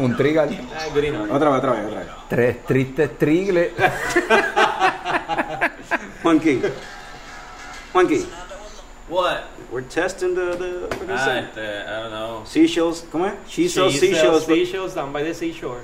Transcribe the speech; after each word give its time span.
con 0.00 0.10
un 0.10 0.16
trigal. 0.16 0.48
Otra 1.30 1.50
vez, 1.50 1.58
otra 1.58 1.72
vez, 1.72 1.86
otra 1.86 2.00
vez. 2.00 2.08
Tres 2.28 2.64
tristes 2.66 3.18
trigles. 3.18 3.68
Juanqui. 6.22 6.62
Juanqui. 7.92 8.26
What? 9.08 9.44
We're 9.70 9.82
testing 9.82 10.34
the, 10.34 10.56
the 10.56 10.96
what 10.96 11.10
Ah, 11.10 11.24
say? 11.24 11.38
este, 11.40 11.60
I 11.60 12.00
don't 12.02 12.10
know. 12.10 12.42
seashells. 12.46 13.04
¿Cómo 13.10 13.26
es? 13.26 13.34
She 13.48 13.68
sells 13.68 13.92
She 13.92 13.98
seashells. 13.98 14.44
sells 14.44 14.46
seashells 14.46 14.94
down 14.94 15.12
by 15.12 15.22
the 15.22 15.34
seashore. 15.34 15.80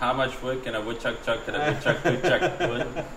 How 0.00 0.12
much 0.14 0.40
wood 0.42 0.62
can 0.62 0.74
a 0.76 0.80
woodchuck 0.80 1.22
chuck? 1.24 1.44
Can 1.44 1.54
a 1.56 1.70
woodchuck 1.72 2.04
woodchuck 2.04 2.60
wood? 2.60 2.86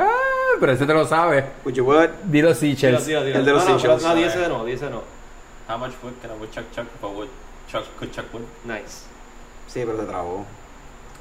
Ah, 0.00 0.56
pero 0.60 0.72
ese 0.72 0.86
te 0.86 0.94
lo 0.94 1.04
sabes. 1.06 1.44
Would 1.64 1.74
you 1.76 1.84
what? 1.84 2.10
Dilo 2.30 2.50
Dilo, 2.50 2.54
Seychelles. 2.54 3.04
dilo, 3.04 3.24
dilo. 3.24 3.34
El 3.38 3.44
de 3.44 3.52
los 3.52 3.64
no, 3.64 3.70
no, 3.72 3.78
seashells. 3.80 4.02
No, 4.04 4.14
dice 4.14 4.38
de 4.38 4.48
no, 4.48 4.64
dice 4.64 4.88
no. 4.90 5.02
How 5.66 5.76
much 5.76 5.92
wood 6.04 6.14
can 6.22 6.30
a 6.30 6.34
woodchuck 6.36 6.70
chuck 6.72 6.86
if 6.94 7.02
a 7.02 7.08
woodchuck 7.08 7.84
could 7.98 8.12
chuck 8.12 8.32
wood? 8.32 8.46
Nice. 8.64 9.06
Sí, 9.68 9.82
pero 9.86 9.98
te 9.98 10.06
trabó. 10.06 10.44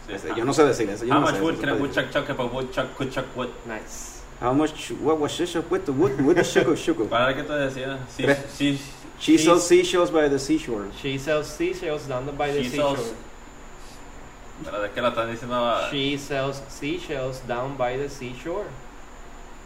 Sí, 0.08 0.14
Ese- 0.14 0.34
Yo 0.36 0.44
no 0.46 0.54
sé 0.54 0.64
decir 0.66 0.90
eso. 0.90 1.06
Yo 1.06 1.14
How 1.14 1.20
no 1.20 1.26
much 1.28 1.36
sé, 1.36 1.42
wood 1.42 1.54
eso 1.54 1.62
can 1.62 1.70
a 1.70 1.74
está 1.74 1.82
woodchuck 1.84 2.12
chuck 2.12 2.30
if 2.30 2.40
a 2.40 2.44
woodchuck 2.46 2.96
could 2.98 3.12
chuck 3.12 3.26
wood? 3.36 3.50
Nice. 3.68 4.22
How 4.42 4.54
much? 4.54 4.92
What 5.02 5.20
was 5.20 5.32
she 5.32 5.46
with 5.70 5.86
the 5.86 5.92
wood? 5.92 6.20
With 6.22 6.36
the 6.38 6.44
sugar, 6.44 6.76
sugar. 6.78 7.06
¿Para 7.08 7.34
qué 7.36 7.44
te 7.44 7.54
decía? 7.54 7.98
Sí, 8.16 8.24
Tres. 8.24 8.38
sí, 8.58 8.80
She 9.20 9.34
She's- 9.34 9.44
sells 9.46 9.64
seashells 9.68 10.12
by 10.12 10.30
the 10.30 10.38
seashore. 10.40 10.86
She 11.02 11.18
sells 11.18 11.48
seashells 11.48 12.08
down 12.08 12.26
by 12.38 12.52
the 12.52 12.62
She 12.64 12.70
seashore. 12.70 12.98
sells- 12.98 13.14
es 14.86 14.92
que 14.92 15.02
la 15.02 15.10
están 15.10 15.30
diciendo. 15.32 15.56
ah, 15.56 15.88
She 15.92 16.18
sells 16.18 16.62
seashells 16.70 17.42
down 17.48 17.76
by 17.78 17.98
the 17.98 18.10
seashore. 18.10 18.66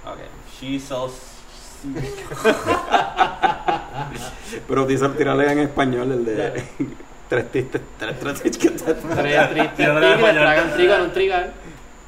Okay. 0.06 0.28
She 0.60 0.80
sells. 0.80 1.14
Pero 4.68 4.86
dice 4.86 5.08
tirarle 5.10 5.52
en 5.52 5.60
español 5.60 6.12
el 6.12 6.26
de 6.26 6.64
tres 7.32 7.50
tistes, 7.52 7.82
tres 7.98 8.20
tres 8.20 8.42
tistes. 8.42 8.84
Tres 8.84 9.50
tristes 9.50 9.78
tigres 9.78 10.34
tragan 10.36 10.72
trigo 10.74 10.94
en 10.96 11.02
un 11.02 11.12
trigal. 11.12 11.52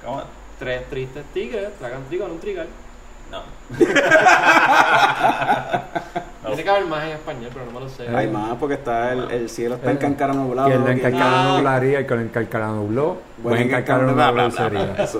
¿Cómo? 0.04 0.22
Tres 0.60 0.90
tristes 0.90 1.24
tigres 1.34 1.70
tragan 1.80 2.04
trigo 2.10 2.26
en 2.26 2.32
un 2.32 2.40
trigal. 2.40 2.68
No. 3.32 3.42
Tiene 6.46 6.64
que 6.64 6.70
haber 6.70 6.86
más 6.86 7.04
en 7.06 7.12
español, 7.12 7.50
pero 7.54 7.66
no 7.66 7.72
me 7.72 7.80
lo 7.80 7.90
sé. 7.90 8.08
Hay 8.10 8.28
más 8.28 8.56
porque 8.60 8.76
está 8.76 9.14
el, 9.14 9.32
el 9.32 9.50
cielo 9.50 9.76
está 9.76 9.88
Eh, 9.90 9.94
en 9.94 9.98
cancara 9.98 10.34
nublado. 10.34 10.68
Que 10.68 10.74
el 10.76 10.84
Ah. 11.26 11.56
nublaría 11.58 12.02
y 12.02 12.06
con 12.06 12.20
el 12.20 12.26
encarcado 12.26 12.76
nubló. 12.76 13.18
Buen 13.38 13.62
bla. 14.34 14.52
sería. 14.52 14.94
Eso. 14.98 15.20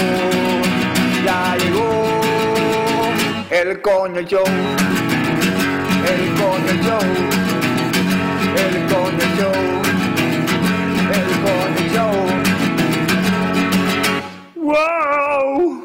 el 3.81 3.87
coño 3.89 4.21
show, 4.21 4.43
el 6.05 6.33
coño 6.37 6.73
show. 6.83 6.99
El 8.51 8.75
Coño 8.87 9.25
Show. 9.37 9.57
El 11.09 11.25
Coño 11.41 11.85
Show. 11.93 12.15
¡Wow! 14.55 15.83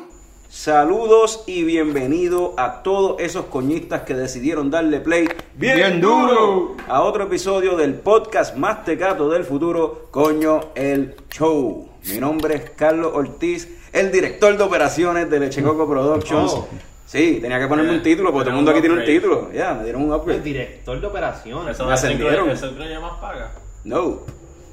Saludos 0.49 1.45
y 1.47 1.63
bienvenido 1.65 2.53
a 2.59 2.83
todos 2.83 3.17
esos 3.21 3.47
coñistas 3.47 4.03
que 4.03 4.13
decidieron 4.15 4.71
darle 4.71 5.01
play 5.01 5.29
bien, 5.55 5.77
Bien 5.77 6.01
duro 6.01 6.35
duro. 6.35 6.77
a 6.89 7.03
otro 7.03 7.25
episodio 7.25 7.77
del 7.77 7.95
podcast 7.95 8.57
más 8.57 8.85
tecato 8.85 9.31
del 9.31 9.45
futuro, 9.45 10.09
Coño 10.11 10.61
el 10.75 11.15
Show. 11.31 11.89
Mi 12.05 12.19
nombre 12.19 12.57
es 12.57 12.71
Carlos 12.71 13.13
Ortiz, 13.15 13.69
el 13.93 14.13
director 14.13 14.55
de 14.59 14.65
operaciones 14.65 15.31
de 15.31 15.41
Lechecoco 15.41 15.89
Productions. 15.89 16.53
Oh. 16.53 16.69
Sí, 17.07 17.39
tenía 17.41 17.59
que 17.61 17.69
ponerme 17.69 17.93
un 17.93 18.03
título 18.03 18.33
porque 18.33 18.45
todo 18.45 18.51
el 18.51 18.57
mundo 18.57 18.71
aquí 18.73 18.81
tiene 18.81 18.97
un 18.97 19.05
título. 19.05 19.53
Ya, 19.53 19.75
me 19.75 19.85
dieron 19.85 20.03
un 20.03 20.09
El 20.13 20.17
upgrade. 20.21 20.41
director 20.43 21.01
de 21.01 21.07
operaciones. 21.07 21.75
Eso 21.77 21.85
Me 21.85 21.91
el 21.91 21.95
ascendieron. 21.95 22.47
que- 22.49 22.53
eso 22.55 22.75
creo 22.75 22.89
que 22.89 22.99
más 22.99 23.21
paga. 23.21 23.53
No. 23.85 24.21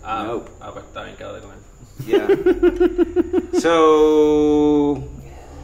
Ah, 0.03 0.23
No. 0.27 0.41
ah, 0.59 0.71
pues 0.73 0.83
está 0.85 1.03
bien, 1.03 1.15
quédate 1.15 1.39
con 1.39 1.51
él. 1.51 1.57
Yeah. 2.07 2.27
So, 3.61 4.97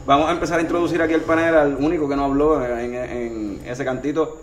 vamos 0.06 0.28
a 0.28 0.32
empezar 0.32 0.58
a 0.58 0.62
introducir 0.62 1.02
aquí 1.02 1.12
el 1.14 1.22
panel 1.22 1.54
al 1.56 1.74
único 1.76 2.08
que 2.08 2.16
no 2.16 2.24
habló 2.26 2.64
en, 2.64 2.94
en 2.94 3.60
ese 3.66 3.84
cantito. 3.84 4.40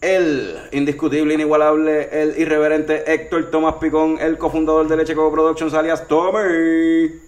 El 0.00 0.56
indiscutible, 0.72 1.32
inigualable, 1.34 2.08
el 2.12 2.38
irreverente 2.38 3.10
Héctor 3.12 3.50
Tomás 3.50 3.74
Picón, 3.74 4.18
el 4.20 4.36
cofundador 4.38 4.86
de 4.88 4.96
Leche 4.96 5.14
Coco 5.14 5.32
Productions, 5.32 5.72
alias 5.74 6.06
Tommy. 6.08 7.20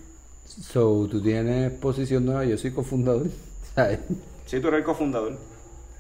So, 0.45 1.07
tú 1.11 1.23
tienes 1.23 1.71
posición 1.73 2.25
nueva, 2.27 2.45
yo 2.45 2.57
soy 2.59 2.71
cofundador. 2.73 3.27
¿Sabes? 3.77 4.01
Sí, 4.47 4.59
tú 4.61 4.67
eres 4.69 4.79
el 4.79 4.85
cofundador. 4.85 5.33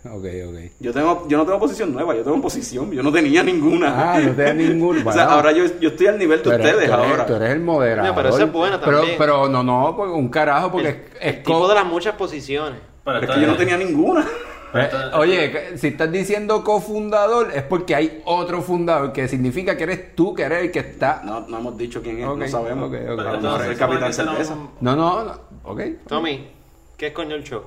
ok, 0.04 0.24
ok. 0.48 0.56
Yo, 0.80 0.92
tengo, 0.92 1.26
yo 1.28 1.36
no 1.38 1.44
tengo 1.44 1.58
posición 1.60 1.92
nueva, 1.92 2.14
yo 2.16 2.22
tengo 2.24 2.40
posición, 2.40 2.90
yo 2.92 3.02
no 3.02 3.12
tenía 3.12 3.42
ninguna. 3.42 4.14
Ah, 4.14 4.18
no 4.20 4.32
te 4.32 4.42
da 4.42 4.52
ningún. 4.54 5.06
o 5.06 5.12
sea, 5.12 5.24
ahora 5.24 5.52
yo, 5.52 5.64
yo 5.80 5.90
estoy 5.90 6.06
al 6.08 6.18
nivel 6.18 6.42
de 6.42 6.48
ustedes 6.48 6.72
tú 6.72 6.78
eres- 6.78 6.90
ahora. 6.90 7.26
Tú 7.26 7.34
eres 7.34 7.50
el 7.50 7.60
moderador. 7.60 8.02
Mira, 8.02 8.14
pero 8.14 8.28
esa 8.30 8.44
es 8.44 8.52
buena 8.52 8.80
Pero, 8.80 8.96
también. 8.98 9.18
pero 9.18 9.48
no, 9.48 9.62
no, 9.62 9.94
porque 9.96 10.12
un 10.12 10.28
carajo, 10.28 10.72
porque 10.72 10.88
El- 10.88 10.94
es, 10.94 11.36
el 11.36 11.42
tipo 11.42 11.68
de 11.68 11.74
las 11.74 11.86
muchas 11.86 12.14
posiciones. 12.16 12.80
Pero 13.04 13.20
Pero 13.20 13.32
es 13.32 13.38
que 13.38 13.44
yo 13.44 13.50
no 13.52 13.56
tenía 13.56 13.76
ninguna. 13.76 14.26
Eh, 14.74 14.90
Oye, 15.14 15.78
si 15.78 15.86
estás 15.88 16.10
diciendo 16.12 16.62
cofundador, 16.62 17.50
es 17.54 17.62
porque 17.62 17.94
hay 17.94 18.20
otro 18.26 18.60
fundador, 18.60 19.12
que 19.12 19.26
significa 19.28 19.76
que 19.76 19.84
eres 19.84 20.14
tú, 20.14 20.34
que 20.34 20.42
eres 20.42 20.64
el 20.64 20.70
que 20.70 20.80
está. 20.80 21.22
No, 21.24 21.40
no 21.48 21.58
hemos 21.58 21.78
dicho 21.78 22.02
quién 22.02 22.18
es, 22.18 22.26
Ok, 22.26 22.38
no 22.38 22.48
sabemos. 22.48 22.88
ok, 22.90 22.94
ok. 22.94 22.94
A 22.94 22.98
lo 23.10 23.16
Pero 23.16 23.16
mejor 23.16 23.34
entonces, 23.36 23.66
es 23.66 23.72
el 23.72 23.78
Capitán 23.78 23.98
¿cómo 24.00 24.10
es 24.10 24.16
que 24.16 24.22
Cerveza. 24.44 24.54
no- 24.54 24.70
No, 24.80 24.96
no, 24.96 25.24
no. 25.24 25.40
Ok. 25.64 25.80
Tommy, 26.08 26.50
¿qué 26.96 27.08
es 27.08 27.12
coño 27.12 27.34
el 27.34 27.44
show? 27.44 27.62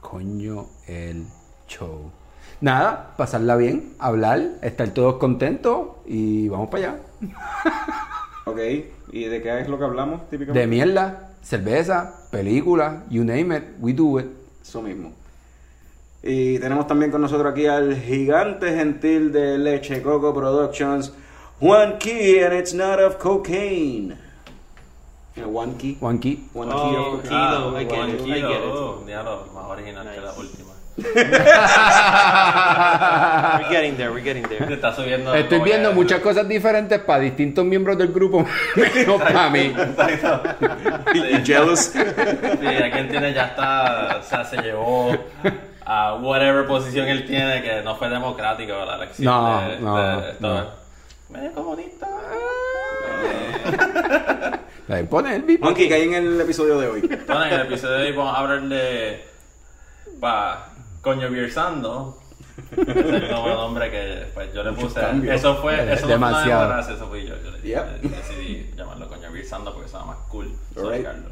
Coño, 0.00 0.66
el 0.86 1.26
show. 1.68 2.10
Nada, 2.60 3.14
pasarla 3.16 3.56
bien, 3.56 3.94
hablar, 3.98 4.40
estar 4.62 4.88
todos 4.90 5.16
contentos 5.16 5.88
y 6.06 6.48
vamos 6.48 6.68
para 6.68 6.92
allá. 6.92 7.00
Ok, 8.44 8.58
¿y 9.12 9.26
de 9.26 9.40
qué 9.40 9.60
es 9.60 9.68
lo 9.68 9.78
que 9.78 9.84
hablamos 9.84 10.28
típicamente? 10.28 10.58
De 10.58 10.66
mierda, 10.66 11.30
cerveza, 11.42 12.26
película, 12.32 13.04
you 13.08 13.22
name 13.22 13.56
it, 13.56 13.62
we 13.78 13.92
do 13.92 14.18
it. 14.18 14.26
Eso 14.60 14.82
mismo. 14.82 15.12
Y 16.24 16.58
tenemos 16.58 16.88
también 16.88 17.12
con 17.12 17.20
nosotros 17.20 17.52
aquí 17.52 17.66
al 17.66 17.96
gigante 17.96 18.74
gentil 18.74 19.30
de 19.30 19.58
Leche 19.58 20.02
Coco 20.02 20.34
Productions, 20.34 21.12
Juan 21.60 21.98
Key, 21.98 22.42
and 22.42 22.54
it's 22.54 22.74
not 22.74 22.98
of 22.98 23.18
cocaine. 23.18 24.16
Know, 25.34 25.48
One 25.48 25.76
Key. 25.78 25.96
One 26.00 26.18
key. 26.18 26.44
One 26.52 26.68
Oh, 26.70 27.16
cocaine. 27.22 27.30
Kilo, 27.30 27.74
I 27.76 27.84
get 27.84 27.98
One 27.98 28.10
it, 28.10 28.20
I 28.20 28.24
kilo, 28.24 28.48
get 28.48 28.58
it. 28.58 28.64
oh, 28.66 29.02
más 29.54 29.70
original 29.70 30.04
que 30.12 30.20
la 30.20 30.26
Nice. 30.26 30.38
última. 30.40 30.72
We're 33.58 33.70
getting 33.70 33.96
there, 33.96 34.10
we're 34.12 34.20
getting 34.22 34.42
Te 34.44 34.58
there. 34.58 34.74
está 34.74 34.94
subiendo. 34.94 35.34
Estoy 35.34 35.60
viendo 35.60 35.88
que- 35.88 35.94
muchas 35.94 36.20
cosas 36.20 36.46
diferentes 36.46 36.98
para 37.00 37.20
distintos 37.20 37.64
miembros 37.64 37.96
del 37.96 38.12
grupo, 38.12 38.44
menos 38.76 39.22
para 39.22 39.48
mí. 39.48 39.72
Y 41.14 41.42
jealous. 41.46 41.80
Sí, 41.92 41.98
aquí 41.98 42.98
él 42.98 43.08
tiene 43.08 43.32
ya 43.32 43.46
está, 43.46 44.18
o 44.20 44.22
sea, 44.22 44.44
se 44.44 44.58
llevó 44.58 45.16
a 45.86 46.14
whatever 46.16 46.66
posición 46.66 47.08
él 47.08 47.24
tiene 47.26 47.62
que 47.62 47.80
no 47.82 47.96
fue 47.96 48.10
democrático 48.10 48.74
la 48.84 48.96
elección. 48.96 49.24
No, 49.32 49.60
de, 49.66 49.78
no, 49.80 49.96
de- 50.20 50.30
esto 50.30 50.46
no. 50.48 50.66
medio 51.30 51.52
comunista. 51.54 52.06
Ahí 54.92 55.04
pone 55.04 55.34
el 55.36 55.42
bip. 55.42 55.60
Juan 55.62 55.74
Key, 55.74 55.88
que 55.88 55.94
hay 55.94 56.02
en 56.02 56.14
el 56.14 56.40
episodio 56.40 56.78
de 56.78 56.86
hoy. 56.86 57.00
Bueno, 57.26 57.44
en 57.46 57.52
el 57.54 57.60
episodio 57.62 57.94
de 57.98 58.04
hoy 58.06 58.12
vamos 58.12 58.34
a 58.36 58.40
hablar 58.40 58.62
de. 58.68 59.24
Pa, 60.20 60.68
coño 61.00 61.30
Birsando. 61.30 62.18
Ese 62.76 62.82
es 62.90 62.96
el 63.06 63.28
nuevo 63.30 63.48
nombre 63.48 63.90
que 63.90 64.26
pues, 64.34 64.52
yo 64.52 64.62
le 64.62 64.72
puse. 64.72 65.00
cambios. 65.00 65.34
Eso 65.36 65.56
fue. 65.62 65.74
Eso 65.76 65.92
no 65.92 65.98
fue 66.00 66.08
demasiado. 66.08 66.66
una 66.66 66.74
gracia, 66.76 66.94
eso 66.94 67.08
fui 67.08 67.26
yo. 67.26 67.34
Yo 67.42 67.50
le 67.50 67.62
Yep. 67.62 68.00
decidí 68.02 68.70
llamarlo 68.76 69.08
coño 69.08 69.30
Birsando 69.32 69.72
porque 69.72 69.88
suena 69.88 70.04
más 70.04 70.18
cool. 70.28 70.52
Soy 70.74 71.04
Alright. 71.06 71.24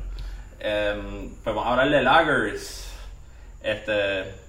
Em, 0.61 1.31
pues 1.43 1.55
vamos 1.57 1.67
a 1.67 1.71
hablar 1.73 1.91
de 1.91 2.03
lagers. 2.03 2.87
Este. 3.63 3.93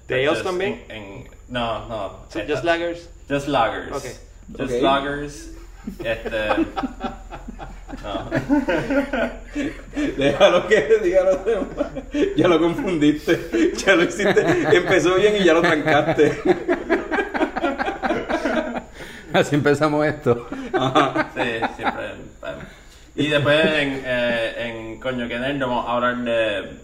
¿De 0.08 0.20
ellos 0.22 0.34
just 0.34 0.44
también? 0.46 0.84
En, 0.88 1.02
en- 1.02 1.30
no, 1.48 1.86
no. 1.88 2.20
So, 2.30 2.38
eh, 2.38 2.46
just 2.48 2.64
lagers. 2.64 3.08
Just 3.28 3.48
lagers. 3.48 3.92
Ok. 3.92 4.04
Just 4.58 4.72
Ok. 4.74 4.82
lagers. 4.82 5.48
Este. 5.98 6.48
no. 8.02 8.30
Déjalo 10.16 10.66
que 10.68 10.98
diga 11.02 11.24
los 11.24 11.44
demás. 11.44 11.92
Ya 12.36 12.48
lo 12.48 12.58
confundiste. 12.58 13.72
Ya 13.76 13.94
lo 13.94 14.04
hiciste. 14.04 14.44
Empezó 14.76 15.14
bien 15.16 15.36
y 15.36 15.44
ya 15.44 15.54
lo 15.54 15.62
trancaste. 15.62 16.40
Así 19.32 19.54
empezamos 19.54 20.06
esto. 20.06 20.46
Sí, 20.50 21.60
siempre. 21.76 22.14
Y 23.14 23.28
después 23.28 23.64
en, 23.64 24.02
eh, 24.04 24.54
en 24.58 25.00
Coño 25.00 25.28
que 25.28 25.38
Nerd 25.38 25.60
vamos 25.60 25.86
a 25.88 25.92
hablar 25.92 26.16
de. 26.18 26.78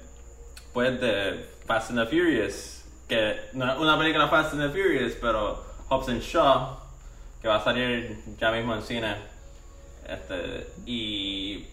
Pues 0.72 1.00
de 1.00 1.46
Fast 1.66 1.90
and 1.90 2.00
the 2.00 2.06
Furious. 2.06 2.84
Que 3.08 3.36
no 3.54 3.70
es 3.70 3.78
una 3.78 3.98
película 3.98 4.28
Fast 4.28 4.52
and 4.54 4.62
the 4.62 4.68
Furious, 4.68 5.14
pero 5.20 5.64
Hobbs 5.88 6.08
and 6.08 6.22
Shaw. 6.22 6.78
Que 7.40 7.48
va 7.48 7.56
a 7.56 7.64
salir 7.64 8.18
ya 8.38 8.50
mismo 8.50 8.74
en 8.74 8.82
cine. 8.82 9.37
Este. 10.08 10.66
Y. 10.86 11.66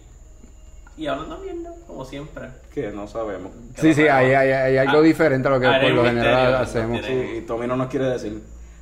Y 0.98 1.06
hablando 1.08 1.38
mierda, 1.38 1.72
como 1.86 2.04
siempre. 2.06 2.48
Que 2.72 2.90
no 2.90 3.06
sabemos. 3.06 3.52
Sí, 3.78 3.92
sí, 3.92 4.02
hay, 4.08 4.32
hay, 4.32 4.50
hay 4.50 4.76
algo 4.78 5.00
Ah, 5.00 5.02
diferente 5.02 5.46
a 5.48 5.50
lo 5.50 5.60
que 5.60 5.66
por 5.66 5.90
lo 5.90 6.04
general 6.04 6.54
hacemos. 6.54 7.00
no 7.02 7.06
Sí, 7.06 7.12
y 7.38 7.40
Tommy 7.42 7.66
no 7.66 7.76
nos 7.76 7.88
quiere 7.88 8.06
decir. 8.06 8.32
Me 8.32 8.40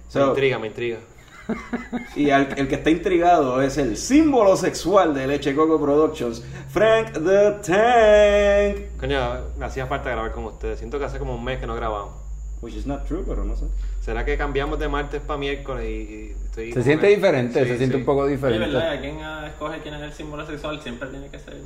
So, 0.09 0.29
intriga, 0.29 0.59
me 0.61 0.69
intriga. 0.69 0.99
y 2.17 2.31
al- 2.31 2.55
el 2.56 2.69
que 2.69 2.77
está 2.77 2.91
intrigado 2.91 3.61
es 3.61 3.77
el 3.79 3.97
símbolo 3.97 4.56
sexual 4.56 5.12
de 5.12 5.27
Leche 5.27 5.55
Coco 5.57 5.81
Productions, 5.81 6.43
Frank 6.71 7.12
the 7.15 7.50
Tank. 7.67 8.97
Coño, 8.99 9.19
me 9.59 9.67
hacía 9.67 9.87
falta 9.87 10.11
grabar 10.11 10.31
con 10.33 10.45
ustedes. 10.45 10.79
Siento 10.79 10.99
que 11.00 11.07
hace 11.07 11.19
como 11.19 11.35
un 11.35 11.43
mes 11.45 11.59
que 11.59 11.67
no 11.67 11.75
grabamos. 11.75 12.15
Which 12.62 12.77
is 12.77 12.87
not 12.87 13.07
true, 13.07 13.25
pero 13.27 13.45
no 13.45 13.57
sé. 13.57 13.65
¿Será 14.05 14.25
que 14.25 14.37
cambiamos 14.37 14.79
de 14.79 14.87
martes 14.89 15.21
para 15.23 15.39
miércoles 15.39 15.87
y 15.87 16.35
y 16.35 16.35
estoy 16.45 16.67
Se 16.69 16.73
como 16.75 16.85
siente 16.85 17.09
que- 17.09 17.15
diferente, 17.17 17.62
Sí, 17.65 17.69
se 17.71 17.77
siente 17.79 17.97
sí. 17.97 18.01
un 18.01 18.06
poco 18.06 18.27
diferente. 18.27 18.67
¿verdad? 18.69 19.01
¿Quién 19.01 19.19
ah, 19.23 19.47
escoge 19.47 19.79
quién 19.83 19.95
es 19.95 20.03
el 20.03 20.12
símbolo 20.12 20.47
sexual? 20.47 20.81
Siempre 20.83 21.09
tiene 21.09 21.29
que 21.29 21.39
ser. 21.39 21.56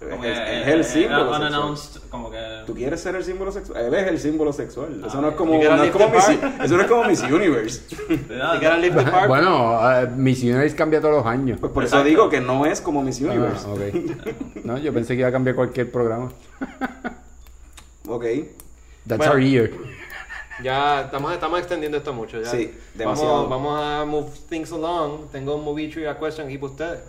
Como 0.00 0.24
Es- 0.24 0.40
que, 0.40 0.60
es 0.62 0.66
el 0.68 0.80
eh, 0.80 0.84
símbolo 0.84 1.18
sexual. 1.20 1.40
unannounced, 1.42 2.00
como 2.10 2.30
que. 2.30 2.38
¿Tú 2.66 2.74
quieres 2.74 3.00
ser 3.00 3.14
el 3.14 3.22
símbolo 3.22 3.52
sexual? 3.52 3.84
Él 3.84 3.94
es 3.94 4.06
el 4.08 4.18
símbolo 4.18 4.52
sexual. 4.52 5.02
Eso 5.06 5.18
Ah, 5.18 5.20
no 5.20 5.28
es 5.28 5.34
como, 5.36 5.52
you 5.52 5.58
gotta 5.60 5.76
no 5.76 5.84
es 5.84 5.90
como 5.92 6.08
Miss, 6.08 6.28
eso 6.64 6.76
no 6.76 6.82
es 6.82 6.88
como 6.88 7.04
Miss 7.04 7.22
Universe. 7.22 7.82
Bueno, 9.28 9.90
eh, 9.92 10.08
Miss 10.16 10.42
Universe 10.42 10.74
cambia 10.74 11.00
todos 11.00 11.14
los 11.16 11.26
años. 11.26 11.58
Pues 11.60 11.72
por 11.72 11.84
eso 11.84 11.96
Exacto. 11.96 12.08
digo 12.08 12.28
que 12.30 12.40
no 12.40 12.66
es 12.66 12.80
como 12.80 13.02
Miss 13.02 13.20
Ah, 13.22 13.26
Universe. 13.30 13.66
ok. 13.66 14.64
No, 14.64 14.78
yo 14.78 14.92
pensé 14.92 15.14
que 15.14 15.20
iba 15.20 15.28
a 15.28 15.32
cambiar 15.32 15.54
cualquier 15.56 15.90
programa. 15.92 16.32
Ok. 18.08 18.24
That's 19.06 19.18
Bueno. 19.18 19.32
our 19.32 19.40
year. 19.40 19.70
Ya 20.62 21.02
estamos, 21.02 21.32
estamos 21.32 21.58
extendiendo 21.58 21.98
esto 21.98 22.12
mucho. 22.12 22.40
Ya. 22.40 22.50
Sí, 22.50 22.72
demasiado. 22.94 23.48
Vamos, 23.48 23.50
vamos 23.50 23.80
a 23.82 24.04
move 24.04 24.30
things 24.48 24.72
along. 24.72 25.30
Tengo 25.30 25.56
un 25.56 25.64
movie 25.64 25.88
trivia 25.88 26.18
question 26.18 26.46
aquí 26.46 26.58
para 26.58 26.72
ustedes. 26.72 27.00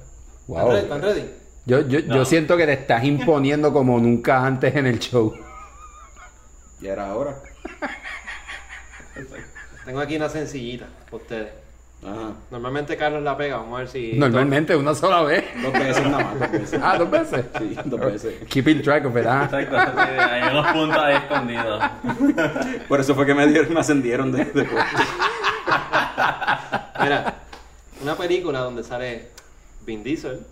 Wow. 0.47 0.57
¿Están 0.57 0.71
ready? 0.71 0.81
¿Están 0.83 1.01
ready? 1.01 1.29
Yo, 1.65 1.81
yo, 1.87 1.99
No. 2.07 2.15
yo 2.15 2.25
siento 2.25 2.57
que 2.57 2.65
te 2.65 2.73
estás 2.73 3.03
imponiendo 3.03 3.71
como 3.71 3.99
nunca 3.99 4.45
antes 4.45 4.75
en 4.75 4.85
el 4.87 4.99
show. 4.99 5.33
Ya 6.81 6.93
era 6.93 7.15
hora. 7.15 7.41
Tengo 9.85 9.99
aquí 9.99 10.15
una 10.15 10.29
sencillita 10.29 10.87
para 11.05 11.17
ustedes. 11.17 11.62
Ajá. 12.05 12.33
Normalmente 12.51 12.97
Carlos 12.97 13.23
la 13.23 13.37
pega. 13.37 13.57
Vamos 13.57 13.75
a 13.75 13.79
ver 13.79 13.87
si. 13.87 14.13
Normalmente 14.13 14.75
una 14.75 14.93
sola 14.93 15.21
vez. 15.23 15.45
Dos 15.61 15.73
veces 15.73 16.05
nada 16.05 16.23
más, 16.23 16.39
dos 16.39 16.51
veces. 16.51 16.81
Ah, 16.83 16.97
dos 16.97 17.09
veces. 17.09 17.45
Sí, 17.57 17.77
dos 17.85 17.99
veces. 17.99 18.35
Keeping 18.49 18.81
track 18.81 19.05
of 19.05 19.15
it, 19.15 19.25
ah. 19.25 19.43
Exacto, 19.45 19.77
sí, 19.79 19.97
hay 20.19 20.51
unos 20.51 20.67
puntos 20.73 20.97
ahí 20.97 21.15
escondidos. 21.15 21.83
Por 22.87 22.99
eso 22.99 23.15
fue 23.15 23.25
que 23.25 23.33
me, 23.33 23.47
dieron, 23.47 23.73
me 23.73 23.79
ascendieron 23.79 24.31
de, 24.31 24.45
de. 24.45 24.63
Mira, 27.01 27.35
una 28.01 28.15
película 28.15 28.59
donde 28.59 28.83
sale 28.83 29.29
Vin 29.85 30.03
Diesel, 30.03 30.45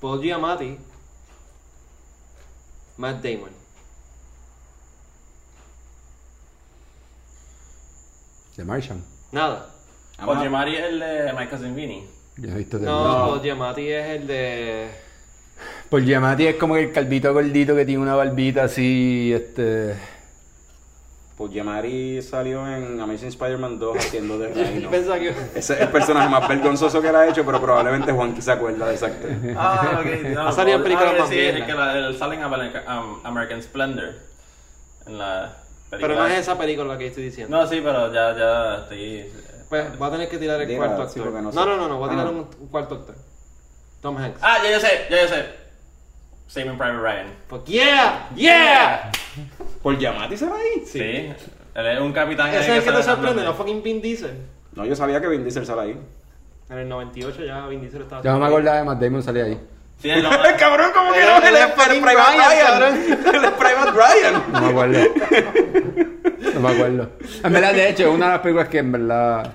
Paul 0.00 0.22
Giamatti, 0.22 0.78
Matt 2.96 3.22
Damon. 3.22 3.64
The 8.56 8.64
Martian. 8.64 9.13
Nada. 9.34 9.66
Oye, 10.24 10.48
Mari 10.48 10.76
es 10.76 10.84
el 10.84 11.00
de 11.00 11.32
My 11.36 11.48
Cousin 11.48 11.74
Vinny. 11.74 12.06
Yo 12.36 12.50
he 12.50 12.54
visto 12.54 12.78
The 12.78 12.86
No. 12.86 13.26
Paul 13.26 13.42
Giamatti 13.42 13.88
es 13.88 14.06
el 14.10 14.26
de. 14.28 14.88
Por 15.90 16.04
Giamatti 16.04 16.46
es 16.46 16.54
como 16.54 16.76
el 16.76 16.92
calvito 16.92 17.32
gordito 17.32 17.74
que 17.74 17.84
tiene 17.84 18.00
una 18.00 18.14
barbita 18.14 18.64
así, 18.64 19.32
este... 19.34 19.96
Pues 21.36 21.52
Yamari 21.52 22.22
salió 22.22 22.64
en 22.68 23.00
Amazing 23.00 23.28
Spider-Man 23.30 23.80
2 23.80 23.96
haciendo 23.98 24.38
de 24.38 24.48
Rhino. 24.54 24.88
Que. 24.88 25.34
Ese 25.56 25.74
es 25.74 25.80
el 25.80 25.88
personaje 25.88 26.28
más 26.28 26.48
vergonzoso 26.48 27.02
que 27.02 27.08
él 27.08 27.16
ha 27.16 27.26
hecho, 27.28 27.44
pero 27.44 27.60
probablemente 27.60 28.12
Juanqui 28.12 28.40
se 28.40 28.52
acuerda 28.52 28.86
de 28.86 28.94
esa 28.94 29.06
actriz. 29.06 29.36
Ah, 29.56 30.00
ok. 30.00 30.28
No, 30.34 30.46
Ha 30.46 30.52
salido 30.52 30.76
en 30.76 30.82
películas 30.84 31.12
ah, 31.16 31.18
más 31.18 31.28
sí, 31.28 31.34
viejas. 31.34 31.60
el 31.60 31.66
que 31.66 31.72
la, 31.74 31.98
el, 31.98 32.16
sale 32.16 32.36
en 32.36 32.42
American, 32.42 32.98
um, 32.98 33.20
American 33.24 33.60
Splendor. 33.62 34.14
En 35.06 35.18
la. 35.18 35.63
Pero 35.90 36.14
no 36.14 36.26
es 36.26 36.38
esa 36.40 36.58
película 36.58 36.88
la 36.94 36.98
que 36.98 37.06
estoy 37.08 37.24
diciendo. 37.24 37.56
No, 37.56 37.66
sí, 37.66 37.80
pero 37.82 38.12
ya, 38.12 38.36
ya 38.36 38.74
estoy. 38.82 39.26
Pues 39.68 40.00
va 40.00 40.06
a 40.08 40.10
tener 40.10 40.28
que 40.28 40.38
tirar 40.38 40.60
el 40.60 40.66
Diga, 40.68 40.78
cuarto 40.86 41.02
sí, 41.08 41.20
actor. 41.20 41.24
porque 41.24 41.42
no 41.42 41.52
no, 41.52 41.52
sé. 41.52 41.56
no, 41.70 41.76
no, 41.76 41.88
no, 41.88 41.98
voy 41.98 42.08
a 42.08 42.10
tirar 42.12 42.26
Ah. 42.26 42.30
un, 42.30 42.36
un 42.60 42.68
cuarto 42.68 42.94
actor. 42.96 43.14
Tom 44.02 44.16
Hanks. 44.16 44.38
Ah, 44.42 44.58
ya 44.62 44.70
yo 44.72 44.80
sé, 44.80 44.88
ya 45.10 45.22
yo 45.22 45.28
sé. 45.28 45.44
Saving 46.46 46.76
Private 46.76 46.98
Ryan. 47.00 47.26
Fuck 47.48 47.64
yeah, 47.66 48.28
yeah. 48.34 49.10
¿Por 49.82 49.98
Yamati 49.98 50.36
se 50.36 50.46
va 50.46 50.56
ahí? 50.56 50.84
Sí. 50.86 51.00
Él 51.00 51.86
es 51.86 52.00
un 52.00 52.12
capitán. 52.12 52.48
Ese 52.50 52.60
es 52.60 52.68
el 52.68 52.84
que 52.92 52.98
te 52.98 53.02
sorprende, 53.02 53.42
no 53.42 53.54
fucking 53.54 53.82
Vin 53.82 54.00
Diesel. 54.02 54.36
No, 54.74 54.84
yo 54.84 54.94
sabía 54.94 55.20
que 55.20 55.28
Vin 55.28 55.42
Diesel 55.42 55.64
sale 55.66 55.82
ahí. 55.82 56.00
En 56.70 56.78
el 56.78 56.88
98 56.88 57.44
ya 57.44 57.66
Vin 57.66 57.80
Diesel 57.80 58.02
estaba. 58.02 58.22
Yo 58.22 58.32
no 58.32 58.38
me 58.40 58.46
acordaba 58.46 58.78
de 58.78 58.84
Matt 58.84 59.00
Damon 59.00 59.22
salía 59.22 59.44
ahí. 59.44 59.58
Sí, 60.00 60.10
¡El 60.10 60.22
cabrón, 60.58 60.90
¿cómo 60.94 61.12
que 61.12 61.20
no? 61.20 61.36
es 61.38 61.66
Private 61.72 62.00
Ryan. 62.00 62.96
Es 62.98 63.50
Private 63.52 63.90
Ryan. 63.92 64.42
No 64.52 64.60
me 64.60 64.68
acuerdo. 64.68 64.98
No 66.54 66.60
me 66.60 66.68
acuerdo. 66.70 67.10
En 67.42 67.52
verdad, 67.52 67.72
de 67.72 67.88
hecho, 67.90 68.02
es 68.04 68.08
una 68.14 68.26
de 68.26 68.32
las 68.32 68.40
películas 68.40 68.68
que 68.68 68.78
en 68.78 68.92
verdad... 68.92 69.52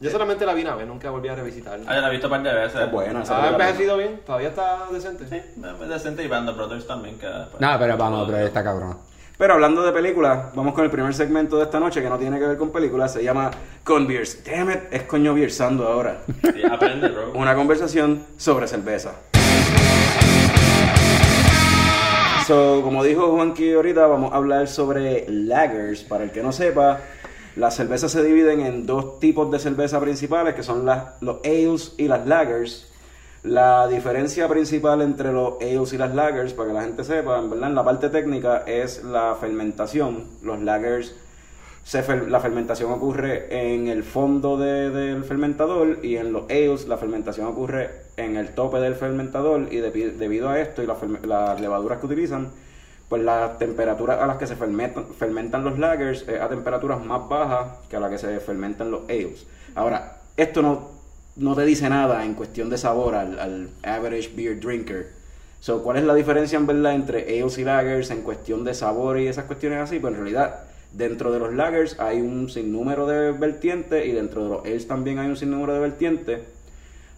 Yo 0.00 0.10
solamente 0.10 0.46
la 0.46 0.54
vi 0.54 0.62
una 0.62 0.76
vez, 0.76 0.86
nunca 0.86 1.10
volví 1.10 1.28
a 1.28 1.34
revisitarla. 1.34 1.84
Ah, 1.86 1.94
yo 1.94 2.00
la 2.00 2.08
he 2.08 2.10
visto 2.12 2.26
un 2.26 2.30
par 2.30 2.42
de 2.42 2.54
veces. 2.54 2.80
Es 2.80 2.90
buena 2.90 3.22
esa 3.22 3.36
¿Ha 3.36 3.40
película. 3.42 3.64
envejecido 3.66 3.96
bien? 3.98 4.20
¿Todavía 4.24 4.48
está 4.48 4.78
decente? 4.90 5.26
Sí, 5.28 5.36
es 5.36 5.88
decente 5.88 6.22
y 6.22 6.26
Band 6.26 6.48
of 6.48 6.56
Brothers 6.56 6.86
también. 6.86 7.18
Que, 7.18 7.26
pues, 7.50 7.60
Nada, 7.60 7.78
pero 7.78 7.98
vamos, 7.98 8.26
pero 8.26 8.38
esta 8.38 8.64
cabrona. 8.64 8.96
Pero 9.40 9.54
hablando 9.54 9.82
de 9.82 9.90
películas, 9.90 10.54
vamos 10.54 10.74
con 10.74 10.84
el 10.84 10.90
primer 10.90 11.14
segmento 11.14 11.56
de 11.56 11.62
esta 11.64 11.80
noche 11.80 12.02
que 12.02 12.10
no 12.10 12.18
tiene 12.18 12.38
que 12.38 12.46
ver 12.46 12.58
con 12.58 12.68
películas. 12.68 13.14
Se 13.14 13.24
llama 13.24 13.50
Converse. 13.84 14.42
Damn 14.44 14.70
it, 14.70 14.80
es 14.90 15.04
coño 15.04 15.32
Beersando 15.32 15.88
ahora. 15.88 16.20
Sí, 16.26 16.62
aprende, 16.70 17.08
bro. 17.08 17.32
Una 17.32 17.54
conversación 17.54 18.22
sobre 18.36 18.68
cerveza. 18.68 19.12
So, 22.46 22.82
como 22.82 23.02
dijo 23.02 23.28
Juanqui 23.28 23.72
ahorita, 23.72 24.06
vamos 24.08 24.30
a 24.34 24.36
hablar 24.36 24.68
sobre 24.68 25.24
lagers. 25.30 26.02
Para 26.02 26.24
el 26.24 26.32
que 26.32 26.42
no 26.42 26.52
sepa, 26.52 27.00
las 27.56 27.74
cervezas 27.74 28.12
se 28.12 28.22
dividen 28.22 28.60
en 28.60 28.84
dos 28.84 29.20
tipos 29.20 29.50
de 29.50 29.58
cerveza 29.58 29.98
principales, 30.00 30.54
que 30.54 30.62
son 30.62 30.84
las, 30.84 31.14
los 31.22 31.38
ales 31.46 31.94
y 31.96 32.08
las 32.08 32.26
lagers. 32.26 32.89
La 33.42 33.88
diferencia 33.88 34.48
principal 34.48 35.00
entre 35.00 35.32
los 35.32 35.54
ales 35.62 35.92
y 35.94 35.98
las 35.98 36.14
lagers, 36.14 36.52
para 36.52 36.68
que 36.68 36.74
la 36.74 36.82
gente 36.82 37.04
sepa, 37.04 37.38
en 37.38 37.48
verdad, 37.48 37.70
en 37.70 37.74
la 37.74 37.84
parte 37.84 38.10
técnica, 38.10 38.64
es 38.66 39.02
la 39.02 39.34
fermentación. 39.40 40.24
Los 40.42 40.60
lagers 40.60 41.14
se 41.82 42.02
la 42.28 42.38
fermentación 42.40 42.92
ocurre 42.92 43.46
en 43.72 43.88
el 43.88 44.04
fondo 44.04 44.58
de- 44.58 44.90
del 44.90 45.24
fermentador 45.24 46.00
y 46.04 46.16
en 46.16 46.32
los 46.34 46.44
ales 46.50 46.86
la 46.86 46.98
fermentación 46.98 47.46
ocurre 47.46 47.90
en 48.18 48.36
el 48.36 48.50
tope 48.50 48.78
del 48.78 48.94
fermentador 48.94 49.68
y 49.72 49.76
debi- 49.78 50.12
debido 50.12 50.50
a 50.50 50.60
esto 50.60 50.82
y 50.82 50.86
las 51.26 51.60
levaduras 51.60 51.98
que 51.98 52.06
utilizan, 52.06 52.50
pues 53.08 53.22
las 53.22 53.58
temperaturas 53.58 54.20
a 54.20 54.26
las 54.26 54.36
que 54.36 54.46
se 54.46 54.54
fermentan, 54.54 55.06
fermentan 55.18 55.64
los 55.64 55.78
lagers 55.78 56.28
es 56.28 56.40
a 56.40 56.48
temperaturas 56.50 57.02
más 57.04 57.26
bajas 57.28 57.78
que 57.88 57.96
a 57.96 58.00
las 58.00 58.10
que 58.10 58.18
se 58.18 58.38
fermentan 58.40 58.90
los 58.90 59.04
ales. 59.08 59.46
Ahora, 59.74 60.18
esto 60.36 60.60
no, 60.60 60.99
no 61.36 61.54
te 61.54 61.64
dice 61.64 61.88
nada 61.88 62.24
en 62.24 62.34
cuestión 62.34 62.70
de 62.70 62.78
sabor 62.78 63.14
al, 63.14 63.70
average 63.82 64.30
beer 64.34 64.60
drinker. 64.60 65.08
So, 65.60 65.82
¿Cuál 65.82 65.98
es 65.98 66.04
la 66.04 66.14
diferencia 66.14 66.56
en 66.58 66.66
verdad 66.66 66.94
entre 66.94 67.22
ales 67.40 67.58
y 67.58 67.64
lagers 67.64 68.10
en 68.10 68.22
cuestión 68.22 68.64
de 68.64 68.74
sabor 68.74 69.18
y 69.18 69.26
esas 69.26 69.44
cuestiones 69.44 69.78
así? 69.80 69.98
Pues 69.98 70.14
en 70.14 70.20
realidad, 70.20 70.60
dentro 70.92 71.30
de 71.30 71.38
los 71.38 71.52
lagers 71.52 72.00
hay 72.00 72.20
un 72.20 72.48
sinnúmero 72.48 73.06
de 73.06 73.32
vertientes 73.32 74.06
y 74.06 74.12
dentro 74.12 74.42
de 74.44 74.48
los 74.50 74.64
ales 74.64 74.88
también 74.88 75.18
hay 75.18 75.28
un 75.28 75.36
sinnúmero 75.36 75.74
de 75.74 75.80
vertientes. 75.80 76.40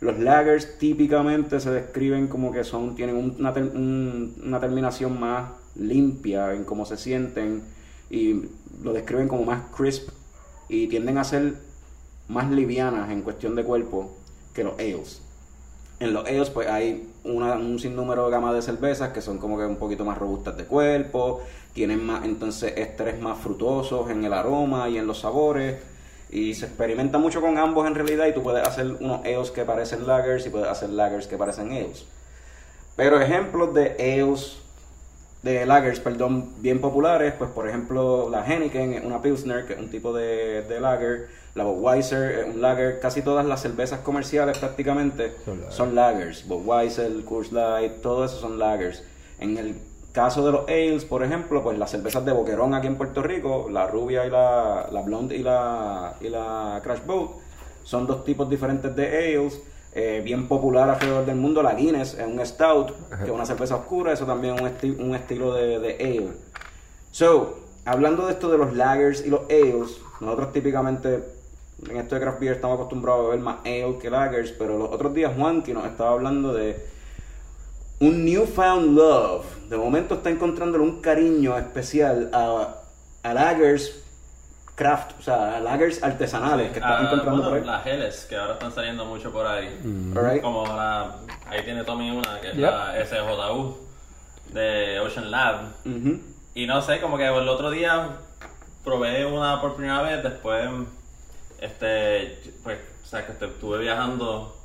Los 0.00 0.18
lagers 0.18 0.78
típicamente 0.78 1.60
se 1.60 1.70
describen 1.70 2.26
como 2.26 2.50
que 2.50 2.64
son, 2.64 2.96
tienen 2.96 3.16
un- 3.16 3.36
una, 3.38 3.52
una 4.44 4.60
terminación 4.60 5.20
más 5.20 5.50
limpia 5.76 6.52
en 6.54 6.64
cómo 6.64 6.84
se 6.84 6.96
sienten 6.96 7.62
y 8.10 8.42
lo 8.82 8.92
describen 8.92 9.28
como 9.28 9.44
más 9.44 9.62
crisp 9.74 10.08
y 10.68 10.88
tienden 10.88 11.18
a 11.18 11.24
ser 11.24 11.54
más 12.28 12.50
livianas 12.50 13.10
en 13.10 13.22
cuestión 13.22 13.54
de 13.54 13.64
cuerpo 13.64 14.10
que 14.54 14.64
los 14.64 14.74
ales. 14.78 15.22
En 16.00 16.12
los 16.12 16.26
ales 16.26 16.50
pues 16.50 16.68
hay 16.68 17.08
una- 17.24 17.54
un 17.54 17.78
sinnúmero 17.78 18.24
de 18.26 18.32
gama 18.32 18.52
de 18.52 18.62
cervezas 18.62 19.10
que 19.12 19.20
son 19.22 19.38
como 19.38 19.56
que 19.58 19.64
un 19.66 19.76
poquito 19.76 20.04
más 20.04 20.18
robustas 20.18 20.56
de 20.56 20.64
cuerpo, 20.64 21.42
tienen 21.74 22.04
más 22.04 22.24
entonces 22.24 22.74
estrés 22.76 23.20
más 23.20 23.38
frutosos 23.38 24.10
en 24.10 24.24
el 24.24 24.32
aroma 24.32 24.88
y 24.88 24.98
en 24.98 25.06
los 25.06 25.20
sabores 25.20 25.76
y 26.30 26.54
se 26.54 26.66
experimenta 26.66 27.18
mucho 27.18 27.40
con 27.40 27.58
ambos 27.58 27.86
en 27.86 27.94
realidad 27.94 28.26
y 28.26 28.32
tú 28.34 28.42
puedes 28.42 28.66
hacer 28.66 28.86
unos 29.00 29.24
ales 29.24 29.50
que 29.50 29.64
parecen 29.64 30.06
lagers 30.06 30.46
y 30.46 30.50
puedes 30.50 30.68
hacer 30.68 30.90
lagers 30.90 31.26
que 31.26 31.36
parecen 31.36 31.70
ales. 31.72 32.04
Pero 32.96 33.20
ejemplos 33.20 33.72
de 33.74 33.92
ales 33.98 34.58
de 35.42 35.66
lagers, 35.66 35.98
perdón, 36.00 36.50
bien 36.60 36.80
populares, 36.80 37.34
pues 37.36 37.50
por 37.50 37.68
ejemplo 37.68 38.28
la 38.30 38.44
Heineken 38.46 39.04
una 39.04 39.20
Pilsner, 39.22 39.66
que 39.66 39.72
es 39.74 39.78
un 39.78 39.90
tipo 39.90 40.12
de, 40.12 40.62
de 40.62 40.80
lager, 40.80 41.28
la 41.54 41.64
Budweiser 41.64 42.38
es 42.40 42.54
un 42.54 42.62
lager, 42.62 42.98
casi 43.00 43.22
todas 43.22 43.44
las 43.44 43.60
cervezas 43.60 44.00
comerciales 44.00 44.56
prácticamente 44.58 45.34
Son 45.44 45.58
lagers. 45.60 45.74
son 45.74 45.94
lagers, 45.94 46.48
Budweiser, 46.48 47.24
Coors 47.24 47.52
Light, 47.52 48.00
todo 48.00 48.24
eso 48.24 48.38
son 48.40 48.58
lagers. 48.58 49.02
En 49.38 49.58
el 49.58 49.76
caso 50.12 50.44
de 50.46 50.52
los 50.52 50.62
ales, 50.68 51.04
por 51.04 51.22
ejemplo, 51.22 51.62
pues 51.62 51.78
las 51.78 51.90
cervezas 51.90 52.24
de 52.24 52.32
Boquerón 52.32 52.74
aquí 52.74 52.86
en 52.86 52.96
Puerto 52.96 53.22
Rico, 53.22 53.68
la 53.70 53.86
rubia 53.86 54.24
y 54.26 54.30
la, 54.30 54.88
la 54.90 55.02
blonde 55.02 55.36
y 55.36 55.42
la, 55.42 56.14
y 56.20 56.28
la 56.28 56.80
Crash 56.82 57.04
Boat, 57.06 57.30
son 57.84 58.06
dos 58.06 58.24
tipos 58.24 58.48
diferentes 58.48 58.94
de 58.94 59.06
ales, 59.36 59.60
eh, 59.94 60.22
bien 60.24 60.48
popular 60.48 60.88
alrededor 60.88 61.26
del 61.26 61.36
mundo. 61.36 61.62
La 61.62 61.74
Guinness 61.74 62.14
es 62.14 62.26
un 62.26 62.44
stout, 62.46 62.92
que 63.18 63.24
es 63.24 63.30
una 63.30 63.44
cerveza 63.44 63.76
oscura, 63.76 64.12
eso 64.12 64.24
también 64.24 64.54
es 64.54 64.60
un, 64.62 64.68
esti- 64.68 64.98
un 64.98 65.14
estilo 65.14 65.52
de, 65.54 65.78
de 65.80 65.94
ale. 65.96 66.28
So, 67.10 67.58
hablando 67.84 68.26
de 68.26 68.32
esto 68.32 68.50
de 68.50 68.56
los 68.58 68.72
lagers 68.74 69.24
y 69.26 69.28
los 69.30 69.42
ales, 69.50 69.98
nosotros 70.20 70.52
típicamente 70.52 71.22
en 71.88 71.96
esto 71.96 72.14
de 72.14 72.20
craft 72.20 72.40
beer 72.40 72.54
estamos 72.54 72.76
acostumbrados 72.76 73.20
a 73.22 73.28
beber 73.30 73.40
más 73.40 73.56
ale 73.64 73.98
que 74.00 74.10
lagers, 74.10 74.52
pero 74.52 74.78
los 74.78 74.90
otros 74.90 75.12
días 75.14 75.32
Juanqui 75.36 75.72
nos 75.72 75.84
estaba 75.86 76.10
hablando 76.12 76.52
de 76.52 76.84
un 78.00 78.24
newfound 78.24 78.96
love. 78.96 79.44
De 79.68 79.76
momento 79.76 80.14
está 80.14 80.30
encontrándole 80.30 80.84
un 80.84 81.00
cariño 81.00 81.56
especial 81.58 82.30
a, 82.32 82.76
a 83.22 83.34
lagers 83.34 83.98
craft, 84.74 85.18
o 85.20 85.22
sea, 85.22 85.56
a 85.56 85.60
lagers 85.60 86.02
artesanales 86.02 86.70
que 86.72 86.78
está 86.78 86.98
Ah, 86.98 87.02
encontrando 87.02 87.42
bueno, 87.42 87.48
por 87.50 87.58
ahí. 87.58 87.64
las 87.64 87.84
geles 87.84 88.26
que 88.28 88.36
ahora 88.36 88.54
están 88.54 88.72
saliendo 88.72 89.04
mucho 89.04 89.30
por 89.32 89.46
ahí. 89.46 89.68
Alright. 90.16 90.42
Como 90.42 90.64
la. 90.66 91.16
Ahí 91.46 91.62
tiene 91.64 91.84
Tommy 91.84 92.10
una 92.10 92.40
que 92.40 92.48
es 92.50 92.54
Yep. 92.56 92.62
la 92.70 93.04
SJU 93.04 93.76
de 94.52 95.00
Ocean 95.00 95.30
Lab. 95.30 95.60
Ujú. 95.84 96.18
Y 96.54 96.66
no 96.66 96.80
sé, 96.82 97.00
como 97.00 97.16
que 97.16 97.26
el 97.26 97.48
otro 97.48 97.70
día 97.70 98.08
probé 98.84 99.24
una 99.26 99.60
por 99.60 99.74
primera 99.76 100.02
vez, 100.02 100.22
después, 100.22 100.68
este, 101.62 102.52
pues, 102.62 102.78
o 103.04 103.06
sea, 103.06 103.24
que 103.24 103.32
estuve 103.32 103.78
viajando, 103.78 104.56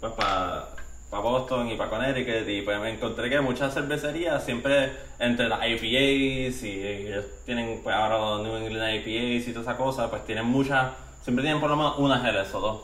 pues, 0.00 0.12
para 0.12 0.68
Boston 1.10 1.68
y 1.68 1.76
para 1.76 1.90
Connecticut, 1.90 2.48
y 2.48 2.62
pues 2.62 2.80
me 2.80 2.90
encontré 2.90 3.30
que 3.30 3.40
muchas 3.40 3.72
cervecerías, 3.72 4.44
siempre 4.44 4.92
entre 5.18 5.48
las 5.48 5.60
IPAs, 5.66 6.62
y 6.64 6.86
ellos 6.86 7.24
tienen, 7.46 7.80
pues, 7.82 7.94
ahora 7.94 8.18
los 8.18 8.42
New 8.42 8.56
England 8.56 8.94
IPAs 8.96 9.48
y 9.48 9.52
toda 9.52 9.62
esa 9.62 9.76
cosa, 9.76 10.10
pues 10.10 10.24
tienen 10.26 10.44
muchas, 10.44 10.92
siempre 11.22 11.42
tienen 11.42 11.60
por 11.60 11.70
lo 11.70 11.76
menos 11.76 11.98
una 11.98 12.18
GLS 12.18 12.54
o 12.54 12.60
dos. 12.60 12.80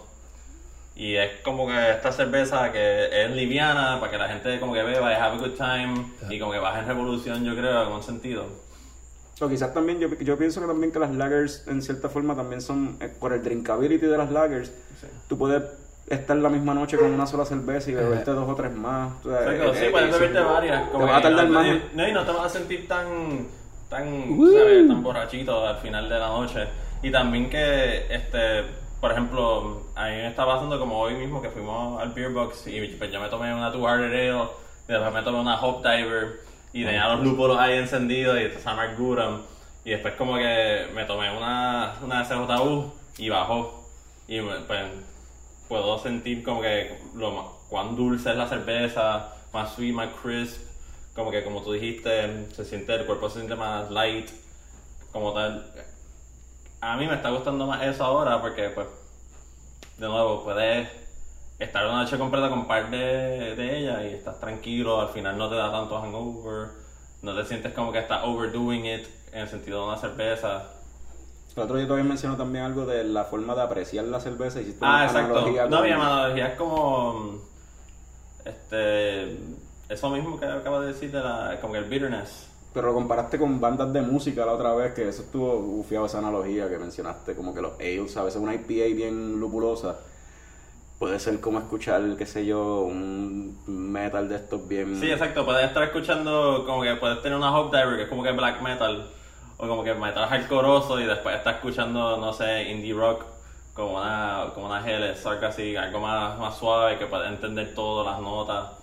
Y 0.97 1.17
es 1.17 1.41
como 1.43 1.67
que 1.67 1.93
esta 1.93 2.13
cerveza 2.13 2.71
que 2.73 3.25
es 3.25 3.31
liviana 3.31 3.99
para 4.01 4.13
que 4.13 4.19
la 4.19 4.29
gente 4.29 4.61
como 4.61 4.75
que 4.75 4.83
beba 4.83 5.11
y 5.11 5.15
have 5.15 5.37
a 5.37 5.39
good 5.39 5.55
time 5.55 6.05
y 6.29 6.39
como 6.39 6.53
que 6.53 6.59
baje 6.59 6.81
en 6.81 6.87
revolución, 6.87 7.45
yo 7.45 7.55
creo, 7.57 7.71
en 7.71 7.77
algún 7.77 8.03
sentido. 8.03 8.70
O 9.41 9.49
quizás 9.49 9.73
también, 9.73 9.99
yo, 9.99 10.09
yo 10.19 10.37
pienso 10.37 10.61
que 10.61 10.67
también 10.67 10.93
que 10.93 10.99
las 10.99 11.11
lagers 11.15 11.65
en 11.67 11.81
cierta 11.83 12.09
forma 12.11 12.35
también 12.37 12.61
son, 12.61 12.97
eh, 13.01 13.09
por 13.09 13.33
el 13.33 13.43
drinkability 13.43 14.07
de 14.07 14.19
las 14.19 14.31
lagers, 14.31 14.71
tú 15.29 15.39
puedes 15.39 15.63
estar 16.09 16.37
la 16.37 16.51
misma 16.51 16.75
noche 16.75 16.99
con 16.99 17.11
una 17.11 17.27
sola 17.27 17.45
cerveza 17.47 17.91
y 17.91 17.95
beberte 17.95 18.33
dos 18.33 18.49
o 18.49 18.55
tres 18.55 18.73
más. 18.73 19.13
o 19.25 19.31
sea, 19.31 19.41
Exacto, 19.53 19.73
eh, 19.73 19.77
sí, 19.79 19.85
eh, 19.87 19.91
puedes 19.91 20.11
eso- 20.11 20.19
beberte 20.19 20.41
varias. 20.41 20.85
Te 20.87 20.91
como 20.93 21.07
va 21.07 21.17
a 21.17 21.23
tardar 21.23 21.47
no, 21.49 21.53
más. 21.55 21.67
y- 21.69 21.83
No, 21.95 22.09
y 22.09 22.13
no 22.13 22.25
te 22.25 22.33
vas 22.33 22.45
a 22.47 22.49
sentir 22.51 22.87
tan, 22.87 23.07
tan. 23.89 24.07
¿sabes? 24.53 24.89
tan 24.89 25.03
borrachito 25.03 25.67
al 25.67 25.77
final 25.79 26.09
de 26.09 26.19
la 26.19 26.29
noche. 26.29 26.69
Y 27.03 27.11
también 27.11 27.49
que, 27.49 28.13
este, 28.15 28.65
por 29.01 29.13
ejemplo, 29.13 29.85
a 29.95 30.05
mí 30.09 30.17
me 30.17 30.29
está 30.29 30.45
pasando 30.45 30.79
como 30.79 30.99
hoy 31.01 31.15
mismo 31.15 31.41
que 31.41 31.49
fuimos 31.49 31.99
al 32.03 32.11
Beer 32.13 32.31
Box 32.31 32.67
y 32.67 32.79
pues 32.99 33.11
yo 33.11 33.19
me 33.21 33.29
tomé 33.29 33.55
una 33.55 33.73
Two 33.73 33.87
Hearted 33.89 34.05
Ale, 34.13 34.43
y 34.87 34.93
después 34.93 35.15
me 35.15 35.23
tomé 35.23 35.41
una 35.41 35.59
Hop 35.63 35.83
Diver 35.83 36.41
y 36.73 36.85
tenía 36.85 37.09
los 37.15 37.25
lúpulos 37.25 37.59
ahí 37.59 37.79
encendidos 37.79 38.39
y 38.39 38.45
esa 38.45 38.73
amargura. 38.73 39.41
Y 39.85 39.91
después 39.91 40.15
como 40.15 40.37
que 40.37 40.89
me 40.95 41.05
tomé 41.05 41.37
una, 41.37 41.95
una 42.03 42.23
SJU 42.25 42.93
y 43.19 43.29
bajó. 43.29 43.85
Y 44.29 44.41
pues 44.41 44.61
puedo 45.69 45.99
sentir 45.99 46.43
como 46.45 46.61
que 46.61 46.99
lo 47.15 47.31
ma- 47.33 47.49
cuán 47.69 47.97
dulce 47.97 48.31
es 48.31 48.37
la 48.37 48.49
cerveza, 48.49 49.35
más 49.53 49.75
sweet, 49.75 49.93
más 49.95 50.09
crisp, 50.23 50.61
como 51.15 51.31
que 51.31 51.43
como 51.45 51.63
tú 51.63 51.73
dijiste, 51.73 52.47
se 52.53 52.65
siente, 52.65 52.95
el 52.95 53.07
cuerpo 53.07 53.29
se 53.29 53.37
siente 53.37 53.57
más 53.57 53.91
light, 53.91 54.29
como 55.13 55.33
tal. 55.33 55.73
A 56.81 56.97
mí 56.97 57.07
me 57.07 57.15
está 57.15 57.31
gustando 57.31 57.67
más 57.67 57.83
eso 57.83 58.05
ahora 58.05 58.41
porque 58.41 58.71
pues, 58.71 58.87
de 59.99 60.09
nuevo, 60.09 60.45
puedes 60.45 60.89
estar 61.61 61.87
una 61.87 62.03
noche 62.03 62.19
completa 62.19 62.49
con 62.49 62.67
par 62.67 62.91
de, 62.91 63.55
de 63.55 63.79
ellas 63.79 64.01
y 64.05 64.15
estás 64.15 64.41
tranquilo, 64.41 65.01
al 65.01 65.09
final 65.11 65.37
no 65.39 65.49
te 65.49 65.57
da 65.57 65.71
tanto 65.71 66.01
hangover, 66.01 66.69
no 67.23 67.35
te 67.37 67.45
sientes 67.45 67.73
como 67.75 67.93
que 67.93 67.99
estás 68.01 68.23
overdoing 68.25 68.87
it 68.87 69.07
en 69.33 69.41
el 69.43 69.49
sentido 69.49 69.83
de 69.83 69.89
una 69.89 69.97
cerveza. 69.97 70.65
El 71.57 71.63
otro 71.65 71.77
día 71.77 71.87
también 71.87 72.09
mencionó 72.09 72.37
también 72.37 72.65
algo 72.65 72.87
de 72.87 73.05
la 73.05 73.25
forma 73.25 73.55
de 73.55 73.63
apreciar 73.63 74.05
la 74.07 74.21
cerveza. 74.21 74.61
Hiciste 74.61 74.79
Ah, 74.83 74.95
una 74.95 75.05
exacto. 75.07 75.33
analogía 75.37 75.67
No, 75.67 75.83
mi 75.83 75.91
analogía 75.91 76.47
es 76.49 76.55
como. 76.57 77.39
Este. 78.45 79.37
Eso 79.89 80.11
mismo 80.11 80.39
que 80.39 80.47
acabo 80.47 80.81
de 80.81 80.89
decir 80.89 81.11
de 81.11 81.21
la. 81.21 81.59
Como 81.61 81.73
que 81.75 81.81
el 81.81 81.85
bitterness. 81.87 82.47
Pero 82.73 82.87
lo 82.89 82.95
comparaste 82.95 83.37
con 83.37 83.61
bandas 83.61 83.93
de 83.93 84.01
música 84.01 84.47
la 84.47 84.53
otra 84.53 84.73
vez, 84.75 84.95
que 84.95 85.09
eso 85.09 85.23
estuvo 85.23 85.59
bufiado 85.59 86.07
esa 86.07 86.19
analogía 86.19 86.69
que 86.69 86.79
mencionaste, 86.79 87.35
como 87.35 87.53
que 87.53 87.61
los 87.61 87.73
ales, 87.81 88.17
a 88.17 88.23
veces 88.23 88.41
una 88.41 88.55
IPA 88.55 88.95
bien 88.95 89.41
lupulosa, 89.41 89.97
puede 91.01 91.19
ser 91.19 91.41
como 91.41 91.59
escuchar, 91.59 92.03
qué 92.19 92.27
sé 92.27 92.45
yo, 92.45 92.83
un 92.83 93.59
metal 93.67 94.29
de 94.29 94.37
estos 94.37 94.69
bien... 94.69 95.01
Sí, 95.01 95.11
exacto. 95.11 95.47
Puedes 95.47 95.65
estar 95.65 95.83
escuchando. 95.83 96.65
Como 96.67 96.83
que 96.83 96.95
puedes 96.97 97.23
tener 97.23 97.39
una 97.39 97.59
Hope 97.59 97.75
Diver 97.75 97.97
que 97.97 98.03
es 98.03 98.09
como 98.11 98.23
que 98.23 98.33
black 98.33 98.61
metal. 98.61 99.09
O 99.57 99.67
como 99.67 99.83
que 99.83 99.95
metal 99.95 100.29
hardcoreoso 100.29 101.01
y 101.01 101.07
después 101.07 101.37
estás 101.37 101.57
escuchando, 101.57 102.19
no 102.19 102.35
sé, 102.35 102.71
indie 102.71 102.93
rock. 102.93 103.25
Como 103.73 103.97
una, 103.97 104.51
como 104.55 104.67
una 104.67 104.83
GLS, 104.83 105.25
algo 105.25 105.47
así, 105.47 105.75
algo 105.75 106.01
más, 106.01 106.39
más 106.39 106.59
suave 106.59 106.99
que 106.99 107.07
puedes 107.07 107.29
entender 107.31 107.75
todas 107.75 108.05
las 108.05 108.21
notas. 108.21 108.80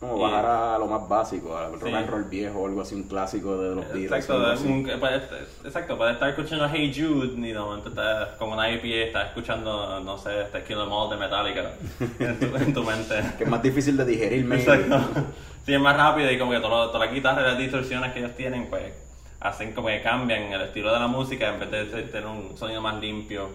Como 0.00 0.16
Y- 0.16 0.20
bajar 0.22 0.46
a 0.46 0.78
lo 0.78 0.86
más 0.86 1.06
básico, 1.06 1.54
al 1.54 1.72
rock 1.74 1.88
Sí. 1.88 1.94
and 1.94 2.08
roll 2.08 2.24
viejo 2.24 2.58
o 2.60 2.66
algo 2.66 2.80
así, 2.80 2.94
un 2.94 3.02
clásico 3.02 3.58
de 3.58 3.74
los 3.74 3.84
Beatles. 3.84 4.04
Exacto, 4.26 4.50
es 4.52 4.60
un- 4.62 4.88
estar 4.88 6.28
escuchando 6.30 6.66
Hey 6.72 6.90
Jude 6.96 7.34
y 7.46 7.52
de 7.52 7.58
momento 7.58 7.90
estás 7.90 8.28
con 8.38 8.48
una 8.50 8.70
IPA, 8.70 9.06
estás 9.08 9.28
escuchando, 9.28 10.00
no 10.00 10.16
sé, 10.16 10.40
este 10.40 10.62
Kill 10.64 10.78
Em 10.80 10.90
All 10.90 11.10
de 11.10 11.16
Metallica 11.18 11.72
en 12.18 12.38
tu, 12.40 12.56
en 12.56 12.72
tu 12.72 12.82
mente. 12.82 13.14
Que 13.36 13.44
es 13.44 13.50
más 13.50 13.62
difícil 13.62 13.94
de 13.98 14.06
digerir, 14.06 14.42
maybe. 14.46 14.62
Exacto. 14.62 15.20
Sí, 15.66 15.74
es 15.74 15.80
más 15.80 15.94
rápido 15.94 16.30
y 16.32 16.38
como 16.38 16.52
que 16.52 16.60
todas 16.60 16.98
las 16.98 17.12
guitarras 17.12 17.44
y 17.44 17.48
las 17.48 17.58
distorsiones 17.58 18.12
que 18.14 18.20
ellos 18.20 18.34
tienen, 18.34 18.70
pues 18.70 18.94
hacen 19.40 19.72
como 19.74 19.88
que 19.88 20.00
cambian 20.00 20.44
el 20.44 20.62
estilo 20.62 20.94
de 20.94 20.98
la 21.00 21.08
música 21.08 21.48
en 21.52 21.60
vez 21.60 21.70
de 21.70 22.02
tener 22.04 22.26
un 22.26 22.56
sonido 22.56 22.80
más 22.80 22.98
limpio 22.98 23.50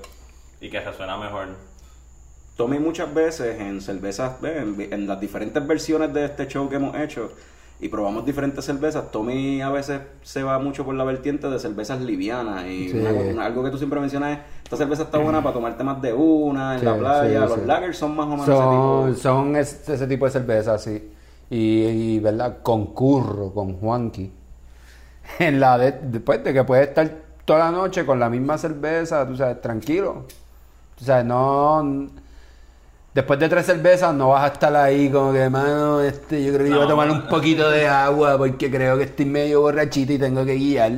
y 0.61 0.69
que 0.69 0.79
resuena 0.79 1.17
mejor. 1.17 1.47
Tommy 2.55 2.79
muchas 2.79 3.13
veces 3.13 3.59
en 3.59 3.81
cervezas, 3.81 4.33
en, 4.43 4.75
en 4.91 5.07
las 5.07 5.19
diferentes 5.19 5.65
versiones 5.67 6.13
de 6.13 6.25
este 6.25 6.47
show 6.47 6.69
que 6.69 6.75
hemos 6.77 6.95
hecho 6.97 7.31
y 7.81 7.89
probamos 7.89 8.25
diferentes 8.25 8.63
cervezas, 8.63 9.11
Tommy 9.11 9.61
a 9.61 9.69
veces 9.69 9.99
se 10.23 10.41
va 10.43 10.57
mucho 10.59 10.85
por 10.85 10.95
la 10.95 11.03
vertiente 11.03 11.49
de 11.49 11.59
cervezas 11.59 11.99
livianas 12.01 12.65
y 12.67 12.89
Sí. 12.89 12.97
una- 12.97 13.11
una- 13.11 13.45
algo 13.45 13.63
que 13.63 13.69
tú 13.71 13.77
siempre 13.77 13.99
mencionas 13.99 14.37
es, 14.39 14.43
esta 14.63 14.77
cerveza 14.77 15.03
está 15.03 15.17
buena 15.17 15.43
para 15.43 15.53
tomarte 15.53 15.83
más 15.83 16.01
de 16.01 16.13
una 16.13 16.75
en 16.75 16.79
Sí, 16.79 16.85
la 16.85 16.97
playa, 16.97 17.43
sí, 17.43 17.49
los 17.49 17.65
lagers 17.67 17.97
son 17.97 18.15
más 18.15 18.25
o 18.27 18.29
menos 18.29 18.45
Son, 18.45 18.55
ese 18.55 19.13
tipo. 19.13 19.21
son 19.21 19.55
es- 19.57 19.89
ese 19.89 20.07
tipo 20.07 20.25
de 20.25 20.31
cervezas, 20.31 20.81
sí. 20.81 21.11
Y, 21.49 21.83
y, 21.83 22.19
¿verdad? 22.19 22.59
Concurro 22.63 23.51
con 23.53 23.73
Juanqui. 23.73 24.31
En 25.39 25.59
la 25.59 25.77
de, 25.77 25.91
después 26.03 26.43
de 26.43 26.53
que 26.53 26.63
puedes 26.63 26.87
estar 26.87 27.11
toda 27.43 27.59
la 27.59 27.71
noche 27.71 28.05
con 28.05 28.19
la 28.19 28.29
misma 28.29 28.57
cerveza, 28.57 29.27
tú 29.27 29.35
sabes, 29.35 29.61
tranquilo. 29.61 30.23
O 30.99 31.03
sea, 31.03 31.23
no. 31.23 32.07
Después 33.15 33.39
de 33.39 33.47
tres 33.47 33.65
cervezas 33.65 34.13
no 34.13 34.27
vas 34.31 34.43
a 34.43 34.53
estar 34.53 34.75
ahí 34.75 35.09
como 35.09 35.31
que, 35.31 35.49
mano, 35.49 36.01
este, 36.01 36.43
yo 36.43 36.51
creo 36.53 36.65
que 36.65 36.69
No. 36.69 36.75
iba 36.75 36.85
a 36.85 36.87
tomar 36.89 37.09
un 37.09 37.21
poquito 37.29 37.69
de 37.71 37.87
agua 37.87 38.37
porque 38.37 38.69
creo 38.69 38.97
que 38.97 39.05
estoy 39.05 39.25
medio 39.25 39.61
borrachito 39.61 40.11
y 40.11 40.17
tengo 40.19 40.43
que 40.43 40.55
guiar. 40.55 40.91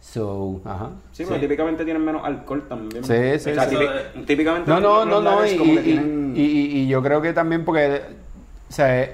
So, 0.00 0.62
ajá. 0.64 0.88
Sí, 1.12 1.24
porque 1.24 1.40
Sí. 1.40 1.46
típicamente 1.46 1.84
tienen 1.84 2.02
menos 2.02 2.22
alcohol 2.24 2.64
también. 2.66 3.04
Sí, 3.04 3.38
sí, 3.38 3.50
O 3.50 3.54
sea, 3.54 3.68
sí. 3.68 3.76
típi- 3.76 4.24
típicamente 4.24 4.70
No, 4.70 4.80
no, 4.80 5.04
no, 5.04 5.20
no, 5.20 5.46
y, 5.46 5.50
y- 5.50 5.78
tienen... 5.82 6.32
y- 6.34 6.40
y- 6.40 6.78
y 6.84 6.88
yo 6.88 7.02
creo 7.02 7.20
que 7.20 7.34
también 7.34 7.66
porque, 7.66 8.00
o 8.70 8.72
sea, 8.72 9.10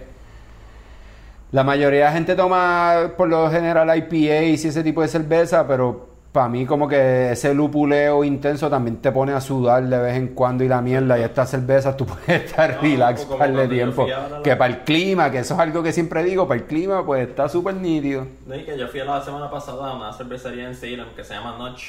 la 1.50 1.64
mayoría 1.64 1.98
de 1.98 2.04
la 2.04 2.12
gente 2.12 2.36
toma 2.36 3.14
por 3.16 3.28
lo 3.28 3.50
general 3.50 3.88
IPAs 3.98 4.64
y 4.64 4.68
ese 4.68 4.84
tipo 4.84 5.02
de 5.02 5.08
cerveza, 5.08 5.66
pero 5.66 6.06
para 6.36 6.48
mí 6.48 6.64
como 6.66 6.86
que 6.86 7.32
ese 7.32 7.52
lupuleo 7.54 8.22
intenso 8.22 8.70
también 8.70 8.98
te 8.98 9.10
pone 9.10 9.32
a 9.32 9.40
sudar 9.40 9.82
de 9.88 9.98
vez 9.98 10.16
en 10.16 10.28
cuando 10.28 10.62
y 10.62 10.68
la 10.68 10.80
mierda 10.80 11.18
y 11.18 11.22
estas 11.22 11.50
cervezas 11.50 11.96
tú 11.96 12.04
puedes 12.06 12.44
estar 12.44 12.76
No, 12.76 12.82
relax 12.82 13.24
para 13.24 13.62
el 13.62 13.68
tiempo. 13.68 14.06
la- 14.06 14.42
Que 14.42 14.54
para 14.54 14.72
el 14.74 14.80
clima, 14.84 15.30
que 15.30 15.38
eso 15.38 15.54
es 15.54 15.60
algo 15.60 15.82
que 15.82 15.92
siempre 15.92 16.22
digo, 16.22 16.46
para 16.46 16.60
el 16.60 16.66
clima 16.66 17.04
pues 17.04 17.28
está 17.28 17.48
súper 17.48 17.74
nítido. 17.74 18.26
No, 18.46 18.54
y 18.54 18.62
que 18.64 18.78
yo 18.78 18.86
fui 18.88 19.00
la 19.00 19.20
semana 19.24 19.50
pasada 19.50 19.90
a 19.90 19.96
una 19.96 20.12
cervecería 20.12 20.68
en 20.68 20.74
Salem 20.74 21.06
que 21.16 21.24
se 21.24 21.34
llama 21.34 21.56
Notch 21.58 21.82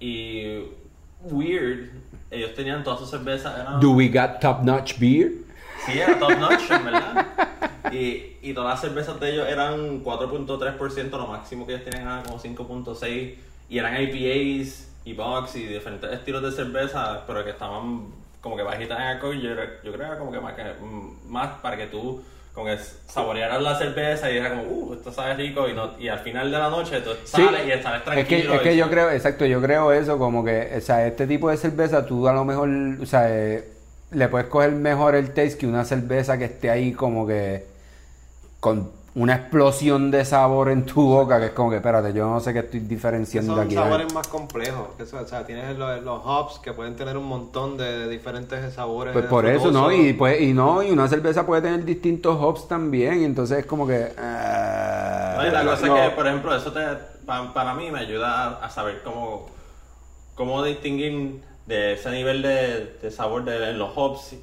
y 0.00 0.62
weird, 1.30 1.90
ellos 2.30 2.54
tenían 2.54 2.82
todas 2.84 3.00
sus 3.00 3.10
cervezas, 3.10 3.58
eran... 3.58 3.80
Do 3.80 3.92
we 3.92 4.08
got 4.08 4.40
top 4.40 4.62
notch 4.62 4.98
beer? 4.98 5.32
Sí, 5.86 5.98
era 5.98 6.18
top 6.18 6.38
notch, 6.38 6.70
en 6.70 6.84
verdad. 6.84 7.26
Y, 7.92 8.38
y 8.40 8.54
todas 8.54 8.70
las 8.70 8.80
cervezas 8.80 9.20
de 9.20 9.32
ellos 9.32 9.46
eran 9.46 10.02
4.3%, 10.02 11.10
lo 11.10 11.26
máximo 11.26 11.66
que 11.66 11.74
ellos 11.74 11.84
tienen 11.84 12.06
era 12.08 12.22
como 12.22 12.38
5.6%. 12.38 13.34
Y 13.72 13.78
eran 13.78 13.94
IPAs 14.00 14.86
y 15.04 15.14
box 15.14 15.56
y 15.56 15.64
diferentes 15.66 16.10
estilos 16.12 16.42
de 16.42 16.52
cerveza, 16.52 17.24
pero 17.26 17.42
que 17.42 17.50
estaban 17.50 18.06
como 18.40 18.56
que 18.56 18.62
bajitas 18.62 18.98
en 18.98 19.04
alcohol. 19.04 19.40
Yo, 19.40 19.48
yo 19.50 19.92
creo 19.92 19.96
que 19.98 20.04
era 20.04 20.18
como 20.18 20.30
que 20.30 20.40
más, 20.40 20.54
que 20.54 20.62
mm, 20.62 21.28
más 21.30 21.60
para 21.60 21.76
que 21.76 21.86
tú 21.86 22.22
como 22.54 22.66
que 22.66 22.76
saborearas 23.06 23.62
la 23.62 23.78
cerveza 23.78 24.30
y 24.30 24.36
era 24.36 24.50
como, 24.50 24.64
uh, 24.64 24.94
esto 24.94 25.10
sabe 25.10 25.34
rico. 25.34 25.68
Y, 25.68 25.72
no, 25.72 25.98
y 25.98 26.08
al 26.08 26.18
final 26.18 26.50
de 26.50 26.58
la 26.58 26.68
noche 26.68 27.00
tú 27.00 27.10
Sí, 27.24 27.30
sales 27.32 27.62
y 27.66 27.82
sales 27.82 27.98
es 27.98 28.04
tranquilo. 28.04 28.50
que, 28.50 28.56
es 28.56 28.60
que 28.62 28.74
y- 28.74 28.76
yo 28.76 28.90
creo, 28.90 29.10
exacto, 29.10 29.46
yo 29.46 29.62
creo 29.62 29.90
eso, 29.92 30.18
como 30.18 30.44
que, 30.44 30.74
o 30.76 30.80
sea, 30.82 31.06
este 31.06 31.26
tipo 31.26 31.48
de 31.50 31.56
cerveza 31.56 32.04
tú 32.04 32.28
a 32.28 32.34
lo 32.34 32.44
mejor, 32.44 32.68
o 33.00 33.06
sea, 33.06 33.26
eh, 33.34 33.64
le 34.10 34.28
puedes 34.28 34.48
coger 34.48 34.72
mejor 34.72 35.14
el 35.14 35.28
taste 35.32 35.56
que 35.58 35.66
una 35.66 35.84
cerveza 35.86 36.36
que 36.36 36.44
esté 36.44 36.68
ahí 36.70 36.92
como 36.92 37.26
que 37.26 37.64
con 38.60 38.90
una 39.14 39.34
explosión 39.36 40.10
de 40.10 40.24
sabor 40.24 40.70
en 40.70 40.86
tu 40.86 41.02
boca, 41.06 41.38
que 41.38 41.46
es 41.46 41.52
como 41.52 41.68
que, 41.68 41.76
espérate, 41.76 42.14
yo 42.14 42.30
no 42.30 42.40
sé 42.40 42.52
qué 42.54 42.60
estoy 42.60 42.80
diferenciando 42.80 43.54
son 43.54 43.64
aquí. 43.66 43.74
sabores 43.74 44.12
más 44.14 44.26
complejos. 44.28 44.88
que 44.96 45.02
eso, 45.02 45.18
o 45.20 45.26
sea, 45.26 45.44
tienes 45.44 45.76
los, 45.76 46.02
los 46.02 46.20
hops 46.24 46.58
que 46.60 46.72
pueden 46.72 46.96
tener 46.96 47.18
un 47.18 47.26
montón 47.26 47.76
de 47.76 48.08
diferentes 48.08 48.72
sabores. 48.72 49.12
Pues 49.12 49.26
por 49.26 49.44
eso, 49.44 49.70
¿no? 49.70 49.92
Y, 49.92 50.14
pues, 50.14 50.40
y 50.40 50.54
no, 50.54 50.82
y 50.82 50.90
una 50.90 51.08
cerveza 51.08 51.44
puede 51.44 51.60
tener 51.60 51.84
distintos 51.84 52.38
hops 52.40 52.66
también, 52.68 53.20
y 53.20 53.24
entonces 53.24 53.58
es 53.58 53.66
como 53.66 53.86
que... 53.86 54.12
No, 54.16 55.46
y 55.46 55.50
la 55.50 55.62
No. 55.62 55.70
cosa 55.72 55.86
es 55.86 55.92
que, 56.10 56.16
por 56.16 56.26
ejemplo, 56.26 56.56
eso 56.56 56.72
te, 56.72 56.80
pa- 57.26 57.52
para 57.52 57.74
mí 57.74 57.90
me 57.90 57.98
ayuda 58.00 58.46
a, 58.60 58.64
a 58.64 58.70
saber 58.70 59.02
cómo, 59.04 59.46
cómo 60.34 60.62
distinguir 60.62 61.42
de 61.66 61.92
ese 61.94 62.10
nivel 62.10 62.40
de, 62.42 62.96
de 63.02 63.10
sabor 63.10 63.44
de, 63.44 63.70
en 63.70 63.78
los 63.78 63.90
hops, 63.94 64.36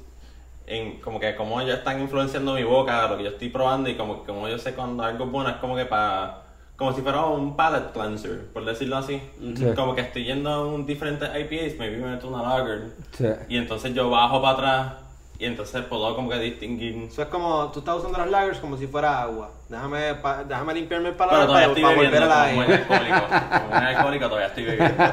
en 0.70 1.00
como 1.00 1.18
que 1.18 1.34
cómo 1.34 1.60
ellos 1.60 1.78
están 1.78 2.00
influenciando 2.00 2.54
mi 2.54 2.62
boca, 2.62 3.08
lo 3.08 3.16
que 3.16 3.24
yo 3.24 3.30
estoy 3.30 3.48
probando 3.48 3.90
y 3.90 3.96
como, 3.96 4.22
como 4.24 4.48
yo 4.48 4.56
sé 4.56 4.72
cuando 4.74 5.02
algo 5.02 5.24
es 5.24 5.30
bueno, 5.30 5.50
es 5.50 5.56
como 5.56 5.76
que 5.76 5.84
para... 5.84 6.44
Como 6.76 6.94
si 6.94 7.02
fuera 7.02 7.26
un 7.26 7.56
palate 7.56 7.92
cleanser, 7.92 8.46
por 8.54 8.64
decirlo 8.64 8.96
así. 8.96 9.20
Sí. 9.54 9.66
Como 9.76 9.94
que 9.94 10.00
estoy 10.00 10.24
yendo 10.24 10.48
a 10.48 10.66
un 10.66 10.86
diferente 10.86 11.26
IPAs, 11.26 11.76
maybe 11.78 11.98
me 11.98 12.12
meto 12.12 12.28
una 12.28 12.42
lager. 12.42 12.84
Sí. 13.12 13.26
Y 13.50 13.58
entonces 13.58 13.92
yo 13.92 14.08
bajo 14.08 14.40
para 14.40 14.54
atrás 14.54 14.92
y 15.38 15.44
entonces 15.44 15.82
puedo 15.84 16.14
como 16.14 16.30
que 16.30 16.38
distinguir 16.38 16.96
Eso 17.04 17.22
es 17.22 17.28
como, 17.28 17.70
tú 17.70 17.80
estás 17.80 17.96
usando 17.96 18.16
las 18.16 18.30
lagers 18.30 18.58
como 18.60 18.78
si 18.78 18.86
fuera 18.86 19.20
agua. 19.22 19.50
Déjame, 19.70 20.14
pa- 20.16 20.42
déjame 20.44 20.74
limpiarme 20.74 21.08
el 21.10 21.14
Pero 21.14 21.30
paladar 21.30 21.46
todavía 21.46 21.68
para, 21.68 21.68
estoy 21.68 21.82
para 21.84 21.94
volver 21.94 22.10
bebiendo, 22.10 22.34
a 22.34 22.36
la 22.36 22.44
como 22.44 22.56
buen 22.56 22.72
alcohólico. 22.72 23.20
Como 23.60 23.68
buen 23.70 23.84
alcohólico 23.84 24.26
todavía 24.28 24.48
estoy 24.48 24.64
bebiendo. 24.64 25.04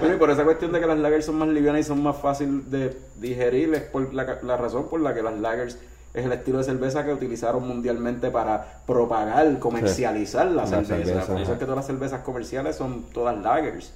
Bueno, 0.00 0.14
y 0.14 0.18
por 0.18 0.30
esa 0.30 0.44
cuestión 0.44 0.72
de 0.72 0.80
que 0.80 0.86
las 0.86 0.98
lagers 0.98 1.26
son 1.26 1.36
más 1.38 1.48
livianas 1.48 1.80
y 1.80 1.84
son 1.84 2.02
más 2.02 2.16
fáciles 2.16 2.70
de 2.70 2.96
digerir, 3.16 3.74
es 3.74 3.82
por 3.82 4.12
la, 4.14 4.38
la 4.42 4.56
razón 4.56 4.88
por 4.88 5.00
la 5.00 5.14
que 5.14 5.22
las 5.22 5.36
lagers 5.38 5.78
es 6.14 6.24
el 6.24 6.32
estilo 6.32 6.58
de 6.58 6.64
cerveza 6.64 7.04
que 7.04 7.12
utilizaron 7.12 7.66
mundialmente 7.66 8.30
para 8.30 8.64
propagar, 8.86 9.58
comercializar 9.58 10.46
la 10.46 10.62
La 10.62 10.66
cerveza. 10.66 10.96
cerveza, 10.96 11.26
por 11.26 11.40
eso 11.40 11.52
es 11.52 11.58
que 11.58 11.64
todas 11.64 11.76
las 11.76 11.86
cervezas 11.86 12.20
comerciales 12.22 12.76
son 12.76 13.04
todas 13.12 13.36
lagers. 13.38 13.92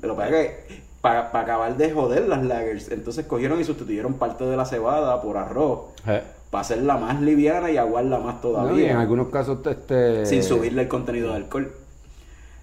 Pero 0.00 0.16
para 0.16 0.28
que 0.30 0.84
para 1.00 1.30
acabar 1.32 1.76
de 1.76 1.92
joder 1.92 2.28
las 2.28 2.42
lagers, 2.42 2.90
entonces 2.90 3.26
cogieron 3.26 3.60
y 3.60 3.64
sustituyeron 3.64 4.14
parte 4.14 4.44
de 4.44 4.56
la 4.56 4.64
cebada 4.64 5.20
por 5.22 5.36
arroz 5.36 5.80
Eh. 6.06 6.22
Para 6.54 6.62
hacerla 6.62 6.96
más 6.96 7.20
liviana 7.20 7.68
y 7.68 7.76
aguarla 7.78 8.20
más 8.20 8.34
No, 8.34 8.38
y 8.38 8.42
todavía. 8.42 8.90
en 8.92 8.96
algunos 8.98 9.26
casos, 9.26 9.58
este... 9.66 10.24
sin 10.24 10.40
subirle 10.40 10.82
el 10.82 10.88
contenido 10.88 11.30
de 11.30 11.34
alcohol. 11.34 11.74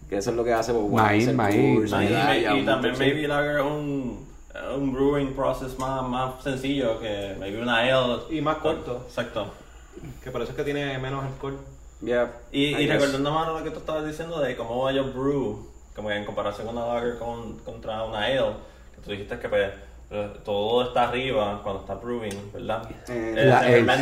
Que 0.07 0.15
eso 0.15 0.29
es 0.29 0.37
lo 0.37 0.45
que 0.45 0.53
hace 0.53 0.71
pues, 0.71 0.89
Maíz, 0.89 1.33
maíz, 1.33 1.91
No, 1.91 2.01
y, 2.01 2.63
también 2.65 2.97
maybe 2.97 3.27
lager 3.27 3.59
un, 3.59 4.25
un 4.77 4.93
brewing 4.93 5.33
process 5.33 5.77
más, 5.77 6.07
más 6.07 6.41
sencillo 6.41 7.01
que 7.01 7.35
maybe 7.37 7.61
una 7.61 7.79
ale. 7.79 8.21
Y 8.29 8.39
más 8.39 8.59
corto. 8.59 9.03
Exacto. 9.09 9.47
Que 10.23 10.31
por 10.31 10.41
eso 10.41 10.51
es 10.51 10.57
que 10.57 10.63
tiene 10.63 10.97
menos 10.97 11.25
alcohol. 11.25 11.57
Yeah, 12.01 12.31
Y, 12.53 12.87
recordando 12.87 13.29
más 13.29 13.49
lo 13.49 13.61
que 13.61 13.71
tú 13.71 13.79
estabas 13.79 14.05
diciendo 14.05 14.39
de 14.39 14.55
cómo 14.55 14.89
ellos 14.89 15.13
brew, 15.13 15.67
como 15.93 16.07
que 16.07 16.15
en 16.15 16.23
comparación 16.23 16.65
con 16.65 16.77
una 16.77 16.93
lager 16.93 17.19
con, 17.19 17.59
contra 17.59 18.05
una 18.05 18.23
ale, 18.23 18.53
que 18.95 19.01
tú 19.03 19.11
dijiste 19.11 19.37
que 19.37 19.49
pues, 19.49 19.69
todo 20.43 20.83
está 20.89 21.07
arriba 21.09 21.61
cuando 21.63 21.81
está 21.81 21.95
brewing, 21.95 22.51
¿verdad? 22.53 22.83
Eh, 23.07 23.33
Eh, 23.37 23.45
la 23.45 23.59
arriba, 23.59 23.95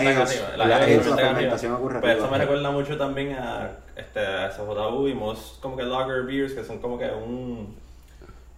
la 0.58 0.80
fermentación 0.80 1.72
arriba. 1.72 1.78
ocurre 1.78 2.00
eso 2.00 2.08
arriba. 2.10 2.32
me 2.32 2.38
recuerda 2.40 2.72
mucho 2.72 2.98
también 2.98 3.34
a, 3.34 3.70
este, 3.96 4.20
a 4.20 4.52
SJU 4.52 5.08
y 5.08 5.14
most 5.14 5.62
como 5.62 5.78
que 5.78 5.84
lager 5.84 6.24
beers 6.24 6.54
que 6.54 6.64
son 6.64 6.80
como 6.80 6.98
que 6.98 7.06
un... 7.12 7.76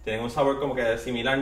tienen 0.04 0.22
un 0.22 0.30
sabor 0.30 0.58
como 0.60 0.74
que 0.74 0.96
similar. 0.98 1.38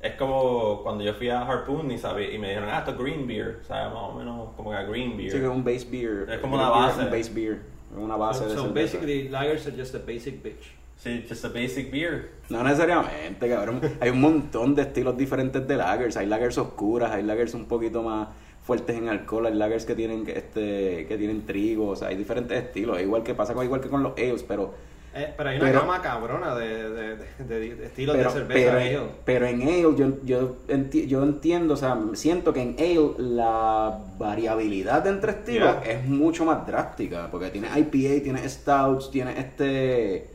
Es 0.00 0.14
como 0.14 0.80
cuando 0.84 1.02
yo 1.02 1.12
fui 1.14 1.28
a 1.28 1.42
Harpoon 1.42 1.90
y, 1.90 1.98
sabía, 1.98 2.32
y 2.32 2.38
me 2.38 2.50
dijeron, 2.50 2.68
ah, 2.70 2.78
esto 2.78 2.92
es 2.92 2.98
green 2.98 3.26
beer, 3.26 3.58
o 3.60 3.64
sea, 3.66 3.88
más 3.88 4.04
o 4.04 4.12
menos 4.14 4.50
como 4.56 4.70
que 4.70 4.76
a 4.76 4.84
green 4.84 5.16
beer. 5.16 5.32
Sí, 5.32 5.38
que 5.38 5.44
es 5.44 5.50
un 5.50 5.64
base 5.64 5.88
beer. 5.90 6.30
Es 6.30 6.38
como 6.38 6.54
una 6.54 6.68
base. 6.70 7.00
es 7.00 7.06
Un 7.06 7.10
base 7.10 7.30
beer. 7.34 7.62
Es 7.92 7.98
una 7.98 8.14
base 8.16 8.38
So, 8.44 8.48
de 8.48 8.54
so 8.54 8.62
cerveza. 8.66 8.74
basically, 8.98 9.28
lagers 9.28 9.66
are 9.66 9.76
just 9.76 9.94
a 9.96 9.98
basic 9.98 10.40
bitch. 10.40 10.77
Sí, 10.98 11.24
just 11.28 11.44
a 11.44 11.48
basic 11.48 11.90
beer. 11.92 12.30
No 12.48 12.62
necesariamente, 12.64 13.48
cabrón. 13.48 13.80
Hay 14.00 14.10
un 14.10 14.20
montón 14.20 14.74
de 14.74 14.82
estilos 14.82 15.16
diferentes 15.16 15.66
de 15.66 15.76
lagers. 15.76 16.16
Hay 16.16 16.26
lagers 16.26 16.58
oscuras, 16.58 17.12
hay 17.12 17.22
lagers 17.22 17.54
un 17.54 17.66
poquito 17.66 18.02
más 18.02 18.28
fuertes 18.64 18.96
en 18.96 19.08
alcohol, 19.08 19.46
hay 19.46 19.54
lagers 19.54 19.86
que 19.86 19.94
tienen 19.94 20.24
que, 20.26 20.32
este 20.36 21.06
que 21.06 21.16
tienen 21.16 21.46
trigo, 21.46 21.88
o 21.90 21.96
sea, 21.96 22.08
hay 22.08 22.16
diferentes 22.16 22.58
estilos, 22.62 23.00
igual 23.00 23.22
que 23.22 23.34
pasa 23.34 23.54
con 23.54 23.64
igual 23.64 23.80
que 23.80 23.88
con 23.88 24.02
los 24.02 24.12
ales, 24.18 24.42
pero 24.46 24.74
Eh, 25.14 25.32
pero 25.36 25.48
hay 25.48 25.56
una 25.56 25.66
Pero- 25.68 25.80
gama 25.80 26.02
cabrona 26.02 26.54
de, 26.54 26.90
de, 26.90 27.16
de, 27.16 27.24
de- 27.60 27.74
de 27.76 27.86
estilos 27.86 28.14
pero, 28.14 28.30
de 28.30 28.38
cerveza. 28.40 28.70
pero, 28.72 28.78
ale. 28.78 29.10
pero 29.24 29.46
en 29.46 29.62
ale 29.62 29.80
yo, 29.80 30.18
yo, 30.22 30.56
enti- 30.68 31.06
yo 31.06 31.22
entiendo, 31.22 31.74
o 31.74 31.76
sea, 31.78 31.96
siento 32.12 32.52
que 32.52 32.60
en 32.60 32.76
ale 32.78 33.14
la 33.16 33.98
variabilidad 34.18 35.06
entre 35.06 35.30
estilos 35.32 35.76
Yeah. 35.82 35.92
es 35.92 36.04
mucho 36.06 36.44
más 36.44 36.66
drástica, 36.66 37.28
porque 37.30 37.48
tiene 37.48 37.68
IPA, 37.68 38.22
tiene 38.22 38.46
stouts, 38.48 39.10
tiene 39.10 39.38
este... 39.40 40.26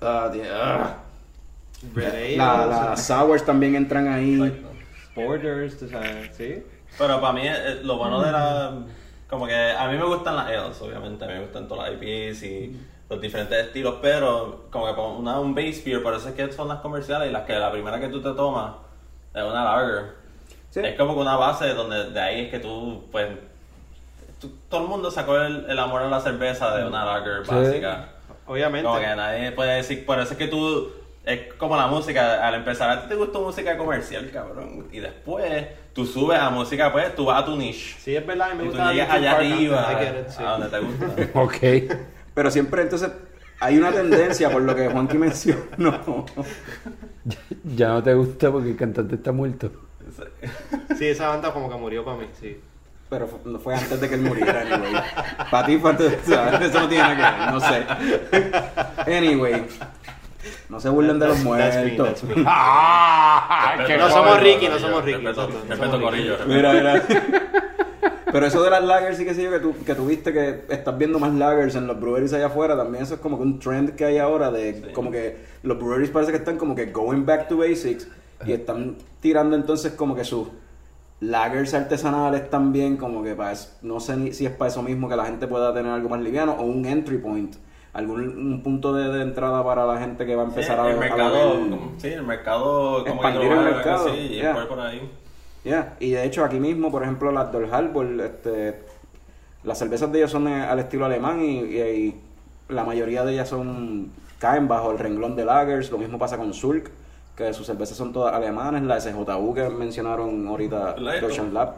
ale, 0.00 0.48
La- 2.36 2.66
las 2.66 3.06
sours 3.06 3.44
también 3.44 3.74
entran 3.74 4.08
ahí. 4.08 4.36
Tú 5.78 5.88
sabes, 5.88 6.36
¿sí? 6.36 6.62
Pero 6.98 7.20
para 7.20 7.32
mí 7.32 7.42
eh, 7.44 7.80
lo 7.82 7.96
bueno 7.96 8.20
de 8.22 8.32
la... 8.32 8.72
Como 9.28 9.46
que 9.46 9.54
a 9.54 9.86
mí 9.88 9.96
me 9.96 10.04
gustan 10.04 10.36
las 10.36 10.46
ales, 10.46 10.80
obviamente. 10.80 11.24
A 11.24 11.28
mí 11.28 11.34
me 11.34 11.40
gustan 11.42 11.68
todas 11.68 11.90
las 11.92 12.02
IPAs 12.02 12.42
y 12.42 12.80
los 13.08 13.20
diferentes 13.20 13.66
estilos. 13.66 13.96
Pero 14.02 14.66
como 14.70 14.86
que 14.92 15.00
una, 15.00 15.38
un 15.38 15.54
base 15.54 15.82
beer, 15.84 16.02
por 16.02 16.14
eso 16.14 16.28
es 16.30 16.34
que 16.34 16.50
son 16.52 16.68
las 16.68 16.80
comerciales 16.80 17.28
y 17.28 17.32
las 17.32 17.42
que 17.46 17.54
la 17.54 17.70
primera 17.70 18.00
que 18.00 18.08
tú 18.08 18.20
te 18.20 18.32
tomas 18.32 18.72
es 19.34 19.42
una 19.42 19.64
lager. 19.64 20.06
Sí. 20.70 20.80
Es 20.80 20.96
como 20.98 21.14
que 21.14 21.20
una 21.20 21.36
base 21.36 21.72
donde 21.74 22.10
de 22.10 22.20
ahí 22.20 22.40
es 22.46 22.50
que 22.50 22.58
tú, 22.58 23.04
pues... 23.12 23.28
tú- 24.40 24.52
todo 24.68 24.82
el 24.82 24.88
mundo 24.88 25.10
sacó 25.10 25.36
el, 25.36 25.64
el 25.68 25.78
amor 25.78 26.02
a 26.02 26.08
la 26.08 26.20
cerveza 26.20 26.76
de 26.76 26.84
una 26.86 27.04
lager 27.04 27.44
Sí. 27.46 27.54
básica. 27.54 28.08
Obviamente. 28.50 28.84
Como 28.88 28.98
que 28.98 29.06
nadie 29.06 29.52
puede 29.52 29.76
decir, 29.76 30.04
por 30.04 30.18
eso 30.18 30.32
es 30.32 30.36
que 30.38 30.48
tú, 30.48 30.90
es 31.24 31.52
como 31.54 31.76
la 31.76 31.86
música, 31.86 32.44
al 32.44 32.56
empezar 32.56 32.90
a 32.90 33.02
ti 33.02 33.08
te 33.08 33.14
gusta 33.14 33.38
música 33.38 33.76
comercial, 33.76 34.28
cabrón, 34.32 34.88
y 34.90 34.98
después 34.98 35.68
tú 35.92 36.04
subes 36.04 36.40
a 36.40 36.50
música, 36.50 36.90
pues 36.90 37.14
tú 37.14 37.26
vas 37.26 37.42
a 37.42 37.44
tu 37.44 37.56
niche. 37.56 37.94
Sí, 38.00 38.16
es 38.16 38.26
verdad, 38.26 38.48
y 38.52 38.56
me 38.56 38.64
Y 38.64 38.66
tú 38.66 38.72
gusta 38.72 38.92
llegas 38.92 39.08
Linkin 39.08 39.28
allá 39.28 39.36
arriba, 39.36 40.24
sí. 40.28 40.42
a 40.42 40.50
donde 40.50 40.68
te 40.68 40.78
gusta. 40.80 41.30
Ok. 41.40 41.94
Pero 42.34 42.50
siempre 42.50 42.82
entonces 42.82 43.12
hay 43.60 43.78
una 43.78 43.92
tendencia, 43.92 44.50
por 44.50 44.62
lo 44.62 44.74
que 44.74 44.88
Juanqui 44.88 45.16
mencionó. 45.16 46.26
Ya 47.62 47.88
no 47.88 48.02
te 48.02 48.14
gusta 48.14 48.50
porque 48.50 48.70
el 48.70 48.76
cantante 48.76 49.14
está 49.14 49.30
muerto. 49.30 49.70
Sí, 50.98 51.06
esa 51.06 51.28
banda 51.28 51.52
como 51.52 51.70
que 51.70 51.76
murió 51.76 52.04
para 52.04 52.16
mí, 52.16 52.26
sí. 52.40 52.60
Pero 53.10 53.26
fu- 53.26 53.40
no 53.44 53.58
fue 53.58 53.74
antes 53.74 54.00
de 54.00 54.08
que 54.08 54.14
él 54.14 54.20
muriera, 54.22 54.60
anyway. 54.62 54.94
Para 55.50 55.66
ti 55.66 55.76
fue 55.78 55.90
antes. 55.90 56.12
Eso 56.28 56.80
no 56.80 56.88
tiene 56.88 57.02
nada 57.02 57.16
que 57.16 57.22
ver, 57.22 57.52
no 57.52 57.60
sé. 57.60 59.16
Anyway. 59.16 59.66
No 60.68 60.78
se 60.80 60.88
burlen 60.88 61.18
de 61.18 61.26
los 61.26 61.38
That's- 61.44 61.58
that's 61.58 61.76
me, 61.76 61.82
muertos. 61.96 62.08
that's 62.08 62.22
me. 62.36 62.44
¡Ah! 62.46 63.74
Respeto, 63.78 63.98
no 64.04 64.10
somos 64.10 64.40
Ricky, 64.40 64.68
no 64.68 64.78
somos 64.78 65.04
Ricky, 65.04 65.26
Respeto, 65.68 66.00
Corillo. 66.00 66.36
Mira, 66.46 66.72
mira. 66.72 67.02
Pero 68.32 68.46
eso 68.46 68.62
de 68.62 68.70
las 68.70 68.84
lagers 68.84 69.16
sí 69.16 69.24
que 69.24 69.34
sé 69.34 69.42
yo 69.42 69.50
que 69.50 69.58
tú, 69.58 69.74
que 69.84 69.94
tú 69.96 70.06
viste 70.06 70.32
que 70.32 70.62
estás 70.68 70.96
viendo 70.96 71.18
más 71.18 71.34
lagers 71.34 71.74
en 71.74 71.88
los 71.88 71.98
breweries 72.00 72.32
allá 72.32 72.46
afuera, 72.46 72.76
también 72.76 73.02
eso 73.02 73.14
es 73.14 73.20
como 73.20 73.36
que 73.38 73.42
un 73.42 73.58
trend 73.58 73.96
que 73.96 74.04
hay 74.04 74.18
ahora 74.18 74.52
de 74.52 74.92
como 74.94 75.10
que 75.10 75.36
los 75.64 75.76
breweries 75.76 76.10
parece 76.10 76.30
que 76.30 76.38
están 76.38 76.56
como 76.56 76.76
que 76.76 76.86
going 76.86 77.26
back 77.26 77.48
to 77.48 77.56
basics 77.56 78.06
y 78.46 78.52
están 78.52 78.96
tirando 79.18 79.56
entonces 79.56 79.92
como 79.94 80.14
que 80.14 80.24
sus 80.24 80.46
lagers 81.20 81.74
artesanales 81.74 82.48
también 82.48 82.96
como 82.96 83.22
que 83.22 83.34
para 83.34 83.52
es- 83.52 83.76
no 83.82 84.00
sé 84.00 84.16
ni 84.16 84.32
si 84.32 84.46
es 84.46 84.52
para 84.52 84.70
eso 84.70 84.82
mismo 84.82 85.08
que 85.08 85.16
la 85.16 85.26
gente 85.26 85.46
pueda 85.46 85.72
tener 85.74 85.92
algo 85.92 86.08
más 86.08 86.20
liviano 86.20 86.52
o 86.52 86.62
un 86.64 86.86
entry 86.86 87.18
point, 87.18 87.54
algún 87.92 88.20
un 88.20 88.62
punto 88.62 88.94
de, 88.94 89.08
de 89.12 89.22
entrada 89.22 89.62
para 89.62 89.84
la 89.84 89.98
gente 89.98 90.24
que 90.24 90.34
va 90.34 90.44
a 90.44 90.46
Sí, 90.46 90.50
empezar 90.52 90.80
a, 90.80 90.88
el 90.90 90.96
a 90.96 91.00
mercado, 91.00 91.32
beber. 91.32 91.70
como- 91.70 91.92
sí, 91.98 92.08
el 92.08 92.22
mercado 92.22 93.04
como 93.04 93.04
que 93.04 93.10
Expandir 93.28 93.42
el 93.42 93.48
global, 93.48 93.74
mercado, 93.74 94.08
sí, 94.08 94.16
y 94.18 94.28
yeah. 94.36 94.54
por, 94.54 94.68
por 94.68 94.80
ahí. 94.80 95.10
Yeah, 95.62 95.94
Y 96.00 96.12
de 96.12 96.24
hecho 96.24 96.42
aquí 96.42 96.58
mismo, 96.58 96.90
por 96.90 97.02
ejemplo, 97.02 97.30
las 97.32 97.52
Dol 97.52 97.68
Harbor, 97.70 98.06
este, 98.22 98.80
las 99.62 99.78
cervezas 99.78 100.10
de 100.10 100.18
ellos 100.20 100.30
son 100.30 100.48
al 100.48 100.78
estilo 100.78 101.04
alemán 101.04 101.42
y, 101.44 101.58
y- 101.60 101.80
y 101.82 102.20
la 102.70 102.82
mayoría 102.84 103.24
de 103.26 103.34
ellas 103.34 103.48
son 103.50 104.10
caen 104.38 104.68
bajo 104.68 104.90
el 104.90 104.98
renglón 104.98 105.36
de 105.36 105.44
lagers. 105.44 105.90
Lo 105.90 105.98
mismo 105.98 106.18
pasa 106.18 106.38
con 106.38 106.54
Sulk, 106.54 106.90
que 107.46 107.54
sus 107.54 107.66
cervezas 107.66 107.96
son 107.96 108.12
todas 108.12 108.34
alemanas. 108.34 108.82
La 108.82 109.00
SJU 109.00 109.54
que 109.54 109.68
mencionaron 109.70 110.46
ahorita. 110.46 110.94
Deutschland 110.94 111.52
Lab. 111.52 111.74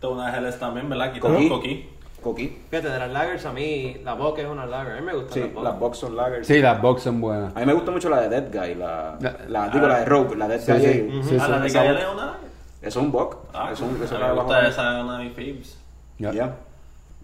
Todas 0.00 0.36
Helles 0.36 0.58
también, 0.58 0.88
¿verdad? 0.88 1.12
Quitando 1.12 1.36
Coqui. 1.36 1.48
Coqui. 1.48 1.88
Coqui. 2.22 2.58
Fíjate, 2.70 2.88
de 2.90 2.98
las 2.98 3.10
lagers 3.10 3.46
a 3.46 3.52
mí, 3.52 3.96
la 4.04 4.14
Bock 4.14 4.38
es 4.38 4.46
una 4.46 4.66
lager. 4.66 4.92
A 4.94 5.00
mí 5.00 5.06
me 5.06 5.14
gusta 5.14 5.34
Sí, 5.34 5.40
la 5.40 5.46
Bock. 5.46 5.64
las 5.64 5.78
Box 5.78 5.98
son 5.98 6.16
lagers. 6.16 6.46
Sí, 6.46 6.60
las 6.60 6.80
box 6.82 7.02
son 7.02 7.20
buenas. 7.20 7.56
A 7.56 7.60
mí 7.60 7.66
me 7.66 7.72
gusta 7.74 7.90
mucho 7.90 8.08
la 8.08 8.20
de 8.22 8.28
Dead 8.28 8.48
Guy, 8.52 8.74
la, 8.74 9.16
La- 9.20 9.36
la, 9.48 9.68
digo, 9.68 9.86
la 9.86 9.98
de 10.00 10.04
Rogue, 10.04 10.36
la 10.36 10.48
de 10.48 10.58
Dead 10.58 10.64
Sí, 10.66 10.72
Guy. 10.72 10.92
sí. 11.22 11.28
Sí, 11.30 11.36
ah, 11.40 11.44
sí. 11.44 11.50
la 11.50 11.58
de 11.60 11.68
Gaia 11.70 11.92
Leona. 11.92 12.38
Eso 12.80 13.00
es 13.00 13.04
un 13.04 13.12
Bock. 13.12 13.36
Ah, 13.52 13.68
a 13.68 13.72
era 13.72 13.80
mí 13.86 13.92
me 13.98 14.32
gusta 14.34 14.68
esa, 14.68 15.02
una 15.04 15.18
de 15.18 15.24
mis 15.24 15.32
faves. 15.32 15.78
Ya. 16.18 16.32
Ya. 16.32 16.56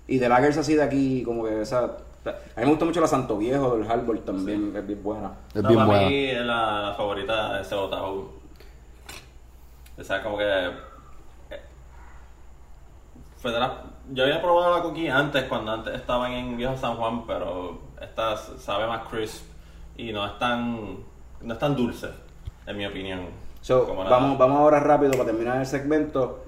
Y 0.06 0.18
de 0.18 0.28
lagers 0.28 0.56
así 0.58 0.74
de 0.74 0.82
aquí, 0.82 1.22
como 1.24 1.44
que 1.44 1.62
esa... 1.62 1.90
A 2.26 2.60
mí 2.60 2.64
me 2.64 2.70
gusta 2.70 2.84
mucho 2.84 3.00
la 3.00 3.06
Santo 3.06 3.36
Viejo 3.36 3.76
del 3.76 3.90
Harbor 3.90 4.18
también, 4.20 4.74
es 4.76 4.86
bien 4.86 5.02
buena. 5.02 5.32
Es 5.54 5.62
no, 5.62 5.68
bien 5.68 5.80
para 5.80 5.90
buena. 5.90 6.08
mí 6.08 6.32
la, 6.32 6.82
la 6.88 6.94
favorita 6.96 7.60
es 7.60 7.72
Otahu. 7.72 8.28
Esa 9.96 10.22
como 10.22 10.38
que... 10.38 10.44
eh, 10.44 10.70
Fue 13.36 13.52
de 13.52 13.60
la- 13.60 13.82
yo 14.12 14.24
había 14.24 14.40
probado 14.40 14.76
la 14.76 14.82
Coqui 14.82 15.08
antes, 15.08 15.44
cuando 15.44 15.72
antes 15.72 15.94
estaban 15.94 16.32
en 16.32 16.56
Viejo 16.56 16.76
San 16.76 16.96
Juan, 16.96 17.26
pero 17.26 17.78
esta 18.00 18.36
sabe 18.36 18.86
más 18.86 19.06
crisp 19.08 19.44
y 19.96 20.12
no 20.12 20.24
es 20.26 20.38
tan, 20.38 20.98
no 21.42 21.52
es 21.52 21.58
tan 21.58 21.76
dulce, 21.76 22.08
en 22.66 22.76
mi 22.76 22.86
opinión. 22.86 23.20
So, 23.60 23.86
Como 23.86 24.04
la- 24.04 24.10
vamos, 24.10 24.38
vamos 24.38 24.58
ahora 24.58 24.80
rápido 24.80 25.12
para 25.12 25.24
terminar 25.26 25.58
el 25.58 25.66
segmento. 25.66 26.44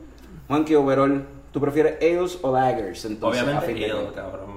Juanqui 0.48 0.74
Overall, 0.74 1.26
¿tú 1.52 1.60
prefieres 1.60 1.96
ales 2.00 2.38
o 2.42 2.52
lagers? 2.52 3.04
Entonces, 3.04 3.42
Obviamente 3.42 3.66
fin 3.66 3.76
de 3.76 3.84
ale, 3.90 3.94
cuentas? 4.02 4.24
cabrón. 4.24 4.55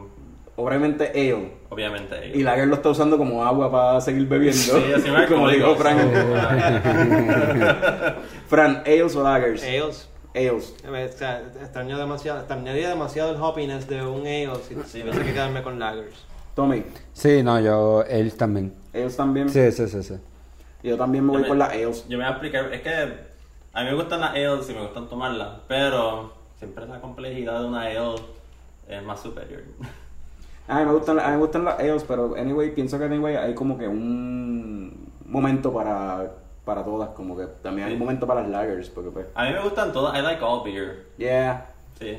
Obviamente 0.62 1.10
ale. 1.14 1.52
Obviamente 1.70 2.16
ale. 2.16 2.38
Y 2.38 2.44
lager 2.44 2.68
lo 2.68 2.76
está 2.76 2.90
usando 2.90 3.18
como 3.18 3.44
agua 3.46 3.72
para 3.72 4.02
seguir 4.02 4.28
bebiendo. 4.28 4.58
Sí, 4.58 4.94
así 4.94 5.10
me 5.10 5.26
como 5.28 5.50
dijo 5.50 5.76
Frank. 5.76 6.00
Frank. 6.12 6.84
Fran, 8.48 8.84
ales 8.86 9.16
o 9.16 9.24
lagers? 9.24 9.64
Ales. 9.64 10.10
Ales. 10.36 10.76
Eh, 10.84 11.10
extraño 11.62 11.98
demasiado, 11.98 12.40
extrañaría 12.40 12.90
demasiado 12.90 13.32
el 13.36 13.42
hoppiness 13.42 13.88
de 13.88 14.06
un 14.06 14.22
ale 14.22 14.52
si 14.68 14.76
si 14.86 15.00
tuviese 15.02 15.22
que 15.24 15.34
quedarme 15.34 15.64
con 15.64 15.80
lagers. 15.80 16.26
Tommy, 16.56 16.84
Sí, 17.14 17.42
no, 17.42 17.60
yo, 17.60 18.04
él 18.04 18.34
también. 18.34 18.74
ales 18.94 19.16
también. 19.16 19.50
Sí, 19.50 19.72
sí, 19.72 19.88
sí, 19.88 20.04
sí. 20.04 20.16
Yo 20.84 20.98
también 20.98 21.26
me 21.26 21.34
voy 21.38 21.50
me- 21.50 21.56
las 21.56 21.70
ales. 21.70 22.06
Yo 22.10 22.18
me 22.18 22.24
voy 22.24 22.26
a 22.26 22.30
explicar, 22.32 22.74
es 22.74 22.82
que 22.82 22.90
a 23.74 23.84
mí 23.84 23.90
me 23.90 23.94
gustan 23.96 24.20
las 24.22 24.32
ales 24.32 24.70
y 24.70 24.74
me 24.74 24.82
gustan 24.82 25.08
tomarlas, 25.08 25.60
pero 25.68 26.34
siempre 26.58 26.86
la 26.86 27.00
complejidad 27.00 27.62
de 27.62 27.66
una 27.68 27.84
ale 27.84 28.16
es 28.90 29.04
más 29.04 29.22
superior. 29.22 29.62
A 30.70 30.80
mí 30.80 30.86
me 30.86 30.92
gustan, 30.94 31.20
a 31.20 31.26
mí 31.28 31.32
me 31.32 31.38
gustan 31.38 31.66
las 31.66 31.80
ales, 31.80 32.06
pero 32.08 32.36
anyway, 32.38 32.74
pienso 32.74 32.98
que 33.00 33.06
anyway 33.06 33.36
hay 33.36 33.54
como 33.56 33.78
que 33.78 33.88
un 33.88 35.12
momento 35.26 35.74
para, 35.74 36.32
para 36.64 36.84
todas, 36.84 37.10
como 37.10 37.36
que 37.36 37.46
también 37.64 37.88
hay 37.88 37.94
un 37.94 38.00
momento 38.00 38.28
para 38.28 38.42
las 38.42 38.50
lagers, 38.52 38.90
porque 38.90 39.10
pues, 39.10 39.26
A 39.36 39.46
mí 39.46 39.52
me 39.54 39.62
gustan 39.62 39.92
todas, 39.92 40.18
I 40.18 40.22
like 40.22 40.44
all 40.44 40.64
beer. 40.64 41.06
yeah. 41.18 41.66
Sí, 42.00 42.18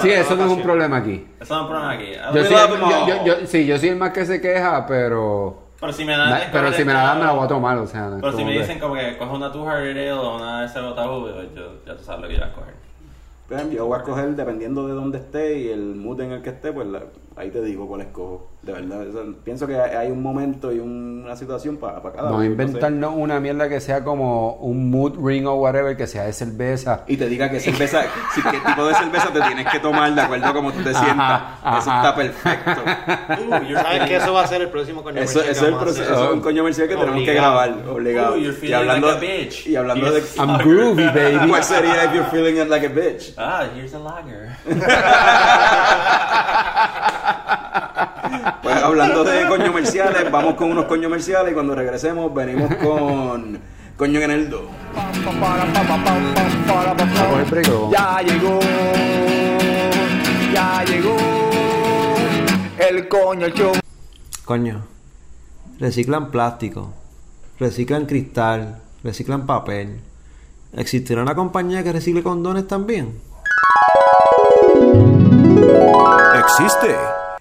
Sí, 0.00 0.10
eso 0.10 0.34
no 0.34 0.46
es 0.46 0.50
un 0.50 0.60
problema 0.62 0.96
aquí. 0.96 1.24
Eso 1.38 1.54
no 1.54 1.60
es 1.60 1.66
un 1.66 1.68
problema 1.68 1.92
aquí. 1.92 2.12
Yo 2.34 2.42
love 2.50 3.24
yo, 3.24 3.46
sí, 3.46 3.64
yo 3.64 3.78
soy 3.78 3.90
el 3.90 3.96
más 3.96 4.10
que 4.10 4.26
se 4.26 4.40
queja, 4.40 4.86
pero... 4.88 5.56
pero 5.78 5.92
si 5.92 6.04
me 6.04 6.16
dan, 6.16 6.30
na- 6.30 6.40
pero 6.50 6.72
si 6.72 6.84
me 6.84 6.92
la 6.92 7.02
dan, 7.04 7.18
me 7.20 7.24
la 7.26 7.30
voy 7.32 7.44
a 7.44 7.48
tomar, 7.48 7.78
o 7.78 7.86
sea... 7.86 8.08
no 8.08 8.16
Pero 8.20 8.32
si 8.36 8.44
me 8.44 8.54
que- 8.54 8.58
dicen 8.58 8.80
como 8.80 8.94
que 8.94 9.16
coge 9.16 9.30
una 9.36 9.52
Two 9.52 9.64
Hearted 9.64 9.90
Ale 9.90 10.12
o 10.14 10.34
una 10.34 10.66
de 10.66 10.80
Otahu, 10.80 11.28
yo 11.54 11.74
ya 11.86 11.96
tú 11.96 12.02
sabes 12.02 12.22
lo 12.22 12.28
que 12.28 12.34
yo 12.34 12.40
voy 12.40 12.48
a 12.50 12.52
coger. 12.54 12.74
Pues, 13.48 13.70
Yo 13.70 13.86
voy 13.86 13.94
a 13.96 13.98
escoger 14.00 14.28
dependiendo 14.36 14.86
de 14.86 14.92
dónde 14.92 15.18
esté 15.18 15.58
y 15.58 15.68
el 15.68 15.94
mood 15.94 16.20
en 16.20 16.32
el 16.32 16.42
que 16.42 16.50
esté, 16.50 16.70
pues 16.72 16.86
la- 16.86 17.04
ahí 17.36 17.50
te 17.50 17.62
digo 17.62 17.88
cuál 17.88 18.02
escojo. 18.02 18.48
De 18.60 18.72
verdad, 18.72 19.06
o 19.08 19.12
sea, 19.12 19.22
pienso 19.44 19.66
que 19.66 19.76
hay 19.80 20.10
un 20.10 20.20
momento 20.20 20.70
y 20.72 20.80
un- 20.80 21.22
una 21.24 21.34
situación 21.36 21.76
para, 21.78 22.02
para 22.02 22.14
cada 22.16 22.30
No 22.30 22.44
inventarnos 22.44 23.14
una 23.16 23.38
mierda 23.40 23.68
que 23.68 23.80
sea 23.80 24.02
como 24.04 24.54
un 24.56 24.90
mood 24.90 25.14
ring 25.24 25.46
o 25.46 25.54
whatever, 25.54 25.96
que 25.96 26.06
sea 26.06 26.24
de 26.24 26.32
cerveza. 26.34 27.04
Y 27.06 27.16
te 27.16 27.26
diga 27.28 27.48
qué 27.50 27.60
cerveza, 27.60 28.02
si, 28.34 28.42
qué 28.42 28.58
tipo 28.66 28.84
de 28.86 28.94
cerveza 28.96 29.32
te 29.32 29.40
tienes 29.40 29.66
que 29.68 29.78
tomar 29.78 30.12
de 30.14 30.20
acuerdo 30.20 30.46
a 30.46 30.52
cómo 30.52 30.72
tú 30.72 30.82
te 30.82 30.90
Ajá, 30.90 31.04
sientas. 31.04 31.42
ajá. 31.62 31.78
Eso 31.78 31.90
está 31.94 32.14
perfecto. 32.16 32.70
Ooh, 33.44 33.62
you're 33.66 33.80
¿Sabes 33.80 34.08
que 34.08 34.16
eso 34.16 34.32
va 34.34 34.42
a 34.42 34.46
ser 34.48 34.60
el 34.62 34.68
próximo 34.68 35.02
coño 35.02 35.20
Eso, 35.22 35.38
eso 35.40 35.44
que 35.44 35.50
es 35.52 35.62
el 35.62 35.74
proceso, 35.76 36.12
eso 36.12 36.24
es 36.24 36.32
un 36.32 36.40
coño 36.40 36.62
comercial 36.62 36.88
que 36.88 36.94
tenemos 36.96 37.14
que 37.22 37.30
Obligado. 37.30 37.54
grabar, 37.54 37.88
obligado. 37.88 38.34
Ooh, 38.34 38.38
y 38.62 38.72
hablando, 38.72 39.06
like 39.12 39.26
a 39.26 39.30
bitch. 39.44 39.66
y 39.68 39.76
hablando 39.76 40.12
de. 40.12 40.20
I'm 40.36 40.58
groovy, 40.58 41.06
baby. 41.06 41.48
¿Cuál 41.48 41.64
sería 41.64 42.04
if 42.04 42.12
you're 42.14 42.30
feeling 42.30 42.60
it 42.60 42.68
like 42.68 42.84
a 42.84 42.90
bitch? 42.90 43.37
Ah, 43.38 43.64
here's 43.74 43.94
a 43.94 43.98
lager. 43.98 44.56
Pues 48.62 48.76
hablando 48.82 49.24
de 49.24 49.46
coño 49.48 49.68
comerciales, 49.68 50.30
vamos 50.30 50.54
con 50.54 50.70
unos 50.70 50.84
coño 50.84 51.04
comerciales 51.08 51.50
y 51.52 51.54
cuando 51.54 51.74
regresemos 51.74 52.32
venimos 52.34 52.74
con 52.76 53.58
coño 53.96 54.20
en 54.20 54.30
el 54.30 54.50
do. 54.50 54.68
¿A 54.94 55.10
coger 57.30 57.46
break 57.50 57.68
o- 57.70 57.90
Ya 57.90 58.20
llegó, 58.20 58.58
ya 60.52 60.84
llegó 60.84 61.16
el 62.78 63.08
coño 63.08 63.48
show. 63.48 63.72
Coño, 64.44 64.84
reciclan 65.78 66.30
plástico, 66.30 66.92
reciclan 67.58 68.04
cristal, 68.06 68.76
reciclan 69.02 69.46
papel. 69.46 70.00
¿Existirá 70.72 71.22
una 71.22 71.34
compañía 71.34 71.82
que 71.82 71.92
recicle 71.92 72.22
condones 72.22 72.66
también? 72.66 73.20
Existe. 76.38 76.94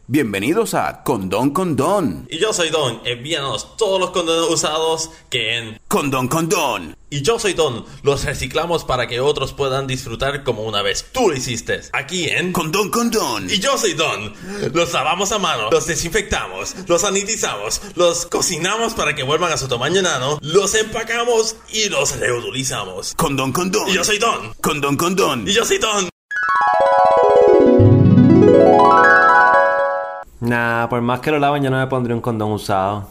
Bienvenidos 0.09 0.73
a 0.73 1.03
Condón 1.03 1.49
Condón. 1.49 2.27
Y 2.29 2.37
yo 2.37 2.53
soy 2.53 2.69
Don, 2.69 3.01
envíanos 3.03 3.75
todos 3.75 3.99
los 3.99 4.11
condones 4.11 4.49
usados 4.49 5.09
que 5.29 5.57
en... 5.57 5.81
Condón 5.89 6.29
Condón. 6.29 6.95
Y 7.09 7.23
yo 7.23 7.37
soy 7.37 7.51
Don, 7.51 7.85
los 8.03 8.23
reciclamos 8.23 8.85
para 8.85 9.07
que 9.07 9.19
otros 9.19 9.51
puedan 9.51 9.85
disfrutar 9.85 10.45
como 10.45 10.63
una 10.63 10.81
vez 10.81 11.07
tú 11.11 11.27
lo 11.27 11.35
hiciste. 11.35 11.81
Aquí 11.91 12.29
en... 12.29 12.53
Condón 12.53 12.89
Condón. 12.89 13.49
Y 13.49 13.59
yo 13.59 13.77
soy 13.77 13.95
Don. 13.95 14.33
Los 14.73 14.93
lavamos 14.93 15.33
a 15.33 15.39
mano, 15.39 15.69
los 15.71 15.87
desinfectamos, 15.87 16.87
los 16.87 17.01
sanitizamos, 17.01 17.81
los 17.95 18.27
cocinamos 18.27 18.93
para 18.93 19.13
que 19.13 19.23
vuelvan 19.23 19.51
a 19.51 19.57
su 19.57 19.67
tamaño 19.67 19.99
enano, 19.99 20.39
los 20.41 20.73
empacamos 20.75 21.57
y 21.73 21.89
los 21.89 22.17
reutilizamos. 22.17 23.13
Condón 23.15 23.51
Condón. 23.51 23.89
Y 23.89 23.95
yo 23.95 24.05
soy 24.05 24.19
Don. 24.19 24.53
Condón 24.61 24.95
Condón. 24.95 25.45
Y 25.45 25.51
yo 25.51 25.65
soy 25.65 25.79
Don. 25.79 26.07
Nah, 30.47 30.87
por 30.87 31.01
más 31.01 31.19
que 31.19 31.29
lo 31.29 31.39
laven, 31.39 31.61
yo 31.61 31.69
no 31.69 31.77
me 31.77 31.87
pondré 31.87 32.13
un 32.13 32.21
condón 32.21 32.53
usado. 32.53 33.05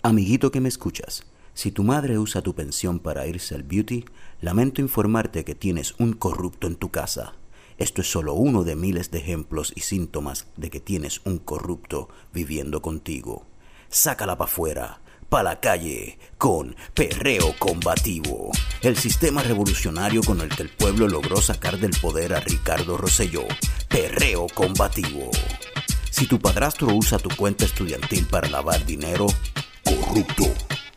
Amiguito 0.00 0.52
que 0.52 0.60
me 0.60 0.68
escuchas, 0.68 1.24
si 1.54 1.72
tu 1.72 1.82
madre 1.82 2.20
usa 2.20 2.40
tu 2.40 2.54
pensión 2.54 3.00
para 3.00 3.26
irse 3.26 3.56
al 3.56 3.64
beauty, 3.64 4.04
lamento 4.40 4.80
informarte 4.80 5.44
que 5.44 5.56
tienes 5.56 5.96
un 5.98 6.12
corrupto 6.12 6.68
en 6.68 6.76
tu 6.76 6.90
casa. 6.90 7.32
Esto 7.78 8.00
es 8.00 8.12
solo 8.12 8.34
uno 8.34 8.62
de 8.62 8.76
miles 8.76 9.10
de 9.10 9.18
ejemplos 9.18 9.72
y 9.74 9.80
síntomas 9.80 10.46
de 10.56 10.70
que 10.70 10.78
tienes 10.78 11.20
un 11.24 11.38
corrupto 11.38 12.08
viviendo 12.32 12.80
contigo. 12.80 13.44
Sácala 13.88 14.38
para 14.38 14.48
afuera, 14.48 15.00
pa' 15.28 15.42
la 15.42 15.60
calle, 15.60 16.18
con 16.38 16.74
Perreo 16.94 17.54
Combativo, 17.58 18.50
el 18.80 18.96
sistema 18.96 19.42
revolucionario 19.42 20.22
con 20.22 20.40
el 20.40 20.48
que 20.48 20.62
el 20.62 20.70
pueblo 20.70 21.06
logró 21.06 21.40
sacar 21.42 21.78
del 21.78 21.90
poder 22.00 22.34
a 22.34 22.40
Ricardo 22.40 22.96
Rosselló. 22.96 23.44
Perreo 23.88 24.46
Combativo. 24.54 25.30
Si 26.10 26.26
tu 26.26 26.38
padrastro 26.38 26.88
usa 26.94 27.18
tu 27.18 27.28
cuenta 27.36 27.64
estudiantil 27.64 28.26
para 28.26 28.48
lavar 28.48 28.84
dinero, 28.86 29.26
corrupto. 29.84 30.44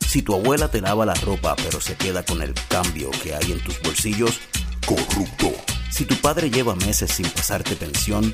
Si 0.08 0.22
tu 0.22 0.34
abuela 0.34 0.70
te 0.70 0.82
lava 0.82 1.06
la 1.06 1.14
ropa 1.16 1.56
pero 1.56 1.80
se 1.80 1.96
queda 1.96 2.24
con 2.24 2.42
el 2.42 2.54
cambio 2.70 3.12
que 3.12 3.36
hay 3.36 3.52
en 3.52 3.64
tus 3.64 3.82
bolsillos, 3.82 4.40
corrupto. 4.86 5.52
Si 5.90 6.06
tu 6.06 6.16
padre 6.16 6.50
lleva 6.50 6.76
meses 6.76 7.12
sin 7.12 7.30
pasarte 7.30 7.76
pensión, 7.76 8.34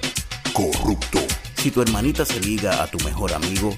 corrupto. 0.54 1.20
Si 1.56 1.72
tu 1.72 1.82
hermanita 1.82 2.24
se 2.24 2.40
liga 2.40 2.84
a 2.84 2.88
tu 2.88 3.00
mejor 3.04 3.34
amigo, 3.34 3.76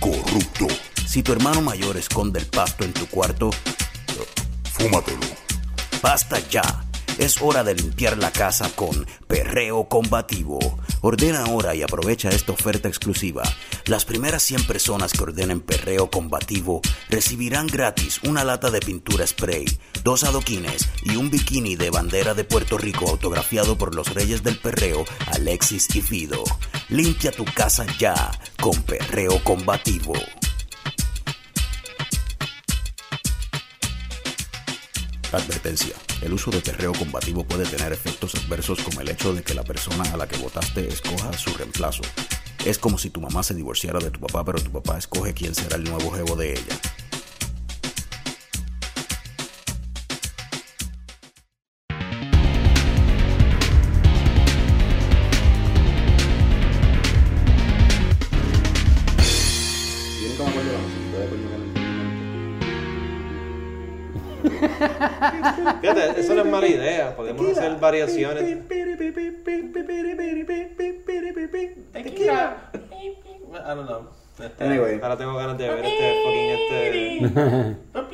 corrupto. 0.00 0.66
Si 1.08 1.22
tu 1.22 1.32
hermano 1.32 1.62
mayor 1.62 1.96
esconde 1.96 2.38
el 2.38 2.44
pasto 2.44 2.84
en 2.84 2.92
tu 2.92 3.06
cuarto, 3.06 3.48
fúmatelo. 4.74 5.26
Basta 6.02 6.38
ya. 6.50 6.84
Es 7.16 7.40
hora 7.40 7.64
de 7.64 7.74
limpiar 7.74 8.18
la 8.18 8.30
casa 8.30 8.70
con 8.76 9.06
Perreo 9.26 9.88
Combativo. 9.88 10.58
Ordena 11.00 11.44
ahora 11.44 11.74
y 11.74 11.80
aprovecha 11.80 12.28
esta 12.28 12.52
oferta 12.52 12.88
exclusiva. 12.88 13.42
Las 13.86 14.04
primeras 14.04 14.42
100 14.42 14.66
personas 14.66 15.14
que 15.14 15.22
ordenen 15.22 15.62
Perreo 15.62 16.10
Combativo 16.10 16.82
recibirán 17.08 17.68
gratis 17.68 18.20
una 18.24 18.44
lata 18.44 18.70
de 18.70 18.80
pintura 18.80 19.26
spray, 19.26 19.64
dos 20.04 20.24
adoquines 20.24 20.90
y 21.04 21.16
un 21.16 21.30
bikini 21.30 21.74
de 21.74 21.88
bandera 21.88 22.34
de 22.34 22.44
Puerto 22.44 22.76
Rico 22.76 23.08
autografiado 23.08 23.78
por 23.78 23.94
los 23.94 24.12
reyes 24.12 24.42
del 24.42 24.58
perreo 24.58 25.06
Alexis 25.28 25.88
y 25.96 26.02
Fido. 26.02 26.44
Limpia 26.90 27.32
tu 27.32 27.46
casa 27.46 27.86
ya 27.98 28.30
con 28.60 28.82
Perreo 28.82 29.42
Combativo. 29.42 30.12
Advertencia. 35.30 35.94
El 36.22 36.32
uso 36.32 36.50
de 36.50 36.60
perreo 36.60 36.94
combativo 36.94 37.44
puede 37.44 37.66
tener 37.66 37.92
efectos 37.92 38.34
adversos 38.34 38.80
como 38.80 39.02
el 39.02 39.10
hecho 39.10 39.34
de 39.34 39.42
que 39.42 39.52
la 39.52 39.62
persona 39.62 40.02
a 40.10 40.16
la 40.16 40.26
que 40.26 40.38
votaste 40.38 40.88
escoja 40.88 41.32
su 41.34 41.52
reemplazo. 41.52 42.02
Es 42.64 42.78
como 42.78 42.96
si 42.96 43.10
tu 43.10 43.20
mamá 43.20 43.42
se 43.42 43.54
divorciara 43.54 43.98
de 43.98 44.10
tu 44.10 44.20
papá, 44.20 44.42
pero 44.42 44.58
tu 44.58 44.70
papá 44.70 44.96
escoge 44.96 45.34
quién 45.34 45.54
será 45.54 45.76
el 45.76 45.84
nuevo 45.84 46.10
jevo 46.12 46.34
de 46.34 46.52
ella. 46.52 46.80
Fíjate, 66.68 66.76
eso 66.76 66.76
no 66.76 66.76
es 66.76 66.76
mala 66.76 66.84
idea. 66.84 67.16
Podemos 67.16 67.58
hacer 67.58 67.76
variaciones. 67.80 68.68
Tequila. 71.92 72.70
I 72.72 73.74
don't 73.74 73.86
know. 73.86 74.08
Este, 74.38 74.64
Anyway, 74.64 75.00
Ahora 75.02 75.16
tengo 75.16 75.34
ganas 75.34 75.58
de 75.58 75.68
ver 75.68 75.84
este 75.84 76.22
fucking 76.22 76.50
este. 76.50 77.34
¿Cómo 77.92 78.08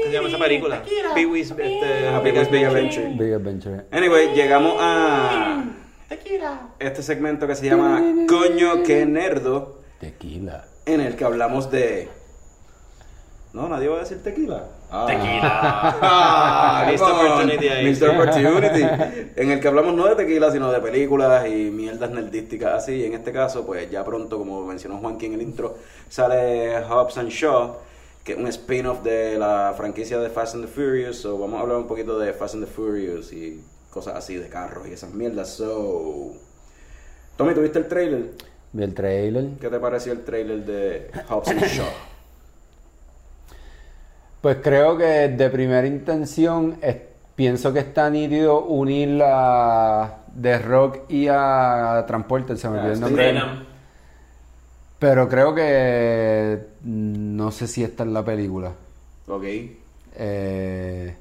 que 0.00 0.06
se 0.06 0.12
llama 0.12 0.28
esa 0.28 0.38
película? 0.38 0.82
Pee-wee's 1.14 1.50
este, 1.52 2.08
Happy 2.08 2.30
Wheels 2.30 2.50
Big 2.50 2.64
Adventure. 2.64 3.08
Big 3.16 3.34
Adventure. 3.34 3.84
Anyway, 3.92 4.34
llegamos 4.34 4.74
a 4.80 5.64
este 6.80 7.02
segmento 7.02 7.46
que 7.46 7.54
se 7.54 7.66
llama 7.66 8.02
Coño 8.28 8.82
que 8.82 9.06
Nerdo, 9.06 9.80
Tequila. 10.00 10.64
en 10.86 11.00
el 11.02 11.14
que 11.14 11.24
hablamos 11.24 11.70
de. 11.70 12.08
No, 13.52 13.68
nadie 13.68 13.88
va 13.88 13.98
a 13.98 14.00
decir 14.00 14.22
tequila. 14.22 14.64
Ah. 14.90 15.06
Tequila. 15.06 15.98
Ah, 16.00 16.88
on, 16.88 17.12
opportunity 17.12 17.68
ahí. 17.68 17.84
Missed 17.84 18.08
opportunity. 18.08 18.82
En 19.36 19.50
el 19.50 19.60
que 19.60 19.68
hablamos 19.68 19.94
no 19.94 20.06
de 20.06 20.16
tequila, 20.16 20.50
sino 20.50 20.72
de 20.72 20.80
películas 20.80 21.46
y 21.46 21.70
mierdas 21.70 22.10
nerdísticas 22.10 22.72
así. 22.72 22.94
Y 22.94 23.04
en 23.04 23.14
este 23.14 23.32
caso, 23.32 23.66
pues 23.66 23.90
ya 23.90 24.04
pronto, 24.04 24.38
como 24.38 24.64
mencionó 24.64 24.98
Juanqui 24.98 25.26
en 25.26 25.34
el 25.34 25.42
intro, 25.42 25.76
sale 26.08 26.82
Hobbs 26.88 27.18
and 27.18 27.28
Shaw, 27.28 27.76
que 28.24 28.32
es 28.32 28.38
un 28.38 28.46
spin-off 28.46 29.02
de 29.02 29.38
la 29.38 29.74
franquicia 29.76 30.18
de 30.18 30.30
Fast 30.30 30.54
and 30.54 30.64
the 30.64 30.70
Furious. 30.70 31.18
So 31.18 31.38
vamos 31.38 31.58
a 31.58 31.62
hablar 31.62 31.76
un 31.76 31.86
poquito 31.86 32.18
de 32.18 32.32
Fast 32.32 32.54
and 32.54 32.64
the 32.64 32.70
Furious 32.70 33.32
y 33.32 33.62
cosas 33.90 34.16
así 34.16 34.36
de 34.36 34.48
carros 34.48 34.88
y 34.88 34.92
esas 34.92 35.10
mierdas. 35.10 35.50
So, 35.50 36.32
Tommy, 37.36 37.52
¿tuviste 37.54 37.78
el 37.78 37.88
trailer? 37.88 38.30
Vi 38.72 38.84
el 38.84 38.94
trailer. 38.94 39.48
¿Qué 39.60 39.68
te 39.68 39.78
pareció 39.78 40.12
el 40.12 40.24
trailer 40.24 40.64
de 40.64 41.10
Hobbs 41.28 41.48
and 41.48 41.62
Shaw? 41.62 41.86
Pues 44.40 44.58
creo 44.62 44.96
que 44.96 45.28
de 45.28 45.50
primera 45.50 45.86
intención 45.86 46.76
es- 46.80 46.96
pienso 47.34 47.72
que 47.72 47.80
está 47.80 48.08
nítido 48.10 48.64
unir 48.64 49.08
la 49.10 50.18
de 50.34 50.58
Rock 50.58 50.98
y 51.10 51.26
a 51.28 52.04
Transporter, 52.06 52.56
se 52.56 52.68
me 52.68 52.78
olvidó 52.78 52.92
el 52.92 52.98
Ah, 52.98 53.00
nombre. 53.00 53.26
Venom. 53.32 53.48
Pero 54.98 55.28
creo 55.28 55.54
que 55.54 56.58
no 56.84 57.50
sé 57.52 57.66
si 57.68 57.82
esta 57.84 58.02
es 58.04 58.08
la 58.10 58.24
película. 58.24 58.72
Ok. 59.28 59.44
Eh, 60.20 61.14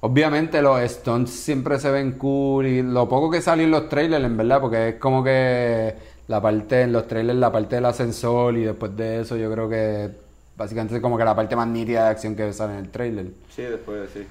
obviamente 0.00 0.60
los 0.60 0.80
stunts 0.82 1.30
siempre 1.30 1.78
se 1.78 1.90
ven 1.90 2.12
cool 2.12 2.66
y 2.66 2.82
lo 2.82 3.08
poco 3.08 3.30
que 3.30 3.40
sale 3.40 3.64
en 3.64 3.70
los 3.70 3.88
trailers, 3.88 4.24
en 4.24 4.36
verdad, 4.36 4.60
porque 4.60 4.88
es 4.90 4.94
como 4.96 5.24
que 5.24 5.94
la 6.28 6.40
parte 6.42 6.82
en 6.82 6.92
los 6.92 7.06
trailers, 7.06 7.38
la 7.38 7.50
parte 7.52 7.76
del 7.76 7.86
ascensor 7.86 8.54
y 8.56 8.64
después 8.64 8.94
de 8.96 9.20
eso 9.20 9.36
yo 9.36 9.50
creo 9.50 9.68
que 9.68 10.10
básicamente 10.56 10.96
es 10.96 11.02
como 11.02 11.18
que 11.18 11.24
la 11.24 11.34
parte 11.34 11.54
más 11.54 11.68
nítida 11.68 12.04
de 12.04 12.10
acción 12.10 12.34
que 12.34 12.52
sale 12.52 12.74
en 12.74 12.78
el 12.80 12.90
trailer. 12.90 13.26
Sí, 13.54 13.62
después 13.62 14.10
sí. 14.12 14.26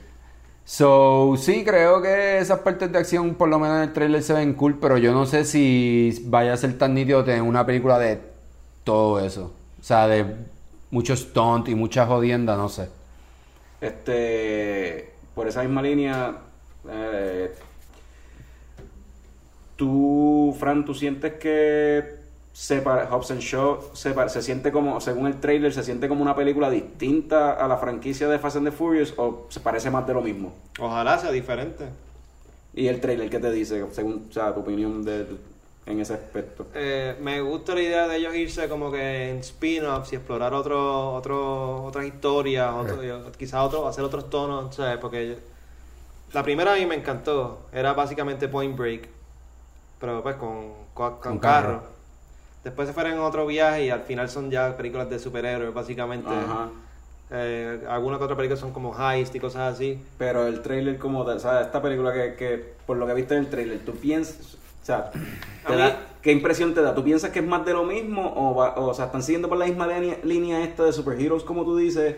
So, 0.67 1.35
sí, 1.37 1.63
creo 1.63 2.01
que 2.01 2.39
esas 2.39 2.59
partes 2.59 2.91
de 2.91 2.97
acción, 2.97 3.35
por 3.35 3.49
lo 3.49 3.59
menos 3.59 3.77
en 3.77 3.83
el 3.83 3.93
trailer, 3.93 4.23
se 4.23 4.33
ven 4.33 4.55
cool, 4.55 4.79
pero 4.79 4.97
yo 4.97 5.13
no 5.13 5.27
sé 5.27 5.45
si 5.45 6.23
vaya 6.25 6.53
a 6.53 6.57
ser 6.57 6.75
tan 6.77 6.95
nítido 6.95 7.23
tener 7.23 7.43
una 7.43 7.65
película 7.65 7.99
de 7.99 8.19
todo 8.83 9.19
eso. 9.23 9.53
O 9.79 9.83
sea, 9.83 10.07
de 10.07 10.25
muchos 10.89 11.19
stunts 11.19 11.69
y 11.69 11.75
mucha 11.75 12.07
jodienda, 12.07 12.57
no 12.57 12.67
sé. 12.69 12.89
Este, 13.79 15.11
por 15.35 15.47
esa 15.47 15.61
misma 15.61 15.83
línea, 15.83 16.35
eh, 16.89 17.53
tú, 19.75 20.55
Fran, 20.59 20.83
tú 20.83 20.95
sientes 20.95 21.33
que 21.33 22.24
se 22.55 22.81
pare- 22.81 23.05
Hobbs 23.11 23.31
and 23.31 23.41
Shaw 23.41 23.91
se, 23.93 24.41
siente 24.41 24.71
como, 24.71 25.01
según 25.01 25.27
el 25.27 25.41
trailer, 25.41 25.73
se 25.73 25.83
siente 25.83 26.07
como 26.07 26.21
una 26.21 26.37
película 26.37 26.69
distinta 26.69 27.51
a 27.51 27.67
la 27.67 27.75
franquicia 27.75 28.29
de 28.29 28.39
Fast 28.39 28.55
and 28.55 28.69
the 28.69 28.71
Furious 28.71 29.13
o 29.17 29.45
se 29.49 29.59
parece 29.59 29.91
más 29.91 30.07
de 30.07 30.13
lo 30.13 30.21
mismo? 30.21 30.53
Ojalá 30.79 31.17
sea 31.19 31.31
diferente. 31.31 31.83
¿Y 32.73 32.87
el 32.87 33.01
trailer 33.01 33.29
qué 33.29 33.39
te 33.39 33.51
dice, 33.51 33.85
según 33.91 34.27
o 34.29 34.33
sea, 34.33 34.53
tu 34.53 34.61
opinión 34.61 35.03
de, 35.03 35.27
en 35.85 35.99
ese 35.99 36.13
aspecto? 36.13 36.65
Eh, 36.73 37.17
me 37.19 37.41
gusta 37.41 37.73
la 37.75 37.81
idea 37.81 38.07
de 38.07 38.15
ellos 38.15 38.33
irse 38.33 38.69
como 38.69 38.89
que 38.89 39.31
en 39.31 39.39
spin-offs 39.39 40.13
y 40.13 40.15
explorar 40.15 40.53
otro, 40.53 41.13
otro, 41.13 41.83
otras 41.83 42.05
historias, 42.05 42.73
otro, 42.73 42.97
quizás 43.37 43.65
otro, 43.65 43.85
hacer 43.85 44.05
otros 44.05 44.29
tonos, 44.29 44.73
¿sabes? 44.73 44.97
Porque 44.99 45.37
la 46.31 46.41
primera 46.41 46.71
a 46.71 46.77
mí 46.77 46.85
me 46.85 46.95
encantó, 46.95 47.63
era 47.73 47.91
básicamente 47.91 48.47
Point 48.47 48.77
Break, 48.77 49.09
pero 49.99 50.23
pues 50.23 50.37
con, 50.37 50.71
con, 50.93 51.11
con 51.15 51.19
Con 51.19 51.39
carro. 51.39 51.79
carro. 51.81 51.94
Después 52.65 52.87
se 52.87 52.93
fueron 52.93 53.13
en 53.13 53.19
otro 53.19 53.45
viaje 53.45 53.85
y 53.85 53.89
al 53.91 54.01
final 54.01 54.27
son 54.27 54.49
ya 54.51 54.75
películas 54.75 55.09
de 55.09 55.19
superhéroes, 55.19 55.73
básicamente. 55.73 56.27
Ajá. 56.29 56.69
Eh, 57.31 57.81
algunas 57.89 58.17
que 58.17 58.23
otras 58.25 58.35
películas 58.37 58.59
son 58.59 58.71
como 58.73 58.93
heist 58.99 59.33
y 59.35 59.39
cosas 59.39 59.73
así. 59.75 59.99
Pero 60.17 60.45
el 60.47 60.61
trailer 60.61 60.97
como 60.97 61.21
o 61.21 61.39
sea, 61.39 61.61
esta 61.61 61.81
película 61.81 62.11
que, 62.11 62.33
que 62.35 62.73
por 62.85 62.97
lo 62.97 63.05
que 63.07 63.13
viste 63.13 63.35
en 63.35 63.41
el 63.41 63.49
trailer, 63.49 63.79
tú 63.85 63.93
piensas, 63.93 64.55
o 64.55 64.85
sea, 64.85 65.11
te 65.65 65.73
A 65.73 65.77
da- 65.77 65.85
mí- 65.85 65.93
¿qué 66.21 66.31
impresión 66.31 66.73
te 66.73 66.81
da? 66.81 66.93
¿Tú 66.95 67.03
piensas 67.03 67.29
que 67.31 67.39
es 67.39 67.45
más 67.45 67.63
de 67.65 67.73
lo 67.73 67.83
mismo 67.83 68.33
o, 68.35 68.55
va- 68.55 68.75
o, 68.77 68.93
sea, 68.95 69.05
están 69.05 69.21
siguiendo 69.23 69.47
por 69.47 69.57
la 69.59 69.65
misma 69.65 69.85
línea, 69.87 70.17
línea 70.23 70.63
esta 70.63 70.83
de 70.83 70.91
superheroes 70.93 71.43
como 71.43 71.63
tú 71.65 71.77
dices, 71.77 72.15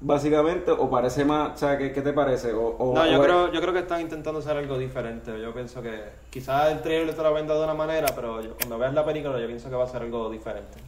básicamente, 0.00 0.70
o 0.70 0.88
parece 0.88 1.24
más, 1.24 1.54
o 1.54 1.56
sea, 1.56 1.76
¿qué, 1.76 1.92
qué 1.92 2.00
te 2.02 2.12
parece? 2.12 2.52
O, 2.52 2.66
o- 2.78 2.94
No, 2.94 3.06
yo 3.06 3.20
creo, 3.22 3.52
yo 3.52 3.60
creo 3.60 3.72
que 3.72 3.80
están 3.80 4.00
intentando 4.00 4.40
hacer 4.40 4.56
algo 4.56 4.78
diferente. 4.78 5.30
Yo 5.40 5.52
pienso 5.52 5.82
que 5.82 6.00
quizás 6.30 6.72
el 6.72 6.80
trailer 6.80 7.14
te 7.14 7.22
lo 7.22 7.32
venda 7.34 7.54
de 7.54 7.64
una 7.64 7.74
manera, 7.74 8.08
pero 8.14 8.40
yo- 8.40 8.54
cuando 8.56 8.78
veas 8.78 8.94
la 8.94 9.04
película 9.04 9.38
yo 9.38 9.46
pienso 9.46 9.68
que 9.68 9.76
va 9.76 9.84
a 9.84 9.88
ser 9.88 10.02
algo 10.02 10.30
diferente. 10.30 10.78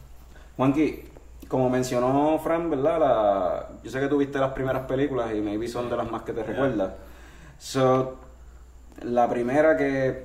Juanqui, 0.57 1.03
como 1.47 1.69
mencionó 1.69 2.39
Fran, 2.39 2.69
¿verdad? 2.69 2.99
La, 2.99 3.67
yo 3.83 3.91
sé 3.91 3.99
que 3.99 4.07
tú 4.07 4.17
viste 4.17 4.39
las 4.39 4.51
primeras 4.53 4.83
películas 4.87 5.31
y 5.35 5.41
maybe 5.41 5.67
son 5.67 5.89
de 5.89 5.97
las 5.97 6.09
más 6.11 6.23
que 6.23 6.33
te 6.33 6.43
recuerdas. 6.43 6.93
So, 7.59 8.15
la 9.03 9.29
primera 9.29 9.77
que 9.77 10.23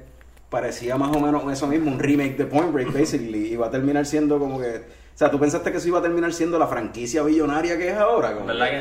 parecía 0.50 0.96
más 0.96 1.14
o 1.14 1.20
menos 1.20 1.50
eso 1.52 1.66
mismo, 1.66 1.90
un 1.90 1.98
remake 1.98 2.36
de 2.38 2.46
Point 2.46 2.72
Break, 2.72 2.92
basically, 2.92 3.52
y 3.52 3.56
va 3.56 3.66
a 3.66 3.70
terminar 3.70 4.06
siendo 4.06 4.38
como 4.38 4.58
que... 4.58 4.82
O 5.18 5.20
sea, 5.20 5.32
¿tú 5.32 5.40
pensaste 5.40 5.72
que 5.72 5.78
eso 5.78 5.88
iba 5.88 5.98
a 5.98 6.02
terminar 6.02 6.32
siendo 6.32 6.60
la 6.60 6.68
franquicia 6.68 7.24
billonaria 7.24 7.76
que 7.76 7.88
es 7.88 7.96
ahora? 7.98 8.34
Como 8.34 8.46
¿Verdad 8.46 8.66
que- 8.66 8.72
que 8.72 8.80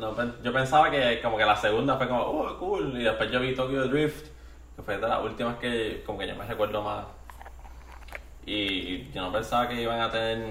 no, 0.00 0.14
pen- 0.14 0.34
Yo 0.44 0.52
pensaba 0.52 0.88
que 0.88 1.20
como 1.20 1.36
que 1.36 1.44
la 1.44 1.56
segunda 1.56 1.96
fue 1.96 2.06
como, 2.06 2.22
oh, 2.22 2.56
cool. 2.58 2.94
Y 3.00 3.02
después 3.02 3.28
yo 3.32 3.40
vi 3.40 3.52
Tokyo 3.52 3.88
Drift, 3.88 4.26
que 4.76 4.82
fue 4.84 4.98
de 4.98 5.08
las 5.08 5.20
últimas 5.24 5.56
que 5.56 6.04
como 6.06 6.20
que 6.20 6.28
yo 6.28 6.36
me 6.36 6.46
recuerdo 6.46 6.80
más. 6.80 7.06
Y 8.46 9.10
yo 9.10 9.22
no 9.22 9.32
pensaba 9.32 9.68
que 9.68 9.82
iban 9.82 10.00
a 10.00 10.08
tener 10.12 10.46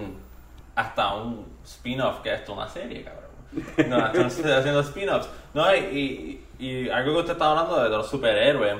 hasta 0.75 1.13
un 1.15 1.45
spin-off, 1.63 2.19
que 2.19 2.33
esto 2.33 2.51
es 2.51 2.57
una 2.57 2.67
serie, 2.67 3.05
cabrón. 3.05 3.89
No, 3.89 4.05
están 4.27 4.51
haciendo 4.51 4.81
spin-offs. 4.81 5.29
No, 5.53 5.73
y, 5.73 6.43
y, 6.59 6.65
y 6.65 6.89
algo 6.89 7.13
que 7.13 7.19
usted 7.19 7.31
estaba 7.31 7.51
hablando 7.61 7.81
de 7.81 7.89
los 7.91 8.09
superhéroes. 8.09 8.75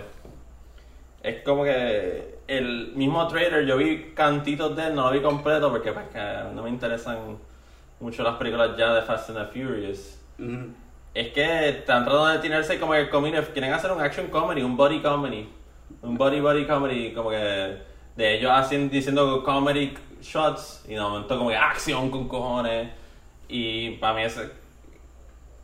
Es 1.23 1.41
como 1.43 1.63
que 1.63 2.34
el 2.47 2.93
mismo 2.95 3.27
trailer, 3.27 3.65
yo 3.65 3.77
vi 3.77 4.11
cantitos 4.13 4.75
de 4.75 4.87
él, 4.87 4.95
no 4.95 5.05
lo 5.05 5.11
vi 5.11 5.21
completo 5.21 5.71
porque 5.71 5.91
pues, 5.91 6.07
que 6.09 6.19
no 6.53 6.63
me 6.63 6.69
interesan 6.69 7.37
mucho 7.99 8.23
las 8.23 8.35
películas 8.35 8.77
ya 8.77 8.93
de 8.93 9.01
Fast 9.01 9.29
and 9.29 9.39
the 9.39 9.45
Furious. 9.45 10.19
Ujú. 10.37 10.73
Es 11.13 11.31
que 11.31 11.69
están 11.69 12.03
tratando 12.03 12.27
de 12.27 12.39
tirarse 12.39 12.79
como 12.79 12.93
que 12.93 13.09
comedy, 13.09 13.37
quieren 13.53 13.73
hacer 13.73 13.91
un 13.91 14.01
action 14.01 14.27
comedy, 14.27 14.61
un 14.61 14.75
body 14.75 15.01
comedy. 15.01 15.49
Un 16.01 16.17
body 16.17 16.39
body 16.41 16.65
comedy, 16.65 17.13
como 17.13 17.29
que 17.29 17.77
de 18.15 18.37
ellos 18.37 18.51
haciendo, 18.53 18.91
diciendo 18.91 19.43
comedy 19.43 19.93
shots 20.21 20.83
y 20.87 20.93
de 20.93 20.99
momento 20.99 21.37
como 21.37 21.49
que 21.49 21.55
acción 21.55 22.09
con 22.11 22.27
cojones. 22.27 22.91
Y 23.47 23.91
para 23.91 24.13
mí 24.13 24.23
es... 24.23 24.39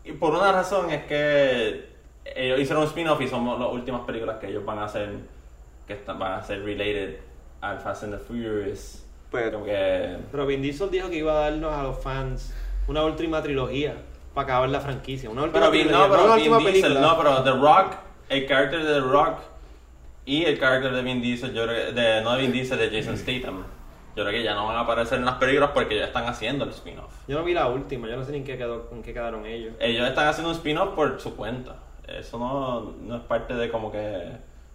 Y 0.03 0.13
por 0.13 0.33
una 0.33 0.51
razón 0.51 0.89
es 0.89 1.03
que 1.03 1.89
ellos 2.23 2.59
hicieron 2.59 2.83
un 2.83 2.89
spin-off 2.89 3.21
y 3.21 3.27
son 3.27 3.45
las 3.59 3.71
últimas 3.71 4.01
películas 4.01 4.37
que 4.37 4.47
ellos 4.47 4.63
van 4.63 4.79
a 4.79 4.85
hacer, 4.85 5.09
que 5.87 5.93
están, 5.93 6.19
van 6.19 6.33
a 6.33 6.43
ser 6.43 6.63
related 6.63 7.17
al 7.61 7.79
Fast 7.79 8.03
and 8.03 8.13
the 8.13 8.19
Furious. 8.19 9.03
Pero- 9.31 9.51
como 9.51 9.65
que... 9.65 10.17
Pero 10.31 10.45
Vin 10.45 10.61
Diesel 10.61 10.89
dijo 10.91 11.09
que 11.09 11.17
iba 11.17 11.31
a 11.31 11.49
darnos 11.49 11.73
a 11.73 11.83
los 11.83 12.01
fans 12.01 12.53
una 12.87 13.03
última 13.03 13.41
trilogía 13.41 13.95
para 14.33 14.45
acabar 14.45 14.69
la 14.69 14.79
franquicia. 14.81 15.29
Una 15.29 15.43
última 15.43 15.59
Pero 15.59 15.71
trilogía, 15.71 15.97
no, 16.07 16.11
pero 16.11 16.25
una 16.25 16.35
Vin 16.35 16.57
Diesel, 16.73 17.01
no, 17.01 17.17
pero 17.17 17.43
The 17.43 17.51
Rock, 17.51 17.93
el 18.29 18.45
carácter 18.45 18.83
de 18.83 18.93
The 18.93 18.99
Rock 19.01 19.39
y 20.25 20.43
el 20.45 20.59
carácter 20.59 20.93
de 20.93 21.01
Vin 21.01 21.21
Diesel, 21.21 21.53
yo 21.53 21.63
creo 21.65 21.87
que- 21.87 21.91
de, 21.93 22.21
no 22.21 22.33
de 22.33 22.41
Vin 22.41 22.51
Diesel, 22.51 22.77
de 22.77 22.89
Jason 22.89 23.17
Statham. 23.17 23.63
Yo 24.13 24.23
creo 24.25 24.31
que 24.31 24.43
ya 24.43 24.53
no 24.55 24.67
van 24.67 24.75
a 24.75 24.81
aparecer 24.81 25.19
en 25.19 25.25
las 25.25 25.35
películas 25.35 25.71
porque 25.73 25.97
ya 25.97 26.05
están 26.05 26.25
haciendo 26.25 26.65
el 26.65 26.71
spin-off. 26.71 27.13
Yo 27.29 27.37
no 27.37 27.45
vi 27.45 27.53
la 27.53 27.67
última, 27.67 28.09
yo 28.09 28.17
no 28.17 28.25
sé 28.25 28.33
ni 28.33 28.39
en 28.39 28.43
qué, 28.43 28.57
quedó, 28.57 28.89
en 28.91 29.01
qué 29.03 29.13
quedaron 29.13 29.45
ellos. 29.45 29.73
Ellos 29.79 30.05
están 30.05 30.27
haciendo 30.27 30.49
un 30.49 30.55
spin-off 30.57 30.89
por 30.95 31.21
su 31.21 31.37
cuenta. 31.37 31.77
Eso 32.05 32.37
no, 32.37 32.91
no 33.01 33.15
es 33.15 33.21
parte 33.21 33.53
de 33.53 33.69
como 33.69 33.89
que... 33.89 34.33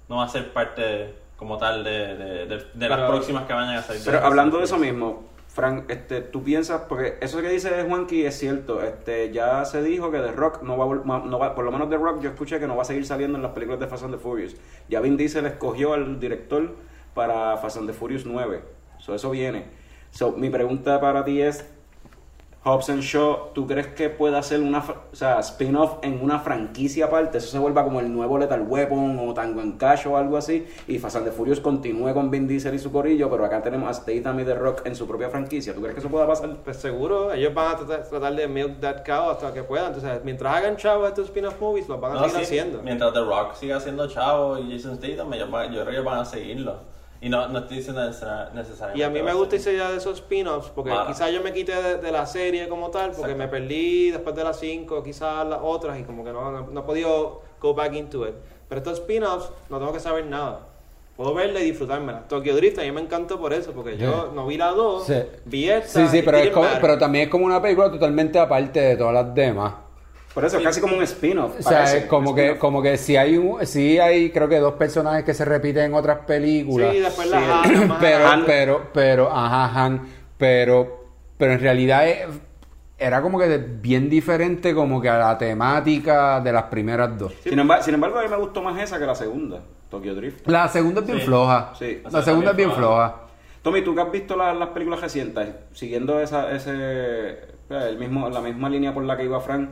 No 0.09 0.16
va 0.16 0.25
a 0.25 0.29
ser 0.29 0.53
parte 0.53 1.14
como 1.37 1.59
tal 1.59 1.85
de, 1.85 2.16
de, 2.16 2.47
de- 2.47 2.64
de 2.75 2.88
las 2.88 2.99
Pero- 2.99 3.09
próximas 3.09 3.45
que 3.47 3.53
vayan 3.53 3.77
a 3.77 3.83
salir. 3.83 4.03
Pero 4.05 4.21
hablando 4.25 4.59
de 4.59 4.64
eso 4.64 4.79
mismo, 4.79 5.25
Frank, 5.49 5.85
este, 5.90 6.21
tú 6.21 6.42
piensas, 6.42 6.83
porque 6.88 7.16
eso 7.21 7.40
que 7.40 7.49
dice 7.49 7.85
Juanqui 7.88 8.25
es 8.27 8.38
cierto, 8.38 8.83
este, 8.83 9.33
ya 9.33 9.64
se 9.64 9.83
dijo 9.83 10.11
que 10.11 10.19
The 10.19 10.33
Rock 10.33 10.62
no 10.62 10.77
va, 10.77 11.19
no 11.25 11.38
va, 11.38 11.55
por 11.55 11.64
lo 11.64 11.73
menos 11.73 11.88
The 11.90 11.97
Rock 11.97 12.21
yo 12.21 12.31
escuché 12.31 12.59
que 12.61 12.66
no 12.66 12.77
va 12.77 12.83
a 12.83 12.85
seguir 12.85 13.07
saliendo 13.07 13.37
en 13.38 13.42
las 13.42 13.53
películas 13.53 13.81
de 13.81 13.87
Fast 13.87 14.05
and 14.05 14.14
the 14.14 14.21
Furious. 14.21 14.55
Ya 14.88 15.01
Vin 15.01 15.16
Diesel 15.16 15.47
escogió 15.47 15.95
al 15.95 16.21
director 16.21 16.75
para 17.14 17.57
Fast 17.57 17.79
and 17.79 17.87
the 17.87 17.95
Furious 17.95 18.27
9. 18.27 18.61
So, 18.99 19.14
eso 19.14 19.31
viene. 19.31 19.64
So, 20.11 20.33
mi 20.33 20.51
pregunta 20.51 21.01
para 21.01 21.25
ti 21.25 21.40
es, 21.42 21.66
Hobbs 22.67 22.91
and 22.91 23.01
Shaw, 23.01 23.53
¿tú 23.55 23.65
crees 23.65 23.87
que 23.87 24.11
pueda 24.11 24.39
hacer 24.41 24.61
una 24.61 24.81
o 24.81 25.15
sea, 25.15 25.39
spin-off 25.39 25.99
en 26.03 26.21
una 26.21 26.41
franquicia 26.41 27.05
aparte? 27.05 27.39
Eso 27.39 27.47
se 27.47 27.61
vuelva 27.61 27.85
como 27.85 28.01
el 28.01 28.13
nuevo 28.13 28.39
Lethal 28.39 28.63
Weapon 28.67 29.21
o 29.21 29.33
Tango 29.35 29.61
en 29.63 29.79
Cash 29.79 30.09
o 30.09 30.17
algo 30.17 30.37
así. 30.37 30.67
Y 30.89 30.99
Fast 30.99 31.15
and 31.15 31.27
the 31.27 31.31
Furious 31.31 31.61
continúe 31.61 32.13
con 32.13 32.29
Vin 32.29 32.49
Diesel 32.49 32.75
y 32.75 32.81
su 32.81 32.91
corillo, 32.91 33.31
pero 33.31 33.45
acá 33.45 33.63
tenemos 33.63 33.89
a 33.89 33.95
Statham 33.95 34.41
y 34.41 34.45
The 34.45 34.55
Rock 34.57 34.83
en 34.85 34.97
su 34.97 35.07
propia 35.07 35.31
franquicia. 35.31 35.73
¿Tú 35.75 35.81
crees 35.81 35.95
que 35.95 36.01
eso 36.01 36.09
pueda 36.09 36.27
pasar? 36.27 36.57
Pues 36.65 36.77
seguro, 36.79 37.33
ellos 37.33 37.55
van 37.55 37.75
a 37.75 37.77
tratar, 37.77 38.03
tratar 38.09 38.35
de 38.35 38.49
milk 38.49 38.81
that 38.81 39.05
cow 39.07 39.31
hasta 39.31 39.55
que 39.55 39.63
puedan. 39.63 39.95
Entonces, 39.95 40.21
mientras 40.25 40.53
hagan 40.57 40.77
chavos 40.77 41.07
estos 41.09 41.27
spin-off 41.27 41.61
movies, 41.61 41.89
los 41.89 42.01
van 42.01 42.17
a 42.17 42.21
No, 42.23 42.29
seguir 42.29 42.47
sí, 42.47 42.59
haciendo. 42.59 42.83
Mientras 42.83 43.13
The 43.13 43.21
Rock 43.21 43.55
siga 43.55 43.79
siendo 43.79 44.09
chavo 44.09 44.59
y 44.59 44.73
Jason 44.73 44.97
Statham, 44.97 45.33
ellos 45.35 45.49
van- 45.53 45.69
yo 45.69 45.75
creo 45.83 45.85
que 45.87 45.93
ellos 45.93 46.05
van 46.05 46.19
a 46.19 46.25
seguirlo. 46.25 46.96
Y 47.21 47.29
no, 47.29 47.49
no 47.49 47.61
estoy 47.61 47.79
diciendo 47.79 48.03
necesar- 48.03 48.53
necesariamente. 48.53 48.99
Y 48.99 49.03
a 49.03 49.11
mí 49.11 49.23
me 49.23 49.33
gusta 49.33 49.57
esa 49.57 49.71
idea 49.71 49.91
de 49.91 49.97
esos 49.97 50.15
spin-offs, 50.19 50.71
porque 50.75 50.91
Mara. 50.91 51.07
quizás 51.07 51.33
yo 51.33 51.43
me 51.43 51.53
quité 51.53 51.75
de, 51.75 51.97
de 51.99 52.13
la 52.13 52.27
serie 52.27 52.69
como 52.69 52.91
tal, 52.91 53.13
porque 53.13 53.33
Exacto. 53.33 53.39
me 53.39 53.49
perdí 53.49 54.11
después 54.11 54.37
de 54.37 54.45
las 54.45 54.59
5, 54.59 55.03
quizás 55.03 55.47
las 55.47 55.61
otras, 55.63 55.99
y 55.99 56.03
como 56.03 56.25
que 56.25 56.33
no, 56.33 56.51
no, 56.53 56.67
no 56.71 56.81
he 56.81 56.83
podido 56.83 57.43
go 57.61 57.75
back 57.75 57.95
into 57.95 58.27
it. 58.29 58.35
Pero 58.69 58.81
estos 58.81 58.99
spin-offs 59.01 59.51
no 59.71 59.79
tengo 59.79 59.93
que 59.93 60.01
saber 60.01 60.27
nada. 60.27 60.61
Puedo 61.17 61.33
verla 61.33 61.61
y 61.61 61.65
disfrutármela. 61.65 62.29
Tokyo 62.29 62.55
Drift 62.55 62.79
a 62.79 62.83
mí 62.83 62.93
me 62.93 63.01
encantó 63.01 63.41
por 63.41 63.55
eso, 63.55 63.73
porque 63.73 63.97
yo 63.97 64.33
no 64.35 64.47
vi 64.47 64.59
la 64.59 64.73
2, 64.73 65.07
Sí. 65.07 65.15
vi 65.47 65.71
esta. 65.71 66.07
Sí, 66.07 66.19
sí, 66.19 66.23
pero, 66.23 66.37
es 66.37 66.51
como- 66.51 66.67
pero 66.79 66.99
también 66.99 67.25
es 67.25 67.31
como 67.31 67.47
una 67.47 67.63
película 67.63 67.91
totalmente 67.91 68.39
aparte 68.39 68.79
de 68.81 68.97
todas 68.97 69.15
las 69.15 69.35
demás. 69.35 69.73
Por 70.37 70.44
eso 70.44 70.59
es 70.59 70.62
casi 70.64 70.83
como 70.83 70.96
un 70.99 71.03
spin-off. 71.03 71.55
O 71.59 71.62
sea, 71.62 71.79
parece, 71.85 72.07
como 72.09 72.35
que, 72.35 72.59
como 72.59 72.83
que 72.83 72.99
si 72.99 73.16
hay 73.16 73.38
un, 73.38 73.66
si 73.66 73.99
hay 73.99 74.31
creo 74.31 74.49
que 74.51 74.59
dos 74.61 74.75
personajes 74.75 75.25
que 75.25 75.33
se 75.33 75.46
repiten 75.46 75.85
en 75.87 75.94
otras 75.94 76.18
películas. 76.27 76.92
Sí, 76.92 77.01
después 77.01 77.27
Sí, 77.29 77.33
la 77.35 77.40
más 77.87 77.99
pero, 77.99 78.44
pero, 78.46 78.83
pero, 78.92 79.33
ajá, 79.35 79.85
Han, 79.85 80.03
pero, 80.37 81.07
pero 81.38 81.53
en 81.55 81.61
realidad 81.61 82.07
es- 82.07 82.27
era 82.99 83.22
como 83.22 83.38
que 83.38 83.46
de- 83.49 83.59
bien 83.59 84.11
diferente 84.11 84.75
como 84.75 85.01
que 85.01 85.09
a 85.09 85.16
la 85.18 85.38
temática 85.38 86.40
de 86.40 86.53
las 86.53 86.64
primeras 86.64 87.18
dos. 87.18 87.33
Sin, 87.42 87.59
embargo, 87.59 87.83
sin 87.83 87.94
embargo, 87.94 88.18
a 88.18 88.22
mí 88.22 88.29
me 88.29 88.37
gustó 88.37 88.62
más 88.62 88.79
esa 88.83 88.99
que 88.99 89.07
la 89.07 89.14
segunda, 89.14 89.61
Tokyo 89.90 90.14
Drift. 90.14 90.46
La 90.46 90.68
segunda 90.68 91.01
es 91.01 91.07
bien 91.07 91.18
Sí. 91.20 91.25
floja. 91.25 91.72
Sí. 91.79 92.03
La 92.11 92.22
segunda 92.22 92.51
es 92.51 92.57
bien 92.59 92.72
floja. 92.72 93.14
Tommy, 93.62 93.83
tú 93.83 93.94
que 93.94 94.03
has 94.03 94.12
visto 94.12 94.37
la- 94.37 94.53
las 94.53 94.68
películas 94.68 95.01
recientes, 95.01 95.49
siguiendo 95.72 96.20
esa, 96.20 96.51
ese, 96.55 96.70
eh, 96.75 97.38
el 97.88 97.99
mismo, 97.99 98.29
la 98.29 98.40
misma 98.42 98.68
línea 98.68 98.92
por 98.94 99.03
la 99.03 99.16
que 99.16 99.25
iba 99.25 99.40
Frank, 99.40 99.70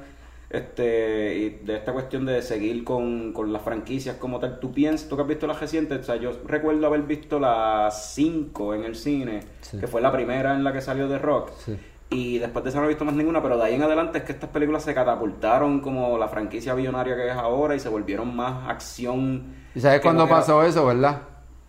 este, 0.57 1.37
y 1.37 1.51
de 1.64 1.77
esta 1.77 1.93
cuestión 1.93 2.25
de 2.27 2.43
seguir 2.43 2.85
con, 2.85 3.33
con 3.33 3.53
las 3.53 3.62
franquicias 3.62 4.17
como 4.17 4.38
tal, 4.40 4.61
¿tú 4.61 4.73
piensas, 4.73 5.09
tú 5.09 5.17
que 5.17 5.23
has 5.23 5.29
visto 5.29 5.47
las 5.47 5.61
recientes? 5.61 6.01
O 6.01 6.05
sea, 6.05 6.17
yo 6.17 6.33
recuerdo 6.47 6.87
haber 6.87 7.03
visto 7.03 7.38
las 7.40 8.14
5 8.14 8.75
en 8.75 8.85
el 8.85 8.95
cine, 8.97 9.40
Sí. 9.61 9.79
que 9.79 9.87
fue 9.87 10.01
la 10.01 10.12
primera 10.12 10.55
en 10.55 10.64
la 10.64 10.73
que 10.73 10.81
salió 10.81 11.09
The 11.09 11.19
Rock. 11.19 11.51
Sí. 11.64 11.77
Y 12.11 12.38
después 12.38 12.62
de 12.64 12.71
eso 12.71 12.79
no 12.79 12.85
he 12.85 12.88
visto 12.88 13.05
más 13.05 13.14
ninguna, 13.14 13.43
pero 13.43 13.57
de 13.57 13.64
ahí 13.64 13.75
en 13.75 13.83
adelante 13.83 14.19
es 14.19 14.25
que 14.25 14.33
estas 14.33 14.51
películas 14.51 14.85
se 14.85 14.95
catapultaron 14.95 15.81
como 15.81 16.17
la 16.19 16.29
franquicia 16.29 16.75
billonaria 16.75 17.17
que 17.17 17.29
es 17.29 17.35
ahora 17.37 17.75
y 17.75 17.81
se 17.81 17.88
volvieron 17.88 18.37
más 18.37 18.69
acción. 18.69 19.55
¿Y 19.75 19.81
sabes 19.81 20.01
cuándo 20.01 20.25
era- 20.25 20.37
pasó 20.37 20.62
eso, 20.62 20.87
verdad? 20.87 21.19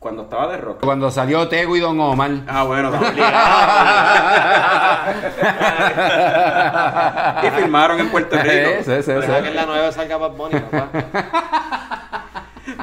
Cuando 0.05 0.21
estaba 0.21 0.51
The 0.51 0.57
Rock. 0.57 0.81
Cuando 0.81 1.09
salió 1.09 1.47
Tego 1.47 1.75
y 1.75 1.79
Don 1.79 1.99
Omar. 1.99 2.29
Ah, 2.45 2.63
bueno, 2.63 2.91
y 7.43 7.49
filmaron 7.59 7.99
en 7.99 8.09
Puerto 8.09 8.37
Rico. 8.37 8.69
Sí, 8.83 8.91
sí, 9.01 9.01
sí, 9.01 9.31
que 9.41 9.47
en 9.47 9.55
la 9.55 9.65
nueva 9.65 9.91
salga 9.91 10.17
Bad 10.17 10.33
Bunny, 10.33 10.59
papá. 10.59 10.91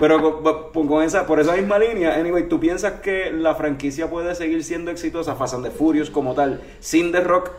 Pero 0.01 0.43
con, 0.73 1.05
esa, 1.05 1.25
por 1.25 1.39
esa 1.39 1.53
misma 1.53 1.79
línea, 1.79 2.17
anyway, 2.17 2.49
¿tú 2.49 2.59
piensas 2.59 2.95
que 2.95 3.31
la 3.31 3.55
franquicia 3.55 4.11
puede 4.11 4.35
seguir 4.35 4.65
siendo 4.65 4.91
exitosa, 4.91 5.37
Fast 5.37 5.55
and 5.55 5.65
the 5.65 5.71
Furious 5.71 6.11
como 6.11 6.35
tal, 6.35 6.61
sin 6.81 7.13
The 7.13 7.21
Rock? 7.21 7.53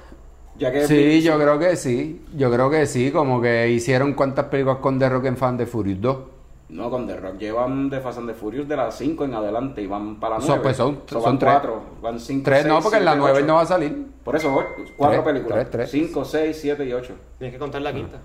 Ya 0.57 0.73
que 0.73 0.87
Sí, 0.87 1.21
yo 1.21 1.39
creo 1.39 1.57
que 1.57 1.77
sí. 1.77 2.21
Yo 2.35 2.51
creo 2.51 2.69
que 2.69 2.85
sí. 2.85 3.11
Como 3.11 3.41
que 3.41 3.69
hicieron 3.69 4.13
cuántas 4.13 4.47
películas 4.47 4.79
con 4.79 4.99
The 4.99 5.07
Rock 5.07 5.23
en 5.23 5.37
Fan 5.37 5.55
de 5.55 5.67
Furious 5.67 6.01
2. 6.01 6.32
No, 6.69 6.89
con 6.89 7.05
The 7.05 7.17
Rock 7.17 7.37
llevan 7.37 7.89
de 7.89 7.99
Fast 7.99 8.17
and 8.19 8.27
the 8.29 8.33
Furious 8.33 8.67
de 8.67 8.75
las 8.75 8.95
5 8.97 9.25
en 9.25 9.33
adelante 9.35 9.81
y 9.81 9.87
van 9.87 10.19
para 10.19 10.35
la 10.35 10.41
Son- 10.41 10.49
9. 10.49 10.63
pues 10.63 10.77
son- 10.77 10.99
So, 11.05 11.15
son 11.15 11.23
van 11.23 11.39
tres. 11.39 11.51
4, 11.53 11.81
van 12.01 12.19
5, 12.19 12.41
Tres 12.45 12.65
no, 12.65 12.81
porque 12.81 12.97
en 12.97 13.05
la 13.05 13.15
9 13.15 13.43
no 13.43 13.55
va 13.55 13.61
a 13.61 13.65
salir. 13.65 14.07
Por 14.23 14.35
eso, 14.35 14.51
4 14.97 15.21
Tres, 15.23 15.33
películas. 15.33 15.57
tres, 15.59 15.69
tres. 15.69 15.91
5, 15.91 16.25
6, 16.25 16.57
7 16.59 16.85
y 16.85 16.93
8. 16.93 17.13
Tienes 17.37 17.53
que 17.53 17.59
contar 17.59 17.81
la 17.81 17.93
quinta. 17.93 18.17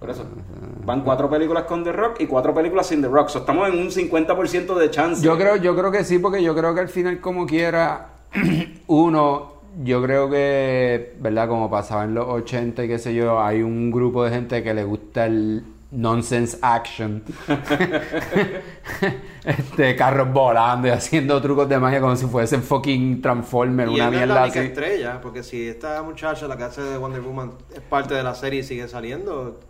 Por 0.00 0.10
eso. 0.10 0.24
Van 0.84 1.02
4 1.02 1.30
películas 1.30 1.64
con 1.64 1.84
The 1.84 1.92
Rock 1.92 2.16
y 2.20 2.26
4 2.26 2.52
películas 2.52 2.86
sin 2.88 3.00
The 3.02 3.08
Rock. 3.08 3.28
So, 3.28 3.38
estamos 3.40 3.68
en 3.68 3.78
un 3.78 3.90
50% 3.90 4.74
de 4.74 4.90
chance. 4.90 5.22
Yo 5.24 5.36
creo, 5.36 5.56
yo 5.56 5.76
creo 5.76 5.90
que 5.92 6.02
sí, 6.04 6.18
porque 6.18 6.42
yo 6.42 6.54
creo 6.56 6.74
que 6.74 6.80
al 6.80 6.88
final, 6.88 7.20
como 7.20 7.46
quiera, 7.46 8.08
uno, 8.88 9.52
yo 9.84 10.02
creo 10.02 10.28
que, 10.28 11.14
¿verdad? 11.20 11.48
Como 11.48 11.70
pasaba 11.70 12.04
en 12.04 12.14
los 12.14 12.26
80 12.26 12.84
y 12.84 12.88
qué 12.88 12.98
sé 12.98 13.14
yo, 13.14 13.40
hay 13.40 13.62
un 13.62 13.90
grupo 13.90 14.24
de 14.24 14.30
gente 14.30 14.62
que 14.62 14.74
le 14.74 14.84
gusta 14.84 15.26
el 15.26 15.64
nonsense 15.90 16.58
action. 16.62 17.22
este, 19.44 19.94
carros 19.96 20.32
volando 20.32 20.88
y 20.88 20.90
haciendo 20.90 21.40
trucos 21.40 21.68
de 21.68 21.78
magia 21.78 22.00
como 22.00 22.16
si 22.16 22.26
fuesen 22.26 22.62
fucking 22.62 23.22
Transformers, 23.22 23.90
Y 23.92 23.94
una 23.94 24.10
no 24.10 24.18
es 24.20 24.26
la 24.26 24.26
mierda 24.26 24.42
única 24.44 24.60
así. 24.60 24.68
estrella, 24.68 25.20
porque 25.20 25.42
si 25.42 25.68
esta 25.68 26.02
muchacha, 26.02 26.48
la 26.48 26.56
que 26.56 26.64
hace 26.64 26.82
de 26.82 26.98
Wonder 26.98 27.20
Woman, 27.20 27.52
es 27.74 27.80
parte 27.80 28.14
de 28.14 28.22
la 28.22 28.34
serie 28.34 28.60
y 28.60 28.62
sigue 28.64 28.88
saliendo, 28.88 29.60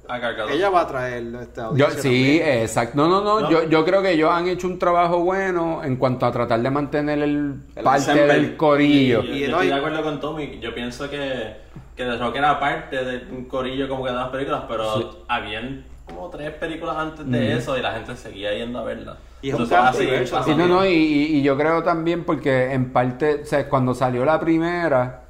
ella 0.51 0.71
va 0.71 0.81
a 0.83 0.87
traer 0.87 1.35
esta 1.43 1.71
Yo, 1.75 1.87
audiencia. 1.89 2.01
sí, 2.03 2.39
también. 2.39 2.59
exacto. 2.63 2.97
No, 2.97 3.09
no, 3.09 3.23
no, 3.23 3.41
¿No? 3.41 3.51
Yo, 3.51 3.65
yo 3.69 3.85
creo 3.85 4.03
que 4.03 4.13
ellos 4.13 4.31
han 4.33 4.49
hecho 4.49 4.67
un 4.69 4.79
trabajo 4.79 5.19
bueno 5.21 5.83
en 5.85 5.97
cuanto 5.97 6.27
a 6.27 6.33
tratar 6.33 6.61
de 6.61 6.71
mantener 6.71 7.19
el, 7.21 7.61
El 7.75 7.85
parte 7.85 8.11
ensemble. 8.13 8.35
del 8.35 8.57
corillo. 8.57 9.23
Yo, 9.23 9.35
Y 9.35 9.41
yo 9.41 9.47
estoy 9.47 9.67
de 9.69 9.75
acuerdo 9.75 10.03
con 10.03 10.21
Tommy. 10.21 10.59
Yo 10.61 10.75
pienso 10.75 11.11
que, 11.11 11.57
que 11.95 12.05
The 12.05 12.17
Rock 12.17 12.37
era 12.37 12.59
parte 12.59 13.05
de 13.05 13.33
un 13.35 13.45
corillo 13.45 13.89
como 13.89 14.05
que 14.05 14.11
de 14.11 14.17
las 14.17 14.29
películas, 14.31 14.65
pero 14.69 15.25
habían 15.29 15.85
como 16.07 16.31
tres 16.31 16.51
películas 16.53 16.97
antes 16.97 17.29
de 17.31 17.57
eso 17.57 17.77
y 17.77 17.83
la 17.83 17.93
gente 17.93 18.17
seguía 18.17 18.55
yendo 18.55 18.79
a 18.79 18.85
verlas. 18.85 19.17
Y 19.43 19.49
es 19.51 19.55
un 19.55 19.63
Entonces, 19.63 19.77
cambio, 19.85 20.01
así, 20.01 20.11
de 20.11 20.23
hecho, 20.23 20.43
Sí, 20.45 20.55
no, 20.55 20.67
no, 20.67 20.87
y, 20.87 20.91
y- 20.91 21.37
y 21.39 21.43
yo 21.43 21.57
creo 21.57 21.83
también 21.83 22.25
porque 22.25 22.73
en 22.73 22.93
parte, 22.93 23.43
o 23.43 23.47
sea, 23.47 23.69
cuando 23.69 23.95
salió 23.95 24.25
la 24.25 24.39
primera, 24.41 25.23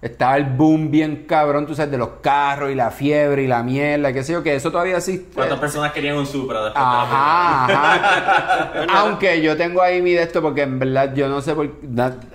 estaba 0.00 0.36
el 0.36 0.44
boom 0.44 0.90
bien 0.90 1.26
cabrón, 1.28 1.66
tú 1.66 1.74
sabes, 1.74 1.90
de 1.92 1.98
los 1.98 2.08
carros 2.22 2.70
y 2.72 2.74
la 2.74 2.90
fiebre 2.90 3.42
y 3.42 3.46
la 3.46 3.62
mierda, 3.62 4.12
qué 4.12 4.24
sé 4.24 4.32
yo, 4.32 4.42
que 4.42 4.54
eso 4.54 4.70
todavía 4.72 4.96
existe. 4.96 5.34
¿Cuántas 5.34 5.60
personas 5.60 5.92
querían 5.92 6.16
un 6.16 6.26
Supra 6.26 6.64
después 6.64 6.84
de 6.84 6.90
la 6.90 7.02
Ajá, 7.02 7.64
ajá. 7.66 8.84
Aunque 9.00 9.40
yo 9.42 9.56
tengo 9.56 9.80
ahí 9.82 10.00
mi 10.02 10.12
de 10.12 10.22
esto 10.22 10.42
porque 10.42 10.62
en 10.62 10.78
verdad 10.78 11.14
yo 11.14 11.28
no 11.28 11.40
sé 11.40 11.54
por 11.54 11.70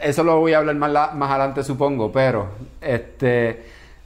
eso 0.02 0.24
lo 0.24 0.40
voy 0.40 0.54
a 0.54 0.60
hablar 0.60 0.76
más, 0.76 0.92
la- 0.92 1.12
más 1.12 1.30
adelante 1.30 1.64
supongo, 1.64 2.12
pero 2.12 2.48
este 2.82 3.66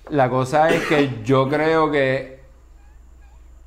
la 0.10 0.30
cosa 0.30 0.70
es 0.70 0.82
que 0.88 1.20
yo 1.24 1.48
creo 1.48 1.92
que 1.92 2.41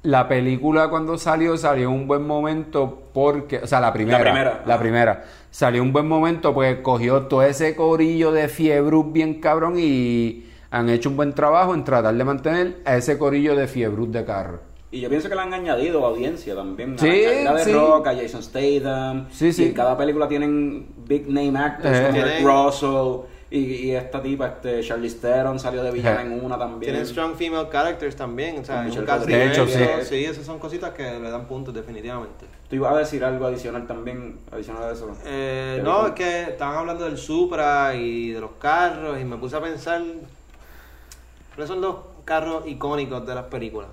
la 0.05 0.29
película 0.29 0.89
cuando 0.89 1.19
salió 1.19 1.57
salió 1.57 1.89
en 1.89 1.95
un 1.95 2.07
buen 2.07 2.27
momento 2.27 3.03
porque, 3.13 3.59
o 3.59 3.67
sea, 3.67 3.81
la 3.81 3.93
primera, 3.93 4.19
La 4.19 4.25
primera, 4.25 4.63
la 4.67 4.79
primera, 4.79 5.25
salió 5.51 5.83
un 5.83 5.93
buen 5.93 6.07
momento 6.07 6.55
porque 6.55 6.81
cogió 6.83 7.23
todo 7.23 7.43
ese 7.43 7.75
corillo 7.75 8.31
de 8.31 8.49
fiebre 8.49 8.97
bien 9.07 9.41
cabrón 9.41 9.75
y 9.79 10.47
han 10.71 10.89
hecho 10.89 11.09
un 11.09 11.17
buen 11.17 11.33
trabajo 11.33 11.75
en 11.75 11.85
tratar 11.85 12.15
de 12.15 12.25
mantener 12.25 12.77
a 12.85 12.97
ese 12.97 13.19
corillo 13.19 13.57
de 13.57 13.67
fiebre 13.67 14.05
de 14.09 14.25
carro. 14.25 14.61
Y 14.91 15.01
yo 15.01 15.09
pienso 15.09 15.29
que 15.29 15.35
le 15.35 15.41
han 15.41 15.53
añadido 15.53 16.05
audiencia 16.07 16.55
también. 16.55 16.97
Sí, 16.99 17.25
a 17.25 17.45
la 17.45 17.55
de 17.55 17.65
sí. 17.65 17.73
Rock, 17.73 18.07
a 18.07 18.15
Jason 18.15 18.43
Statham. 18.43 19.27
Sí, 19.31 19.53
sí. 19.53 19.65
Y 19.65 19.67
en 19.69 19.75
cada 19.75 19.97
película 19.97 20.29
tienen 20.29 20.87
big 21.09 21.27
name 21.29 21.59
actors 21.59 21.99
Eh. 21.99 22.39
como 22.43 22.65
Russell. 22.65 23.27
Y, 23.55 23.87
y 23.87 23.95
esta 23.95 24.21
tipa, 24.21 24.49
este, 24.49 24.81
Charlize 24.81 25.21
Theron 25.21 25.61
salió 25.61 25.85
de 25.85 25.93
villana 25.93 26.23
en 26.23 26.45
una 26.45 26.59
también. 26.59 26.91
Tienen 26.91 27.07
strong 27.07 27.37
female 27.37 27.69
characters 27.71 28.17
también, 28.17 28.59
o 28.59 28.65
sea, 28.65 28.83
De 28.83 29.47
hecho, 29.47 29.69
sí. 29.69 29.79
sí, 30.03 30.25
esas 30.25 30.45
son 30.45 30.59
cositas 30.59 30.91
que 30.91 31.05
le 31.05 31.31
dan 31.31 31.47
puntos 31.47 31.73
definitivamente. 31.73 32.47
Tú 32.69 32.75
ibas 32.75 32.93
a 32.93 32.99
decir 32.99 33.25
algo 33.25 33.47
adicional 33.47 33.87
también, 33.87 34.41
adicional 34.51 34.83
a 34.83 34.93
eso. 34.93 35.17
Eh, 35.25 35.81
no, 35.85 36.09
es 36.09 36.15
que 36.15 36.43
estaban 36.43 36.79
hablando 36.79 37.05
del 37.05 37.17
Supra 37.17 37.95
y 37.95 38.33
de 38.33 38.41
los 38.41 38.51
carros 38.59 39.21
y 39.21 39.25
me 39.25 39.37
puse 39.37 39.55
a 39.55 39.61
pensar 39.61 40.03
cuáles 41.55 41.69
son 41.69 41.81
los 41.81 41.95
carros 42.25 42.67
icónicos 42.67 43.25
de 43.25 43.37
las 43.37 43.45
películas. 43.45 43.89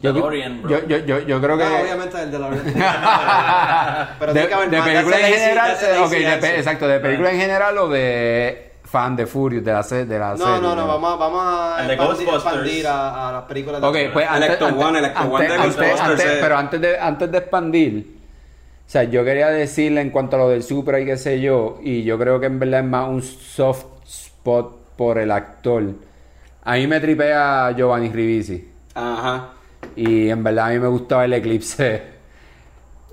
Yo, 0.00 0.12
DeLorean, 0.12 0.60
bro. 0.60 0.70
yo, 0.70 0.86
yo, 0.86 0.98
yo, 0.98 1.20
yo 1.20 1.40
creo 1.40 1.56
que 1.56 1.64
No, 1.64 1.78
obviamente 1.78 2.22
el 2.22 2.30
de 2.30 2.38
la 2.38 2.50
Pero 4.18 4.34
de, 4.34 4.40
tiene 4.40 4.48
que 4.48 4.54
haber 4.54 4.70
de 4.70 4.82
película 4.82 5.18
en 5.18 5.32
general, 5.32 5.78
de 5.80 6.56
exacto, 6.58 6.86
de 6.86 7.00
película 7.00 7.30
en 7.30 7.40
general 7.40 7.78
o 7.78 7.88
de 7.88 8.65
fan 8.86 9.16
de 9.16 9.26
Furious 9.26 9.64
de 9.64 9.72
la, 9.72 9.82
se- 9.82 10.06
de 10.06 10.18
la 10.18 10.30
No, 10.30 10.36
serie. 10.38 10.60
no, 10.60 10.74
no, 10.76 10.86
vamos 10.86 11.12
a, 11.12 11.16
vamos 11.16 11.42
a 11.44 11.92
expandir, 11.92 12.86
a, 12.86 13.28
a 13.28 13.32
las 13.32 13.42
películas 13.42 13.80
de 13.80 13.86
Ok, 13.86 13.96
pues 14.12 14.26
antes, 14.28 14.46
Electro 14.46 14.66
antes- 14.68 14.84
One, 14.84 14.98
Electro 15.00 15.24
One 15.24 15.46
de 15.48 15.54
antes- 15.54 15.76
Ghostbusters, 15.76 16.00
antes- 16.00 16.38
pero 16.40 16.56
antes 16.56 16.80
de, 16.80 16.98
antes 16.98 17.32
de 17.32 17.38
expandir, 17.38 18.16
o 18.86 18.88
sea, 18.88 19.02
yo 19.02 19.24
quería 19.24 19.48
decirle 19.48 20.00
en 20.00 20.10
cuanto 20.10 20.36
a 20.36 20.38
lo 20.38 20.48
del 20.50 20.62
Supra 20.62 21.00
y 21.00 21.04
qué 21.04 21.16
sé 21.16 21.40
yo, 21.40 21.78
y 21.82 22.04
yo 22.04 22.16
creo 22.18 22.38
que 22.38 22.46
en 22.46 22.58
verdad 22.60 22.80
es 22.80 22.86
más 22.86 23.08
un 23.08 23.22
soft 23.22 23.84
spot 24.06 24.76
por 24.96 25.18
el 25.18 25.32
actor. 25.32 25.82
A 26.64 26.74
mí 26.74 26.86
me 26.86 27.00
tripea 27.00 27.72
Giovanni 27.76 28.08
Ribisi. 28.10 28.70
Ajá. 28.94 29.48
Y 29.96 30.28
en 30.30 30.42
verdad 30.44 30.66
a 30.66 30.68
mí 30.70 30.78
me 30.78 30.88
gustaba 30.88 31.24
el 31.24 31.32
eclipse. 31.32 32.15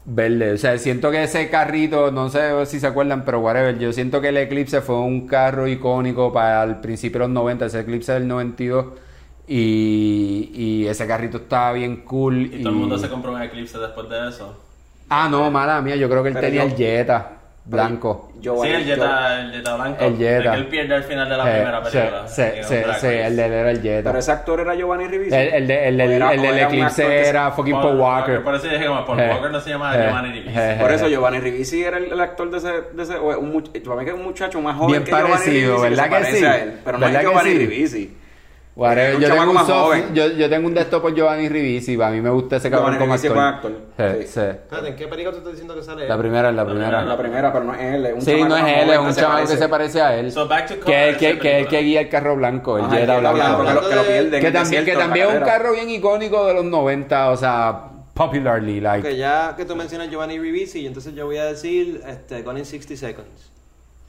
Verde. 0.06 0.54
O 0.54 0.58
sea, 0.58 0.78
siento 0.78 1.12
que 1.12 1.24
ese 1.24 1.50
carrito, 1.50 2.12
no 2.12 2.30
sé 2.30 2.66
si 2.66 2.80
se 2.80 2.88
acuerdan, 2.88 3.24
pero 3.26 3.40
whatever, 3.40 3.78
yo 3.80 3.94
siento 3.94 4.20
que 4.22 4.30
el 4.30 4.38
Eclipse 4.38 4.82
fue 4.82 5.00
un 5.00 5.28
carro 5.28 5.68
icónico 5.68 6.32
para 6.34 6.64
el 6.64 6.78
principio 6.78 7.20
de 7.22 7.28
los 7.28 7.34
90, 7.34 7.66
ese 7.68 7.80
Eclipse 7.82 8.12
del 8.14 8.28
92. 8.28 8.86
Y, 9.48 10.52
y 10.54 10.88
ese 10.88 11.06
carrito 11.06 11.38
estaba 11.38 11.74
bien 11.74 11.98
cool. 12.06 12.46
Y 12.54 12.60
todo 12.64 12.70
el 12.70 12.76
mundo 12.76 12.98
se 12.98 13.10
compró 13.10 13.34
un 13.34 13.42
Eclipse 13.42 13.78
después 13.78 14.10
de 14.10 14.30
eso. 14.30 14.58
Ah, 15.10 15.28
no, 15.30 15.52
mala 15.52 15.82
mía, 15.82 15.96
yo 15.96 16.10
creo 16.10 16.24
que 16.24 16.30
él 16.30 16.34
Pero 16.36 16.48
tenía 16.48 16.64
yo- 16.66 16.70
el 16.72 16.76
Jetta 16.78 17.32
blanco. 17.66 18.32
Yo, 18.42 18.62
sí, 18.62 18.70
el 18.70 18.84
Jetta, 18.84 19.40
el 19.42 19.52
Jetta 19.54 19.76
blanco. 19.76 20.04
El 20.04 20.18
Jetta. 20.18 20.52
que 20.52 20.58
él 20.58 20.68
pierde 20.68 20.96
al 20.96 21.04
final 21.04 21.30
de 21.30 21.38
la 21.38 21.50
Eh, 21.50 21.54
primera 21.54 21.82
película. 21.84 22.28
sí, 22.28 22.44
sí, 22.62 22.76
sí, 23.00 23.08
el 23.08 23.36
de 23.38 23.46
él 23.46 23.54
era 23.54 23.72
el 23.72 23.82
Jetta. 23.82 24.10
Pero 24.10 24.20
ese 24.20 24.32
actor 24.34 24.60
era 24.60 24.76
Giovanni 24.76 25.08
Ribisi. 25.08 25.34
El, 25.36 25.48
el, 25.54 25.68
de- 25.68 25.88
el, 25.88 26.02
era- 26.02 26.34
el 26.34 26.40
o 26.40 26.44
del 26.44 26.60
Eclipse 26.60 27.06
que 27.06 27.28
era 27.30 27.52
fucking 27.52 27.74
Paul 27.82 27.98
Walker. 28.00 28.44
Por 28.44 28.56
eso 28.56 28.68
dije 28.68 28.86
como 28.86 29.06
Paul 29.06 29.20
Eh, 29.22 29.30
Walker 29.30 29.52
no 29.52 29.60
se 29.62 29.70
llama 29.70 29.96
eh, 29.96 30.04
Giovanni 30.08 30.32
Ribisi. 30.34 30.60
eh, 30.60 30.78
Por 30.80 30.92
eso 30.92 31.08
Giovanni 31.08 31.40
Ribisi 31.40 31.84
era 31.84 31.98
el, 31.98 32.12
el 32.12 32.20
actor 32.22 32.52
de 32.52 32.58
ese, 32.58 32.72
de 32.94 33.04
ese 33.04 33.16
o 33.16 33.32
es 33.32 33.38
un, 33.38 33.54
much- 33.54 33.82
para 33.84 33.96
mí 34.00 34.04
que 34.06 34.12
es 34.12 34.18
un 34.18 34.24
muchacho 34.24 34.60
más 34.62 34.76
joven 34.76 34.92
Bien 34.92 35.04
que 35.06 35.12
Giovanni 35.12 35.32
parecido, 35.32 35.76
Ribisi, 35.78 35.90
¿verdad 36.02 36.04
se 36.26 36.32
que 36.32 36.38
sí? 36.38 36.46
a 36.46 36.58
él, 36.64 36.74
pero 36.84 36.98
no 36.98 37.06
es 37.06 37.12
¿Verdad 37.14 37.20
que 37.22 37.34
Giovanni? 37.34 37.54
Ribisi. 37.58 38.18
Whatever, 38.76 39.16
Un 39.18 39.22
yo, 39.22 39.30
tengo 39.30 39.44
un 39.44 39.54
más 39.54 39.68
soft- 39.68 39.84
joven. 39.86 40.16
yo, 40.16 40.28
yo 40.30 40.50
tengo 40.50 40.68
un 40.68 40.74
de 40.74 40.82
estos 40.82 41.00
por 41.00 41.14
Giovanni 41.14 41.48
Ribisi, 41.48 41.96
para 41.96 42.10
mí 42.10 42.22
me 42.22 42.32
gusta 42.32 42.56
ese 42.56 42.72
cabrón 42.72 42.98
como 42.98 43.14
actor. 43.14 43.32
es 43.32 43.38
actor, 43.38 43.72
Sí, 43.72 44.04
sí. 44.22 44.28
sí. 44.28 44.40
Espérate, 44.40 44.88
¿en 44.88 44.96
qué 44.96 45.08
película 45.08 45.32
tú 45.32 45.38
estás 45.38 45.52
diciendo 45.54 45.76
que 45.76 45.84
sale? 45.84 46.08
La 46.08 46.18
primera 46.18 46.50
es 46.50 46.56
la 46.56 46.64
La 46.64 46.70
primera. 46.70 46.88
primera, 46.98 47.06
La 47.06 47.18
primera, 47.18 47.54
pero 47.54 47.66
no 47.66 47.76
es 47.76 47.82
él, 47.82 48.06
es 48.08 48.14
un 48.16 48.22
Sí, 48.22 48.32
chamaco 48.32 48.50
no 48.50 48.58
es 48.58 48.78
él, 48.78 48.90
es 48.90 48.98
un 48.98 49.08
que 49.10 49.14
chaval 49.14 49.48
que 49.48 49.58
se 49.58 49.70
parece 49.70 50.02
a 50.02 50.16
él. 50.18 50.32
So, 50.32 50.48
back 50.48 50.68
to 50.70 50.74
que, 50.80 50.86
que, 50.86 51.10
esa 51.10 51.18
que, 51.20 51.34
película. 51.36 51.70
que 51.70 51.80
guía 51.84 52.02
el 52.02 52.10
carro 52.10 52.36
blanco, 52.36 52.78
el 52.80 52.86
Ajá, 52.86 52.96
Jetta 52.96 53.20
blanco. 53.20 53.36
blanco, 53.38 53.64
que 53.68 53.74
lo, 53.76 53.90
que 53.90 53.96
lo 53.96 54.04
pierden. 54.06 54.42
Que 54.42 54.52
también, 54.52 54.86
que 54.86 54.94
también 54.96 55.28
es 55.30 55.34
un 55.36 55.42
carro 55.44 55.72
bien 55.74 55.90
icónico 55.92 56.46
de 56.48 56.54
los 56.56 56.66
90, 56.66 57.30
o 57.30 57.38
sea, 57.38 57.90
popularly, 58.16 58.80
like. 58.82 59.08
Que 59.08 59.18
ya 59.18 59.54
que 59.56 59.66
tú 59.66 59.76
mencionas 59.76 60.10
Giovanni 60.10 60.40
Ribisi, 60.40 60.88
entonces 60.88 61.14
yo 61.14 61.28
voy 61.28 61.38
a 61.38 61.46
decir 61.46 62.02
este, 62.08 62.42
Gone 62.42 62.58
in 62.60 62.66
60 62.66 62.96
Seconds. 62.96 63.52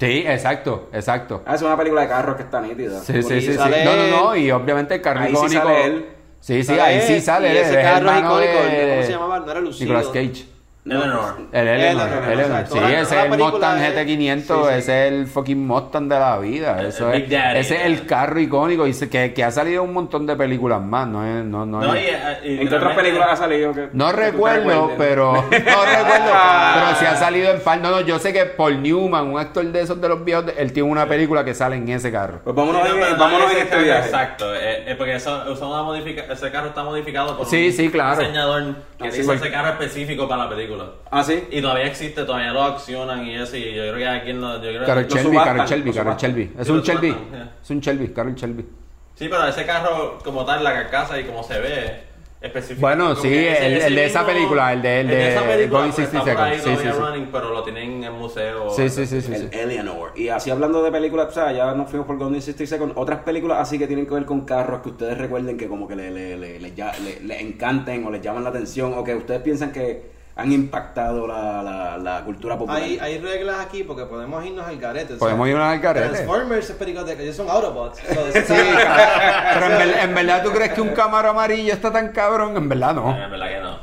Sí, 0.04 0.24
exacto, 0.26 0.88
exacto. 0.92 1.42
Ah, 1.46 1.54
es 1.54 1.62
una 1.62 1.76
película 1.76 2.02
de 2.02 2.08
carros 2.08 2.36
que 2.36 2.42
está 2.42 2.60
nítida. 2.60 3.00
Sí, 3.00 3.22
sí, 3.22 3.40
sí, 3.40 3.52
sí. 3.52 3.58
No, 3.84 3.96
no, 3.96 4.06
no, 4.24 4.36
y 4.36 4.50
obviamente 4.50 4.94
el 4.96 5.00
carro 5.00 5.20
Ahí 5.20 5.28
sí 5.30 5.36
icónico. 5.36 5.62
sale 5.62 5.84
él. 5.86 6.06
Sí, 6.40 6.54
sí, 6.56 6.64
Sale 6.64 6.80
ahí 6.82 6.96
él, 6.96 7.02
sí 7.02 7.20
sale 7.22 7.48
y 7.48 7.50
él. 7.52 7.56
ese 7.56 7.74
carro 7.82 8.10
es 8.10 8.18
icónico, 8.18 8.36
de- 8.38 8.90
¿cómo 8.90 9.02
se 9.02 9.12
llamaba? 9.12 9.40
No 9.40 9.50
era 9.50 9.60
Lucido. 9.60 9.94
Nicolas 9.94 10.08
Cage. 10.12 10.44
Eleanor. 10.86 11.34
El 11.50 11.66
Eleanor, 11.68 12.66
Sí, 12.70 12.78
ese 12.78 13.00
es 13.00 13.12
el 13.24 13.38
Mustang 13.38 13.78
es- 13.82 13.94
GT500, 13.94 14.42
sí, 14.42 14.68
sí. 14.68 14.74
ese 14.78 15.06
es 15.06 15.12
el 15.14 15.26
fucking 15.26 15.66
Mustang 15.66 16.08
de 16.10 16.18
la 16.18 16.36
vida. 16.38 16.82
Eso 16.82 17.08
el 17.10 17.22
es, 17.22 17.28
Big 17.28 17.38
Daddy. 17.38 17.58
ese 17.60 17.76
es 17.76 17.84
el 17.86 18.04
carro 18.06 18.38
icónico 18.38 18.86
y 18.86 18.92
se- 18.92 19.08
que, 19.08 19.32
que 19.32 19.42
ha 19.44 19.50
salido 19.50 19.82
un 19.82 19.94
montón 19.94 20.26
de 20.26 20.36
películas 20.36 20.82
más, 20.82 21.08
no 21.08 21.24
es, 21.26 21.42
no, 21.42 21.64
no, 21.64 21.80
No, 21.80 21.94
es- 21.94 22.02
y, 22.02 22.06
eh, 22.08 22.38
y 22.44 22.60
¿En 22.60 22.68
qué 22.68 22.74
otras 22.74 22.94
películas 22.96 23.28
ha 23.32 23.36
salido? 23.36 23.72
que- 23.72 23.88
no 23.94 24.08
que 24.10 24.12
recuerdo, 24.16 24.90
pero 24.98 25.32
no 25.32 25.40
recuerdo, 25.50 26.32
pero 26.74 26.96
sí 26.98 27.06
ha 27.06 27.16
salido 27.16 27.50
en 27.52 27.60
par. 27.60 27.80
No, 27.80 27.90
no, 27.90 28.00
yo 28.02 28.18
sé 28.18 28.34
que 28.34 28.44
Paul 28.44 28.82
Newman, 28.82 29.28
un 29.28 29.38
actor 29.40 29.64
de 29.64 29.80
esos 29.80 29.98
de 29.98 30.08
los 30.10 30.22
viejos, 30.22 30.44
él 30.54 30.70
tiene 30.74 30.88
una 30.90 31.06
película 31.06 31.44
que 31.46 31.54
sale 31.54 31.76
en 31.76 31.88
ese 31.88 32.12
carro. 32.12 32.40
Pues 32.44 32.54
vámonos, 32.54 32.82
Sí, 32.86 32.94
no, 32.98 33.06
en, 33.06 33.18
vámonos 33.18 33.50
en 33.52 33.56
este 33.58 33.70
carro 33.70 33.82
viaje. 33.84 34.04
Exacto, 34.06 34.54
eh, 34.54 34.84
eh, 34.90 34.94
porque 34.98 35.14
eso, 35.14 35.44
una 35.62 35.82
modifica- 35.82 36.30
ese 36.30 36.50
carro 36.50 36.68
está 36.68 36.82
modificado 36.84 37.38
por 37.38 37.46
Sí, 37.46 37.68
un 37.68 37.72
sí, 37.72 37.88
claro. 37.90 38.18
diseñador 38.20 38.74
que 38.98 39.08
hizo 39.08 39.32
ese 39.32 39.50
carro 39.50 39.68
específico 39.70 40.28
para 40.28 40.44
la 40.44 40.50
película. 40.50 40.73
Ah, 41.10 41.22
sí. 41.22 41.44
Y 41.50 41.60
todavía 41.60 41.86
existe, 41.86 42.24
todavía 42.24 42.52
lo 42.52 42.62
accionan 42.62 43.26
y 43.26 43.34
eso, 43.36 43.56
y 43.56 43.64
yo 43.74 43.82
creo 43.82 43.96
que 43.96 44.06
alguien 44.06 44.40
lo... 44.40 44.56
Yo 44.56 44.70
creo 44.70 44.84
Carol 44.86 45.06
Shelby, 45.06 45.36
Carol 45.36 45.66
Shelby, 45.66 45.92
Carol. 45.92 46.16
Shelby. 46.16 46.52
Es 46.58 46.68
un 46.68 46.82
Shelby. 46.82 47.16
Es 47.62 47.70
un 47.70 47.80
Shelby, 47.80 48.08
Carol 48.08 48.34
Shelby. 48.34 48.64
Sí, 49.14 49.28
pero 49.28 49.46
ese 49.46 49.64
carro 49.64 50.18
como 50.24 50.44
tal, 50.44 50.64
la 50.64 50.72
carcasa 50.72 51.18
y 51.20 51.24
como 51.24 51.42
se 51.42 51.58
ve. 51.60 52.14
Bueno, 52.78 53.16
sí, 53.16 53.28
el- 53.28 53.72
ese 53.78 53.86
el 53.86 53.94
de 53.94 54.04
esa 54.04 54.26
película, 54.26 54.70
el 54.74 54.82
de- 54.82 55.00
el 55.00 55.08
de 55.08 55.28
esa 55.30 55.42
película, 55.46 55.78
Gone 55.78 55.88
in 55.88 55.94
pues, 55.94 56.08
60 56.10 56.18
está 56.30 56.34
por 56.34 56.52
ahí 56.52 56.58
Seconds, 56.58 56.78
sí, 56.82 56.86
sí, 56.86 56.92
sí. 56.92 57.00
running, 57.00 57.28
pero 57.32 57.50
lo 57.54 57.62
tienen 57.62 57.90
en 57.92 58.04
el 58.04 58.12
museo. 58.12 58.68
Sí, 58.68 58.88
sí, 58.90 59.06
sí, 59.06 59.22
sí. 59.22 59.34
sí. 59.34 59.48
El 59.50 59.70
Eleanor. 59.70 60.12
Y 60.14 60.28
así 60.28 60.50
hablando 60.50 60.82
de 60.82 60.92
películas, 60.92 61.28
o 61.28 61.32
sea, 61.32 61.52
ya 61.52 61.72
nos 61.72 61.88
fuimos 61.88 62.06
por 62.06 62.18
Gone 62.18 62.36
in 62.36 62.42
60 62.42 62.66
Seconds. 62.66 62.92
Otras 62.96 63.20
películas 63.20 63.60
así 63.62 63.78
que 63.78 63.86
tienen 63.86 64.04
que 64.06 64.12
ver 64.12 64.26
con 64.26 64.42
carros 64.42 64.82
que 64.82 64.90
ustedes 64.90 65.16
recuerden 65.16 65.56
que 65.56 65.68
como 65.68 65.88
que 65.88 65.96
le, 65.96 66.10
le, 66.10 66.36
le, 66.36 66.58
le- 66.60 67.20
le 67.22 67.40
encanten 67.40 68.04
o 68.04 68.10
les 68.10 68.20
llaman 68.20 68.44
la 68.44 68.50
atención 68.50 68.92
o 68.94 69.02
que 69.02 69.14
ustedes 69.14 69.40
piensan 69.40 69.72
que 69.72 70.12
han 70.36 70.50
impactado 70.52 71.28
la, 71.28 71.62
la, 71.62 71.96
la 71.98 72.24
cultura 72.24 72.58
popular. 72.58 72.82
Hay, 72.82 72.98
hay 72.98 73.18
reglas 73.18 73.60
aquí 73.60 73.84
porque 73.84 74.04
podemos 74.04 74.44
irnos 74.44 74.66
al 74.66 74.78
garete. 74.78 75.12
o 75.12 75.16
sea, 75.16 75.18
Podemos 75.18 75.48
irnos 75.48 75.62
al 75.64 75.78
garete. 75.78 76.08
Transformers 76.08 76.70
es 76.70 76.76
de 77.06 77.16
que 77.16 77.22
ellos 77.22 77.36
son 77.36 77.48
Autobots. 77.48 77.98
So, 78.00 78.04
Sí, 78.32 78.54
pero 79.54 79.66
en, 79.66 79.78
ver- 79.78 79.98
en 80.02 80.14
verdad 80.14 80.42
tú 80.42 80.50
crees 80.50 80.72
que 80.72 80.80
un 80.80 80.88
cámara 80.90 81.30
amarillo 81.30 81.72
está 81.72 81.92
tan 81.92 82.08
cabrón, 82.08 82.56
en 82.56 82.68
verdad 82.68 82.94
no. 82.94 83.10
En 83.22 83.30
verdad 83.30 83.48
que 83.48 83.60
no. 83.60 83.73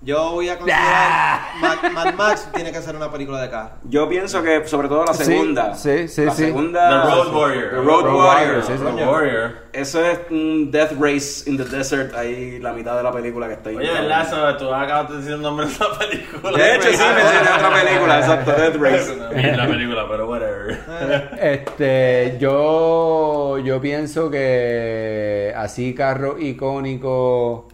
Yo 0.00 0.30
voy 0.30 0.48
a 0.48 0.56
considerar 0.56 1.40
Mad, 1.60 1.90
Mad 1.92 2.14
Max 2.14 2.48
tiene 2.54 2.70
que 2.70 2.80
ser 2.80 2.94
una 2.94 3.10
película 3.10 3.42
de 3.42 3.50
carro. 3.50 3.70
Yo 3.82 4.08
pienso 4.08 4.42
que 4.44 4.64
sobre 4.68 4.86
todo 4.88 5.04
la 5.04 5.12
Sí, 5.12 5.24
segunda. 5.24 5.74
sí, 5.74 6.06
sí, 6.06 6.24
la 6.24 6.30
sí. 6.32 6.44
segunda. 6.44 6.88
The 7.02 7.10
Road 7.14 7.34
Warrior. 7.34 7.70
The 7.70 7.76
Road, 7.76 7.86
Road 7.86 8.14
Warrior. 8.14 8.24
Warrior, 8.26 8.62
sí, 8.64 8.72
sí. 8.76 8.82
Road 8.84 9.08
Warrior. 9.12 9.52
Eso 9.72 10.04
es 10.04 10.20
un 10.30 10.70
Death 10.70 10.92
Race 11.00 11.50
in 11.50 11.56
the 11.56 11.64
Desert, 11.64 12.14
ahí 12.14 12.58
la 12.60 12.72
mitad 12.72 12.96
de 12.96 13.02
la 13.02 13.10
película 13.12 13.48
que 13.48 13.54
está 13.54 13.70
ahí. 13.70 13.76
Oye. 13.76 13.88
Eso, 14.22 14.56
tú 14.56 14.72
acabas 14.72 15.10
de 15.10 15.16
decir 15.16 15.32
el 15.32 15.42
nombre 15.42 15.66
de 15.66 15.72
esa 15.72 15.86
película. 15.98 16.56
De 16.56 16.74
hecho, 16.76 16.88
sí, 16.90 16.96
mencioné 16.96 17.50
otra 17.56 17.74
película, 17.82 18.18
exacto, 18.20 18.52
Death 18.52 18.76
Race. 18.76 19.56
la 19.56 19.66
película, 19.66 20.06
pero 20.08 20.28
whatever. 20.28 20.78
Este, 21.40 22.36
yo, 22.40 23.58
yo 23.58 23.80
pienso 23.80 24.30
que 24.30 25.52
así 25.56 25.92
carro 25.94 26.38
icónico, 26.38 27.68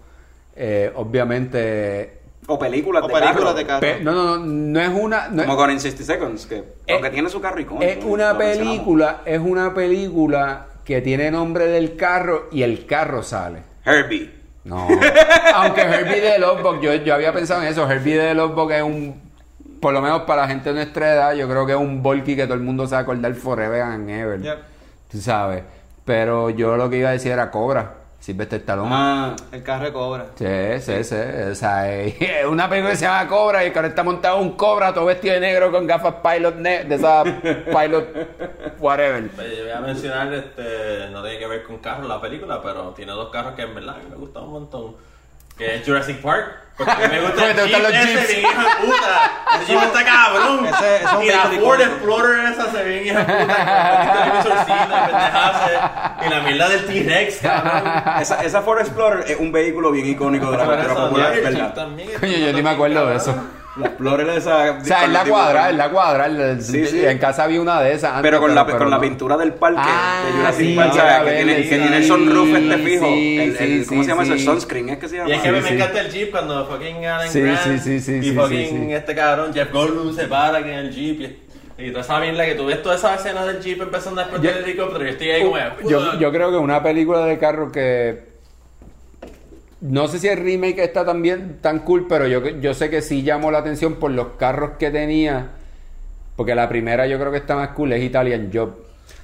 eh, 0.57 0.93
obviamente, 0.95 2.21
O 2.47 2.59
películas 2.59 3.03
O 3.03 3.09
de 3.09 3.13
películas 3.15 3.39
carro. 3.45 3.55
de 3.55 3.67
carro. 3.67 3.81
pe- 3.81 4.01
no, 4.01 4.13
no, 4.13 4.37
no, 4.39 4.45
no 4.47 4.81
es 4.81 4.89
una, 4.89 5.29
no 5.29 5.43
es- 5.43 5.47
Como 5.49 5.57
Gone 5.59 5.73
in 5.75 5.81
60 5.81 6.05
Seconds, 6.05 6.47
que 6.47 6.63
aunque 6.93 7.11
tiene 7.11 7.29
su 7.29 7.41
carro 7.41 7.61
icónico. 7.61 7.85
es 7.91 8.05
una 8.05 8.37
película, 8.37 9.21
es 9.25 9.41
una 9.41 9.73
película 9.75 10.67
que 10.85 11.01
tiene 11.01 11.31
nombre 11.31 11.67
del 11.67 11.97
carro 11.97 12.49
y 12.53 12.63
el 12.63 12.85
carro 12.87 13.23
sale. 13.23 13.63
Herbie. 13.85 14.31
No. 14.65 14.89
Aunque 15.55 15.83
Herbie 15.83 16.21
de 16.23 16.39
Lovebox, 16.39 16.81
yo, 16.81 16.95
yo 16.95 17.15
había 17.15 17.35
pensado 17.35 17.61
en 17.61 17.69
eso. 17.69 17.91
Herbie 17.91 18.17
de 18.17 18.33
Lovebox 18.35 18.73
es 18.73 18.83
un. 18.83 19.21
Por 19.79 19.93
lo 19.93 20.01
menos 20.01 20.23
para 20.23 20.43
la 20.43 20.49
gente 20.49 20.71
de 20.71 20.77
nuestra 20.77 21.13
edad, 21.13 21.35
yo 21.35 21.47
creo 21.47 21.67
que 21.67 21.73
es 21.73 21.79
un 21.79 22.03
Volky 22.03 22.35
que 22.35 22.45
todo 22.45 22.55
el 22.55 22.61
mundo 22.61 22.87
se 22.87 22.93
va 22.95 23.01
a 23.01 23.03
acordar 23.03 23.35
forever 23.35 23.83
and 23.83 24.09
ever. 24.09 24.41
Yep. 24.41 24.59
Tú 25.13 25.19
sabes. 25.21 25.65
Pero 26.07 26.49
yo 26.49 26.77
lo 26.79 26.89
que 26.89 26.97
iba 26.97 27.11
a 27.11 27.13
decir 27.13 27.33
era 27.33 27.51
Cobra. 27.51 27.93
Sylvester 28.25 28.61
Stallone. 28.61 28.89
Ah, 28.91 29.37
El 29.53 29.63
carro 29.63 29.85
de 29.85 29.93
cobra. 29.93 30.27
Sí, 30.35 30.81
sí, 30.81 31.05
sí. 31.05 31.15
O 31.51 31.55
sea, 31.55 31.93
es 31.95 32.47
una 32.49 32.69
película 32.71 32.93
que 32.93 32.97
se 32.97 33.05
llama 33.05 33.29
Cobra 33.29 33.65
y 33.67 33.71
que 33.71 33.79
ahora 33.79 33.89
está 33.89 34.03
montado 34.03 34.39
un 34.39 34.53
Cobra 34.53 34.95
todo 34.95 35.05
vestido 35.05 35.35
de 35.35 35.41
negro 35.41 35.71
con 35.71 35.87
gafas 35.87 36.15
pilot 36.23 36.57
ne- 36.57 36.85
de 36.85 36.95
esa 36.95 37.23
pilot 37.67 38.79
whatever. 38.81 39.25
Oye, 39.39 39.57
Yo 39.59 39.63
voy 39.65 39.73
a 39.73 39.81
mencionar, 39.81 40.33
este, 40.33 41.11
no 41.13 41.23
tiene 41.23 41.39
que 41.39 41.47
ver 41.47 41.65
con 41.65 41.79
carros 41.79 42.09
la 42.09 42.19
película, 42.19 42.63
pero 42.63 42.91
tiene 42.97 43.13
dos 43.13 43.29
carros 43.31 43.53
que 43.55 43.63
en 43.63 43.75
verdad 43.75 43.97
me 44.09 44.17
gustan 44.17 44.45
un 44.45 44.51
montón. 44.53 44.97
Que 45.57 45.77
es 45.77 45.87
Jurassic 45.87 46.21
Park. 46.21 46.61
Porque 46.77 47.07
me 47.09 47.21
gusta 47.21 47.51
el 47.53 47.57
Jeep 47.69 47.83
los 47.83 47.93
ese, 47.95 48.27
bien 48.35 48.41
hijo 48.51 48.61
de 48.61 48.87
puta. 48.87 49.31
El 49.61 49.67
Jeep 49.67 49.81
está 49.85 50.05
cabrón. 50.05 50.67
Ese- 50.67 50.97
ese 50.97 51.05
es 51.05 51.13
un 51.13 51.23
y 51.23 51.29
la 51.29 51.43
Ford. 51.61 51.81
Explorer 51.81 52.53
esa 52.53 52.71
se 52.73 52.83
ve 52.83 52.99
bien 52.99 53.07
hijo 53.07 53.19
de 53.21 53.25
puta. 53.25 53.55
Y 56.27 56.29
la 56.31 56.41
mierda 56.41 56.69
del 56.69 56.87
T-Rex, 56.87 57.37
cabrón. 57.43 57.93
esa, 58.21 58.43
esa 58.45 58.63
Ford 58.63 58.81
Explorer 58.81 59.31
es 59.31 59.39
un 59.39 59.53
vehículo 59.53 59.91
bien 59.93 60.07
icónico 60.07 60.51
de 60.51 60.57
la 60.59 60.65
cultura 60.65 60.95
popular, 60.95 61.33
¿verdad? 61.45 61.75
Coño, 62.21 62.37
yo 62.39 62.53
ni 62.53 62.63
me 62.63 62.71
acuerdo 62.71 63.07
de 63.07 63.17
eso. 63.17 63.35
La 63.77 63.87
Explorer 63.89 64.29
esa. 64.31 64.73
O 64.81 64.85
sea, 64.85 65.05
en 65.05 65.13
la 65.13 65.25
cuadra, 65.25 65.71
en 65.71 65.79
la 65.79 65.91
cuadra. 65.91 66.27
el- 66.27 66.63
Sí, 66.63 66.87
sí. 66.87 67.05
En 67.05 67.19
casa 67.19 67.45
había 67.45 67.61
una 67.61 67.81
de 67.83 67.93
esas. 67.93 68.11
antes, 68.13 68.23
Pero 68.23 68.41
con, 68.41 68.55
la, 68.55 68.65
pero 68.65 68.79
con 68.79 68.91
la 68.91 69.01
pintura 69.01 69.37
del 69.37 69.53
parque 69.55 69.81
Ah, 69.83 70.23
de 70.27 70.33
Jurassic 70.33 70.67
sí, 70.67 70.75
Park, 70.77 70.93
¿sabes? 70.95 71.31
que, 71.33 71.37
tiene, 71.37 71.57
que 71.57 71.63
tiene 71.79 71.97
el 71.97 72.05
sunroof 72.05 72.49
este 72.55 72.79
fijo. 72.79 73.07
sí, 73.07 73.39
el, 73.41 73.57
el- 73.57 73.81
sí, 73.83 73.87
¿Cómo 73.89 74.01
sí, 74.03 74.05
se 74.05 74.11
llama 74.13 74.23
eso? 74.25 74.33
El 74.35 74.41
sunscreen, 74.41 74.89
¿es 74.91 74.99
que 74.99 75.09
se 75.09 75.17
llama? 75.17 75.31
Y 75.31 75.33
es 75.33 75.41
que 75.43 75.51
me 75.53 75.63
sí. 75.63 75.75
encanta 75.75 76.01
el 76.01 76.11
Jeep 76.11 76.31
cuando 76.31 76.67
fucking 76.67 77.05
Alan 77.07 77.29
Sí, 77.29 77.41
Grant 77.41 77.61
sí, 77.63 77.79
sí, 77.79 78.01
sí, 78.01 78.29
y 78.29 78.33
fucking 78.33 78.59
sí, 78.69 78.77
sí. 78.87 78.93
este 78.93 79.15
cabrón 79.15 79.53
Jeff 79.53 79.73
Goldblum 79.73 80.15
se 80.15 80.25
para 80.29 80.59
en 80.61 80.69
el 80.69 80.91
Jeep 80.93 81.21
y, 81.21 81.85
y 81.87 81.91
toda 81.91 82.03
esa 82.03 82.21
mierda 82.21 82.45
que 82.47 82.55
tú 82.55 82.67
ves 82.67 82.81
toda 82.83 82.95
esa 82.95 83.15
escena 83.17 83.45
del 83.45 83.61
Jeep 83.61 83.83
empezando 83.83 84.21
a 84.21 84.25
explotar 84.25 84.53
Yo- 84.53 84.59
el 84.59 84.65
helicóptero 84.65 85.05
y 85.05 85.09
estoy 85.09 85.31
ahí 85.31 85.43
como 85.43 85.57
Yo, 85.89 86.19
yo 86.19 86.31
creo 86.31 86.51
que 86.53 86.57
una 86.59 86.81
película 86.83 87.25
de 87.27 87.39
carro 87.39 87.73
que. 87.73 88.34
No 89.85 90.09
sé 90.09 90.19
si 90.19 90.29
el 90.29 90.39
remake 90.39 90.79
está 90.79 91.05
también 91.05 91.59
tan 91.61 91.81
cool, 91.81 92.07
pero 92.09 92.27
yo, 92.27 92.41
yo 92.59 92.73
sé 92.73 92.89
que 92.89 93.03
sí 93.03 93.23
llamó 93.23 93.51
la 93.51 93.59
atención 93.59 93.97
por 93.97 94.13
los 94.13 94.29
carros 94.39 94.79
que 94.79 94.91
tenía. 94.91 95.51
Porque 96.37 96.55
la 96.55 96.71
primera 96.71 97.07
yo 97.07 97.19
creo 97.19 97.31
que 97.31 97.37
está 97.37 97.55
más 97.55 97.69
cool, 97.71 97.93
es 97.93 98.03
Italian 98.03 98.51
Job. 98.51 98.77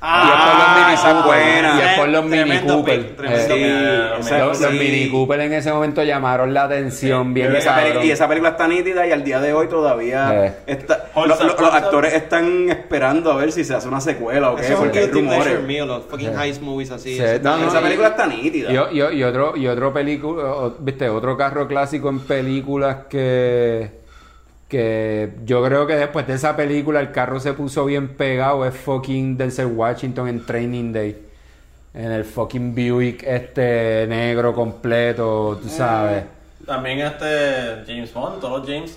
Ah, 0.03 0.89
y 0.91 0.95
es 0.95 1.01
por 1.03 1.09
los 1.11 1.11
Mini 1.11 1.22
buena. 1.22 1.70
Cooper. 1.70 1.76
Y 1.76 1.81
es 1.83 1.99
por 1.99 2.09
los 2.09 2.24
Mini 2.24 2.59
Cooper. 2.61 3.16
Eh. 3.22 4.16
Sí, 4.26 4.39
los, 4.39 4.61
los 4.61 4.70
sí. 4.72 4.78
Mini 4.78 5.11
Cooper 5.11 5.41
en 5.41 5.53
ese 5.53 5.70
momento 5.72 6.03
llamaron 6.03 6.55
la 6.55 6.64
atención 6.64 7.35
bien 7.35 7.53
Y 7.53 7.57
esa, 7.59 7.74
cabrón. 7.76 8.07
y 8.07 8.11
esa 8.11 8.26
película 8.26 8.51
está 8.53 8.66
nítida 8.66 9.07
y 9.07 9.12
al 9.12 9.22
día 9.24 9.41
de 9.41 9.53
hoy 9.53 9.68
todavía 9.68 10.47
Eh. 10.47 10.55
está, 10.66 11.05
Holds 11.12 11.28
lo- 11.28 11.35
up, 11.53 11.55
lo- 11.61 11.66
los 11.66 11.74
actores 11.74 12.14
están 12.14 12.70
esperando 12.70 13.31
a 13.31 13.37
ver 13.37 13.53
si 13.53 13.62
se 13.62 13.74
hace 13.74 13.89
una 13.89 14.01
secuela 14.01 14.53
o 14.53 14.57
qué, 14.57 14.72
porque 14.78 15.01
hay 15.01 15.07
rumores. 15.09 15.62
mío, 15.64 15.85
los 15.85 16.05
fucking 16.07 16.39
heist 16.41 16.62
movies 16.62 16.91
así. 16.93 17.16
Sí, 17.18 17.22
no, 17.43 17.59
no, 17.59 17.68
esa 17.68 17.83
película 17.83 18.09
está 18.09 18.26
nítida. 18.26 18.70
Y, 18.72 18.97
y- 18.99 19.18
y 19.18 19.22
otro, 19.22 19.55
y 19.55 19.66
otro 19.66 19.93
película, 19.93 20.70
viste, 20.78 21.11
otro 21.11 21.37
carro 21.37 21.68
clásico 21.68 22.09
en 22.09 22.20
películas 22.20 22.97
que, 23.11 24.00
que 24.71 25.33
yo 25.45 25.62
creo 25.62 25.87
que 25.87 25.97
después 25.97 26.27
de 26.27 26.35
esa 26.35 26.57
película 26.57 27.01
el 27.01 27.11
carro 27.11 27.41
se 27.41 27.53
puso 27.53 27.85
bien 27.85 28.16
pegado, 28.16 28.64
es 28.64 28.75
fucking 28.75 29.37
Denzel 29.37 29.66
Washington 29.66 30.29
en 30.29 30.47
Training 30.47 30.93
Day. 30.93 31.27
En 31.93 32.12
el 32.12 32.25
fucking 32.25 32.75
Buick 32.75 33.25
este 33.25 34.07
negro 34.07 34.55
completo, 34.55 35.59
tú 35.61 35.68
sabes. 35.68 36.25
También 36.64 37.01
este 37.01 37.83
James 37.87 38.14
Bond, 38.14 38.41
todos 38.41 38.61
los 38.61 38.68
James 38.68 38.97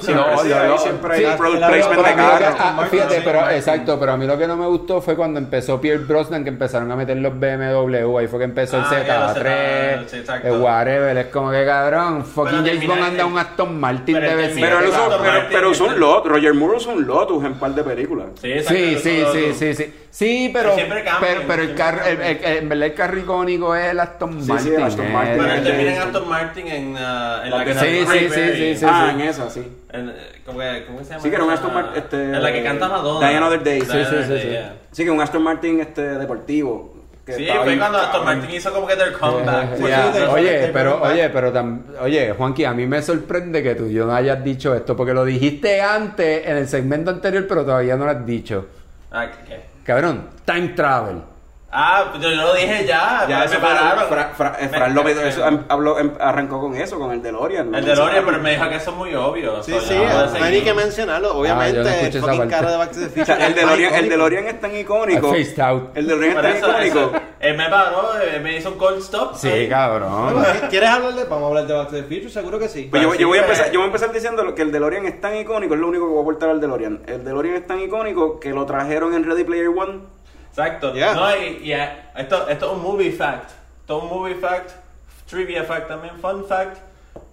Sí, 0.00 0.12
No, 0.14 0.38
sí, 0.38 0.48
yo- 0.48 0.66
yo- 0.68 0.78
siempre 0.78 1.14
hay 1.16 1.20
sí, 1.26 1.30
product 1.36 1.60
la- 1.60 1.68
placement 1.68 2.02
la- 2.02 2.08
de 2.08 2.14
carro. 2.14 2.56
ah, 2.58 2.72
Martin, 2.76 2.98
fíjate, 2.98 3.20
pero 3.22 3.50
exacto, 3.50 4.00
pero 4.00 4.12
a 4.12 4.16
mí 4.16 4.26
lo 4.26 4.38
que 4.38 4.46
no 4.46 4.56
me 4.56 4.66
gustó 4.66 5.02
fue 5.02 5.16
cuando 5.16 5.38
empezó 5.38 5.78
Pierre 5.80 5.98
Brosnan 6.04 6.44
que 6.44 6.48
empezaron 6.48 6.90
a 6.92 6.96
meter 6.96 7.18
los 7.18 7.38
BMW, 7.38 8.18
ahí 8.18 8.26
fue 8.26 8.38
que 8.38 8.44
empezó 8.46 8.78
el 8.78 8.84
Ah, 8.84 9.02
ya, 9.06 9.20
los 9.20 9.32
Z3, 9.36 9.98
Z, 9.98 10.08
sí, 10.08 10.16
exacto. 10.16 10.48
el 10.48 10.60
whatever, 10.62 11.16
es 11.18 11.26
como 11.26 11.50
que 11.50 11.66
cabrón, 11.66 12.24
fucking 12.24 12.64
James 12.64 12.86
Bond 12.86 13.02
anda 13.02 13.26
un 13.26 13.38
Aston 13.38 13.78
Martin 13.78 14.14
de 14.18 14.34
vecino. 14.34 14.66
Pero, 14.66 14.78
él 14.80 14.88
usó, 14.88 15.02
Aston 15.04 15.20
pero, 15.22 15.46
pero 15.52 15.70
usó 15.70 15.84
un 15.84 16.00
Lotus. 16.00 16.32
Roger 16.32 16.54
Moore 16.54 16.76
usó 16.78 16.90
un 16.92 17.06
Lotus 17.06 17.44
en 17.44 17.52
un 17.52 17.58
par 17.58 17.74
de 17.74 17.84
películas. 17.84 18.26
Sí, 18.40 18.52
exacto, 18.52 18.74
Sí, 18.78 18.96
sí, 19.02 19.24
sí, 19.32 19.52
sí, 19.54 19.74
sí. 19.74 19.94
Sí, 20.16 20.50
pero, 20.50 20.74
pero, 21.20 21.42
pero 21.46 21.62
el 21.62 21.74
carro, 21.74 22.00
el, 22.06 22.18
el- 22.22 22.36
el- 22.42 22.56
en 22.56 22.68
verdad 22.70 22.86
el 22.86 22.94
carro 22.94 23.18
icónico 23.18 23.76
es 23.76 23.90
el 23.90 24.00
Aston 24.00 24.46
Martin. 24.46 24.58
sí, 24.70 24.74
el 24.74 24.82
Aston 24.82 25.04
eh. 25.04 25.10
Martin. 25.10 25.36
Pero 25.44 25.62
termina 25.62 25.94
en 25.94 26.00
Aston 26.00 26.28
Martin 26.30 26.66
en, 26.68 26.96
ah, 26.98 27.42
La 27.50 27.64
que 27.66 27.74
sí, 27.74 28.06
sí, 28.10 28.18
sí, 28.30 28.52
sí, 28.54 28.76
sí. 28.76 28.86
ah, 28.88 29.10
en 29.12 29.20
esa, 29.20 29.45
sí. 29.50 29.72
Eh, 29.92 30.40
¿cómo, 30.44 30.58
que- 30.60 30.84
¿Cómo 30.86 30.98
se 31.04 31.10
llama? 31.10 31.22
Sí, 31.22 31.28
que 31.30 31.34
era 31.36 31.44
un? 31.44 31.50
Aston 31.50 31.74
Martin, 31.74 32.02
este, 32.02 32.22
En 32.22 32.42
la 32.42 32.52
que 32.52 32.62
canta 32.62 32.88
Madonna. 32.88 33.28
Die 33.28 33.36
Another 33.36 33.62
Day. 33.64 33.80
Sí, 33.80 33.86
sí, 33.86 34.04
sí, 34.08 34.14
Day, 34.32 34.40
sí. 34.42 34.48
yeah. 34.48 34.74
Sí, 34.92 35.04
que 35.04 35.10
un 35.10 35.20
Aston 35.20 35.42
Martin 35.42 35.80
este 35.80 36.02
deportivo. 36.18 36.94
que 37.24 37.32
Sí, 37.32 37.46
fue 37.52 37.64
bien 37.66 37.78
cuando 37.80 37.98
Aston. 37.98 38.24
Martin 38.24 38.50
hizo 38.54 38.72
como 38.72 38.86
que 38.86 38.94
their 38.96 39.12
comeback. 39.12 39.80
Oye, 40.32 40.70
pero, 40.72 41.02
oye, 41.02 41.28
pero 41.30 41.52
tam- 41.52 41.80
oye, 42.00 42.32
Juanqui, 42.32 42.64
a 42.64 42.72
mí 42.72 42.86
me 42.86 43.02
sorprende 43.02 43.62
que 43.64 43.74
tú 43.74 43.88
yo 43.88 44.06
no 44.06 44.14
hayas 44.14 44.44
dicho 44.44 44.74
esto, 44.74 44.96
porque 44.96 45.12
lo 45.12 45.24
dijiste 45.24 45.80
antes 45.82 46.46
en 46.46 46.56
el 46.56 46.68
segmento 46.68 47.10
anterior, 47.10 47.46
pero 47.48 47.64
todavía 47.64 47.96
no 47.96 48.04
lo 48.04 48.12
has 48.12 48.24
dicho. 48.24 48.66
Ah, 49.10 49.26
¿qué? 49.48 49.60
Cabrón, 49.84 50.28
time 50.44 50.68
travel. 50.68 51.16
Ah, 51.78 52.06
pues 52.10 52.22
yo 52.22 52.30
lo 52.30 52.54
dije 52.54 52.86
ya. 52.86 53.26
Ya, 53.28 53.40
me 53.40 53.44
eso 53.44 53.58
pararon. 53.60 54.08
Fra- 54.08 54.30
Fra- 54.34 54.56
Me- 54.58 54.68
Fran 54.70 54.94
López 54.94 55.18
eso, 55.18 55.44
habló, 55.68 55.98
em- 55.98 56.14
arrancó 56.18 56.58
con 56.58 56.74
eso, 56.74 56.98
con 56.98 57.12
el 57.12 57.20
DeLorean. 57.22 57.74
El 57.74 57.84
DeLorean, 57.84 58.24
pero 58.24 58.38
me 58.40 58.52
dijo 58.52 58.66
que 58.70 58.76
eso 58.76 58.90
es 58.92 58.96
muy 58.96 59.14
obvio. 59.14 59.62
Sí, 59.62 59.72
so, 59.72 59.80
sí, 59.80 59.94
no 59.94 60.42
hay 60.44 60.54
ni 60.54 60.62
que 60.62 60.72
mencionarlo. 60.72 61.32
Ah, 61.32 61.36
Obviamente, 61.36 61.80
no 61.82 61.88
escuché 61.88 62.18
el 62.18 62.24
fucking 62.24 62.48
carro 62.48 62.70
de 62.70 62.76
Back 62.78 62.90
to 62.92 63.00
the 63.00 63.04
O 63.06 63.08
Future. 63.10 63.24
sea, 63.26 63.46
el 63.46 63.54
DeLorean, 63.54 63.94
el. 63.94 64.08
DeLorean 64.08 64.46
es 64.46 64.60
tan 64.60 64.74
icónico. 64.74 65.26
Out. 65.28 65.90
El 65.96 66.06
DeLorean 66.06 66.36
es 66.36 66.42
tan 66.42 66.56
eso, 66.56 66.68
icónico. 66.70 66.98
eso, 67.00 67.12
él 67.40 67.56
me 67.58 67.68
paró, 67.68 68.20
eh, 68.22 68.40
me 68.40 68.56
hizo 68.56 68.70
un 68.70 68.78
cold 68.78 68.98
stop. 69.02 69.34
Sí, 69.36 69.48
ahí. 69.48 69.68
cabrón. 69.68 70.34
¿Quieres 70.70 70.88
hablar 70.88 71.12
de? 71.14 71.24
Vamos 71.24 71.42
a 71.44 71.46
hablar 71.48 71.66
de 71.66 71.74
Back 71.74 71.88
to 71.90 71.96
the 71.96 72.02
Future, 72.04 72.30
seguro 72.30 72.58
que 72.58 72.68
sí. 72.70 72.88
Pues 72.90 73.02
yo, 73.02 73.10
Pero 73.10 73.20
yo 73.20 73.28
voy 73.28 73.36
a 73.38 73.42
empezar, 73.42 73.66
yo 73.70 73.80
voy 73.80 73.84
a 73.84 73.86
empezar 73.88 74.12
diciendo 74.12 74.54
que 74.54 74.62
el 74.62 74.72
DeLorean 74.72 75.04
es 75.04 75.20
tan 75.20 75.36
icónico, 75.36 75.74
es 75.74 75.80
lo 75.80 75.88
único 75.88 76.04
que 76.06 76.10
voy 76.10 76.18
a 76.20 76.22
aportar 76.22 76.48
al 76.48 76.58
DeLorean. 76.60 77.02
El 77.06 77.22
DeLorean 77.22 77.56
es 77.56 77.66
tan 77.66 77.80
icónico 77.82 78.40
que 78.40 78.50
lo 78.50 78.64
trajeron 78.64 79.12
en 79.12 79.24
Ready 79.28 79.44
Player 79.44 79.68
One. 79.68 80.15
Exacto. 80.56 80.94
Yeah. 80.94 81.14
No, 81.14 81.36
y, 81.36 81.58
y, 81.64 81.72
eh, 81.72 81.88
esto, 82.16 82.48
esto 82.48 82.66
es 82.66 82.72
un 82.72 82.82
movie 82.82 83.12
fact. 83.12 83.50
Esto 83.82 83.98
es 83.98 84.02
un 84.04 84.08
movie 84.08 84.34
fact. 84.36 84.70
Trivia 85.28 85.64
fact 85.64 85.88
también. 85.88 86.14
Fun 86.20 86.46
fact. 86.46 86.78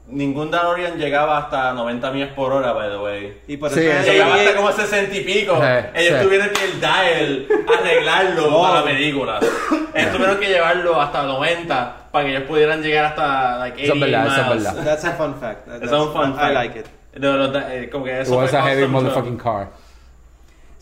Ningún 0.08 0.52
DeLorean 0.52 0.98
llegaba 0.98 1.38
hasta 1.38 1.72
90 1.72 2.12
millas 2.12 2.30
por 2.36 2.52
hora, 2.52 2.74
by 2.74 2.90
the 2.90 2.98
way. 2.98 3.42
Y 3.48 3.56
por 3.56 3.70
Sí, 3.70 3.80
eso 3.88 4.00
eso 4.02 4.12
Llegaba 4.12 4.36
hasta 4.36 4.56
como 4.58 4.72
60 4.74 5.16
y 5.16 5.22
pico. 5.22 5.56
Sí, 5.56 5.88
Ellos 5.96 6.20
sí. 6.20 6.26
tuvieron 6.26 6.50
que 6.50 6.66
el 6.66 6.80
dial 6.82 7.48
arreglarlo 7.80 8.58
Oh. 8.58 8.64
para 8.64 8.80
la 8.82 8.86
película. 8.86 9.40
Ellos 9.94 10.12
tuvieron 10.12 10.38
que 10.40 10.48
llevarlo 10.48 11.00
hasta 11.02 11.24
90 11.24 11.96
para 12.12 12.26
que 12.26 12.32
ellos 12.32 12.44
pudieran 12.48 12.82
llegar 12.82 13.06
hasta 13.06 13.58
like, 13.60 13.78
80 13.78 13.84
Eso 13.86 13.94
es 13.94 14.00
verdad, 14.12 14.28
eso 14.28 14.42
es 14.42 14.48
miles. 14.50 14.64
verdad. 14.76 14.84
That's 14.84 15.06
a 15.06 15.12
fun 15.14 15.36
fact. 15.40 15.68
That's- 15.68 15.84
Eso 15.84 15.96
es 15.96 16.02
un 16.02 16.14
fun 16.14 16.32
I 16.32 16.34
fact. 16.34 16.54
like 16.54 16.80
it. 16.80 16.86
De 17.14 17.28
los 17.32 17.54
da- 17.54 17.74
eh, 17.76 17.90
como 17.90 18.04
que 18.06 18.22
eso 18.22 18.36
was 18.36 18.50
fue 18.50 18.60
a 18.60 18.64
heavy 18.64 18.88
motherfucking 18.88 19.38
car. 19.38 19.70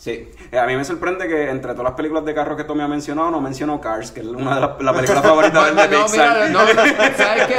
Sí. 0.01 0.27
Eh, 0.51 0.57
A 0.57 0.65
mí 0.65 0.75
me 0.75 0.83
sorprende 0.83 1.27
que 1.27 1.51
entre 1.51 1.73
todas 1.73 1.83
las 1.83 1.93
películas 1.93 2.25
de 2.25 2.33
carros 2.33 2.57
que 2.57 2.63
tú 2.63 2.73
me 2.73 2.81
has 2.81 2.89
mencionado, 2.89 3.29
no 3.29 3.39
mencionó 3.39 3.79
Cars, 3.79 4.09
que 4.11 4.21
es 4.21 4.25
una 4.25 4.55
de 4.55 4.61
las 4.61 4.81
la 4.81 4.93
películas 4.93 5.21
favoritas 5.27 5.75
de 5.75 5.95
No, 5.95 6.05
Pixar. 6.05 6.37
mira, 6.37 6.49
no, 6.49 6.59
¿sabes 7.17 7.45
qué? 7.45 7.55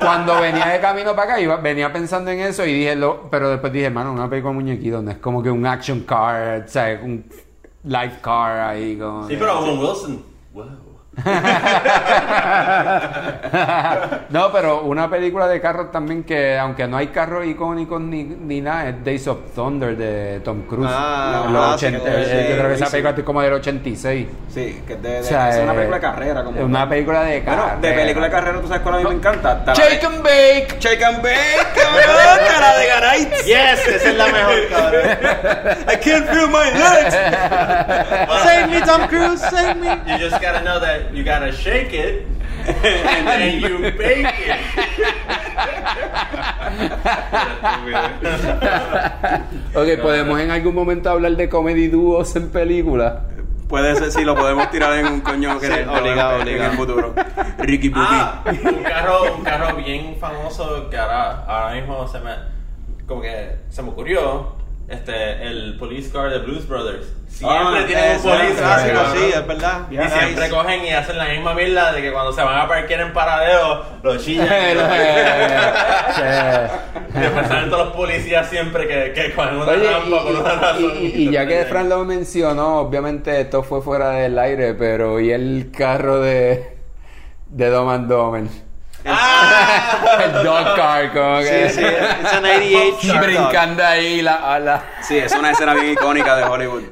Cuando 0.00 0.40
venía 0.40 0.66
de 0.66 0.80
camino 0.80 1.14
para 1.14 1.34
acá, 1.34 1.40
iba, 1.40 1.58
venía 1.58 1.92
pensando 1.92 2.32
en 2.32 2.40
eso 2.40 2.66
y 2.66 2.72
dije, 2.74 2.96
lo, 2.96 3.30
pero 3.30 3.50
después 3.50 3.72
dije, 3.72 3.86
hermano, 3.86 4.12
una 4.12 4.28
película 4.28 4.50
de 4.52 4.54
muñequito, 4.60 5.00
no 5.00 5.12
es 5.12 5.18
como 5.18 5.44
que 5.44 5.50
un 5.52 5.64
action 5.64 6.00
car, 6.00 6.64
¿sabes? 6.66 7.00
Un 7.04 7.24
life 7.84 8.16
car 8.20 8.58
ahí. 8.70 8.98
Como 8.98 9.28
Sí, 9.28 9.36
pero 9.38 9.60
Owen 9.60 9.78
Wilson. 9.78 10.24
No, 14.30 14.52
pero 14.52 14.82
una 14.82 15.10
película 15.10 15.48
de 15.48 15.60
carros 15.60 15.90
también 15.90 16.22
que, 16.22 16.56
aunque 16.58 16.86
no 16.86 16.96
hay 16.96 17.08
carros 17.08 17.44
icónicos 17.46 18.00
ni, 18.00 18.22
ni 18.22 18.60
nada, 18.60 18.90
es 18.90 19.04
Days 19.04 19.26
of 19.26 19.38
Thunder 19.54 19.96
de 19.96 20.40
Tom 20.44 20.62
Cruise. 20.62 20.88
Ah, 20.92 21.46
los 21.50 21.64
ah, 21.64 21.74
80, 21.74 21.98
sí, 21.98 22.04
eh, 22.06 22.24
sí, 22.24 22.50
yo 22.50 22.56
creo 22.58 22.68
que 22.68 22.74
esa 22.74 22.86
sí. 22.86 22.90
película 22.92 23.14
es 23.16 23.24
como 23.24 23.42
del 23.42 23.52
86. 23.54 24.28
Sí, 24.48 24.82
que 24.86 24.92
es, 24.94 25.02
de, 25.02 25.10
de- 25.10 25.20
O 25.20 25.24
sea, 25.24 25.50
es 25.50 25.56
una 25.62 25.72
eh, 25.72 25.74
película 25.74 25.96
de 25.96 26.02
carrera. 26.02 26.44
Como 26.44 26.58
es 26.58 26.64
una 26.64 26.88
película 26.88 27.22
de 27.24 27.40
Bueno, 27.40 27.62
carrera. 27.62 27.80
de 27.80 27.92
película 27.92 28.26
de 28.26 28.32
carrera, 28.32 28.60
¿tú 28.60 28.68
sabes 28.68 28.82
cuál 28.82 28.94
a 28.94 28.98
mí 28.98 29.04
me 29.04 29.14
encanta? 29.14 29.54
De- 29.56 29.74
Shake 29.74 30.04
and 30.04 30.22
bake. 30.22 30.76
Shake 30.78 31.02
and 31.02 31.22
Bake, 31.22 31.66
cabrón, 31.74 32.38
cara 32.48 32.78
de 32.78 32.86
Garay. 32.86 33.28
Yes, 33.50 33.84
esa 33.86 34.08
es 34.10 34.16
la 34.16 34.26
mejor, 34.26 34.68
cabrón. 34.70 35.02
I 35.92 35.96
can't 35.96 36.26
feel 36.28 36.46
my 36.48 36.70
legs. 36.70 37.14
Save 38.44 38.66
me, 38.68 38.80
Tom 38.82 39.08
Cruise, 39.08 39.40
save 39.40 39.74
me. 39.76 39.88
You 40.06 40.18
just 40.18 40.40
gotta 40.40 40.60
know 40.62 40.78
that 40.80 41.09
you 41.14 41.24
gotta 41.24 41.52
shake 41.52 41.92
it 41.92 42.26
and 42.66 43.26
then 43.26 43.60
you 43.60 43.78
bake 43.98 44.26
it. 44.38 44.60
Ok, 49.74 50.00
podemos 50.02 50.40
en 50.40 50.50
algún 50.50 50.74
momento 50.74 51.10
hablar 51.10 51.32
de 51.36 51.48
comedy 51.48 51.88
dúos 51.88 52.34
en 52.36 52.50
películas. 52.50 53.14
Puede 53.68 53.94
ser, 53.94 54.10
sí, 54.10 54.24
lo 54.24 54.34
podemos 54.34 54.68
tirar 54.70 54.98
en 54.98 55.06
un 55.06 55.20
coño 55.20 55.58
que 55.60 55.66
Sí, 55.68 55.72
le- 55.72 55.86
obligado, 55.86 56.36
en 56.36 56.42
obligado. 56.42 56.70
el 56.72 56.76
futuro. 56.76 57.14
Ricky 57.58 57.88
Bobby. 57.88 58.04
Ah, 58.08 58.42
un 58.46 58.82
carro, 58.82 59.34
un 59.36 59.44
carro 59.44 59.76
bien 59.76 60.16
famoso 60.18 60.90
que 60.90 60.98
ahora, 60.98 61.44
ahora 61.46 61.74
mismo 61.76 62.08
se 62.08 62.18
me, 62.18 62.30
como 63.06 63.22
que 63.22 63.56
se 63.68 63.82
me 63.82 63.90
ocurrió, 63.90 64.56
este, 64.88 65.46
el 65.46 65.76
police 65.78 66.10
car 66.10 66.30
de 66.30 66.40
Blues 66.40 66.66
Brothers. 66.66 67.06
Siempre 67.30 67.58
Ah, 67.58 67.84
tienen 67.86 68.04
un 68.04 68.10
Eso 68.16 68.34
es 68.34 68.40
police 68.40 68.60
car. 68.60 68.64
clásico, 68.82 68.94
cabrón. 68.96 69.16
sí, 69.16 69.32
es 69.34 69.46
verdad. 69.46 69.78
Y 69.90 69.96
siempre 70.18 70.50
cogen 70.50 70.84
y 70.84 70.90
hacen 70.92 71.16
la 71.16 71.24
misma 71.26 71.54
mierda 71.54 71.92
de 71.92 72.02
que 72.02 72.12
cuando 72.12 72.32
se 72.34 72.42
van 72.42 72.58
a 72.58 72.68
parquear 72.68 73.00
en 73.00 73.12
paradero, 73.14 73.82
lo 74.02 74.16
chillan. 74.18 74.46
después 77.14 77.48
salen 77.48 77.70
todos 77.70 77.86
los 77.86 77.96
policías 77.96 78.48
siempre 78.48 78.86
que, 78.86 79.12
que 79.14 79.32
cogen 79.34 79.56
una 79.56 79.72
Oye, 79.72 79.90
rampa 79.90 80.22
por 80.22 80.34
una 80.36 80.52
razón. 80.54 80.92
y, 81.00 81.06
y- 81.06 81.12
y- 81.24 81.28
y 81.28 81.32
ya 81.32 81.46
que 81.46 81.64
Fran 81.64 81.88
lo 81.88 82.04
mencionó, 82.04 82.78
obviamente 82.80 83.40
esto 83.40 83.62
fue 83.62 83.82
fuera 83.82 84.10
del 84.10 84.38
aire, 84.38 84.74
pero 84.74 85.18
y 85.20 85.30
el 85.32 85.70
carro 85.76 86.20
de, 86.20 86.76
de 87.48 87.70
Dom 87.70 87.88
and 87.88 88.08
Domer. 89.04 90.20
el 90.24 90.32
dog 90.44 90.74
car, 90.76 91.12
como 91.12 91.38
que. 91.40 91.70
Sí, 91.70 91.80
sí, 91.80 91.86
it's 91.86 92.32
an 92.32 92.44
88 92.44 92.98
Y 93.02 93.06
Shark 93.06 93.20
Dog. 93.20 93.26
brincando 93.26 93.84
ahí 93.86 94.22
la, 94.22 94.54
a 94.54 94.58
la- 94.58 94.82
Sí, 95.02 95.18
es 95.18 95.32
una 95.34 95.50
escena 95.52 95.74
bien 95.74 95.92
icónica 95.92 96.36
de 96.36 96.44
Hollywood. 96.44 96.82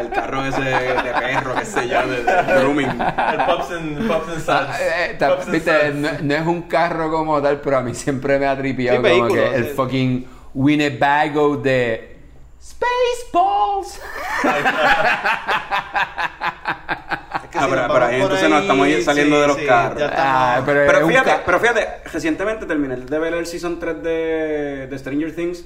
El 0.00 0.10
carro 0.10 0.44
ese 0.44 0.60
de 0.62 1.12
perro, 1.20 1.54
qué 1.56 1.64
sé 1.64 1.88
yo, 1.88 2.06
de, 2.06 2.22
de 2.24 2.60
grooming. 2.60 2.90
El 2.90 3.44
Pops 3.46 3.70
and, 3.72 4.08
Pops 4.08 4.28
and 4.28 4.42
Ah, 4.48 4.66
Sons. 4.66 4.76
eh, 4.80 5.16
ta- 5.18 5.28
Pops 5.30 5.42
and 5.44 5.52
viste, 5.52 5.92
no, 5.94 6.08
no 6.22 6.34
es 6.34 6.46
un 6.46 6.62
carro 6.62 7.10
como 7.10 7.40
tal, 7.42 7.60
pero 7.60 7.78
a 7.78 7.80
mí 7.80 7.94
siempre 7.94 8.38
me 8.38 8.46
ha 8.46 8.56
tripiado 8.56 8.98
Sí, 8.98 9.02
como 9.02 9.08
vehículo, 9.26 9.34
que 9.50 9.56
el 9.56 9.64
sí. 9.68 9.72
fucking 9.74 10.28
Winnebago 10.54 11.56
de 11.56 12.16
Spaceballs. 12.62 14.00
Ah, 17.54 17.66
pero- 17.70 17.88
pero 17.92 18.08
entonces 18.10 18.48
nos 18.50 18.62
estamos 18.62 18.88
saliendo 19.04 19.40
de 19.40 19.46
los 19.46 19.56
carros. 19.58 20.02
Ah, 20.16 20.62
pero, 20.64 21.06
fíjate, 21.08 21.30
ca- 21.30 21.42
pero 21.46 21.60
fíjate, 21.60 21.88
recientemente 22.12 22.66
terminé 22.66 22.96
de 22.96 23.18
ver 23.18 23.34
el 23.34 23.46
Season 23.46 23.78
3 23.78 24.02
de, 24.02 24.86
de 24.88 24.98
Stranger 24.98 25.34
Things 25.34 25.64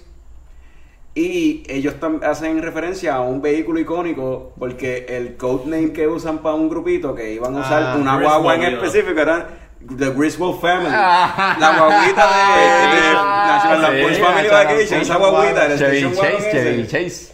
y 1.14 1.64
ellos 1.68 1.94
hacen 2.22 2.62
referencia 2.62 3.14
a 3.16 3.20
un 3.22 3.42
vehículo 3.42 3.80
icónico 3.80 4.52
porque 4.58 5.06
el 5.08 5.36
codename 5.36 5.92
que 5.92 6.06
usan 6.06 6.38
para 6.38 6.54
un 6.54 6.68
grupito 6.68 7.14
que 7.14 7.32
iban 7.32 7.56
a 7.56 7.60
usar 7.60 7.82
Ah, 7.82 7.96
una 7.98 8.20
guagua 8.20 8.54
en 8.54 8.62
específico 8.74 9.20
era 9.20 9.48
The 9.96 10.10
Griswold 10.10 10.60
Family. 10.60 10.90
Ah. 10.92 11.56
La 11.58 11.78
guaguita 11.78 12.26
de, 12.26 12.96
de 12.96 13.12
National 13.14 13.76
Sí, 13.76 13.82
Lampoon's 13.82 14.18
Family 14.18 14.48
Vacation, 14.48 15.00
esa 15.00 15.16
guaguita, 15.16 15.66
el 15.66 15.78
Chevy 15.78 16.14
Chase. 16.14 16.50
Chevy 16.52 16.86
Chase. 16.86 17.32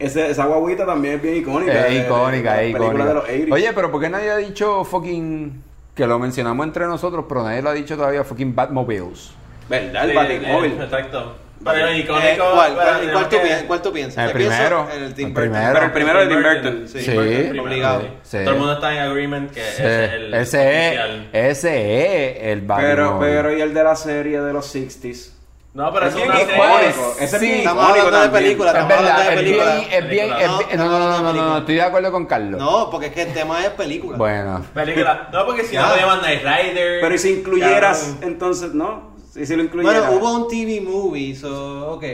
Ese- 0.00 0.30
esa 0.30 0.46
guaguita 0.46 0.84
también 0.86 1.14
es 1.16 1.22
bien 1.22 1.36
icónica. 1.36 1.86
Es 1.86 2.04
icónica, 2.06 2.62
es 2.62 2.70
icónica. 2.70 3.22
80s. 3.26 3.52
Oye, 3.52 3.72
pero 3.74 3.92
¿por 3.92 4.00
qué 4.00 4.08
nadie 4.08 4.30
ha 4.30 4.36
dicho 4.38 4.82
fucking... 4.84 5.62
Que 5.94 6.06
lo 6.06 6.18
mencionamos 6.18 6.66
entre 6.66 6.86
nosotros, 6.86 7.26
pero 7.28 7.42
nadie 7.42 7.60
lo 7.62 7.68
ha 7.70 7.74
dicho 7.74 7.96
todavía, 7.96 8.24
fucking 8.24 8.54
Batmobiles. 8.54 9.32
¿Verdad? 9.68 10.08
El 10.10 10.40
Sí, 10.40 10.46
eh, 10.46 10.82
Exacto. 10.82 11.36
Pero 11.62 11.88
el 11.88 11.96
Eh, 11.96 11.98
icónico. 11.98 12.44
¿cuál, 12.54 12.72
pero 12.74 13.12
cuál, 13.12 13.28
tú, 13.28 13.36
que- 13.36 13.42
pi- 13.42 13.66
cuál 13.66 13.82
tú 13.82 13.92
piensas? 13.92 14.24
El 14.24 14.30
Yo 14.32 14.36
pienso 14.38 14.56
primero, 14.56 14.88
el 14.96 15.02
el 15.02 15.14
Tim 15.14 15.34
primero. 15.34 15.60
Burton. 15.60 15.74
Pero 15.74 15.84
el 15.84 15.92
primero 15.92 16.20
es 16.22 16.28
Tim 16.28 16.36
Tim 16.38 16.42
Burton, 16.46 16.72
Burton. 16.72 16.88
Sí, 16.88 17.00
Sí. 17.00 17.10
primero, 17.10 17.62
Obligado. 17.62 18.02
Sí. 18.22 18.38
Todo 18.38 18.50
el 18.50 18.56
mundo 18.58 18.72
está 18.72 18.92
en 18.94 18.98
agreement 19.00 19.50
que 19.50 19.60
Sí, 19.60 19.68
ese 19.82 20.04
es 20.04 20.12
el 20.12 20.34
ese, 20.34 20.88
es, 20.94 21.00
ese 21.32 22.30
es 22.30 22.42
el 22.44 22.60
Pero, 22.62 22.66
Batmobile. 23.10 23.18
pero, 23.36 23.58
¿y 23.58 23.60
el 23.60 23.74
de 23.74 23.84
la 23.84 23.94
serie 23.96 24.40
de 24.40 24.52
los 24.54 24.74
60s? 24.74 25.32
No, 25.72 25.92
pero 25.92 26.06
Es 26.06 26.16
es 26.16 26.22
una 26.24 26.36
serie. 26.36 26.54
Es 27.20 27.30
Sí. 27.30 27.52
Estamos 27.58 27.84
icónico 27.84 28.06
hablando 28.06 28.10
de 28.10 28.10
también. 28.24 28.32
películas. 28.44 28.74
Es 28.74 28.80
Estamos 28.82 28.98
hablando 28.98 29.18
verdad, 29.20 29.30
de 29.30 29.36
es 29.36 29.44
bien, 29.44 29.58
películas. 29.58 29.92
es 29.92 30.08
bien, 30.10 30.24
es 30.32 30.46
No, 30.50 30.58
bien- 30.58 30.78
no, 30.78 30.84
no, 30.88 30.98
no, 30.98 31.22
no, 31.22 31.32
no, 31.32 31.32
no, 31.50 31.58
estoy 31.58 31.74
de 31.76 31.82
acuerdo 31.82 32.12
con 32.12 32.26
Carlos. 32.26 32.60
No, 32.60 32.90
porque 32.90 33.06
es 33.06 33.12
que 33.12 33.22
el 33.22 33.32
tema 33.32 33.64
es 33.64 33.70
película. 33.70 34.18
Bueno, 34.18 34.64
Película. 34.74 35.28
No, 35.32 35.46
porque 35.46 35.64
si 35.64 35.74
Ya. 35.74 35.86
no 35.86 35.92
te 35.94 36.00
llaman 36.00 36.22
Night 36.22 36.42
Rider. 36.42 37.00
Pero 37.00 37.14
¿y 37.14 37.18
si 37.18 37.30
incluyeras, 37.34 38.16
entonces, 38.20 38.74
no? 38.74 39.10
¿Y 39.36 39.46
si 39.46 39.54
lo 39.54 39.62
incluyeras? 39.62 40.06
Bueno, 40.08 40.20
hubo 40.20 40.34
un 40.34 40.48
TV 40.48 40.80
movie, 40.80 41.36
so, 41.36 41.92
ok. 41.92 42.04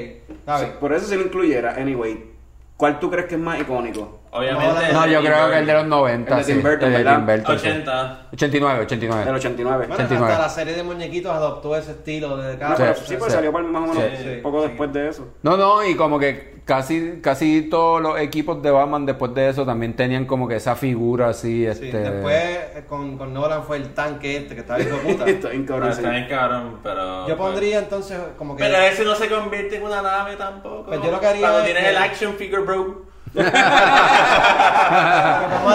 Por 0.79 0.93
eso 0.93 1.07
si 1.07 1.17
lo 1.17 1.23
incluyera, 1.23 1.77
anyway. 1.79 2.36
¿Cuál 2.77 3.01
tú 3.01 3.11
crees 3.11 3.27
que 3.27 3.37
es 3.37 3.41
más 3.41 3.59
icónico? 3.61 4.21
Obviamente. 4.33 4.93
no, 4.93 5.07
yo 5.07 5.21
creo 5.23 5.51
que 5.51 5.59
el 5.61 5.67
de 5.67 5.73
los 5.73 5.87
90. 5.87 6.31
El 6.31 6.39
de 6.39 6.45
sí, 6.45 6.53
Tim 6.53 6.63
Burton, 6.63 6.83
el 6.89 6.93
de 6.93 6.99
¿verdad? 6.99 7.17
Tim 7.17 7.27
Burton, 7.27 7.59
sí. 7.59 7.69
80. 7.69 8.27
89, 8.33 8.75
El 8.77 8.85
89. 8.85 9.31
89. 9.37 9.77
Bueno, 9.79 9.95
89. 9.95 10.33
hasta 10.33 10.43
la 10.43 10.49
serie 10.51 10.75
de 10.75 10.83
muñequitos 10.83 11.33
adoptó 11.33 11.75
ese 11.77 11.93
estilo 11.93 12.37
de 12.37 12.59
cada 12.59 12.77
pero 12.77 12.95
Sí, 12.97 13.03
sí, 13.07 13.17
pues 13.17 13.33
sí. 13.33 13.37
salió 13.37 13.51
más 13.53 13.65
o 13.65 13.95
menos 13.95 13.97
Sí, 13.97 14.17
sí, 14.23 14.41
poco 14.43 14.61
sí. 14.63 14.69
después 14.69 14.93
de 14.93 15.09
eso. 15.09 15.27
No, 15.43 15.57
no, 15.57 15.83
y 15.87 15.95
como 15.97 16.19
que 16.19 16.56
casi, 16.67 17.21
casi 17.23 17.63
todos 17.71 18.03
los 18.03 18.21
equipos 18.21 18.61
de 18.63 18.71
Batman 18.71 19.07
después 19.07 19.33
de 19.35 19.49
eso 19.49 19.65
también 19.65 19.97
tenían 19.97 20.27
como 20.27 20.47
que 20.47 20.57
esa 20.57 20.77
figura 20.77 21.31
así, 21.31 21.63
Sí, 21.63 21.67
este... 21.67 21.97
después 21.99 22.35
eh, 22.37 22.85
con, 22.89 23.17
con 23.17 23.33
Nolan 23.33 23.65
fue 23.65 23.79
el 23.79 23.95
tanque 23.95 24.37
este 24.37 24.55
que 24.55 24.61
estaba 24.61 24.79
hijo 24.81 24.97
de 24.97 25.03
puta. 25.15 25.25
Está 25.31 25.49
bien 25.49 25.63
No, 25.63 25.69
cabrón. 25.69 25.89
está 25.91 26.11
bien 26.11 26.27
cabrón, 26.29 26.79
pero. 26.83 27.27
Yo 27.29 27.37
pondría 27.39 27.79
entonces 27.79 28.19
como 28.37 28.55
que. 28.57 28.65
Pero 28.65 28.77
ese 28.79 29.05
no 29.05 29.15
se 29.15 29.29
convierte 29.31 29.77
en 29.77 29.85
una 29.85 30.03
nave 30.03 30.37
tampoco. 30.37 30.85
Pues 30.87 31.01
yo 31.03 31.11
lo 31.11 31.19
que 31.21 31.27
haría 31.27 31.41
Cuando 31.43 31.59
es 31.61 31.65
tienes 31.65 31.83
que- 31.85 31.91
el 31.91 31.97
action 31.97 32.35
figure, 32.35 32.63
bro. 32.63 33.07
Vamos 33.37 33.53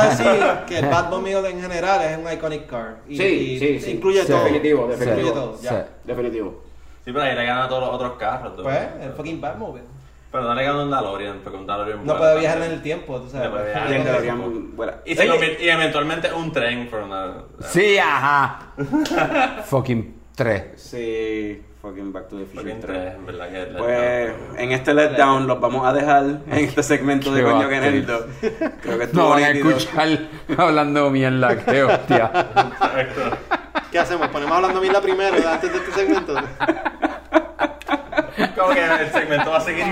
a 0.01 0.09
decir 0.09 0.43
que 0.67 0.79
el 0.79 0.85
Batmobile 0.87 1.49
en 1.49 1.61
general 1.61 2.01
es 2.01 2.17
un 2.17 2.31
iconic 2.31 2.65
car. 2.67 2.97
Y, 3.07 3.17
Sí, 3.17 3.23
y 3.23 3.59
sí, 3.59 3.79
sí. 3.79 3.91
Incluye 3.91 4.21
Sí. 4.21 4.27
todo. 4.27 4.39
Definitivo, 4.43 4.81
Incluye 4.83 4.99
definitivo. 5.05 5.31
todo, 5.33 5.61
ya. 5.61 5.87
Definitivo. 6.03 6.63
Sí, 7.05 7.11
pero 7.11 7.21
ahí 7.21 7.35
le 7.35 7.45
ganan 7.45 7.63
a 7.63 7.69
todos 7.69 7.81
los 7.85 7.93
otros 7.93 8.13
carros. 8.17 8.53
Pues, 8.61 8.79
el 9.01 9.11
fucking 9.13 9.39
Batmobile. 9.41 9.85
Pero 10.31 10.43
no 10.45 10.53
le 10.55 10.63
ganan 10.63 10.81
un 10.83 10.91
DeLorean, 10.91 11.39
porque 11.43 11.57
un 11.57 11.67
DeLorean 11.67 12.05
No 12.05 12.17
puede 12.17 12.39
viajar 12.39 12.57
en 12.61 12.71
el 12.71 12.81
tiempo, 12.81 13.19
tú 13.19 13.29
sabes. 13.29 13.49
No 13.49 13.55
puede 13.55 13.65
viajar. 13.71 13.87
Ah, 13.87 13.91
deberían- 13.91 14.75
bueno. 14.75 14.93
Y, 15.05 15.15
se 15.15 15.71
eventualmente 15.71 16.33
un 16.33 16.51
tren 16.53 16.87
por 16.89 17.01
una. 17.01 17.33
Sí, 17.59 17.97
ajá. 17.97 18.71
Fucking 19.65 20.15
3. 20.35 20.63
Sí, 20.77 21.61
fucking 21.81 22.13
Back 22.13 22.29
to 22.29 22.37
the 22.37 22.45
Future 22.45 22.61
Fucking 22.75 22.79
3. 22.79 22.81
tren, 22.99 23.15
en 23.17 23.25
verdad 23.25 23.49
que. 23.49 23.65
Pues 23.77 24.31
en 24.57 24.71
este 24.71 24.93
letdown 24.93 25.47
los 25.47 25.59
vamos 25.59 25.85
a 25.85 25.91
dejar 25.93 26.23
en 26.23 26.41
este 26.65 26.81
segmento 26.83 27.33
de 27.33 27.43
Qué 27.43 27.49
Coño 27.51 27.67
que. 27.67 27.79
Nerdo. 27.81 28.27
Creo 28.81 28.97
que 28.97 29.03
estuvo 29.03 29.23
No 29.23 29.29
van 29.31 29.43
a 29.43 29.49
nítido. 29.53 29.75
escuchar 29.75 30.07
hablando 30.57 31.09
mierda, 31.11 31.57
qué 31.65 31.83
hostia. 31.83 32.31
¿Qué 33.91 33.99
hacemos? 33.99 34.29
¿Ponemos 34.29 34.55
hablando 34.55 34.79
mierda 34.79 35.01
primero 35.01 35.35
antes 35.49 35.69
de 35.73 35.77
este 35.79 35.91
segmento? 35.91 36.33
Como 38.61 38.75
que 38.75 38.85
el 38.85 39.11
segmento 39.11 39.49
va 39.49 39.57
a 39.57 39.61
seguir. 39.61 39.85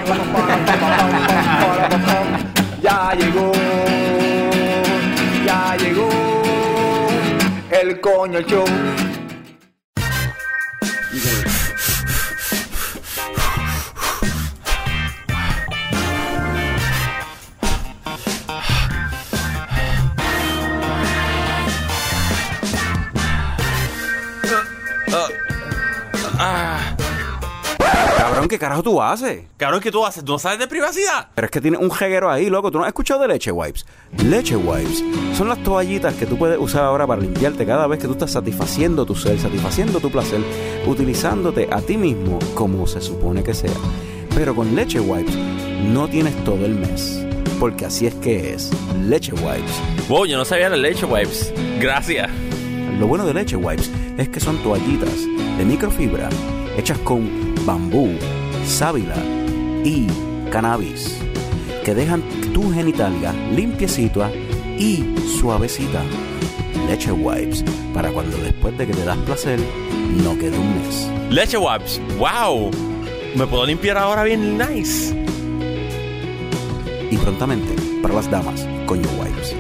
Ya 2.82 3.14
llegó, 3.18 3.52
ya 5.44 5.76
llegó 5.76 6.10
el 7.72 8.00
coño 8.00 8.42
show. 8.42 8.66
Cabrón, 28.50 28.58
¿qué 28.58 28.60
carajo 28.60 28.84
tú 28.84 29.02
haces? 29.02 29.44
Cabrón, 29.58 29.80
¿qué 29.80 29.92
tú 29.92 30.04
haces? 30.04 30.26
¿Tú 30.26 30.32
no 30.32 30.40
sabes 30.40 30.58
de 30.58 30.68
privacidad? 30.68 31.28
Pero 31.36 31.46
es 31.46 31.52
que 31.52 31.62
tiene 31.62 31.78
un 31.78 31.92
jeguero 31.92 32.32
ahí, 32.32 32.50
loco. 32.50 32.72
¿Tú 32.72 32.80
no 32.80 32.84
has 32.84 32.88
escuchado 32.88 33.22
de 33.22 33.28
Leche 33.28 33.52
Wipes? 33.52 33.86
Leche 34.26 34.56
Wipes 34.56 35.04
son 35.38 35.50
las 35.50 35.62
toallitas 35.62 36.16
que 36.16 36.26
tú 36.26 36.36
puedes 36.36 36.58
usar 36.58 36.84
ahora 36.84 37.06
para 37.06 37.22
limpiarte 37.22 37.64
cada 37.64 37.86
vez 37.86 38.00
que 38.00 38.08
tú 38.08 38.14
estás 38.14 38.32
satisfaciendo 38.32 39.06
tu 39.06 39.14
ser, 39.14 39.40
satisfaciendo 39.40 40.00
tu 40.00 40.10
placer, 40.10 40.42
utilizándote 40.88 41.68
a 41.72 41.80
ti 41.82 41.96
mismo 41.96 42.40
como 42.56 42.88
se 42.88 43.02
supone 43.02 43.44
que 43.44 43.54
sea. 43.54 43.78
Pero 44.34 44.56
con 44.56 44.76
Leche 44.76 45.00
Wipes 45.00 45.36
no 45.84 46.08
tienes 46.08 46.36
todo 46.44 46.66
el 46.66 46.74
mes. 46.74 47.24
Porque 47.60 47.86
así 47.86 48.08
es 48.08 48.16
que 48.16 48.54
es. 48.54 48.72
Leche 49.06 49.34
Wipes. 49.34 50.08
Wow, 50.08 50.26
yo 50.26 50.38
no 50.38 50.46
sabía 50.46 50.72
de 50.72 50.78
leche 50.78 51.06
wipes. 51.06 51.54
Gracias. 51.80 52.30
Lo 53.00 53.06
bueno 53.06 53.26
de 53.26 53.34
Leche 53.34 53.56
Wipes 53.56 53.92
es 54.18 54.28
que 54.30 54.40
son 54.40 54.58
toallitas 54.64 55.26
de 55.58 55.66
microfibra 55.66 56.30
hechas 56.80 56.98
con 57.00 57.50
bambú, 57.66 58.10
sábila 58.66 59.16
y 59.84 60.08
cannabis 60.52 61.18
que 61.84 61.94
dejan 61.96 62.22
tu 62.54 62.72
genitalia 62.72 63.34
limpiecita 63.56 64.32
y 64.78 65.16
suavecita. 65.40 66.02
Leche 66.88 67.12
Wipes 67.12 67.64
para 67.94 68.12
cuando 68.12 68.38
después 68.38 68.78
de 68.78 68.88
que 68.88 68.94
te 68.94 69.06
das 69.06 69.18
placer 69.20 69.60
no 70.24 70.38
quede 70.38 70.58
un 70.58 70.76
mes. 70.76 71.10
Leche 71.30 71.58
wipes. 71.58 72.02
Wow. 72.18 72.72
Me 73.36 73.46
puedo 73.46 73.66
limpiar 73.66 73.98
ahora 73.98 74.24
bien 74.24 74.58
nice. 74.58 75.16
Y 77.12 77.18
prontamente 77.18 77.76
para 78.02 78.16
las 78.16 78.30
damas, 78.30 78.68
coño 78.86 79.08
Wipes. 79.20 79.56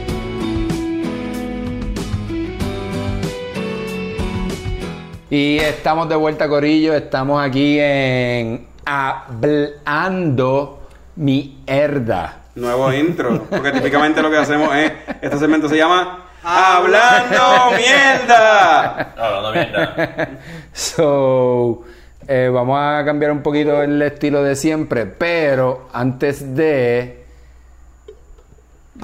Y 5.30 5.58
estamos 5.58 6.10
de 6.10 6.16
vuelta, 6.16 6.50
Corillo. 6.50 6.96
Estamos 6.96 7.40
aquí 7.42 7.78
en 7.80 8.69
Hablando 8.92 10.80
Mierda. 11.16 12.38
Nuevo 12.56 12.92
intro, 12.92 13.44
porque 13.48 13.72
típicamente 13.72 14.20
lo 14.20 14.32
que 14.32 14.38
hacemos 14.38 14.76
es, 14.76 14.92
este 15.22 15.38
segmento 15.38 15.70
se 15.70 15.78
llama 15.78 16.26
Hablando 16.42 17.78
Mierda. 17.78 19.14
Hablando 19.16 19.52
mierda. 19.52 20.30
So, 20.74 21.84
eh, 22.28 22.50
vamos 22.52 22.80
a 22.82 23.06
cambiar 23.06 23.32
un 23.32 23.44
poquito 23.44 23.80
el 23.84 24.02
estilo 24.02 24.42
de 24.42 24.56
siempre, 24.56 25.06
pero 25.06 25.88
antes 25.94 26.56
de... 26.56 27.26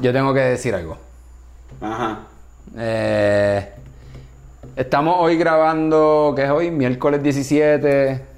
Yo 0.02 0.12
tengo 0.12 0.34
que 0.34 0.40
decir 0.40 0.74
algo. 0.74 0.98
Ajá. 1.80 2.22
Eh, 2.76 3.70
estamos 4.76 5.18
hoy 5.20 5.38
grabando, 5.38 6.34
¿qué 6.36 6.46
es 6.46 6.50
hoy? 6.50 6.72
Miércoles 6.72 7.22
17 7.22 8.34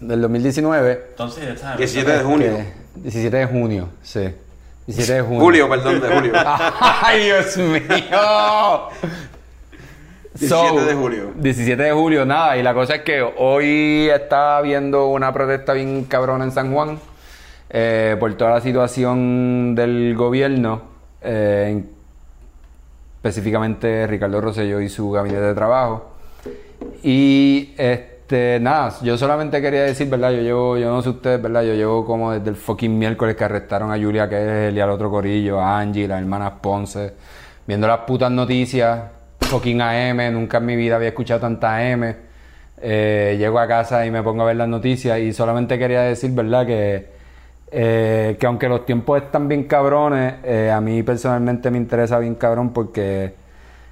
del 0.00 0.20
2019. 0.22 1.06
Entonces, 1.10 1.44
ya 1.46 1.56
sabes. 1.56 1.78
17 1.78 2.12
de 2.12 2.24
junio. 2.24 2.56
Que- 2.56 3.00
17 3.00 3.36
de 3.36 3.46
junio, 3.46 3.88
sí. 4.02 4.28
17 4.86 5.12
de 5.14 5.20
junio. 5.22 5.40
Julio, 5.40 5.68
perdón, 5.68 6.00
de 6.00 6.08
julio. 6.08 6.32
¡Ay, 6.80 7.24
Dios 7.24 7.56
mío! 7.58 8.88
17 10.34 10.84
de 10.84 10.94
julio. 10.94 11.32
17 11.36 11.82
de 11.82 11.92
julio, 11.92 12.24
nada. 12.24 12.56
Y 12.56 12.62
la 12.62 12.72
cosa 12.74 12.96
es 12.96 13.02
que 13.02 13.20
hoy 13.22 14.08
está 14.12 14.56
habiendo 14.58 15.08
una 15.08 15.32
protesta 15.32 15.72
bien 15.72 16.04
cabrona 16.04 16.44
en 16.44 16.52
San 16.52 16.72
Juan 16.72 16.98
eh, 17.70 18.16
por 18.20 18.32
toda 18.34 18.52
la 18.52 18.60
situación 18.60 19.74
del 19.74 20.14
gobierno. 20.16 20.82
eh, 21.22 21.66
en- 21.70 21.98
específicamente 23.16 24.06
Ricardo 24.06 24.40
Rosselló 24.40 24.80
y 24.80 24.88
su 24.88 25.10
gabinete 25.10 25.42
de 25.42 25.54
trabajo. 25.54 26.12
Y 27.02 27.74
este, 27.76 28.17
nada, 28.60 28.94
yo 29.02 29.16
solamente 29.16 29.60
quería 29.60 29.82
decir, 29.82 30.08
¿verdad? 30.08 30.32
Yo 30.32 30.42
llevo, 30.42 30.78
yo 30.78 30.90
no 30.90 31.02
sé 31.02 31.10
ustedes, 31.10 31.40
¿verdad? 31.40 31.62
Yo 31.62 31.74
llevo 31.74 32.04
como 32.04 32.32
desde 32.32 32.50
el 32.50 32.56
fucking 32.56 32.98
miércoles 32.98 33.36
que 33.36 33.44
arrestaron 33.44 33.90
a 33.90 33.96
Julia 33.96 34.28
Kegel 34.28 34.76
y 34.76 34.80
al 34.80 34.90
otro 34.90 35.10
corillo, 35.10 35.60
a 35.60 35.78
Angie, 35.78 36.06
las 36.06 36.20
hermanas 36.20 36.52
Ponce, 36.60 37.14
viendo 37.66 37.86
las 37.86 38.00
putas 38.00 38.30
noticias, 38.30 39.00
fucking 39.40 39.80
AM, 39.80 40.32
nunca 40.32 40.58
en 40.58 40.66
mi 40.66 40.76
vida 40.76 40.96
había 40.96 41.08
escuchado 41.08 41.40
tanta 41.40 41.76
AM. 41.76 42.14
Eh, 42.80 43.36
llego 43.38 43.58
a 43.58 43.66
casa 43.66 44.06
y 44.06 44.10
me 44.10 44.22
pongo 44.22 44.42
a 44.42 44.46
ver 44.46 44.56
las 44.56 44.68
noticias 44.68 45.18
y 45.18 45.32
solamente 45.32 45.78
quería 45.78 46.02
decir, 46.02 46.30
¿verdad? 46.32 46.66
Que, 46.66 47.08
eh, 47.70 48.36
que 48.38 48.46
aunque 48.46 48.68
los 48.68 48.86
tiempos 48.86 49.22
están 49.22 49.48
bien 49.48 49.64
cabrones, 49.64 50.34
eh, 50.44 50.70
a 50.70 50.80
mí 50.80 51.02
personalmente 51.02 51.70
me 51.70 51.78
interesa 51.78 52.18
bien 52.18 52.34
cabrón 52.36 52.72
porque 52.72 53.34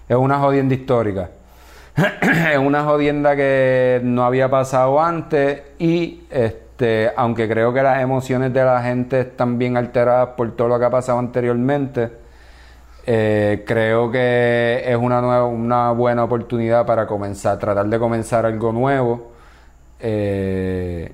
es 0.08 0.16
una 0.16 0.38
jodienda 0.38 0.74
histórica. 0.74 1.30
es 2.52 2.58
una 2.58 2.84
jodienda 2.84 3.34
que 3.36 4.00
no 4.02 4.24
había 4.24 4.48
pasado 4.50 5.00
antes 5.00 5.62
y 5.78 6.20
este, 6.30 7.10
aunque 7.16 7.48
creo 7.48 7.72
que 7.72 7.82
las 7.82 8.02
emociones 8.02 8.52
de 8.52 8.64
la 8.64 8.82
gente 8.82 9.20
están 9.20 9.58
bien 9.58 9.76
alteradas 9.76 10.30
por 10.36 10.54
todo 10.54 10.68
lo 10.68 10.78
que 10.78 10.84
ha 10.84 10.90
pasado 10.90 11.18
anteriormente, 11.18 12.10
eh, 13.06 13.64
creo 13.66 14.10
que 14.10 14.82
es 14.84 14.96
una, 14.96 15.20
nueva, 15.20 15.46
una 15.46 15.92
buena 15.92 16.24
oportunidad 16.24 16.84
para 16.84 17.06
comenzar, 17.06 17.58
tratar 17.58 17.86
de 17.86 17.98
comenzar 17.98 18.44
algo 18.44 18.72
nuevo. 18.72 19.32
Eh, 20.00 21.12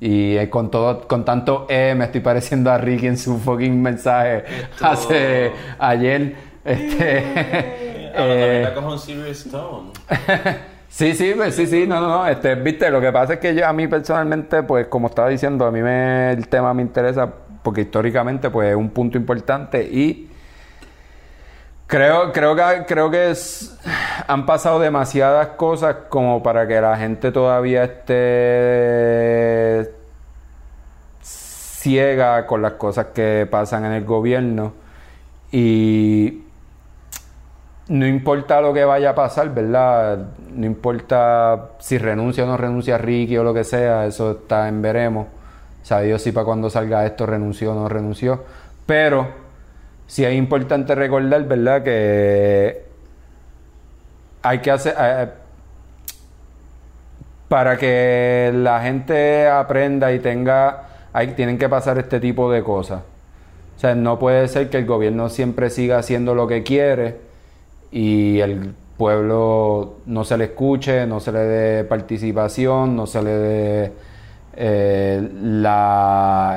y 0.00 0.44
con 0.48 0.70
todo, 0.70 1.06
con 1.06 1.24
tanto 1.24 1.66
E 1.68 1.94
me 1.94 2.06
estoy 2.06 2.20
pareciendo 2.20 2.72
a 2.72 2.78
Ricky 2.78 3.06
en 3.06 3.16
su 3.16 3.38
fucking 3.38 3.80
mensaje 3.80 4.44
Esto- 4.72 4.86
hace 4.86 5.52
ayer. 5.78 6.34
Este, 6.64 7.83
eh, 8.16 8.74
un 8.82 8.98
serious 8.98 9.44
tone. 9.50 9.90
Sí, 10.88 11.12
sí, 11.16 11.32
pues, 11.36 11.56
sí, 11.56 11.66
sí, 11.66 11.88
no, 11.88 12.00
no, 12.00 12.06
no, 12.08 12.26
este, 12.28 12.54
viste, 12.54 12.88
lo 12.88 13.00
que 13.00 13.10
pasa 13.10 13.32
es 13.32 13.38
que 13.40 13.52
yo, 13.52 13.66
a 13.66 13.72
mí 13.72 13.88
personalmente, 13.88 14.62
pues, 14.62 14.86
como 14.86 15.08
estaba 15.08 15.28
diciendo, 15.28 15.66
a 15.66 15.72
mí 15.72 15.82
me, 15.82 16.30
el 16.30 16.46
tema 16.46 16.72
me 16.72 16.82
interesa 16.82 17.28
porque 17.64 17.80
históricamente, 17.80 18.48
pues, 18.48 18.70
es 18.70 18.76
un 18.76 18.90
punto 18.90 19.18
importante 19.18 19.82
y 19.82 20.30
creo, 21.88 22.32
creo 22.32 22.54
que, 22.54 22.84
creo 22.86 23.10
que 23.10 23.32
es- 23.32 23.76
han 24.28 24.46
pasado 24.46 24.78
demasiadas 24.78 25.48
cosas 25.56 25.96
como 26.08 26.44
para 26.44 26.68
que 26.68 26.80
la 26.80 26.96
gente 26.96 27.32
todavía 27.32 27.82
esté 27.82 29.90
ciega 31.22 32.46
con 32.46 32.62
las 32.62 32.74
cosas 32.74 33.06
que 33.06 33.46
pasan 33.50 33.84
en 33.84 33.92
el 33.92 34.04
gobierno 34.04 34.72
y 35.50 36.43
no 37.88 38.06
importa 38.06 38.60
lo 38.60 38.72
que 38.72 38.84
vaya 38.84 39.10
a 39.10 39.14
pasar, 39.14 39.52
¿verdad? 39.52 40.18
No 40.54 40.66
importa 40.66 41.72
si 41.78 41.98
renuncia 41.98 42.44
o 42.44 42.46
no 42.46 42.56
renuncia 42.56 42.96
Ricky 42.96 43.36
o 43.36 43.44
lo 43.44 43.52
que 43.52 43.64
sea, 43.64 44.06
eso 44.06 44.32
está 44.32 44.68
en 44.68 44.80
veremos. 44.80 45.26
Sabe 45.82 46.06
Dios 46.06 46.22
si 46.22 46.32
para 46.32 46.46
cuando 46.46 46.70
salga 46.70 47.04
esto 47.04 47.26
renunció 47.26 47.72
o 47.72 47.74
no 47.74 47.88
renunció. 47.88 48.42
Pero 48.86 49.28
sí 50.06 50.24
es 50.24 50.34
importante 50.34 50.94
recordar, 50.94 51.44
¿verdad? 51.44 51.82
Que 51.82 52.84
hay 54.42 54.58
que 54.60 54.70
hacer... 54.70 54.94
eh, 54.98 55.28
para 57.48 57.76
que 57.76 58.50
la 58.54 58.80
gente 58.80 59.46
aprenda 59.46 60.10
y 60.12 60.20
tenga... 60.20 60.88
Hay, 61.12 61.28
tienen 61.28 61.58
que 61.58 61.68
pasar 61.68 61.98
este 61.98 62.18
tipo 62.18 62.50
de 62.50 62.62
cosas. 62.62 63.02
O 63.76 63.78
sea, 63.78 63.94
no 63.94 64.18
puede 64.18 64.48
ser 64.48 64.70
que 64.70 64.78
el 64.78 64.86
gobierno 64.86 65.28
siempre 65.28 65.68
siga 65.68 65.98
haciendo 65.98 66.34
lo 66.34 66.46
que 66.48 66.62
quiere 66.62 67.23
y 67.94 68.40
el 68.40 68.74
pueblo 68.96 69.98
no 70.06 70.24
se 70.24 70.36
le 70.36 70.46
escuche, 70.46 71.06
no 71.06 71.20
se 71.20 71.30
le 71.30 71.38
dé 71.38 71.84
participación, 71.84 72.96
no 72.96 73.06
se 73.06 73.22
le 73.22 73.30
dé 73.30 73.92
eh, 74.56 75.16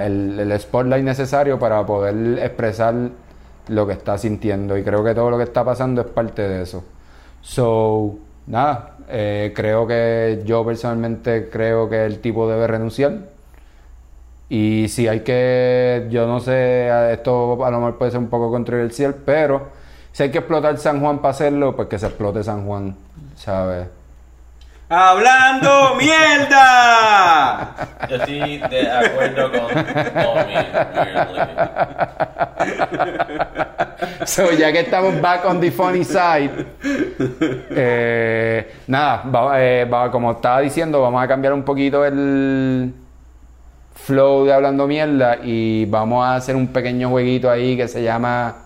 el, 0.03 0.39
el 0.39 0.59
spotlight 0.59 1.05
necesario 1.05 1.59
para 1.59 1.85
poder 1.85 2.39
expresar 2.39 2.95
lo 3.67 3.85
que 3.85 3.93
está 3.93 4.17
sintiendo. 4.17 4.75
Y 4.79 4.83
creo 4.83 5.03
que 5.03 5.13
todo 5.13 5.29
lo 5.29 5.37
que 5.37 5.43
está 5.43 5.63
pasando 5.63 6.01
es 6.01 6.07
parte 6.07 6.41
de 6.41 6.63
eso. 6.63 6.83
So, 7.41 8.15
nada, 8.47 8.97
eh, 9.07 9.53
creo 9.55 9.85
que 9.85 10.41
yo 10.43 10.65
personalmente 10.65 11.49
creo 11.51 11.87
que 11.87 12.03
el 12.03 12.17
tipo 12.19 12.49
debe 12.49 12.65
renunciar. 12.65 13.13
Y 14.49 14.87
si 14.89 15.07
hay 15.07 15.19
que, 15.19 16.07
yo 16.09 16.25
no 16.25 16.39
sé, 16.39 16.89
esto 17.13 17.63
a 17.63 17.69
lo 17.69 17.77
mejor 17.77 17.97
puede 17.99 18.09
ser 18.09 18.21
un 18.21 18.29
poco 18.29 18.49
controversial, 18.49 19.13
pero 19.23 19.86
si 20.17 20.23
hay 20.23 20.31
que 20.31 20.39
explotar 20.39 20.75
San 20.79 20.99
Juan 20.99 21.19
para 21.19 21.29
hacerlo, 21.29 21.75
pues 21.75 21.87
que 21.89 21.99
se 21.99 22.07
explote 22.07 22.43
San 22.43 22.65
Juan, 22.65 22.95
¿sabes? 23.35 23.85
¡Hablando 24.89 25.93
mierda! 25.99 27.75
Yo 28.09 28.15
estoy 28.15 28.57
de 28.57 28.89
acuerdo 28.91 29.51
con 29.51 29.67
Tommy. 29.67 30.55
So, 34.25 34.51
ya 34.53 34.71
que 34.71 34.79
estamos 34.79 35.21
back 35.21 35.45
on 35.45 35.59
the 35.61 35.69
funny 35.69 36.03
side, 36.03 36.65
eh, 37.69 38.71
nada, 38.87 39.23
va- 39.31 39.61
eh, 39.61 39.85
va- 39.85 40.09
como 40.09 40.31
estaba 40.31 40.61
diciendo, 40.61 40.99
vamos 40.99 41.23
a 41.23 41.27
cambiar 41.27 41.53
un 41.53 41.61
poquito 41.61 42.03
el 42.03 42.91
flow 43.93 44.45
de 44.45 44.53
hablando 44.53 44.87
mierda 44.87 45.37
y 45.43 45.85
vamos 45.85 46.25
a 46.25 46.37
hacer 46.37 46.55
un 46.55 46.65
pequeño 46.69 47.09
jueguito 47.09 47.51
ahí 47.51 47.77
que 47.77 47.87
se 47.87 48.01
llama 48.01 48.63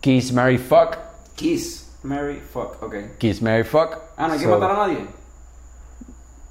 Kiss, 0.00 0.32
Mary, 0.32 0.58
Fuck. 0.58 0.96
Kiss, 1.36 1.88
Mary, 2.02 2.40
fuck, 2.52 2.82
ok. 2.82 2.94
Kiss, 3.18 3.40
Mary, 3.42 3.64
Fuck. 3.64 3.96
Ah, 4.16 4.26
no 4.28 4.32
hay 4.34 4.38
que 4.38 4.44
So- 4.44 4.50
matar 4.58 4.70
a 4.70 4.86
nadie. 4.86 4.98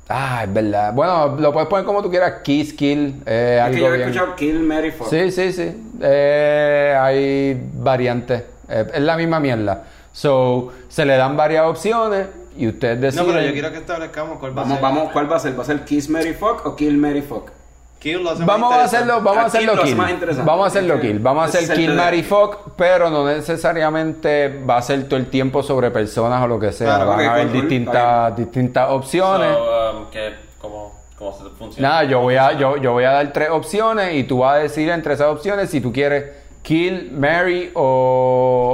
Ah, 0.10 0.44
es 0.46 0.54
verdad. 0.54 0.94
Bueno, 0.94 1.36
lo 1.38 1.52
puedes 1.52 1.68
poner 1.68 1.86
como 1.86 2.02
tú 2.02 2.10
quieras, 2.10 2.36
Kiss, 2.44 2.72
Kill, 2.74 3.22
eh, 3.26 3.58
Es 3.60 3.64
algo 3.66 3.76
que 3.76 3.80
yo 3.82 3.88
he 3.88 3.98
bien. 3.98 4.10
escuchado 4.10 4.36
Kill, 4.36 4.60
Mary, 4.62 4.92
fuck. 4.92 5.10
Sí, 5.10 5.32
sí, 5.32 5.52
sí. 5.52 5.76
Eh, 6.02 6.98
hay 7.00 7.70
variantes. 7.74 8.44
Eh, 8.70 8.86
es 8.94 9.02
la 9.02 9.18
misma 9.18 9.40
mierda. 9.42 9.84
So, 10.14 10.72
se 10.88 11.06
le 11.06 11.18
dan 11.18 11.36
varias 11.36 11.66
opciones 11.66 12.28
y 12.58 12.68
ustedes 12.68 12.96
No, 12.98 13.02
deciden. 13.24 13.26
pero 13.28 13.42
yo 13.48 13.52
quiero 13.54 13.72
que 13.72 13.78
establezcamos 13.80 14.40
cuál 14.40 14.58
va 14.58 14.62
a 14.62 14.64
Vamos, 14.64 14.78
ser. 14.78 14.82
vamos, 14.84 15.12
¿cuál 15.12 15.32
va 15.32 15.36
a 15.36 15.40
ser? 15.40 15.58
¿Va 15.60 15.64
a 15.64 15.66
ser 15.66 15.84
Kiss, 15.84 16.10
Mary, 16.10 16.34
fuck 16.34 16.66
o 16.66 16.76
Kill, 16.76 16.98
Mary, 16.98 17.22
fuck? 17.22 17.52
Kill 18.00 18.24
lo 18.24 18.30
hace 18.30 18.40
más 18.40 18.48
Vamos 18.48 18.74
a 18.74 18.84
hacerlo, 18.84 19.22
vamos 19.22 19.44
a 19.44 19.46
hacerlo 19.48 19.74
lo 19.76 19.82
hace 19.82 19.90
kill. 19.92 19.98
más. 19.98 20.46
Vamos 20.46 20.64
a 20.64 20.68
hacerlo 20.68 21.00
kill. 21.02 21.20
Vamos 21.20 21.44
a 21.44 21.46
hacer 21.60 21.76
kill, 21.76 21.94
Mary 21.94 22.22
Fuck, 22.24 22.76
pero 22.78 23.10
no 23.10 23.26
necesariamente 23.26 24.64
va 24.70 24.78
a 24.78 24.82
ser 24.82 25.06
todo 25.10 25.18
el 25.20 25.28
tiempo 25.30 25.64
sobre 25.64 25.90
personas 25.92 26.44
o 26.44 26.48
lo 26.48 26.60
que 26.60 26.72
sea. 26.72 26.96
Claro, 26.96 27.10
Van 27.12 27.20
a 27.22 27.34
haber 27.34 27.52
distintas, 27.52 28.36
distintas 28.38 28.90
opciones. 28.92 29.52
So, 29.52 29.98
um, 30.00 30.06
¿qué, 30.12 30.36
cómo, 30.62 30.94
¿Cómo 31.18 31.34
se 31.36 31.44
funciona? 31.58 31.90
Nada, 31.90 32.04
yo 32.04 32.20
voy 32.22 32.36
a, 32.36 32.54
yo, 32.54 32.78
yo 32.78 32.92
voy 32.94 33.04
a 33.06 33.12
dar 33.12 33.34
tres 33.34 33.50
opciones 33.50 34.14
y 34.16 34.24
tú 34.24 34.40
vas 34.40 34.56
a 34.56 34.60
decir 34.60 34.90
entre 34.90 35.16
esas 35.16 35.28
opciones 35.28 35.70
si 35.72 35.82
tú 35.82 35.92
quieres 35.92 36.32
kill, 36.62 37.12
marry 37.14 37.72
o, 37.74 37.82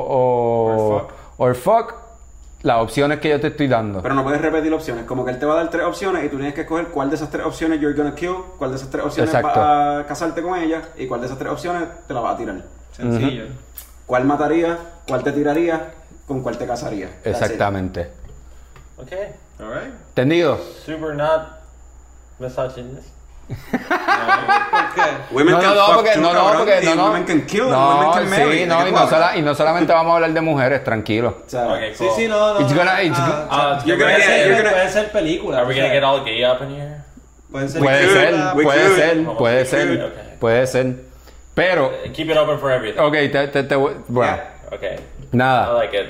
o, 0.10 0.74
Or 0.76 1.02
fuck. 1.02 1.14
or 1.38 1.56
fuck, 1.56 1.94
las 2.64 2.82
opciones 2.82 3.20
que 3.20 3.30
yo 3.30 3.40
te 3.40 3.48
estoy 3.48 3.68
dando. 3.68 4.02
Pero 4.02 4.16
no 4.16 4.24
puedes 4.24 4.42
repetir 4.42 4.74
opciones. 4.74 5.06
Como 5.06 5.26
que 5.26 5.32
él 5.32 5.40
te 5.40 5.46
va 5.46 5.54
a 5.54 5.58
dar 5.58 5.70
tres 5.70 5.86
opciones 5.86 6.24
y 6.24 6.30
tú 6.30 6.38
tienes 6.38 6.54
que 6.54 6.62
escoger 6.62 6.88
cuál 6.88 7.10
de 7.10 7.18
esas 7.18 7.30
tres 7.30 7.46
opciones 7.46 7.80
you're 7.80 7.96
gonna 7.96 8.16
kill, 8.16 8.36
cuál 8.58 8.72
de 8.72 8.78
esas 8.78 8.90
tres 8.90 9.04
opciones 9.06 9.34
Exacto. 9.34 9.60
va 9.60 10.00
a 10.00 10.06
casarte 10.06 10.42
con 10.42 10.58
ella 10.58 10.82
y 10.98 11.06
cuál 11.06 11.20
de 11.20 11.28
esas 11.28 11.38
tres 11.38 11.52
opciones 11.52 11.84
te 12.08 12.14
la 12.14 12.22
va 12.22 12.32
a 12.32 12.38
tirar. 12.38 12.64
Sencillo. 12.94 13.46
¿Cuál 14.06 14.26
mataría? 14.26 14.78
¿Cuál 15.08 15.24
te 15.24 15.34
tiraría? 15.34 15.94
¿Con 16.26 16.42
cuál 16.42 16.58
te 16.58 16.66
casaría? 16.66 17.10
Exactamente. 17.26 18.10
Okay. 18.98 19.36
Alright. 19.60 19.94
¿Entendido? 20.10 20.58
Super 20.86 21.16
not 21.16 21.60
misogynist. 22.40 23.10
No, 25.34 25.44
no, 25.44 25.76
no, 25.76 25.96
porque 25.96 26.16
no, 26.18 26.34
no, 26.34 26.58
porque 26.58 26.82
no, 26.84 26.96
no. 26.96 27.06
Women 27.08 27.26
can 27.26 27.46
kill, 27.46 27.70
No, 27.70 27.98
women 27.98 28.12
can 28.14 28.30
marry. 28.30 28.60
sí, 28.60 28.66
no, 28.66 28.78
¿De 28.80 28.84
qué 28.86 28.90
y 28.90 28.94
no, 28.94 29.10
sola- 29.10 29.38
y 29.38 29.42
no 29.42 29.56
solamente 29.56 29.94
vamos 29.94 30.12
a 30.12 30.16
hablar 30.16 30.34
de 30.34 30.42
mujeres, 30.42 30.84
tranquilo. 30.84 31.38
Okay, 31.48 31.94
Sí, 31.96 32.06
cool. 32.06 32.16
sí, 32.16 32.28
no, 32.28 32.54
no. 32.54 32.60
It's 32.62 32.74
gonna- 32.74 33.02
it's 33.02 33.18
ah, 33.20 33.48
Ah, 33.50 33.82
You're 33.86 33.98
puede 33.98 34.14
gonna 34.14 34.18
get- 34.18 34.26
ser- 34.26 34.48
you're 34.48 34.58
gonna- 34.64 34.72
puede 34.72 34.90
ser 34.90 35.12
película. 35.12 35.58
Are 35.60 35.68
we 35.68 35.76
gonna 35.76 35.90
get 35.94 36.04
all 36.04 36.24
gay 36.24 36.44
up 36.46 36.62
in 36.62 36.70
here? 36.76 37.04
Pueden 37.52 37.70
ser 37.70 37.80
Puede 37.82 38.10
ser, 38.10 38.34
puede 38.54 38.66
could. 38.66 38.96
ser, 38.96 39.26
puede 39.38 39.66
ser, 39.66 40.04
okay. 40.04 40.38
puede 40.40 40.68
ser. 40.68 40.96
Pero, 41.54 41.92
Keep 42.14 42.30
it 42.32 42.38
open 42.38 42.58
for 42.60 42.72
everything. 42.72 43.00
ok, 43.00 43.12
te, 43.32 43.48
te, 43.50 43.64
te 43.64 43.76
bueno, 43.76 44.02
Yeah. 44.10 44.76
Okay. 44.76 44.96
I 44.96 45.36
nada. 45.38 45.74
like 45.74 45.96
it. 45.96 46.08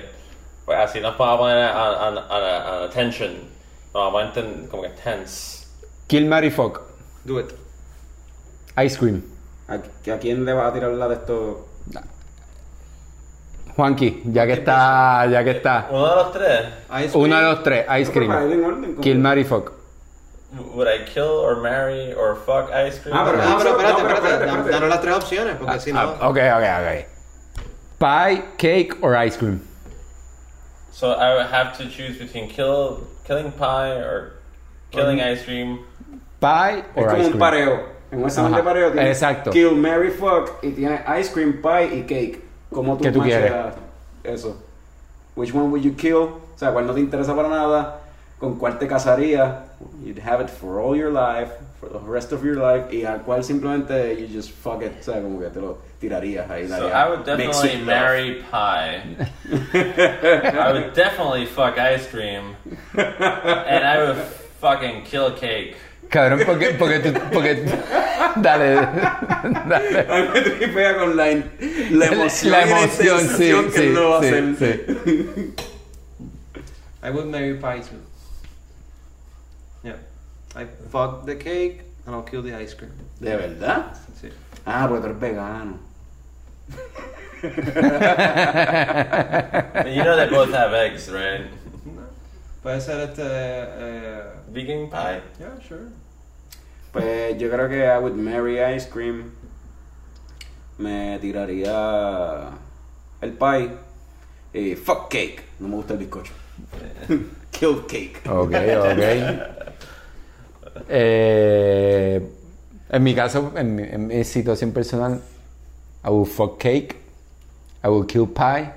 Pues 0.66 0.78
así 0.80 1.02
nos 1.02 1.18
vamos 1.18 1.36
a 1.36 1.38
poner 1.38 1.58
a, 1.58 1.72
a, 1.72 2.08
a, 2.08 2.84
a, 2.86 2.90
tension. 2.90 3.34
Nos 3.94 4.14
vamos 4.14 4.24
a 4.38 4.70
como 4.72 4.84
que 4.84 4.90
tense. 5.04 5.66
Kill, 6.08 6.26
marry, 6.28 6.50
fuck. 6.50 6.93
Do 7.26 7.40
it. 7.40 7.54
Ice 8.84 8.98
cream. 8.98 9.24
¿A, 9.68 9.76
a 9.76 10.18
quién 10.20 10.46
le 10.46 10.54
vas 10.54 10.72
a 10.72 10.74
tirar 10.74 10.92
la 10.92 11.08
de 11.08 11.16
esto? 11.16 11.68
Juanqui, 13.76 14.22
ya 14.26 14.46
que 14.46 14.54
está, 14.54 15.26
ya 15.28 15.44
que 15.44 15.52
está. 15.52 15.88
Uno 15.90 16.10
de 16.10 16.16
los 16.16 16.32
tres. 16.32 16.66
Ice 17.06 17.18
Uno 17.18 17.36
de 17.36 17.42
cream. 17.42 17.52
los 17.54 17.64
tres, 17.64 17.86
ice 18.02 18.06
No, 18.06 18.14
cream. 18.14 18.66
orden, 18.66 18.96
Kill, 19.02 19.18
marry, 19.20 19.44
fuck. 19.44 19.74
Would 20.76 20.88
I 20.88 21.04
kill 21.06 21.24
or 21.24 21.56
marry 21.62 22.14
or 22.14 22.36
fuck 22.36 22.70
ice 22.72 23.00
cream? 23.00 23.16
Ah, 23.18 23.26
pero- 23.26 23.42
Ah, 23.42 23.56
pero 23.58 23.70
espérate, 23.72 24.02
No, 24.04 24.08
pero 24.08 24.14
espérate. 24.14 24.14
espérate, 24.14 24.46
Dan- 24.46 24.50
espérate. 24.60 24.70
Danos 24.72 24.90
las 24.90 25.02
tres 25.02 25.16
opciones, 25.16 25.56
porque 25.58 25.80
si 25.80 25.92
no. 25.94 26.00
Ah, 26.00 26.30
ok, 26.30 26.38
ok, 26.38 26.66
ok. 26.80 27.08
Pie, 27.98 28.44
cake 28.58 28.98
or 29.02 29.16
ice 29.16 29.38
cream. 29.38 29.62
So 30.92 31.12
I 31.14 31.34
would 31.36 31.48
have 31.52 31.76
to 31.80 31.86
choose 31.90 32.20
between 32.20 32.48
kill, 32.50 33.08
killing 33.26 33.52
pie 33.52 33.94
or 33.94 34.34
killing 34.92 35.20
ice 35.20 35.44
cream. 35.44 35.80
Pie 36.44 36.80
Es 36.80 36.86
or 37.04 37.06
como 37.08 37.18
ice 37.18 37.26
un 37.26 37.32
cream. 37.32 37.40
pareo. 37.40 37.94
En 38.12 38.20
un 38.20 38.26
examen 38.26 38.52
Ajá, 38.52 38.58
de 38.58 38.64
pareo 38.64 38.92
tienes 38.92 39.10
exacto. 39.18 39.50
Kill, 39.52 39.72
Mary, 39.76 40.12
Fuck 40.12 40.62
y 40.62 40.72
tienes 40.72 41.02
Ice 41.20 41.32
Cream, 41.34 41.62
Pie 41.62 41.98
y 41.98 42.02
Cake. 42.04 42.42
¿Cómo 42.72 42.98
tú 42.98 43.04
¿Qué 43.04 43.12
tú 43.12 43.20
macheas 43.20 43.76
eso? 44.24 44.62
Which 45.36 45.54
one 45.54 45.70
would 45.70 45.82
you 45.84 45.96
kill? 45.96 46.16
O 46.16 46.58
sea, 46.58 46.72
¿cuál 46.72 46.86
no 46.86 46.94
te 46.94 47.00
interesa 47.00 47.36
para 47.36 47.48
nada? 47.50 48.00
¿Con 48.40 48.60
cuál 48.60 48.78
te 48.78 48.88
casarías? 48.88 49.52
You'd 50.04 50.20
have 50.20 50.42
it 50.44 50.50
for 50.50 50.80
all 50.80 50.96
your 50.96 51.12
life, 51.12 51.52
for 51.80 51.90
the 51.90 52.00
rest 52.00 52.32
of 52.34 52.44
your 52.44 52.56
life. 52.56 52.94
Y 52.94 53.04
al 53.06 53.22
cual 53.22 53.44
simplemente 53.44 54.16
you 54.20 54.28
just 54.28 54.52
fuck 54.52 54.82
it. 54.84 54.92
O 55.00 55.04
sea, 55.04 55.22
como 55.22 55.40
que 55.40 55.48
te 55.48 55.60
lo 55.60 55.78
tirarías 56.00 56.50
ahí. 56.52 56.68
So 56.68 56.88
I 56.90 57.10
would 57.10 57.26
definitely 57.26 57.84
marry 57.84 58.44
pie. 58.52 59.02
I 59.74 60.72
would 60.72 60.94
definitely 60.96 61.46
fuck 61.46 61.78
ice 61.80 62.08
cream. 62.10 62.56
And 62.96 63.84
I 63.86 63.98
would 64.06 64.18
fucking 64.60 65.04
kill 65.06 65.32
cake. 65.32 65.76
Cabrón, 66.14 66.42
porque, 66.46 66.76
porque 66.78 67.00
tú, 67.00 67.12
porque, 67.34 67.66
dale, 68.36 68.76
dale. 69.68 70.00
A 70.08 70.22
mí 70.22 70.28
me 70.32 70.42
tripea 70.42 70.96
con 71.00 71.18
la, 71.18 71.26
la 71.26 72.06
emoción, 72.06 72.52
La 72.52 72.66
y 72.66 72.70
la 72.70 72.82
emoción, 72.82 73.20
sí, 73.30 73.52
que 73.74 73.80
sí, 73.80 73.90
lo 73.90 74.10
va 74.12 74.18
a 74.20 74.22
sí, 74.22 74.28
hacer. 74.28 74.56
sí. 74.60 75.54
I 77.02 77.10
would 77.10 77.26
marry 77.32 77.56
pie 77.56 77.82
too. 77.82 77.98
Yeah. 79.84 79.98
I 80.56 80.68
fuck 80.92 81.26
the 81.26 81.36
cake 81.36 81.82
and 82.06 82.14
I'll 82.16 82.22
kill 82.22 82.44
the 82.44 82.54
ice 82.54 82.76
cream. 82.76 82.92
¿De 83.20 83.36
verdad? 83.36 83.96
Sí. 84.22 84.30
Ah, 84.68 84.86
porque 84.88 85.02
tú 85.02 85.08
eres 85.08 85.20
vegano. 85.20 85.80
You 87.44 87.50
know 90.04 90.16
they 90.16 90.30
both 90.30 90.54
have 90.54 90.74
eggs, 90.76 91.10
right? 91.10 91.48
Puede 92.64 92.80
ser 92.82 93.00
este. 93.02 93.24
Eh, 93.26 94.24
Vegan 94.54 94.90
pie. 94.90 95.22
yeah, 95.40 95.60
sure. 95.68 95.90
Pues 96.94 97.38
yo 97.40 97.50
creo 97.50 97.68
que 97.68 97.84
I 97.84 97.98
would 97.98 98.16
marry 98.16 98.60
ice 98.60 98.88
cream. 98.88 99.32
Me 100.78 101.18
tiraría 101.20 102.52
el 103.20 103.32
pie. 103.34 103.72
Y 104.54 104.76
fuck 104.76 105.10
cake. 105.10 105.44
No 105.60 105.68
me 105.68 105.76
gusta 105.76 105.94
el 105.94 106.00
bizcocho. 106.00 106.34
Kill 107.52 107.86
cake. 107.88 108.22
Ok, 108.30 108.54
ok. 108.54 109.00
Eh, 110.88 112.30
en 112.90 113.04
mi 113.04 113.16
caso, 113.16 113.52
en 113.56 113.76
mi, 113.76 113.84
en 113.84 114.08
mi 114.08 114.24
situación 114.24 114.72
personal, 114.72 115.22
I 116.06 116.10
will 116.10 116.26
fuck 116.26 116.60
cake, 116.60 116.98
I 117.84 117.88
will 117.88 118.06
kill 118.06 118.28
pie, 118.28 118.72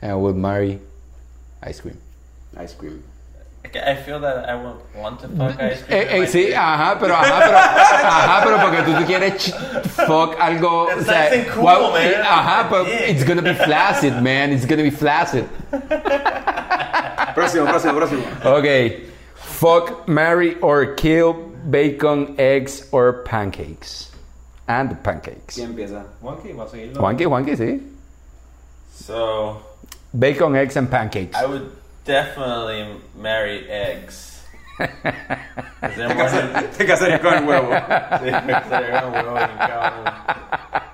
and 0.00 0.12
I 0.12 0.14
will 0.14 0.34
marry 0.34 0.80
ice 1.62 1.80
cream. 1.80 1.98
Ice 2.56 2.74
cream. 2.74 3.02
I 3.76 3.94
feel 3.96 4.20
that 4.20 4.48
I 4.48 4.54
would 4.54 4.76
want 4.96 5.20
to 5.20 5.28
fuck 5.28 5.58
ice 5.60 5.82
cream. 5.82 5.98
Eh, 5.98 6.06
eh, 6.22 6.26
sí, 6.26 6.44
sleep. 6.44 6.54
ajá, 6.56 6.98
pero 6.98 7.14
ajá, 7.14 7.38
pero 7.44 7.56
ajá, 7.58 8.40
pero 8.44 8.58
porque 8.60 8.82
tú, 8.82 8.98
tú 8.98 9.06
quieres 9.06 9.54
fuck 10.06 10.36
algo, 10.40 10.86
That's 10.88 11.00
o 11.02 11.04
sea, 11.04 11.24
nice 11.30 11.32
and 11.38 11.46
cool, 11.54 11.64
well, 11.64 11.92
man. 11.92 12.22
ajá, 12.22 12.68
pero 12.70 12.86
Yeah. 12.86 13.10
it's 13.10 13.24
gonna 13.24 13.42
be 13.42 13.54
flaccid, 13.54 14.14
man, 14.22 14.52
it's 14.52 14.64
gonna 14.66 14.82
be 14.82 14.90
flaccid. 14.90 15.44
Próximo, 17.34 17.66
próximo, 17.66 17.94
próximo. 17.94 18.22
Okay, 18.44 19.04
fuck, 19.34 20.08
marry 20.08 20.56
or 20.60 20.94
kill 20.94 21.34
bacon, 21.70 22.34
eggs 22.38 22.88
or 22.92 23.22
pancakes, 23.24 24.10
and 24.66 25.02
pancakes. 25.02 25.56
¿Quién 25.56 25.70
empieza? 25.74 26.04
Juanqui, 26.22 26.52
va 26.56 26.64
a 26.64 26.68
seguirlo. 26.68 27.00
Juanqui, 27.00 27.24
Juanqui, 27.24 27.56
sí. 27.56 27.80
So 28.92 29.62
Bacon, 30.12 30.56
eggs, 30.56 30.76
and 30.76 30.90
pancakes. 30.90 31.36
I 31.36 31.44
would 31.46 31.70
definitely 32.08 32.96
marry 33.14 33.68
eggs. 33.68 34.24
'Cause 34.78 35.94
they're 35.96 36.14
more 36.14 36.28
Te 36.76 36.86
casarías 36.86 37.20
con 37.20 37.34
el 37.34 37.44
huevo. 37.44 37.68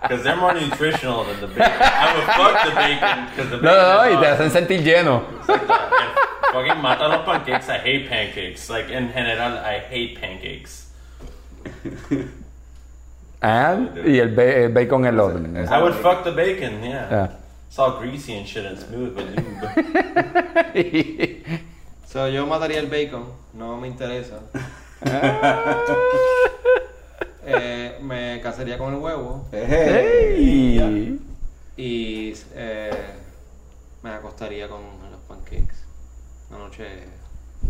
Because 0.03 0.23
they're 0.23 0.37
more 0.37 0.53
nutritional 0.55 1.25
than 1.25 1.41
the 1.41 1.47
bacon. 1.49 1.81
I 1.81 2.15
would 2.15 2.29
fuck 2.37 2.65
the 2.65 2.75
bacon 2.77 3.27
because 3.31 3.51
the 3.51 3.57
bacon. 3.57 3.65
No, 3.65 3.75
no, 3.75 3.85
no, 3.97 4.03
is 4.05 4.17
y 4.17 4.21
te 4.21 4.27
awesome. 4.27 4.47
hacen 4.47 4.51
sentir 4.51 4.83
lleno. 4.83 5.23
And 5.49 5.61
fucking 6.53 6.81
mata 6.83 7.09
los 7.09 7.25
pancakes. 7.25 7.69
I 7.69 7.79
hate 7.79 8.09
pancakes. 8.09 8.69
Like 8.71 8.91
in 8.91 9.13
general, 9.13 9.59
I 9.59 9.79
hate 9.81 10.19
pancakes. 10.21 10.91
And, 13.41 13.97
y 14.07 14.19
el, 14.19 14.29
ba- 14.35 14.43
eh, 14.45 14.65
el 14.65 14.73
bacon 14.73 15.05
el 15.07 15.21
otro. 15.21 15.39
I 15.71 15.83
would 15.83 15.95
fuck 15.95 16.25
the 16.25 16.33
bacon. 16.33 16.83
Yeah. 16.83 17.09
Yeah. 17.11 17.29
It's 17.75 17.81
all 17.81 17.99
greasy 17.99 18.35
and 18.39 18.47
shit 18.47 18.65
and 18.65 18.79
smooth, 18.79 19.17
but 19.17 19.25
lube. 19.35 19.67
So, 22.07 22.29
yo 22.29 22.47
mataría 22.47 22.79
el 22.79 22.87
bacon, 22.87 23.25
no 23.53 23.77
me 23.81 23.89
interesa. 23.89 24.39
Eh, 27.47 27.99
me 28.01 28.41
casaría 28.41 28.79
con 28.79 28.95
el 28.95 29.01
huevo 29.01 29.47
Hey. 29.53 31.19
y 31.77 32.33
eh, 32.55 32.91
me 34.03 34.11
acostaría 34.11 34.67
con 34.69 34.81
los 35.11 35.21
pancakes. 35.29 35.75
Una 36.51 36.61
noche 36.61 36.87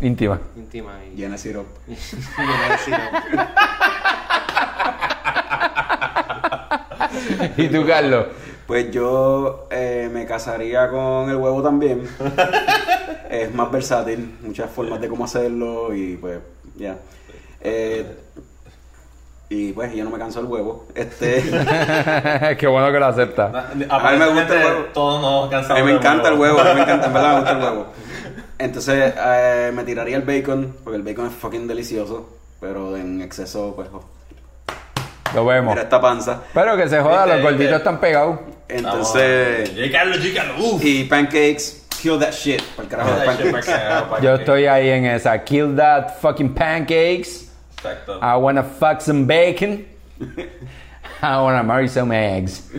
Íntima. 0.02 0.38
íntima 0.54 1.00
y 1.06 1.16
Llena 1.16 1.32
de 1.32 1.38
syrup. 1.38 1.66
llena 1.88 2.68
de 2.68 2.78
sirope. 2.78 3.18
¿Y 7.62 7.68
tú, 7.68 7.84
Carlos? 7.86 8.26
Pues 8.66 8.90
yo 8.90 9.66
eh, 9.70 10.08
me 10.12 10.24
casaría 10.26 10.88
con 10.88 11.28
el 11.28 11.36
huevo 11.36 11.62
también. 11.62 12.08
es 13.30 13.54
más 13.54 13.70
versátil, 13.70 14.36
muchas 14.42 14.70
formas 14.70 15.00
de 15.00 15.08
cómo 15.08 15.24
hacerlo 15.24 15.94
y 15.94 16.16
pues 16.16 16.38
ya. 16.76 16.96
Eh, 17.60 18.06
y 19.50 19.72
pues 19.72 19.94
yo 19.94 20.02
no 20.04 20.10
me 20.10 20.18
canso 20.18 20.40
el 20.40 20.46
huevo. 20.46 20.86
Este, 20.94 21.42
Qué 22.58 22.66
bueno 22.66 22.90
que 22.90 22.98
lo 22.98 23.06
acepta. 23.06 23.70
A 23.90 24.10
mí 24.12 24.18
me 24.18 24.28
gusta 24.28 24.54
el 24.54 24.64
huevo. 24.66 24.84
Todos 24.94 25.20
nos 25.20 25.46
a 25.48 25.50
cansamos. 25.50 25.80
mí 25.80 25.84
me 25.84 25.92
del 25.92 25.98
encanta 25.98 26.28
el 26.30 26.38
huevo, 26.38 26.60
a 26.60 26.64
mí 26.64 26.74
me 26.74 26.82
encanta, 26.82 27.06
en 27.06 27.12
verdad 27.12 27.28
me 27.32 27.36
gusta 27.40 27.50
el 27.52 27.62
huevo. 27.62 27.86
Entonces 28.58 29.14
eh, 29.16 29.72
me 29.74 29.84
tiraría 29.84 30.16
el 30.16 30.22
bacon, 30.22 30.74
porque 30.82 30.96
el 30.96 31.02
bacon 31.02 31.26
es 31.26 31.34
fucking 31.34 31.66
delicioso, 31.66 32.28
pero 32.60 32.96
en 32.96 33.20
exceso 33.20 33.74
pues 33.76 33.88
Lo 35.34 35.44
vemos. 35.46 35.72
mira 35.74 35.82
esta 35.84 36.00
panza. 36.00 36.40
Pero 36.52 36.76
que 36.76 36.88
se 36.88 37.00
joda, 37.00 37.26
los 37.26 37.36
Viste, 37.36 37.42
gorditos 37.42 37.60
viste. 37.60 37.76
están 37.76 37.98
pegados. 38.00 38.38
Entonces, 38.68 39.74
Llegalo, 39.74 40.16
llegalo. 40.16 40.54
Uf. 40.58 40.84
y 40.84 41.04
pancakes, 41.04 41.86
kill 42.00 42.18
that 42.18 42.32
shit, 42.32 42.62
para 42.76 42.82
el 42.84 42.88
carajo 42.88 43.10
de 43.40 43.50
pancakes. 43.52 44.22
Yo 44.22 44.34
estoy 44.34 44.66
ahí 44.66 44.88
en 44.90 45.06
esa. 45.06 45.42
Kill 45.44 45.74
that 45.76 46.16
fucking 46.20 46.54
pancakes. 46.54 47.50
Exacto. 47.76 48.18
I 48.22 48.36
wanna 48.36 48.62
fuck 48.62 49.00
some 49.00 49.26
bacon. 49.26 49.84
I 51.22 51.36
wanna 51.40 51.62
marry 51.62 51.88
some 51.88 52.12
eggs. 52.14 52.70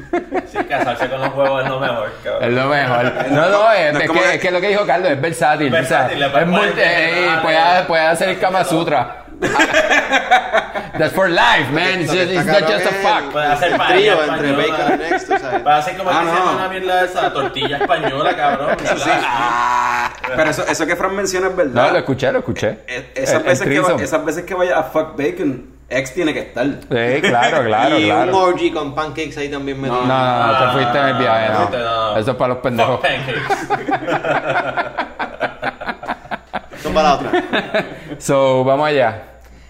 Sí, 0.51 0.57
casarse 0.69 1.09
con 1.09 1.19
los 1.21 1.33
huevos 1.35 1.63
es 1.63 1.69
lo 1.69 1.79
mejor, 1.79 2.07
Es 2.07 2.13
cabrón. 2.23 2.55
lo 2.55 2.65
mejor. 2.67 3.03
No, 3.31 3.49
no, 3.49 3.71
es, 3.71 3.93
No 3.93 3.99
es 3.99 4.05
es 4.05 4.11
que, 4.11 4.33
es 4.35 4.41
que 4.41 4.51
lo 4.51 4.61
que 4.61 4.67
dijo 4.69 4.85
Carlos 4.85 5.09
es 5.11 5.21
versátil. 5.21 5.69
Versátil, 5.71 6.23
o 6.23 6.29
sea, 6.29 6.41
es 6.41 6.47
eh, 6.47 6.51
vegetales. 6.55 7.41
puede, 7.41 7.83
puede 7.87 8.05
hacer 8.05 8.29
el 8.29 8.39
Kama 8.39 8.63
Sutra. 8.63 9.24
That's 10.97 11.13
for 11.13 11.27
life, 11.27 11.69
man. 11.73 12.01
It's, 12.01 12.13
just, 12.13 12.31
it's 12.31 12.45
not 12.45 12.61
just 12.69 12.85
a 12.85 12.91
fuck. 13.03 13.31
Puede 13.33 13.47
hacer 13.47 13.77
paella 13.77 14.15
entre 14.27 14.51
bacon 14.53 14.91
and 14.93 15.01
eggs, 15.01 15.25
tú 15.25 15.37
sabes. 15.37 15.61
Para 15.61 15.77
hacer 15.77 15.97
como 15.97 16.09
Ah, 16.09 16.21
que 16.21 16.29
se 16.29 16.35
llama 16.35 16.51
no. 16.51 16.57
una 16.57 16.69
mierda 16.69 16.95
de 17.01 17.05
esa 17.05 17.33
tortilla 17.33 17.77
española, 17.77 18.35
cabrón. 18.35 18.77
Eso 18.81 18.97
sí. 18.97 19.09
Ah, 19.13 20.09
pero 20.35 20.49
eso, 20.51 20.63
eso 20.65 20.85
que 20.87 20.95
Fran 20.95 21.13
menciona 21.15 21.47
es 21.47 21.55
verdad. 21.55 21.87
No, 21.87 21.91
lo 21.91 21.97
escuché, 21.99 22.31
lo 22.31 22.39
escuché. 22.39 22.79
Eh, 22.87 23.11
Esas, 23.15 23.33
El- 23.35 23.39
el 23.41 23.45
veces 23.47 23.67
que, 23.67 23.79
va- 23.81 24.01
esas 24.01 24.25
veces 24.25 24.43
que 24.45 24.53
vaya 24.53 24.79
a 24.79 24.83
fuck 24.83 25.17
bacon, 25.17 25.65
ex 25.89 26.13
tiene 26.13 26.33
que 26.33 26.39
estar. 26.39 26.65
Sí, 26.65 27.21
claro, 27.21 27.63
claro, 27.65 27.99
y 27.99 28.09
un 28.09 28.33
orgy 28.33 28.71
con 28.71 28.95
pancakes 28.95 29.37
ahí 29.37 29.49
también 29.49 29.81
me 29.81 29.89
No, 29.89 30.05
No, 30.05 30.07
no, 30.07 30.47
no, 30.53 30.59
te 30.67 30.73
fuiste 30.77 30.97
en 30.97 31.05
el 31.07 31.17
viaje, 31.17 31.45
Ah, 31.51 31.67
no. 31.71 31.77
no. 32.13 32.17
Eso 32.19 32.31
es 32.31 32.37
para 32.37 32.53
los 32.53 32.63
pendejos. 32.63 33.01
Fuck 33.01 33.09
pancakes. 33.09 35.04
Para 36.95 37.09
la 37.09 37.15
otra. 37.15 37.85
So, 38.19 38.63
vamos 38.63 38.87
allá. 38.87 39.21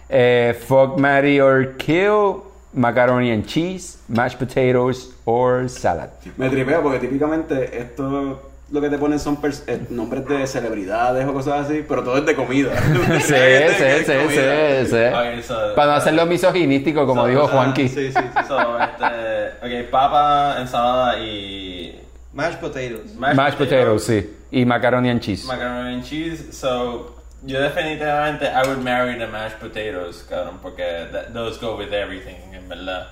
Eh, 0.08 0.56
fuck, 0.68 0.98
marry 1.00 1.40
or 1.42 1.76
kill, 1.78 2.44
macaroni 2.74 3.32
and 3.32 3.46
cheese, 3.46 3.98
mashed 4.08 4.38
potatoes 4.40 5.12
or 5.26 5.68
salad. 5.68 6.10
Me 6.38 6.50
tripea 6.50 6.82
porque 6.82 7.00
típicamente 7.00 7.78
esto 7.78 8.40
lo 8.72 8.82
que 8.82 8.90
te 8.90 8.98
ponen 8.98 9.20
son 9.20 9.38
pers- 9.42 9.64
eh, 9.68 9.80
nombres 9.90 10.26
de 10.28 10.46
celebridades 10.48 11.26
o 11.28 11.34
cosas 11.34 11.66
así, 11.66 11.84
pero 11.88 12.04
todo 12.04 12.18
es 12.18 12.26
de 12.26 12.36
comida. 12.36 12.72
Sí, 13.20 13.34
sí, 13.74 14.06
sí, 14.06 14.14
sí, 14.30 14.86
sí. 14.88 15.44
Para 15.76 15.88
no 15.92 15.94
hacerlo 15.98 16.26
misoginístico, 16.28 17.06
como 17.08 17.24
So, 17.24 17.28
dijo 17.28 17.44
o 17.44 17.48
sea, 17.48 17.56
Juanqui. 17.58 17.88
Sí, 17.90 18.12
sí, 18.12 18.14
sí. 18.14 18.44
So, 18.48 18.80
este, 18.80 19.84
ok, 19.84 19.90
papa, 19.90 20.58
ensalada 20.60 21.20
y 21.20 22.00
Mashed 22.34 22.60
potatoes. 22.60 23.16
Mashed 23.16 23.58
potatoes, 23.58 24.04
sí. 24.04 24.30
Y 24.52 24.66
macaroni 24.66 25.10
and 25.10 25.22
cheese. 25.22 25.46
Macaroni 25.48 25.96
and 25.96 26.04
cheese. 26.04 26.52
So, 26.52 27.15
yo 27.46 27.62
definitivamente 27.62 28.48
I 28.48 28.68
would 28.68 28.84
marry 28.84 29.18
the 29.18 29.28
mashed 29.28 29.60
potatoes, 29.60 30.24
cabrón, 30.30 30.60
porque 30.62 31.08
that, 31.12 31.34
those 31.34 31.58
go 31.60 31.76
with 31.78 31.94
everything, 31.94 32.54
en 32.54 32.68
verdad. 32.68 33.08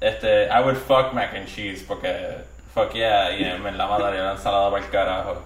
Este, 0.00 0.48
I 0.50 0.60
would 0.60 0.76
fuck 0.76 1.14
mac 1.14 1.34
and 1.34 1.46
cheese 1.46 1.82
porque 1.82 2.44
fuck 2.74 2.92
yeah, 2.94 3.30
y 3.30 3.42
en 3.44 3.62
verdad 3.62 3.88
mataría 3.88 4.22
la 4.24 4.32
ensalada 4.32 4.70
para 4.70 4.84
el 4.84 4.90
carajo. 4.90 5.42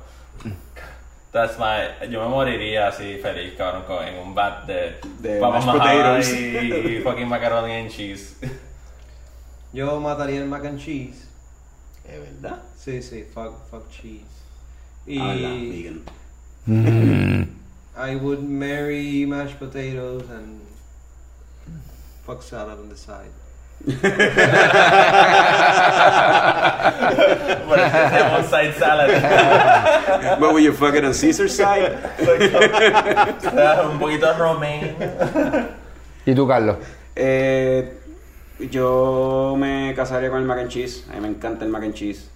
That's 1.32 1.56
my, 1.58 2.08
yo 2.10 2.20
me 2.24 2.28
moriría 2.28 2.88
así 2.88 3.18
feliz, 3.22 3.54
cabrón, 3.56 3.84
con, 3.86 4.04
en 4.04 4.18
un 4.18 4.34
bat 4.34 4.66
de, 4.66 4.98
De 5.20 5.38
papas 5.38 5.64
potatoes. 5.64 6.32
y, 6.32 6.56
y 6.96 7.00
fucking 7.02 7.28
macaroni 7.28 7.72
and 7.72 7.90
cheese. 7.90 8.36
Yo 9.72 10.00
mataría 10.00 10.40
el 10.40 10.46
mac 10.48 10.64
and 10.64 10.80
cheese. 10.80 11.28
¿Es 12.04 12.18
verdad? 12.18 12.58
Sí, 12.76 13.00
sí, 13.02 13.24
fuck, 13.32 13.54
fuck 13.70 13.88
cheese. 13.90 14.24
Y 15.06 15.18
vegan. 16.66 17.56
I 18.00 18.16
would 18.16 18.42
marry 18.42 19.26
mashed 19.26 19.58
potatoes 19.58 20.24
and 20.30 20.62
fuck 22.24 22.42
salad 22.42 22.78
on 22.78 22.88
the 22.88 22.96
side. 22.96 23.28
Bueno, 27.66 27.84
es 27.84 28.32
one 28.32 28.48
side 28.48 28.74
salad. 28.74 30.40
What 30.40 30.54
were 30.54 30.60
you 30.60 30.72
fucking 30.72 31.04
on 31.04 31.12
Caesar's 31.12 31.54
side? 31.54 31.92
un 33.84 33.98
poquito 33.98 34.26
de 34.26 34.38
romaine. 34.38 34.96
¿Y 36.24 36.34
tú, 36.34 36.48
Carlos? 36.48 36.78
Eh, 37.14 37.98
yo 38.70 39.56
me 39.58 39.92
casaría 39.94 40.30
con 40.30 40.40
el 40.40 40.46
mac 40.46 40.58
and 40.58 40.70
cheese. 40.70 41.04
A 41.10 41.16
mí 41.16 41.20
me 41.20 41.28
encanta 41.28 41.66
el 41.66 41.70
mac 41.70 41.82
and 41.82 41.92
cheese. 41.92 42.30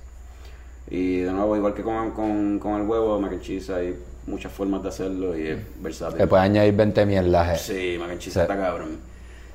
Y 0.90 1.20
de 1.20 1.32
nuevo, 1.32 1.56
igual 1.56 1.72
que 1.72 1.82
con, 1.82 2.10
con, 2.10 2.58
con 2.58 2.82
el 2.82 2.86
huevo, 2.86 3.18
mac 3.18 3.32
and 3.32 3.40
cheese 3.40 3.70
hay 3.70 3.96
muchas 4.26 4.52
formas 4.52 4.82
de 4.82 4.88
hacerlo 4.88 5.36
y 5.36 5.48
es 5.48 5.58
versátil. 5.82 6.18
Le 6.18 6.26
puedes 6.26 6.44
añadir 6.44 6.74
20 6.74 7.06
mierdas. 7.06 7.68
eh. 7.70 7.74
Sí, 7.94 7.98
mac 7.98 8.10
and 8.10 8.18
cheese 8.20 8.34
Sí. 8.34 8.40
está 8.40 8.56
cabrón. 8.56 8.98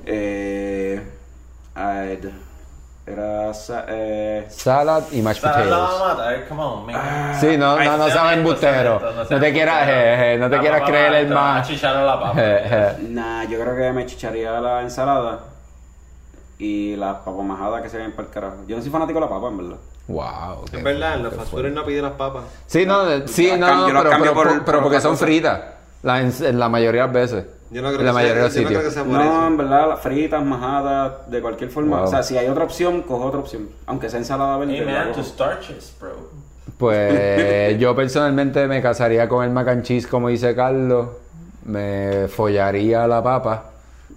Eh, 0.05 1.01
Era. 3.05 3.53
sa- 3.55 3.86
eh, 3.88 4.45
Salad 4.49 5.03
y 5.11 5.22
mashed 5.24 5.41
potatoes. 5.41 5.99
matar, 5.99 6.47
come 6.47 6.61
on, 6.61 6.86
man. 6.86 7.39
Sí, 7.39 7.57
no, 7.57 7.76
no, 7.80 7.97
no 7.97 8.32
embustero. 8.32 8.99
cemento, 8.99 9.15
No 9.15 9.26
seas 9.26 9.41
te 9.41 9.51
quieras, 9.51 9.82
embustero. 9.82 10.17
je, 10.17 10.17
je, 10.34 10.38
no 10.38 10.49
te 10.51 10.59
quieras 10.59 10.82
creer 10.84 11.13
el 11.15 11.28
más. 11.30 11.67
chichar 11.67 11.95
la 12.05 12.20
papa. 12.20 12.95
Nah, 13.09 13.43
yo 13.45 13.59
creo 13.59 13.76
que 13.76 13.91
me 13.93 14.05
chicharía 14.05 14.59
la 14.61 14.82
ensalada 14.84 15.39
y 16.59 16.95
las 16.97 17.17
papas 17.20 17.43
majadas 17.45 17.82
que 17.82 17.89
se 17.89 17.97
ven 17.97 18.11
para 18.11 18.28
el 18.28 18.34
carajo. 18.34 18.57
Yo 18.67 18.76
no 18.76 18.82
soy 18.84 18.91
fanático 18.91 19.20
de 19.20 19.26
la 19.26 19.30
papa, 19.32 19.47
en 19.47 19.57
verdad. 19.57 19.78
Wow. 20.10 20.66
qué 20.70 20.78
Es 20.78 20.84
verdad, 20.84 21.16
en 21.16 21.24
los 21.24 21.34
fuerte, 21.34 21.38
fast 21.38 21.51
fuerte. 21.51 21.70
food 21.70 21.76
no 21.76 21.86
pide 21.86 22.01
las 22.01 22.12
papas. 22.14 22.43
Sí, 22.68 22.86
no, 22.86 23.05
de- 23.05 23.28
sí, 23.28 23.47
Yo 23.47 23.57
no, 23.57 23.66
cambio- 23.68 23.95
pero, 23.99 24.10
cambio 24.10 24.34
pero, 24.34 24.34
por- 24.55 24.66
pero 24.66 24.78
por 24.80 24.84
porque 24.84 24.99
son 25.01 25.18
fritas. 25.18 25.62
La, 26.03 26.20
en, 26.22 26.34
en 26.41 26.60
la 26.60 26.68
mayoría 26.70 27.01
de 27.01 27.07
las 27.07 27.14
veces. 27.14 27.45
Yo 27.72 27.82
no 27.84 27.89
creo 27.89 27.99
en 27.99 28.05
la 28.07 28.12
que 28.12 28.16
mayoría 28.16 28.43
de 28.43 28.49
sea, 28.49 28.49
los 28.49 28.55
yo 28.55 28.62
no 28.62 28.68
creo 28.68 28.80
sitios. 28.82 28.84
que 28.84 28.91
sea 28.91 29.03
por 29.03 29.14
No, 29.26 29.39
eso. 29.41 29.47
en 29.47 29.57
verdad, 29.57 29.89
las 29.89 29.99
fritas, 29.99 30.43
majadas, 30.45 31.30
de 31.30 31.41
cualquier 31.41 31.70
forma. 31.70 31.97
Wow. 31.97 32.05
O 32.05 32.10
sea, 32.10 32.24
si 32.24 32.38
hay 32.38 32.47
otra 32.47 32.64
opción, 32.64 33.01
cojo 33.03 33.26
otra 33.26 33.39
opción. 33.39 33.70
Aunque 33.86 34.10
sea 34.10 34.20
ensalada 34.20 34.57
verde. 34.57 34.76
Hey 34.78 34.86
la 34.86 34.91
man, 35.05 35.12
to 35.14 35.24
starches, 35.24 35.93
bro. 35.99 36.10
Pues 36.78 37.78
yo 37.78 37.95
personalmente 37.95 38.66
me 38.68 38.82
casaría 38.82 39.28
con 39.30 39.43
el 39.43 39.51
mac 39.51 39.68
and 39.68 39.84
cheese, 39.84 40.07
como 40.07 40.30
dice 40.30 40.55
Carlos. 40.55 41.10
Me 41.66 42.28
follaría 42.30 43.05
la 43.05 43.22
papa. 43.22 43.66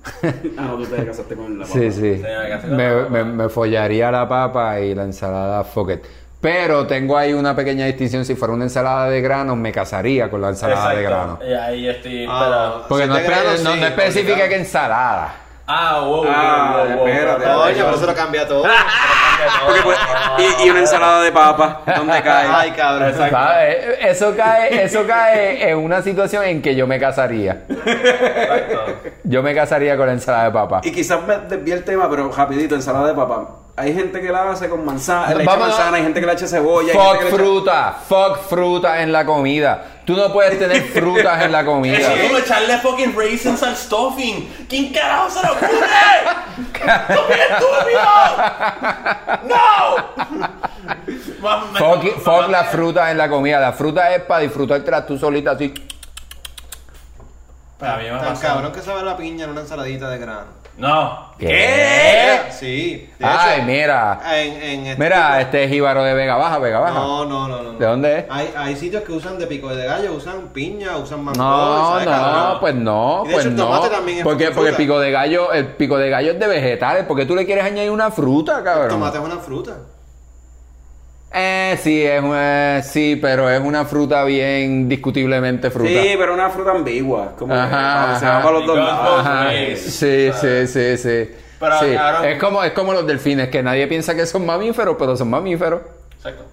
Ah, 0.58 0.62
no, 0.62 0.76
tú 0.78 0.84
te 0.86 1.04
casaste 1.06 1.34
con 1.34 1.58
la 1.58 1.64
papa. 1.64 1.78
Sí, 1.78 1.90
sí. 1.92 2.22
Me 2.68 2.76
Me, 2.76 2.92
papa. 3.02 3.08
me- 3.10 3.24
me 3.24 3.48
follaría 3.48 4.10
la 4.10 4.28
papa 4.28 4.80
y 4.80 4.94
la 4.94 5.04
ensalada 5.04 5.62
fuck 5.64 5.90
it. 5.90 6.00
Pero 6.40 6.86
tengo 6.88 7.16
ahí 7.16 7.32
una 7.32 7.54
pequeña 7.54 7.86
distinción. 7.86 8.24
Si 8.24 8.34
fuera 8.34 8.52
una 8.52 8.64
ensalada 8.64 9.08
de 9.08 9.20
granos, 9.20 9.56
me 9.56 9.70
casaría 9.70 10.28
con 10.28 10.40
la 10.40 10.48
ensalada 10.48 10.92
de 10.92 11.02
granos. 11.04 11.38
Y 11.48 11.52
ahí 11.52 11.88
estoy, 11.88 12.26
Ah, 12.28 12.80
pero... 12.80 12.88
Porque 12.88 13.04
Si 13.04 13.08
no, 13.10 13.16
es 13.16 13.22
de 13.22 13.28
espe- 13.28 13.30
granos, 13.42 13.62
no- 13.62 13.72
sí, 13.74 13.80
no 13.80 13.86
especifica 13.86 14.48
que 14.48 14.56
ensalada. 14.56 15.34
Ah, 15.74 16.00
wow, 16.02 16.16
wow, 16.16 16.26
Ah, 16.28 16.84
wow, 16.86 16.96
wow, 16.98 17.06
espérate. 17.08 17.46
wow, 17.46 17.60
Oye, 17.62 17.74
pero 17.76 17.94
eso 17.94 18.06
lo 18.06 18.14
cambia 18.14 18.46
todo. 18.48 18.64
Porque, 19.66 19.80
pues, 19.82 19.98
y, 20.38 20.66
y 20.66 20.70
una 20.70 20.80
ensalada 20.80 21.22
de 21.22 21.32
papa, 21.32 21.80
¿dónde 21.96 22.22
cae? 22.22 22.46
Ay, 22.52 22.70
cabrón. 22.72 23.12
¿Sabes? 23.16 23.76
Eso 24.00 24.34
cae, 24.36 24.84
eso 24.84 25.04
cae 25.06 25.70
en 25.70 25.78
una 25.78 26.00
situación 26.02 26.44
en 26.44 26.62
que 26.62 26.74
yo 26.76 26.86
me 26.86 27.00
casaría. 27.00 27.62
Exacto. 27.68 28.94
Yo 29.24 29.42
me 29.42 29.54
casaría 29.54 29.96
con 29.96 30.06
la 30.06 30.12
ensalada 30.12 30.44
de 30.44 30.50
papa. 30.50 30.80
Y 30.84 30.92
quizás 30.92 31.20
me 31.26 31.38
desvíe 31.38 31.72
el 31.74 31.84
tema, 31.84 32.08
pero 32.10 32.30
rapidito, 32.30 32.74
ensalada 32.74 33.08
de 33.08 33.14
papa. 33.14 33.48
Hay 33.76 33.94
gente 33.94 34.20
que 34.20 34.30
la 34.30 34.50
hace 34.50 34.68
con 34.68 34.84
manzana, 34.84 35.34
le 35.34 35.44
echa 35.44 35.56
manzana, 35.56 35.96
hay 35.96 36.02
gente 36.02 36.20
que 36.20 36.26
le 36.26 36.32
echa 36.34 36.46
cebolla. 36.46 36.92
hay 36.92 36.98
gente 36.98 37.08
Fuck 37.08 37.18
que 37.18 37.24
le 37.24 37.30
echa- 37.30 37.36
fruta, 37.36 37.96
fuck 38.08 38.38
fruta 38.48 39.02
en 39.02 39.12
la 39.12 39.24
comida. 39.24 39.82
Tú 40.04 40.16
no 40.16 40.32
puedes 40.32 40.58
tener 40.58 40.82
frutas 40.92 41.44
en 41.44 41.52
la 41.52 41.64
comida. 41.64 41.98
Eso 41.98 42.10
es 42.12 42.22
como 42.22 42.38
echarle 42.38 42.78
fucking 42.78 43.14
raisins 43.16 43.62
al 43.62 43.76
stuffing. 43.76 44.66
¿Quién 44.68 44.92
carajo 44.92 45.30
se 45.30 45.46
lo 45.46 45.52
ocurre? 45.52 45.70
¡Estúpido, 46.74 47.42
estúpido! 47.50 48.02
¡No! 49.44 49.96
Fuck, 51.40 52.18
fuck 52.24 52.48
las 52.48 52.68
frutas 52.70 53.10
en 53.10 53.18
la 53.18 53.28
comida. 53.28 53.60
La 53.60 53.72
fruta 53.72 54.12
es 54.14 54.22
para 54.22 54.40
disfrutártela 54.40 55.06
tú 55.06 55.16
solita 55.18 55.52
así. 55.52 55.72
Pero 57.82 57.92
a 57.92 57.96
mí 57.98 58.04
me 58.10 58.18
Tan 58.18 58.36
cabrón 58.36 58.72
que 58.72 58.80
sabe 58.80 59.02
la 59.02 59.16
piña 59.16 59.44
en 59.44 59.50
una 59.50 59.60
ensaladita 59.62 60.08
de 60.08 60.18
grano. 60.18 60.62
No. 60.78 61.32
¿Qué? 61.38 62.40
Sí. 62.50 63.10
de 63.18 63.26
Ay, 63.26 63.56
hecho, 63.58 63.66
mira. 63.66 64.20
En, 64.32 64.62
en 64.62 64.86
este 64.86 65.02
Mira, 65.02 65.26
tipo- 65.28 65.40
este 65.40 65.64
es 65.64 65.70
jíbaro 65.70 66.02
de 66.02 66.14
Vega 66.14 66.36
Baja, 66.36 66.58
Vega 66.58 66.78
Baja. 66.80 66.94
No, 66.94 67.24
no, 67.26 67.46
no, 67.48 67.62
no. 67.62 67.72
¿De 67.74 67.84
dónde 67.86 68.18
es? 68.20 68.24
Hay, 68.30 68.54
hay 68.56 68.76
sitios 68.76 69.02
que 69.02 69.12
usan 69.12 69.38
de 69.38 69.46
pico 69.46 69.68
de 69.74 69.84
gallo, 69.84 70.14
usan 70.14 70.48
piña, 70.54 70.96
usan 70.96 71.22
mango. 71.24 71.36
No, 71.42 71.88
¿sabes, 71.90 72.06
no, 72.06 72.10
cabrón? 72.12 72.58
pues 72.60 72.74
no, 72.74 73.22
Y 73.24 73.28
de 73.28 73.34
pues 73.34 73.44
hecho 73.44 73.50
el 73.50 73.56
no. 73.56 73.64
tomate 73.66 73.88
también 73.90 74.18
es 74.18 74.24
porque, 74.24 74.50
porque 74.50 74.70
el 74.70 74.76
pico 74.76 74.98
de 74.98 75.10
gallo, 75.10 75.52
el 75.52 75.66
pico 75.66 75.98
de 75.98 76.08
gallo 76.08 76.32
es 76.32 76.38
de 76.40 76.46
vegetales. 76.46 77.04
¿Por 77.04 77.16
qué 77.18 77.26
tú 77.26 77.34
le 77.36 77.44
quieres 77.44 77.64
añadir 77.64 77.90
una 77.90 78.10
fruta, 78.10 78.62
cabrón? 78.64 78.84
El 78.84 78.90
tomate 78.90 79.18
es 79.18 79.24
una 79.24 79.36
fruta. 79.38 79.72
Eh, 81.34 81.78
sí, 81.82 82.02
es 82.04 82.22
una- 82.22 82.82
sí, 82.82 83.16
pero 83.16 83.48
es 83.48 83.60
una 83.60 83.84
fruta 83.86 84.22
bien 84.24 84.88
discutiblemente 84.88 85.70
fruta. 85.70 85.88
Sí, 85.88 86.14
pero 86.18 86.34
una 86.34 86.50
fruta 86.50 86.72
ambigua. 86.72 87.34
Como 87.38 87.54
que 87.54 87.60
Ajá, 87.60 88.18
se 88.20 88.26
va 88.26 88.42
para 88.42 88.58
los 88.58 88.66
dos 88.66 88.76
lados. 88.76 89.26
sí, 89.78 90.30
sí, 90.32 90.66
sí, 90.66 90.96
sí. 90.98 91.30
Pero, 91.58 91.78
Sí, 91.80 91.94
cabrón- 91.94 92.24
Es 92.26 92.38
como, 92.40 92.64
es 92.64 92.72
como 92.72 92.92
los 92.92 93.06
delfines, 93.06 93.48
que 93.48 93.62
nadie 93.62 93.86
piensa 93.86 94.14
que 94.14 94.26
son 94.26 94.44
mamíferos, 94.44 94.96
pero 94.98 95.16
son 95.16 95.30
mamíferos. 95.30 95.80
Exacto. 96.16 96.44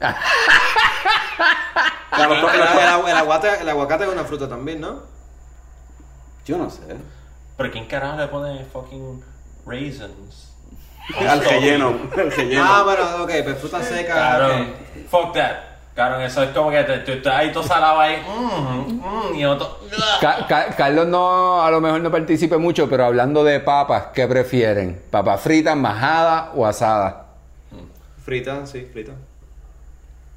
Claro, 2.14 2.34
el 3.08 3.16
aguacate, 3.16 3.60
el 3.62 3.68
aguacate 3.68 4.04
es 4.04 4.10
una 4.10 4.24
fruta 4.24 4.48
también, 4.48 4.80
¿no? 4.80 5.02
Yo 6.46 6.56
no 6.58 6.70
sé. 6.70 6.82
Pero 7.56 7.70
¿quién 7.72 7.86
carajo 7.86 8.18
le 8.18 8.28
pone 8.28 8.64
fucking 8.72 9.22
raisins? 9.66 10.53
Al 11.28 11.40
relleno. 11.44 11.94
El 12.16 12.32
relleno. 12.32 12.64
Ah, 12.66 12.82
bueno, 12.84 13.02
ok, 13.24 13.30
pues 13.44 13.58
fruta 13.58 13.82
seca. 13.82 14.12
Claro. 14.14 14.66
Fuck 15.10 15.32
that. 15.34 15.56
Claro, 15.94 16.18
eso 16.20 16.42
es 16.42 16.50
como 16.50 16.70
que 16.70 16.82
te, 16.82 16.98
tú 16.98 17.12
estás 17.12 17.34
ahí 17.36 17.52
todo 17.52 17.62
salado 17.62 18.00
ahí. 18.00 18.16
Mm, 18.26 19.00
mm, 19.30 19.34
y 19.36 19.44
otro. 19.44 19.78
Ca- 20.20 20.44
Ca- 20.48 20.66
Carlos 20.76 21.06
no, 21.06 21.62
a 21.62 21.70
lo 21.70 21.80
mejor 21.80 22.00
no 22.00 22.10
participe 22.10 22.56
mucho, 22.56 22.88
pero 22.90 23.04
hablando 23.04 23.44
de 23.44 23.60
papas, 23.60 24.06
¿qué 24.12 24.26
prefieren? 24.26 25.00
¿Papas 25.10 25.40
fritas, 25.40 25.76
majadas 25.76 26.46
o 26.56 26.66
asadas? 26.66 27.14
Frita, 28.24 28.66
sí, 28.66 28.88
frita. 28.92 29.12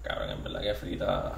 Cabrón, 0.04 0.30
en 0.30 0.44
verdad 0.44 0.62
que 0.62 0.74
frita. 0.76 1.32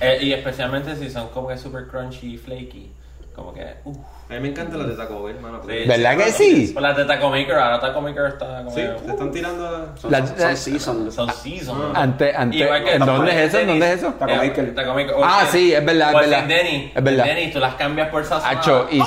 Eh, 0.00 0.18
y 0.22 0.32
especialmente 0.32 0.94
si 0.96 1.10
son 1.10 1.28
como 1.30 1.48
que 1.48 1.58
super 1.58 1.88
crunchy 1.88 2.34
y 2.34 2.38
flaky. 2.38 2.92
Como 3.34 3.52
que, 3.54 3.64
uff. 3.84 3.96
A 4.28 4.34
mí 4.34 4.40
me 4.40 4.48
encanta 4.48 4.76
la 4.76 4.84
de 4.84 4.94
Taco 4.94 5.22
Bell, 5.22 5.38
mano. 5.40 5.60
Sí. 5.62 5.72
¿Verdad 5.86 6.16
que 6.16 6.32
sí? 6.32 6.70
Pues 6.72 6.82
la 6.82 6.92
de 6.94 7.04
Taco 7.04 7.30
Maker, 7.30 7.54
ahora 7.54 7.80
Taco 7.80 8.00
Maker 8.00 8.26
está 8.26 8.58
como 8.64 8.70
Sí, 8.70 8.82
que, 8.82 8.88
te 8.88 9.10
están 9.10 9.30
tirando. 9.30 9.96
Son, 9.96 10.10
La- 10.10 10.26
son, 10.26 10.38
son 10.38 10.56
seasoned. 10.56 11.10
Son 11.10 11.30
seasoned. 11.32 11.94
Ante, 11.96 12.34
ante, 12.34 12.58
que 12.58 12.94
¿En 12.94 13.04
dónde 13.06 13.30
es 13.32 13.48
eso? 13.48 13.58
¿En 13.58 13.66
Denny's. 13.66 13.80
dónde 13.80 13.92
es 13.94 13.98
eso? 14.02 14.12
Taco 14.14 14.34
Maker. 14.36 14.74
Taco 14.74 14.94
Maker. 14.94 15.14
O 15.14 15.24
Ah, 15.24 15.46
sí, 15.50 15.72
es 15.74 15.84
verdad, 15.84 16.14
o 16.14 16.20
es 16.20 16.30
verdad. 16.30 16.42
en 16.42 16.48
Denny. 16.48 16.92
Es 16.94 17.04
verdad. 17.04 17.28
En 17.28 17.36
Denny, 17.36 17.52
tú 17.52 17.58
las 17.58 17.74
cambias 17.74 18.08
por 18.08 18.24
salsa. 18.24 18.48
Hacho, 18.50 18.86
y 18.90 19.02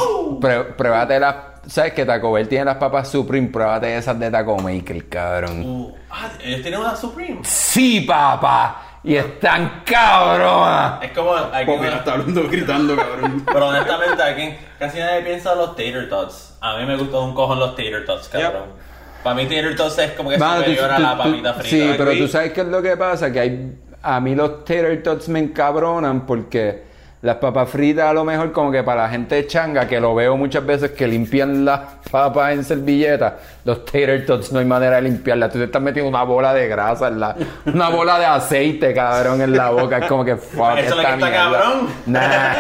pruébate 0.78 1.20
las... 1.20 1.36
¿Sabes 1.68 1.94
que 1.94 2.06
Taco 2.06 2.32
Bell 2.32 2.48
tiene 2.48 2.66
las 2.66 2.78
papas 2.78 3.08
Supreme? 3.10 3.48
Pruébate 3.48 3.98
esas 3.98 4.20
de 4.20 4.30
Taco 4.30 4.58
Maker, 4.60 5.10
cabrón. 5.10 5.62
Uh, 5.66 5.96
ah, 6.12 6.30
ellos 6.44 6.62
tienen 6.62 6.80
una 6.80 6.96
Supreme. 6.96 7.40
Sí, 7.44 8.02
papá. 8.02 8.84
Y 9.06 9.16
están 9.16 9.84
cabronas. 9.86 11.04
Es 11.04 11.12
como. 11.12 11.36
aquí 11.36 11.66
Porque 11.66 11.88
está 11.88 12.14
hablando 12.14 12.48
gritando, 12.50 12.96
cabrón. 12.96 13.44
Pero 13.54 13.68
honestamente, 13.68 14.24
aquí 14.24 14.56
casi 14.80 15.00
nadie 15.00 15.22
piensa 15.22 15.52
en 15.54 15.58
los 15.60 15.70
tater 15.76 16.10
tots. 16.10 16.58
A 16.62 16.78
mí 16.78 16.86
me 16.86 16.98
gustan 16.98 17.22
un 17.22 17.36
cojón 17.36 17.60
los 17.60 17.76
tater 17.76 18.04
tots, 18.06 18.28
cabrón. 18.30 18.64
Para 19.24 19.36
mí 19.36 19.44
tater 19.46 19.76
tots 19.76 19.98
es 20.00 20.12
como 20.12 20.30
que 20.32 20.38
tú- 20.38 20.44
superior 20.44 20.92
a 20.92 20.96
tú- 20.98 21.02
la 21.04 21.18
papita 21.18 21.54
frita. 21.54 21.70
Sí, 21.70 21.94
pero 21.98 22.18
tú 22.18 22.28
sabes 22.28 22.52
qué 22.54 22.62
es 22.62 22.68
lo 22.68 22.82
que 22.82 22.98
pasa, 22.98 23.32
que 23.32 23.40
hay 23.40 23.78
a 24.02 24.20
mí 24.20 24.36
los 24.36 24.66
tater 24.66 25.02
tots 25.04 25.30
me 25.30 25.40
encabronan 25.40 26.26
porque 26.26 26.85
las 27.26 27.38
papas 27.38 27.70
fritas 27.70 28.06
a 28.10 28.14
lo 28.14 28.24
mejor 28.24 28.52
como 28.52 28.72
que 28.72 28.84
para 28.84 29.04
la 29.04 29.10
gente 29.10 29.46
changa, 29.48 29.88
que 29.88 30.00
lo 30.00 30.14
veo 30.14 30.38
muchas 30.38 30.66
veces 30.66 30.92
que 30.92 31.08
limpian 31.08 31.66
las 31.66 31.80
papas 32.12 32.54
en 32.54 32.64
servilleta, 32.64 33.38
los 33.64 33.84
tater 33.84 34.26
tots 34.26 34.52
no 34.52 34.60
hay 34.60 34.66
manera 34.66 34.98
de 34.98 35.02
limpiarlas. 35.04 35.52
Tú 35.52 35.58
te 35.58 35.66
estás 35.66 35.82
metiendo 35.82 36.08
una 36.10 36.24
bola 36.24 36.54
de 36.54 36.68
grasa 36.68 37.08
en 37.08 37.20
la, 37.20 37.36
una 37.66 37.90
bola 37.90 38.20
de 38.20 38.26
aceite, 38.26 38.94
cabrón, 38.94 39.42
en 39.42 39.58
la 39.58 39.72
boca. 39.72 39.98
Es 39.98 40.06
como 40.06 40.24
que 40.24 40.36
fuck 40.36 40.78
Eso 40.78 40.90
es 40.90 40.96
lo 40.96 41.02
esta 41.02 41.08
que 41.08 41.14
está 41.14 41.30
mierda. 41.30 41.52
cabrón. 41.62 41.90
Nah. 42.06 42.54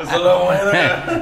Eso 0.00 0.16
es 0.16 0.20
lo 0.22 0.38
bueno. 0.44 0.70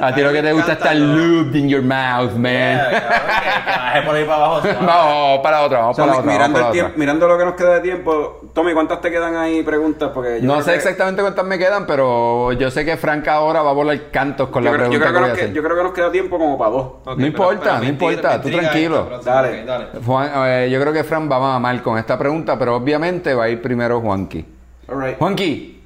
a 0.01 0.13
ti 0.13 0.21
lo 0.21 0.31
que 0.33 0.41
te 0.41 0.51
gusta 0.53 0.71
es 0.73 0.77
estar 0.77 0.95
looped 0.95 1.55
in 1.55 1.69
your 1.69 1.81
mouth, 1.81 2.33
man. 2.33 2.43
Yeah, 2.51 3.01
cabrón, 3.01 3.29
que, 3.39 3.71
que 3.71 3.77
baje 3.79 4.01
por 4.01 4.15
ahí 4.15 4.23
para 4.25 4.35
abajo. 4.45 4.61
Vamos 4.85 5.39
para 5.41 5.61
otra, 5.61 5.79
vamos 5.79 5.97
para 5.97 6.11
otra. 6.17 6.31
mirando, 6.31 6.43
vamos 6.43 6.57
el 6.57 6.61
para 6.61 6.71
tiempo, 6.71 6.87
otra. 6.89 6.99
mirando 6.99 7.27
lo 7.27 7.37
que 7.37 7.45
nos 7.45 7.53
queda 7.55 7.73
de 7.75 7.79
tiempo, 7.81 8.41
Tommy, 8.53 8.73
¿cuántas 8.73 9.01
te 9.01 9.09
quedan 9.09 9.35
ahí 9.35 9.63
preguntas? 9.63 10.11
Porque 10.13 10.39
yo 10.39 10.45
No 10.47 10.61
sé 10.61 10.71
que- 10.71 10.77
exactamente 10.77 11.23
cuántas 11.23 11.43
me 11.43 11.57
quedan, 11.57 11.87
pero 11.87 12.51
yo 12.53 12.69
sé 12.69 12.85
que 12.85 12.97
Frank 12.97 13.27
ahora 13.27 13.63
va 13.63 13.71
a 13.71 13.73
volar 13.73 14.11
cantos 14.11 14.49
con 14.49 14.63
Yo 14.63 14.69
la 14.69 14.77
creo, 14.77 14.91
yo, 14.91 14.99
pregunta 14.99 15.09
creo 15.09 15.13
que 15.13 15.13
que 15.13 15.19
voy 15.21 15.29
a 15.31 15.33
que- 15.33 15.41
hacer. 15.41 15.53
yo 15.55 15.63
creo 15.63 15.77
que 15.77 15.83
nos 15.83 15.93
queda 15.93 16.11
tiempo 16.11 16.37
como 16.37 16.55
para 16.57 16.69
dos. 16.69 16.91
No 17.17 17.25
importa, 17.25 17.79
no 17.79 17.85
importa, 17.85 18.39
tú 18.41 18.51
tranquilo. 18.51 19.09
Dale. 19.25 19.65
dale. 19.65 19.87
Juan, 20.05 20.31
eh, 20.47 20.69
yo 20.71 20.79
creo 20.79 20.93
que 20.93 21.03
Frank 21.03 21.31
va 21.31 21.37
a 21.37 21.39
mamar 21.39 21.81
con 21.81 21.97
esta 21.97 22.15
pregunta, 22.17 22.57
pero 22.59 22.75
obviamente 22.75 23.33
va 23.33 23.45
a 23.45 23.49
ir 23.49 23.59
primero 23.59 23.99
Juanqui. 24.01 24.45
Alright. 24.87 25.17
Juanqui, 25.17 25.81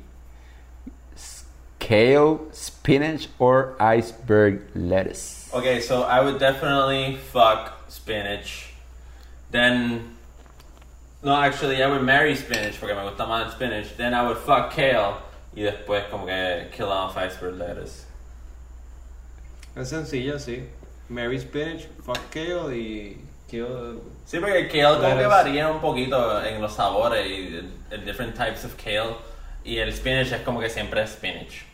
kale, 1.79 2.37
spinach 2.53 3.29
or 3.37 3.75
iceberg 3.79 4.61
lettuce? 4.75 5.49
Okay, 5.53 5.79
so 5.79 6.03
I 6.03 6.19
would 6.19 6.37
definitely 6.39 7.17
fuck 7.31 7.71
spinach. 7.89 8.73
Then, 9.51 10.16
no, 11.23 11.33
actually, 11.35 11.81
I 11.81 11.87
would 11.87 12.03
marry 12.03 12.35
spinach 12.35 12.79
porque 12.79 12.93
me 12.95 13.01
gusta 13.03 13.25
más 13.25 13.45
el 13.45 13.51
spinach. 13.51 13.95
Then 13.97 14.13
I 14.13 14.23
would 14.23 14.37
fuck 14.37 14.71
kale 14.71 15.15
y 15.55 15.61
después 15.61 16.09
como 16.09 16.25
que 16.25 16.69
kill 16.71 16.87
off 16.87 17.17
iceberg 17.17 17.55
lettuce. 17.57 18.05
Es 19.75 19.89
sencilla, 19.89 20.39
sí. 20.39 20.67
Mary 21.09 21.39
spinach, 21.39 21.87
fuck 22.03 22.19
kale 22.31 22.75
y 22.75 23.21
kale. 23.49 23.99
Sí, 24.25 24.39
porque 24.39 24.59
el 24.59 24.67
kale 24.69 24.95
como 24.97 25.01
que 25.01 25.15
Lettuce. 25.15 25.27
varía 25.27 25.69
un 25.69 25.79
poquito 25.81 26.43
en 26.43 26.61
los 26.61 26.73
sabores 26.73 27.25
y 27.25 27.55
el, 27.57 27.71
el 27.91 28.05
different 28.05 28.35
types 28.35 28.65
of 28.65 28.75
kale. 28.75 29.15
Y 29.63 29.77
el 29.79 29.93
spinach 29.93 30.31
es 30.31 30.41
como 30.41 30.59
que 30.59 30.69
siempre 30.69 31.01
es 31.03 31.11
spinach. 31.11 31.65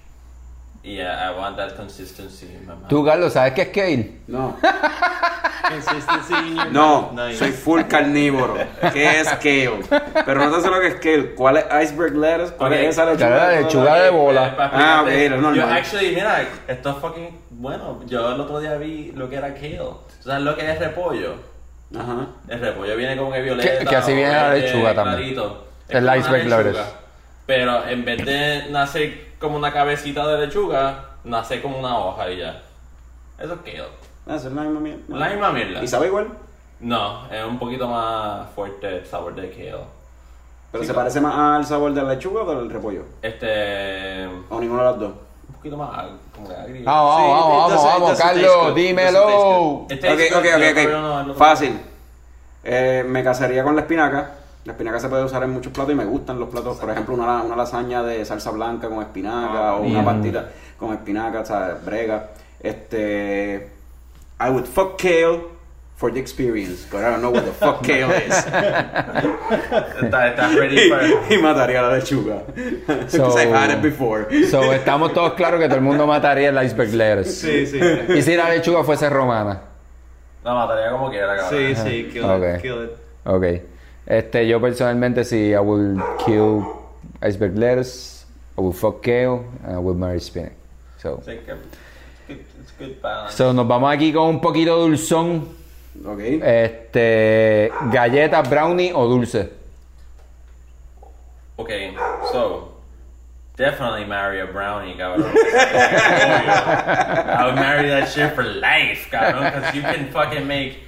Yeah, 0.84 1.30
I 1.30 1.32
want 1.40 1.56
that 1.58 1.76
consistency 1.78 2.48
in 2.48 2.66
my 2.66 2.74
mouth. 2.76 2.90
Tú, 2.90 3.06
Carlos, 3.06 3.32
¿sabes 3.34 3.54
qué 3.54 3.62
es 3.62 3.68
kale? 3.70 4.18
No. 4.28 4.58
Consistency 5.70 6.34
in 6.50 6.56
your 6.58 6.72
No, 6.72 7.12
mouth. 7.14 7.34
Soy 7.36 7.52
full 7.52 7.82
carnívoro. 7.84 8.58
¿Qué 8.92 9.20
es 9.22 9.30
kale? 9.30 9.80
Pero 10.26 10.46
no 10.46 10.56
te 10.58 10.62
sé 10.62 10.70
lo 10.70 10.82
que 10.82 10.88
es 10.88 10.96
kale. 10.96 11.36
¿Cuál 11.36 11.58
es 11.58 11.66
iceberg 11.84 12.16
lettuce? 12.18 12.54
¿Cuál 12.56 12.74
es 12.74 12.90
esa 12.90 13.06
lechuga? 13.06 13.28
Claro, 13.28 13.52
la 13.54 13.62
lechuga 13.62 14.02
de 14.04 14.10
bola. 14.10 14.56
Ah, 14.60 15.02
ok, 15.04 15.10
lo 15.30 15.38
normal. 15.42 15.56
Yo, 15.56 15.66
actually, 15.74 16.16
mira, 16.16 16.46
esto 16.68 16.90
es 16.90 16.96
fucking 16.98 17.30
bueno. 17.52 18.02
Yo 18.06 18.34
el 18.36 18.42
otro 18.42 18.60
día 18.60 18.76
vi 18.76 19.14
lo 19.16 19.30
que 19.30 19.38
era 19.38 19.54
kale. 19.54 19.78
¿Tú 19.78 19.96
sabes 20.30 20.44
lo 20.44 20.56
que 20.56 20.70
es 20.70 20.80
repollo? 20.80 21.36
Ajá. 21.98 22.28
El 22.50 22.60
repollo 22.60 22.98
viene 22.98 23.16
como 23.16 23.32
que 23.32 23.42
violeta. 23.42 23.80
Que- 23.80 23.86
que 23.86 23.96
así 23.96 24.12
o 24.12 24.16
viene 24.16 24.32
la 24.34 24.54
lechuga 24.54 24.94
también. 24.94 25.16
clarito. 25.34 25.68
El 25.88 26.04
iceberg 26.18 26.46
lettuce. 26.48 26.84
Pero 27.46 27.86
en 27.88 28.06
vez 28.06 28.26
de 28.26 28.68
nacer 28.70 29.32
como 29.40 29.58
una 29.58 29.74
cabecita 29.74 30.26
de 30.28 30.46
lechuga, 30.46 31.06
nace 31.26 31.62
como 31.62 31.78
una 31.80 31.98
hoja 31.98 32.30
y 32.32 32.38
ya. 32.38 32.62
Eso 33.40 33.54
es 33.56 33.60
kale. 33.62 33.84
Ah, 34.28 34.36
es 34.36 34.46
la 34.46 34.62
misma 34.62 34.80
mierda. 34.80 35.02
La 35.10 35.30
misma 35.30 35.52
mierda. 35.52 35.84
¿Y 35.84 35.88
sabe 35.88 36.08
igual? 36.08 36.28
No, 36.80 37.26
es 37.32 37.44
un 37.46 37.60
poquito 37.60 37.88
más 37.88 38.50
fuerte 38.56 39.00
el 39.00 39.06
sabor 39.06 39.36
de 39.36 39.50
kale. 39.50 39.76
¿Pero 40.72 40.84
Sí, 40.84 40.88
se 40.88 40.94
claro. 40.94 40.96
parece 40.96 41.22
más 41.22 41.36
al 41.58 41.66
sabor 41.66 41.94
de 41.94 42.02
la 42.02 42.14
lechuga 42.14 42.42
o 42.44 42.56
del 42.56 42.70
repollo? 42.70 43.04
Este. 43.22 44.26
¿O 44.50 44.60
ninguno 44.60 44.82
de 44.84 44.90
los 44.90 45.00
dos? 45.00 45.12
Un 45.50 45.56
poquito 45.56 45.78
más 45.78 46.06
como 46.34 46.48
que 46.48 46.56
agrio. 46.56 46.82
Vamos, 46.86 47.16
Sí, 47.18 47.22
vamos, 47.28 47.44
it 47.44 47.52
vamos, 47.52 47.72
doesn't- 47.74 47.76
it 47.76 47.94
vamos, 47.94 48.10
doesn't 48.10 48.18
taste 48.26 48.42
Carlos, 48.42 48.68
good. 48.68 48.76
dímelo. 48.76 49.86
Tastes 49.90 50.34
Ok, 50.34 50.38
ok, 50.38 50.46
ok, 50.72 51.28
no, 51.28 51.34
Fácil. 51.36 51.80
Eh, 52.64 53.04
me 53.06 53.24
casaría 53.24 53.64
con 53.64 53.76
la 53.76 53.82
espinaca. 53.82 54.32
La 54.66 54.72
espinaca 54.74 55.00
se 55.00 55.10
puede 55.10 55.24
usar 55.26 55.44
en 55.44 55.50
muchos 55.50 55.74
platos 55.74 55.92
y 55.94 55.96
me 55.96 56.06
gustan 56.06 56.40
los 56.40 56.50
platos. 56.50 56.78
Por 56.78 56.90
ejemplo, 56.90 57.14
una, 57.16 57.42
una 57.44 57.56
lasaña 57.56 58.02
de 58.04 58.24
salsa 58.24 58.52
blanca 58.52 58.88
con 58.88 59.02
espinaca 59.02 59.70
Ah, 59.70 59.76
o 59.76 59.82
una 59.82 60.06
pastita 60.06 60.50
con 60.80 60.94
espinaca, 60.94 61.44
¿sabes? 61.46 61.84
Brega. 61.86 62.30
Este. 62.62 63.70
I 64.40 64.50
would 64.50 64.66
fuck 64.66 64.98
kale 64.98 65.42
for 65.96 66.12
the 66.14 66.20
experience. 66.20 66.86
Because 66.86 67.06
I 67.06 67.10
don't 67.12 67.22
know 67.22 67.32
what 67.32 67.44
the 67.44 67.52
fuck 67.52 67.82
kale 67.86 68.10
is. 68.26 68.34
Está, 70.02 70.28
está 70.30 70.48
ready 70.56 70.90
for. 70.90 71.00
y, 71.30 71.34
y 71.34 71.38
mataría 71.40 71.80
a 71.80 71.84
la 71.90 71.96
lechuga. 71.98 72.44
Because 72.88 73.38
I've 73.38 73.54
had 73.54 73.70
it 73.72 73.82
before. 73.82 74.28
So, 74.50 74.72
estamos 74.74 75.14
todos 75.14 75.34
claros 75.34 75.60
que 75.60 75.66
todo 75.68 75.78
el 75.78 75.84
mundo 75.84 76.08
mataría 76.08 76.50
el 76.50 76.64
iceberg 76.66 76.94
lettuce. 76.94 77.32
Sí, 77.32 77.66
sí. 77.68 77.80
¿Y 78.16 78.22
si 78.22 78.36
la 78.36 78.50
lechuga 78.50 78.84
fuese 78.84 79.10
romana? 79.10 79.60
La 80.44 80.54
mataría 80.54 80.90
como 80.92 81.10
quiera, 81.10 81.36
cabrón. 81.38 81.60
Sí, 81.60 81.76
sí, 81.76 82.10
kill 82.12 82.24
Ok. 82.26 82.44
it, 82.56 82.62
kill 82.62 82.84
it. 82.86 82.92
Ok. 83.26 83.44
Este, 84.14 84.48
yo 84.48 84.62
personalmente 84.62 85.24
sí, 85.24 85.54
I 85.54 85.58
will 85.58 86.00
kill 86.24 86.64
iceberg 87.20 87.58
lettuce, 87.58 88.28
I 88.56 88.62
will 88.62 88.72
fuck 88.72 89.02
kale, 89.02 89.44
and 89.64 89.76
I 89.76 89.80
will 89.80 89.96
marry 89.96 90.20
spinach. 90.20 90.54
So, 91.00 91.24
it's 91.26 91.48
good, 92.28 92.46
it's 92.60 92.72
good 92.78 93.02
balance. 93.02 93.34
so 93.34 93.52
nos 93.54 93.68
vamos 93.68 93.92
aquí 93.92 94.14
con 94.14 94.30
un 94.30 94.40
poquito 94.40 94.76
de 94.76 94.82
dulzón. 94.84 95.48
Ok. 96.06 96.20
Este, 96.20 97.72
galletas, 97.92 98.48
brownie 98.48 98.94
o 98.94 99.08
dulce. 99.08 99.50
Okay, 101.58 101.96
so 102.32 102.72
definitely 103.56 104.06
marry 104.06 104.42
a 104.42 104.46
brownie, 104.46 104.94
cabrón. 104.94 105.34
I 107.36 107.46
would 107.48 107.56
marry 107.56 107.90
that 107.90 108.10
shit 108.10 108.36
for 108.36 108.44
life, 108.44 109.10
cabrón, 109.10 109.52
because 109.52 109.74
you 109.74 109.82
can 109.82 110.12
fucking 110.12 110.46
make 110.46 110.84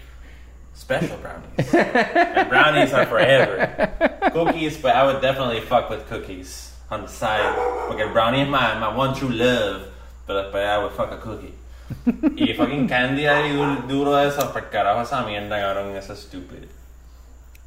special 0.76 1.18
brownies. 1.18 1.74
And 1.74 2.50
brownies 2.50 2.94
are 2.94 3.06
forever. 3.08 3.90
Cookies, 4.34 4.78
but 4.78 4.96
I 4.96 5.06
would 5.06 5.22
definitely 5.22 5.62
fuck 5.62 5.90
with 5.90 6.08
cookies 6.08 6.74
on 6.92 7.02
the 7.04 7.08
side. 7.08 7.56
Porque 7.88 8.06
brownie 8.14 8.42
es 8.44 8.48
my, 8.50 8.76
my 8.80 8.94
one 8.96 9.14
true 9.16 9.30
love, 9.32 9.88
pero 10.28 10.44
después 10.44 10.66
I 10.68 10.78
would 10.84 10.92
fuck 10.92 11.12
a 11.12 11.18
cookie. 11.18 11.54
Y 12.36 12.54
fucking 12.56 12.88
candy 12.88 13.26
ahí 13.28 13.54
du- 13.54 13.88
duro 13.88 14.16
de 14.16 14.28
eso, 14.28 14.52
por 14.52 14.70
carajo 14.70 15.02
esa 15.02 15.22
mierda, 15.24 15.60
cabrón, 15.60 15.96
eso 15.96 16.14
es 16.14 16.20
stupid. 16.20 16.66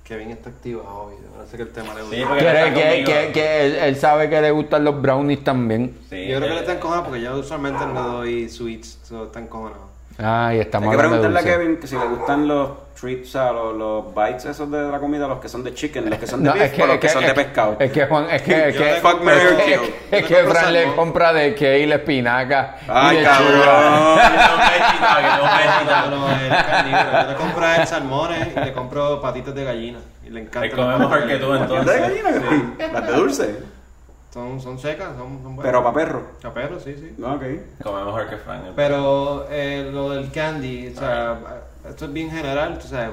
Kevin 0.04 0.30
está 0.30 0.48
activo, 0.50 0.80
obvio. 0.82 1.18
Parece 1.36 1.56
que 1.58 1.62
el 1.64 1.68
tema 1.70 1.94
le 1.94 2.00
gusta. 2.00 2.16
Sí, 2.16 2.22
porque 2.26 2.42
Que, 2.44 2.48
está 2.50 2.74
que, 2.74 3.04
que, 3.04 3.32
que 3.32 3.66
él, 3.66 3.74
él 3.76 3.96
sabe 3.96 4.30
que 4.30 4.40
le 4.40 4.50
gustan 4.50 4.82
los 4.84 5.00
brownies 5.00 5.44
también. 5.44 5.96
Sí, 6.08 6.26
Yo 6.26 6.38
creo 6.38 6.48
que 6.48 6.54
le 6.54 6.60
está 6.60 6.72
encojonado 6.74 7.04
porque 7.04 7.20
yo 7.20 7.36
usualmente 7.38 7.84
no 7.84 7.92
le 7.92 8.00
doy 8.00 8.48
sweets, 8.48 8.98
so 9.04 9.26
está 9.26 9.38
encojonado. 9.40 9.87
Ay, 10.18 10.56
Hay 10.56 10.60
estamos 10.62 10.90
que 10.90 10.96
hablando 10.96 11.16
de 11.16 11.22
preguntarle 11.22 11.50
a. 11.50 11.58
Kevin 11.58 11.76
que 11.80 11.86
si 11.86 11.96
le 11.96 12.04
gustan 12.06 12.48
los 12.48 12.70
treats, 12.98 13.28
o 13.28 13.30
sea, 13.32 13.52
los, 13.52 13.76
los 13.76 14.04
bites 14.14 14.46
esos 14.46 14.68
de 14.68 14.90
la 14.90 14.98
comida, 14.98 15.28
los 15.28 15.38
que 15.38 15.48
son 15.48 15.62
de 15.62 15.72
chicken, 15.72 16.10
los 16.10 16.18
que 16.18 16.26
son 16.26 16.42
de 16.42 16.48
No, 16.48 16.54
beef 16.54 16.64
es 16.64 16.72
que, 16.72 16.82
o 16.82 16.86
los 16.86 16.94
es 16.96 17.00
que, 17.00 17.08
son 17.08 17.22
es 17.22 17.28
de 17.28 17.34
pescado. 17.34 17.76
Es 17.78 17.92
que 17.92 18.06
Juan, 18.06 18.26
es 18.28 18.42
que, 18.42 18.68
es 18.70 18.76
que, 18.76 18.84
le 18.84 18.94
Fuck, 19.00 19.22
es, 19.28 19.48
kill. 19.64 19.80
que- 20.10 20.16
le 20.16 20.24
que 20.24 20.34
Fran 20.44 20.72
le 20.72 20.94
compra 20.96 21.32
de 21.32 21.54
kale, 21.54 21.94
espinaca 21.94 22.76
Ay, 22.88 23.18
y 23.18 23.22
cabrón. 23.22 23.52
Que 23.52 23.60
no 23.60 24.58
que 25.18 26.08
no 26.08 26.10
No, 26.10 26.26
no. 26.28 27.22
Yo 27.22 27.28
le 27.30 27.36
compro 27.36 27.64
a 27.64 27.76
él 27.76 27.86
salmones 27.86 28.48
y 28.56 28.60
le 28.60 28.72
compro 28.72 29.20
patitas 29.22 29.54
de 29.54 29.64
gallina. 29.64 29.98
Y 30.26 30.30
le 30.30 30.40
encanta. 30.40 30.66
Él 30.66 30.72
come 30.72 30.98
mejor 30.98 31.26
que 31.28 31.36
tú, 31.36 31.48
¿Patitas 31.50 31.70
entonces. 31.70 31.94
de 31.94 32.00
gallina? 32.00 32.90
Las 32.92 33.06
de 33.06 33.12
dulce. 33.12 33.77
Son, 34.32 34.60
son 34.60 34.78
secas, 34.78 35.16
son, 35.16 35.42
son 35.42 35.56
buenas. 35.56 35.64
Pero 35.64 35.82
para 35.82 35.94
perro. 35.94 36.26
A 36.42 36.52
perro, 36.52 36.78
sí, 36.78 36.94
sí. 36.94 37.14
No, 37.16 37.34
ok. 37.34 37.42
Come 37.82 38.04
mejor 38.04 38.28
que 38.28 38.36
Frank. 38.36 38.64
Pero 38.76 39.46
eh, 39.50 39.88
lo 39.90 40.10
del 40.10 40.30
candy, 40.30 40.88
o 40.88 40.98
sea, 40.98 41.38
esto 41.88 42.04
es 42.04 42.12
bien 42.12 42.30
general, 42.30 42.78
tú 42.78 42.88
sabes. 42.88 43.10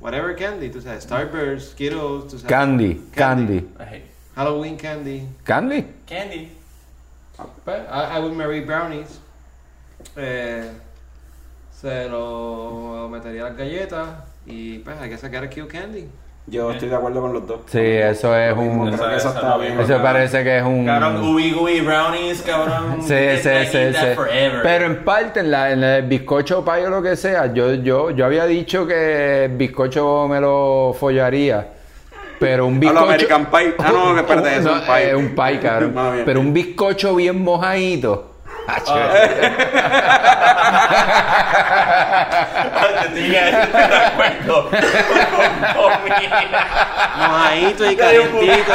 Whatever 0.00 0.36
candy, 0.36 0.68
tú 0.68 0.82
sabes. 0.82 1.04
Starburst, 1.04 1.72
Skittles, 1.72 2.28
tú 2.28 2.38
sabes. 2.38 2.44
Candy, 2.44 3.08
candy. 3.14 3.56
I 3.78 3.82
hate 3.82 4.14
Halloween 4.34 4.76
candy. 4.76 5.28
Candy. 5.44 5.86
candy. 6.06 6.50
But 7.64 7.88
I, 7.90 8.16
I 8.16 8.20
would 8.20 8.34
marry 8.36 8.60
brownies. 8.60 9.20
Eh, 10.16 10.70
se 11.72 12.08
lo 12.08 13.08
metería 13.10 13.46
a 13.46 13.48
las 13.50 13.56
galletas 13.58 14.08
y 14.46 14.78
pues 14.80 14.98
hay 15.00 15.08
que 15.08 15.18
sacar 15.18 15.44
a 15.44 15.50
Q 15.50 15.66
candy. 15.68 16.08
Yo 16.46 16.70
estoy 16.72 16.90
de 16.90 16.94
acuerdo 16.96 17.22
con 17.22 17.32
los 17.32 17.46
dos. 17.46 17.60
Sí, 17.66 17.78
eso 17.80 18.36
es 18.36 18.54
un... 18.54 18.92
Creo 18.92 19.08
que 19.08 19.16
eso 19.16 19.28
está 19.30 19.56
bien. 19.56 19.80
Eso 19.80 20.02
parece 20.02 20.44
que 20.44 20.58
es 20.58 20.62
un... 20.62 20.84
Cabrón, 20.84 21.24
ubi 21.24 21.52
gooey 21.52 21.80
brownies, 21.80 22.42
cabrón. 22.42 22.98
Sí, 23.00 23.14
sí, 23.42 23.50
sí, 23.72 23.78
sí. 23.94 24.06
Pero 24.62 24.84
en 24.84 25.04
parte, 25.04 25.40
en, 25.40 25.50
la, 25.50 25.72
en 25.72 25.82
el 25.82 26.02
bizcocho 26.02 26.62
pie 26.62 26.86
o 26.86 26.90
lo 26.90 27.02
que 27.02 27.16
sea, 27.16 27.52
yo, 27.52 27.72
yo, 27.74 28.10
yo 28.10 28.26
había 28.26 28.44
dicho 28.44 28.86
que 28.86 29.46
el 29.46 29.56
bizcocho 29.56 30.28
me 30.28 30.38
lo 30.38 30.94
follaría. 31.00 31.66
Pero 32.38 32.66
un 32.66 32.74
A 32.76 32.78
bizcocho. 32.78 33.00
lo 33.00 33.06
American 33.06 33.46
Pie. 33.46 33.74
Ah, 33.78 33.90
no, 33.90 34.18
espérate, 34.18 34.56
eso 34.56 34.68
es 34.68 34.74
un 34.76 34.80
No, 34.86 34.94
pie. 34.94 35.08
Es 35.10 35.14
un 35.14 35.28
pie, 35.34 35.60
cabrón. 35.60 35.94
Pero 36.26 36.40
un 36.40 36.52
bizcocho 36.52 37.14
bien 37.16 37.42
mojadito. 37.42 38.33
Ah, 38.66 38.80
Te 43.14 43.94
acuerdo. 43.94 44.70
Mojadito 47.16 47.90
y 47.90 47.96
calientito. 47.96 48.72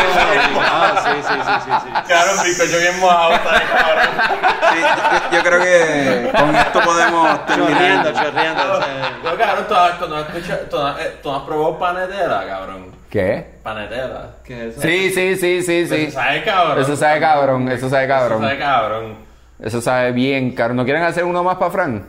ah, 0.62 1.04
sí, 1.04 1.12
sí, 1.22 1.34
sí, 1.46 1.54
sí, 1.66 1.72
sí. 1.84 1.90
Cabrón, 2.08 2.36
bizcocho 2.44 2.78
bien 2.80 3.00
mojado, 3.00 3.32
¿sabes, 3.44 3.62
cabrón? 3.70 4.08
Sí, 4.72 4.80
yo, 5.32 5.38
yo 5.38 5.44
creo 5.44 5.62
que 5.62 6.32
con 6.38 6.56
esto 6.56 6.80
podemos 6.82 7.40
Chorreando, 7.48 8.14
terminar. 8.14 8.26
chorreando. 8.26 8.74
o 8.74 8.78
sea, 8.82 9.12
Yo, 9.24 9.38
cabrón, 9.38 9.66
tú 9.68 9.76
has, 9.76 10.00
tú 10.00 10.08
no 10.08 10.16
has 10.18 10.28
escuchado- 10.30 10.60
tú 10.70 10.78
no 10.78 10.88
has- 10.88 11.00
eh, 11.00 11.18
tú 11.22 11.32
no 11.32 11.38
has 11.38 11.44
probado 11.44 11.80
panetera, 11.80 12.48
cabrón. 12.48 12.96
¿Qué? 13.10 13.46
Panetera. 13.64 14.30
¿Qué 14.44 14.68
es 14.68 14.74
eso? 14.78 14.82
Sí, 14.82 15.10
sí, 15.12 15.36
sí, 15.36 15.62
sí, 15.64 15.88
sí. 15.88 15.96
Eso 16.06 16.12
sabe 16.20 16.44
cabrón. 16.44 16.80
Eso 16.82 16.96
sabe 16.96 17.20
cabrón, 17.20 17.70
eso 17.72 17.90
sabe 17.90 18.08
cabrón. 18.08 18.38
Eso 18.38 18.44
sabe 18.48 18.60
cabrón. 18.60 19.29
Eso 19.60 19.82
sabe 19.82 20.12
bien, 20.12 20.52
cabrón. 20.52 20.78
¿No 20.78 20.86
quieren 20.86 21.04
hacer 21.04 21.24
uno 21.24 21.44
más 21.44 21.58
para 21.58 21.72
Fran? 21.72 22.06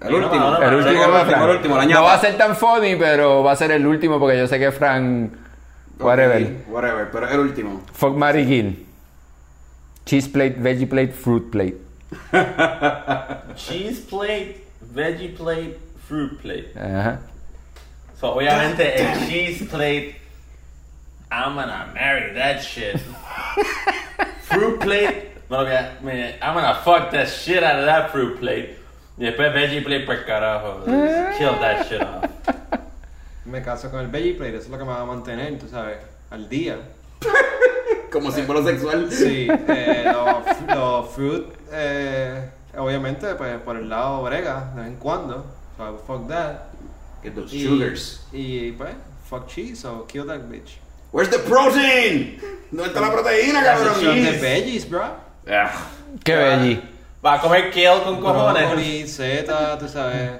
El 0.00 0.14
último. 0.14 0.34
No, 0.34 0.50
no, 0.52 0.62
El 0.62 0.74
último 0.74 0.90
el 1.04 1.10
para 1.10 1.22
último, 1.22 1.30
Fran. 1.30 1.42
el 1.50 1.56
último, 1.56 1.76
la 1.78 1.86
No 1.86 2.02
va 2.02 2.14
a 2.14 2.20
ser 2.20 2.36
tan 2.36 2.56
funny, 2.56 2.96
pero 2.96 3.42
va 3.42 3.52
a 3.52 3.56
ser 3.56 3.70
el 3.72 3.86
último 3.86 4.18
porque 4.18 4.38
yo 4.38 4.46
sé 4.46 4.58
que 4.58 4.70
Fran. 4.70 5.30
Whatever. 5.98 6.64
Whatever, 6.68 7.10
pero 7.10 7.28
el 7.28 7.38
último. 7.40 7.82
Fuck 7.92 8.16
Mary. 8.16 8.86
Cheese 10.04 10.28
plate, 10.28 10.56
veggie 10.58 10.86
plate, 10.86 11.12
fruit 11.12 11.50
plate. 11.50 11.76
Cheese 13.56 14.00
plate, 14.00 14.64
veggie 14.92 15.34
plate, 15.36 15.78
fruit 16.06 16.38
plate. 16.40 16.72
Ajá. 16.76 17.20
So, 18.20 18.34
obviamente, 18.34 19.00
el 19.02 19.26
cheese 19.28 19.64
plate, 19.68 20.16
I'm 21.30 21.54
gonna 21.56 21.90
marry 21.94 22.34
that 22.34 22.60
shit. 22.62 23.00
fruit 24.42 24.78
plate, 24.80 25.33
me 25.48 25.56
lo 25.56 25.64
voy 25.64 25.72
a- 25.74 25.98
me- 26.02 26.36
I'm 26.42 26.54
gonna 26.54 26.74
fuck 26.76 27.10
that 27.12 27.26
shit 27.28 27.62
out 27.62 27.78
of 27.80 27.86
that 27.86 28.10
fruit 28.10 28.38
plate. 28.38 28.78
Y 29.18 29.24
después 29.24 29.52
veggie 29.52 29.82
plate 29.82 30.04
por 30.06 30.24
carajo. 30.24 30.82
Kill 31.38 31.58
that 31.60 31.86
shit 31.88 32.02
off. 32.02 32.24
Me 33.46 33.60
caso 33.62 33.90
con 33.90 34.00
el 34.00 34.08
veggie 34.08 34.34
plate, 34.34 34.56
eso 34.56 34.64
es 34.64 34.70
lo 34.70 34.78
que 34.78 34.84
me 34.84 34.90
va 34.90 35.02
a 35.02 35.04
mantener, 35.04 35.58
tú 35.58 35.68
sabes, 35.68 35.98
al 36.30 36.48
día. 36.48 36.78
Como 38.10 38.30
símbolo 38.32 38.64
sexual. 38.64 39.10
Sí, 39.12 39.46
eh, 39.68 40.04
los 40.10 40.74
los 40.76 41.10
fruit, 41.10 41.44
eh, 41.72 42.48
obviamente, 42.76 43.34
pues 43.34 43.58
por 43.60 43.76
el 43.76 43.88
lado 43.88 44.22
brega, 44.22 44.70
de 44.74 44.80
vez 44.82 44.90
en 44.92 44.96
cuando. 44.96 45.44
So 45.76 45.98
fuck 46.06 46.26
that. 46.28 46.62
Get 47.22 47.34
those 47.34 47.54
Y- 47.54 47.66
sugars. 47.66 48.26
Y 48.32 48.72
pues, 48.72 48.94
fuck 49.28 49.46
cheese, 49.46 49.78
so 49.80 50.06
kill 50.06 50.26
that 50.26 50.40
bitch. 50.48 50.78
Where's 51.12 51.30
the 51.30 51.38
protein? 51.40 52.40
¿Dónde 52.70 52.88
está 52.88 53.00
la 53.00 53.12
proteína, 53.12 53.62
cabrón? 53.62 54.00
de 54.00 54.38
veggies, 54.40 54.88
bro. 54.88 55.04
Ah, 55.50 55.70
¿Qué 56.22 56.34
veggie? 56.34 56.82
Va 57.24 57.34
a 57.34 57.40
comer 57.40 57.70
kale 57.70 58.02
con 58.02 58.20
cojones. 58.20 58.62
Brócoli, 58.64 59.06
seta, 59.06 59.78
tú 59.78 59.88
sabes. 59.88 60.32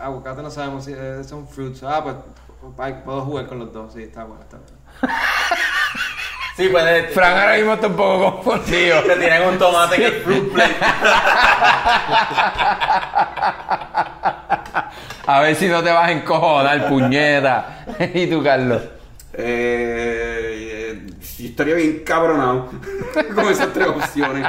Aguacate 0.00 0.42
no 0.42 0.50
sabemos 0.50 0.84
si 0.84 0.92
eh, 0.92 1.22
son 1.24 1.48
fruits. 1.48 1.82
Ah, 1.82 2.02
pues 2.02 2.16
puedo 3.04 3.20
jugar 3.22 3.46
con 3.46 3.58
los 3.58 3.72
dos. 3.72 3.92
Sí, 3.92 4.02
está 4.02 4.24
bueno, 4.24 4.42
está 4.42 4.58
bueno. 4.58 4.74
Sí, 6.56 6.68
puede. 6.68 7.08
Frank 7.08 7.36
ahora 7.36 7.56
mismo 7.56 7.74
está 7.74 7.86
un 7.88 7.96
poco 7.96 8.42
confundido. 8.42 9.02
Te 9.06 9.16
tiran 9.16 9.48
un 9.48 9.58
tomate 9.58 9.96
que 9.96 10.06
es 10.06 10.22
fruit 10.22 10.52
plate. 10.52 10.74
A 15.26 15.40
ver 15.40 15.56
si 15.56 15.68
no 15.68 15.82
te 15.82 15.90
vas 15.90 16.08
a 16.08 16.12
encojonar, 16.12 16.86
puñeta. 16.86 17.86
¿Y 18.14 18.26
tú, 18.26 18.42
Carlos? 18.42 18.82
Eh, 19.32 20.73
eh, 20.94 21.06
yo 21.38 21.46
estaría 21.46 21.74
bien 21.74 22.02
cabronado 22.04 22.70
con 23.34 23.44
esas 23.46 23.72
tres 23.72 23.88
opciones. 23.88 24.46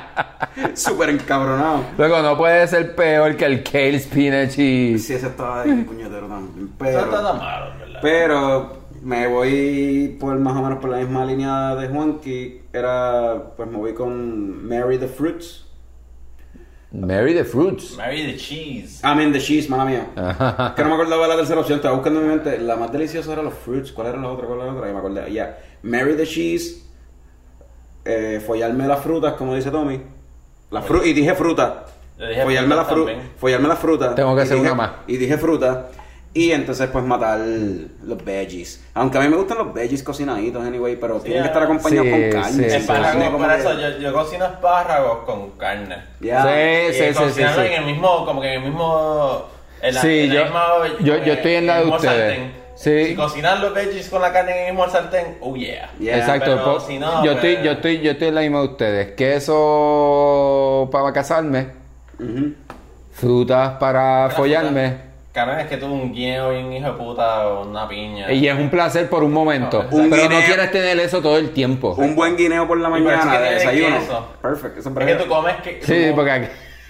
Súper 0.73 1.09
encabronado. 1.09 1.84
Luego, 1.97 2.22
no 2.22 2.38
puede 2.38 2.67
ser 2.67 2.95
peor 2.95 3.35
que 3.35 3.45
el 3.45 3.63
kale, 3.63 3.99
spinach 3.99 4.57
y... 4.57 4.97
Sí, 4.99 5.13
ese 5.13 5.27
estaba 5.27 5.61
ahí, 5.61 5.84
puñetero 5.84 6.27
también. 6.27 6.73
No 6.80 6.85
está 6.85 7.05
Pero, 7.05 7.09
tan 7.09 7.38
malo, 7.38 7.72
pero 8.01 8.85
me 9.01 9.27
voy 9.27 10.17
por 10.19 10.38
más 10.39 10.55
o 10.55 10.61
menos 10.61 10.80
por 10.80 10.89
la 10.89 10.97
misma 10.97 11.26
línea 11.26 11.76
de 11.76 11.88
Juanqui. 11.88 12.61
Era, 12.73 13.53
pues 13.55 13.69
me 13.69 13.77
voy 13.77 13.93
con 13.93 14.67
Mary 14.67 14.97
the 14.97 15.07
Fruits. 15.07 15.65
Mary 16.91 17.34
the 17.34 17.43
Fruits. 17.43 17.97
Marry 17.97 18.26
the 18.26 18.38
cheese. 18.38 19.01
I 19.03 19.13
mean 19.15 19.31
the 19.34 19.39
cheese, 19.39 19.69
mala 19.69 19.85
mía. 19.85 20.07
que 20.76 20.84
no 20.84 20.89
me 20.89 20.95
acordaba 20.95 21.23
de 21.23 21.30
la 21.30 21.35
tercera 21.35 21.59
opción, 21.59 21.77
estaba 21.77 21.95
buscando 21.95 22.22
en 22.22 22.27
mi 22.27 22.34
mente. 22.35 22.57
La 22.59 22.77
más 22.77 22.91
deliciosa 22.91 23.34
era 23.34 23.43
los 23.43 23.53
fruits. 23.53 23.91
¿Cuál 23.91 24.07
era 24.07 24.17
la 24.17 24.30
otra? 24.30 24.47
¿Cuál 24.47 24.59
era 24.59 24.67
la 24.67 24.73
otra? 24.73 24.88
Ya 24.88 24.93
me 24.93 24.99
acordé. 24.99 25.34
Ya. 25.34 25.57
Mary 25.86 26.16
the 26.18 26.26
cheese. 26.26 26.82
Eh, 28.03 28.41
follarme 28.45 28.88
las 28.88 28.99
frutas, 29.02 29.34
como 29.34 29.56
dice 29.56 29.72
Tommy. 29.72 29.99
La 30.72 30.82
fru 30.82 31.03
y 31.03 31.14
dije 31.14 31.34
fruta. 31.34 31.86
Dije 32.18 32.44
Follarme 32.44 32.76
las 32.76 32.88
frutas. 32.88 33.06
también. 33.14 33.32
Follarme 33.38 33.68
las 33.68 33.80
frutas. 33.80 34.16
Tengo 34.16 34.36
que 34.36 34.41
Y 34.41 34.44
hacer 34.44 34.57
dije- 34.57 34.68
una 34.72 34.76
más. 34.76 34.91
Y 35.07 35.18
dije 35.18 35.38
fruta. 35.38 35.88
Y 36.34 36.52
entonces 36.52 36.90
pues 36.91 37.03
matar 37.06 37.40
los 37.40 38.24
veggies. 38.26 38.84
Aunque 38.94 39.18
a 39.18 39.22
mí 39.22 39.30
me 39.30 39.38
gustan 39.38 39.57
los 39.57 39.74
veggies 39.74 40.03
cocinaditos, 40.03 40.66
anyway, 40.66 40.98
pero 40.98 41.20
tienen 41.22 41.44
que 41.44 41.48
estar 41.48 41.64
acompañados 41.64 42.06
sí, 42.07 42.12
con 42.12 42.30
carne. 42.30 42.64
sí, 42.64 42.70
sí, 42.70 42.76
Espárragos, 42.76 43.41
por 43.41 43.52
eso 43.53 43.80
yo, 43.80 43.98
yo 43.99 44.14
cocino 44.14 44.45
espárragos 44.45 45.18
con 45.26 45.52
carne. 45.52 45.95
Ya. 46.20 46.44
Sí, 46.44 46.90
Y 46.90 46.94
sí, 46.94 47.14
sí, 47.14 47.24
sí, 47.36 47.41
sí. 47.56 47.62
en 47.62 47.74
el 47.74 47.86
mismo, 47.86 48.26
como 48.26 48.41
que 48.41 48.53
en 48.53 48.64
el 48.64 48.70
mismo... 48.70 49.45
En 49.82 49.94
la, 49.95 50.02
Sí, 50.02 50.07
en 50.20 50.30
la 50.30 50.36
yo- 50.36 50.44
misma- 50.44 50.99
yo- 50.99 51.24
yo 51.24 51.34
estoy 51.34 51.53
en 51.53 51.68
la 51.68 51.80
de 51.80 51.86
ustedes. 51.90 52.36
sartén. 52.36 52.64
Sí. 52.76 53.06
Si 53.07 53.15
cocinar 53.15 53.60
los 53.60 53.73
veggies 53.73 54.10
con 54.10 54.22
la 54.22 54.31
carne 54.34 54.52
en 54.52 54.68
el 54.68 54.73
mismo 54.73 54.89
sartén, 54.89 55.38
oh 55.41 55.56
yeah. 55.56 55.89
Yeah. 55.99 56.18
Exacto. 56.18 56.52
pero 56.56 56.80
si 56.81 56.99
no, 56.99 57.23
yo, 57.23 57.31
pues- 57.34 57.43
estoy, 57.45 57.65
yo, 57.65 57.72
estoy, 57.72 58.02
yo 58.02 58.11
estoy 58.11 58.27
en 58.27 58.35
la 58.35 58.41
misma 58.41 58.60
de 58.60 58.65
ustedes. 58.65 59.11
Queso 59.15 60.89
para 60.91 61.11
casarme. 61.14 61.68
Ujú. 62.19 62.53
Frutas 63.11 63.77
para 63.80 64.30
follarme. 64.31 65.06
Cabrón, 65.31 65.60
es 65.60 65.68
que 65.68 65.76
tú 65.77 65.88
un 65.88 66.14
guineo 66.14 66.53
y 66.57 66.64
un 66.64 66.72
hijo 66.72 66.85
de 66.88 66.97
puta 66.97 67.47
o 67.49 67.68
una 67.68 67.88
piña. 67.89 68.31
Y 68.31 68.47
es 68.47 68.57
un 68.57 68.69
placer 68.69 69.10
por 69.10 69.22
un 69.23 69.34
momento. 69.34 69.84
No, 69.91 69.97
Un 69.97 70.10
pero 70.10 70.30
no 70.30 70.39
quieres 70.45 70.72
tener 70.72 70.97
eso 70.99 71.22
todo 71.22 71.38
el 71.38 71.52
tiempo. 71.52 71.93
Un 71.97 72.15
buen 72.15 72.38
guineo 72.38 72.65
por 72.68 72.77
la 72.77 72.88
mañana 72.89 73.31
que 73.38 73.43
de 73.43 73.53
desayuno. 73.56 73.99
queso. 73.99 74.27
Perfecto. 74.41 74.80
Eso 74.80 74.89
es 74.89 74.97
Es 74.97 75.06
que 75.18 75.23
tú 75.23 75.30
comes 75.30 75.56
que... 75.57 75.80
Sí, 75.84 76.03
como- 76.06 76.15
porque 76.15 76.31
aquí- 76.31 76.47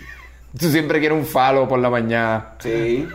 tú 0.59 0.67
siempre 0.69 0.99
quieres 0.99 1.17
un 1.17 1.25
falo 1.25 1.67
por 1.67 1.79
la 1.79 1.89
mañana. 1.89 2.53
Sí. 2.59 3.07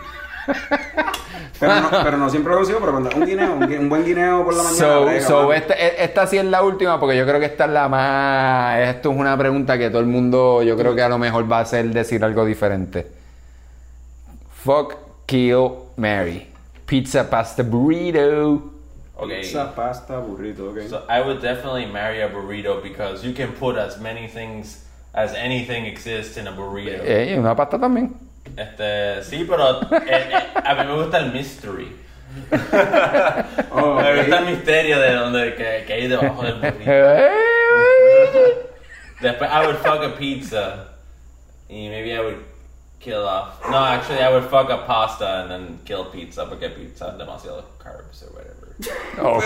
Pero, 1.61 1.81
no, 1.81 1.91
pero 1.91 2.17
no 2.17 2.31
siempre 2.31 2.53
lo 2.53 2.59
consigo, 2.59 2.79
pero 2.81 2.93
cuando 2.93 3.11
un 3.15 3.27
guineo, 3.27 3.55
un, 3.55 3.89
buen 3.89 4.05
guineo 4.05 4.45
por 4.45 4.55
la 4.55 4.63
mañana. 4.63 4.79
So, 4.79 5.05
brega, 5.05 5.27
so 5.27 5.53
esta, 5.53 5.75
e- 5.75 6.05
esta 6.05 6.27
sí 6.27 6.39
es 6.39 6.45
la 6.45 6.63
última 6.63 6.99
porque 6.99 7.17
yo 7.17 7.27
creo 7.27 7.39
que 7.41 7.47
esta 7.47 7.67
es 7.67 7.71
la 7.71 7.89
más... 7.89 8.79
Esto 8.81 9.11
es 9.11 9.17
una 9.17 9.37
pregunta 9.37 9.77
que 9.79 9.91
todo 9.91 10.01
el 10.01 10.07
mundo 10.07 10.63
yo 10.63 10.77
creo 10.77 10.95
que 10.95 11.03
a 11.03 11.09
lo 11.09 11.19
mejor 11.19 11.51
va 11.51 11.59
a 11.59 11.63
hacer 11.63 11.87
decir 11.91 12.25
algo 12.25 12.45
diferente. 12.45 13.07
Fuck, 14.65 14.95
kill, 15.27 15.71
marry. 15.97 16.47
Pizza, 16.87 17.29
pasta, 17.29 17.63
burrito. 17.63 18.73
Okay. 19.17 19.43
Pizza, 19.43 19.75
pasta, 19.75 20.19
burrito, 20.19 20.71
ok. 20.71 20.89
So 20.89 21.03
I 21.09 21.21
would 21.21 21.41
definitely 21.41 21.87
marry 21.87 22.23
a 22.23 22.29
burrito 22.29 22.83
because 22.83 23.23
you 23.23 23.35
can 23.35 23.53
put 23.53 23.77
as 23.77 24.01
many 24.01 24.27
things 24.29 24.85
as 25.13 25.35
anything 25.35 25.85
exists 25.87 26.37
in 26.37 26.47
a 26.47 26.53
burrito. 26.53 27.03
Eh, 27.05 27.39
una 27.39 27.55
pasta 27.55 27.79
también. 27.79 28.30
Este, 28.57 29.23
sí, 29.25 29.47
pero 29.49 29.83
eh, 29.83 30.31
eh, 30.33 30.47
a 30.65 30.75
mí 30.75 30.85
me 30.85 30.95
gusta 31.03 31.19
el 31.19 31.33
mystery. 31.33 31.97
Oh, 33.73 33.95
Me 33.95 34.11
ok. 34.13 34.17
gusta 34.19 34.39
el 34.39 34.45
misterio 34.47 34.99
de 35.01 35.13
donde 35.15 35.55
que, 35.57 35.85
que 35.87 35.93
hay 35.93 36.09
debajo 36.09 36.43
del 36.43 36.55
burrito. 36.55 36.85
Después 39.21 39.51
I 39.51 39.67
would 39.67 39.77
fuck 39.79 40.03
a 40.03 40.15
pizza. 40.17 40.87
Y 41.69 41.89
maybe 41.89 42.13
I 42.15 42.21
would 42.21 42.39
kill 42.99 43.25
off. 43.27 43.61
No, 43.69 43.85
actually 43.85 44.21
I 44.23 44.31
would 44.33 44.49
fuck 44.49 44.71
a 44.71 44.87
pasta 44.87 45.43
and 45.43 45.51
then 45.51 45.79
kill 45.85 46.07
pizza 46.07 46.47
porque 46.49 46.71
pizza 46.71 47.09
es 47.13 47.19
demasiado 47.19 47.65
carbs 47.79 48.23
or 48.23 48.33
whatever. 48.35 48.70
Ok. 49.23 49.45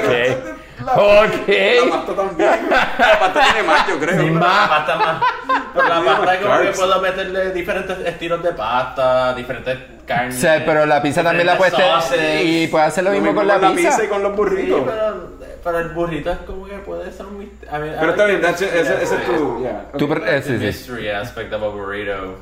La 0.85 0.93
Ok. 0.95 1.91
pasta 1.91 2.15
también. 2.17 2.51
La 2.71 3.19
pasta 3.21 3.41
tiene 3.45 3.63
más, 3.67 3.89
yo 3.89 3.99
creo. 3.99 4.23
Ni 4.23 4.31
La 4.35 4.41
más. 4.41 4.69
pasta 4.69 4.97
más. 4.97 5.23
Pero 5.73 5.89
la 5.89 6.05
pasta 6.05 6.41
como 6.41 6.61
que 6.61 6.69
puedo 6.73 7.01
meterle 7.01 7.51
diferentes 7.53 7.99
estilos 8.07 8.43
de 8.43 8.53
pasta, 8.53 9.35
diferentes 9.35 9.79
carnes. 10.07 10.37
O 10.37 10.41
sea, 10.41 10.63
pero 10.65 10.85
la 10.87 11.01
pizza 11.01 11.23
también 11.23 11.47
la 11.47 11.57
puedes. 11.57 11.75
Y 12.43 12.67
puedes 12.69 12.89
hacer 12.89 13.05
lo 13.05 13.11
mismo 13.11 13.35
con 13.35 13.47
la 13.47 13.59
pizza. 13.61 14.03
y 14.05 14.09
con 14.09 14.23
los 14.23 14.33
Sí, 14.33 14.37
burritos. 14.37 14.81
pero, 14.85 15.29
pero 15.63 15.79
el 15.79 15.89
burrito 15.91 16.31
es 16.33 16.39
como 16.39 16.67
que 16.67 16.79
puede 16.79 17.11
ser 17.13 17.27
un 17.27 17.39
misterio. 17.39 17.77
I 17.77 17.81
mean, 17.81 17.95
I 17.95 17.99
Pero 18.01 18.11
está 18.11 18.25
bien, 18.27 18.45
ese, 18.45 18.81
es 18.81 19.11
mystery 19.13 19.39
tu. 19.99 20.09
pre- 20.09 20.37
eh, 20.39 20.43
sí, 20.43 20.59
sí. 20.59 20.65
mystery 20.65 21.09
aspect 21.09 21.53
of 21.53 21.63
a 21.63 21.69
burrito. 21.69 22.37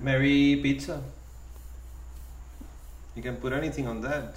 Mary 0.00 0.58
Pizza. 0.62 0.96
You 3.14 3.22
can 3.22 3.36
put 3.36 3.52
anything 3.52 3.86
on 3.88 4.00
that. 4.02 4.34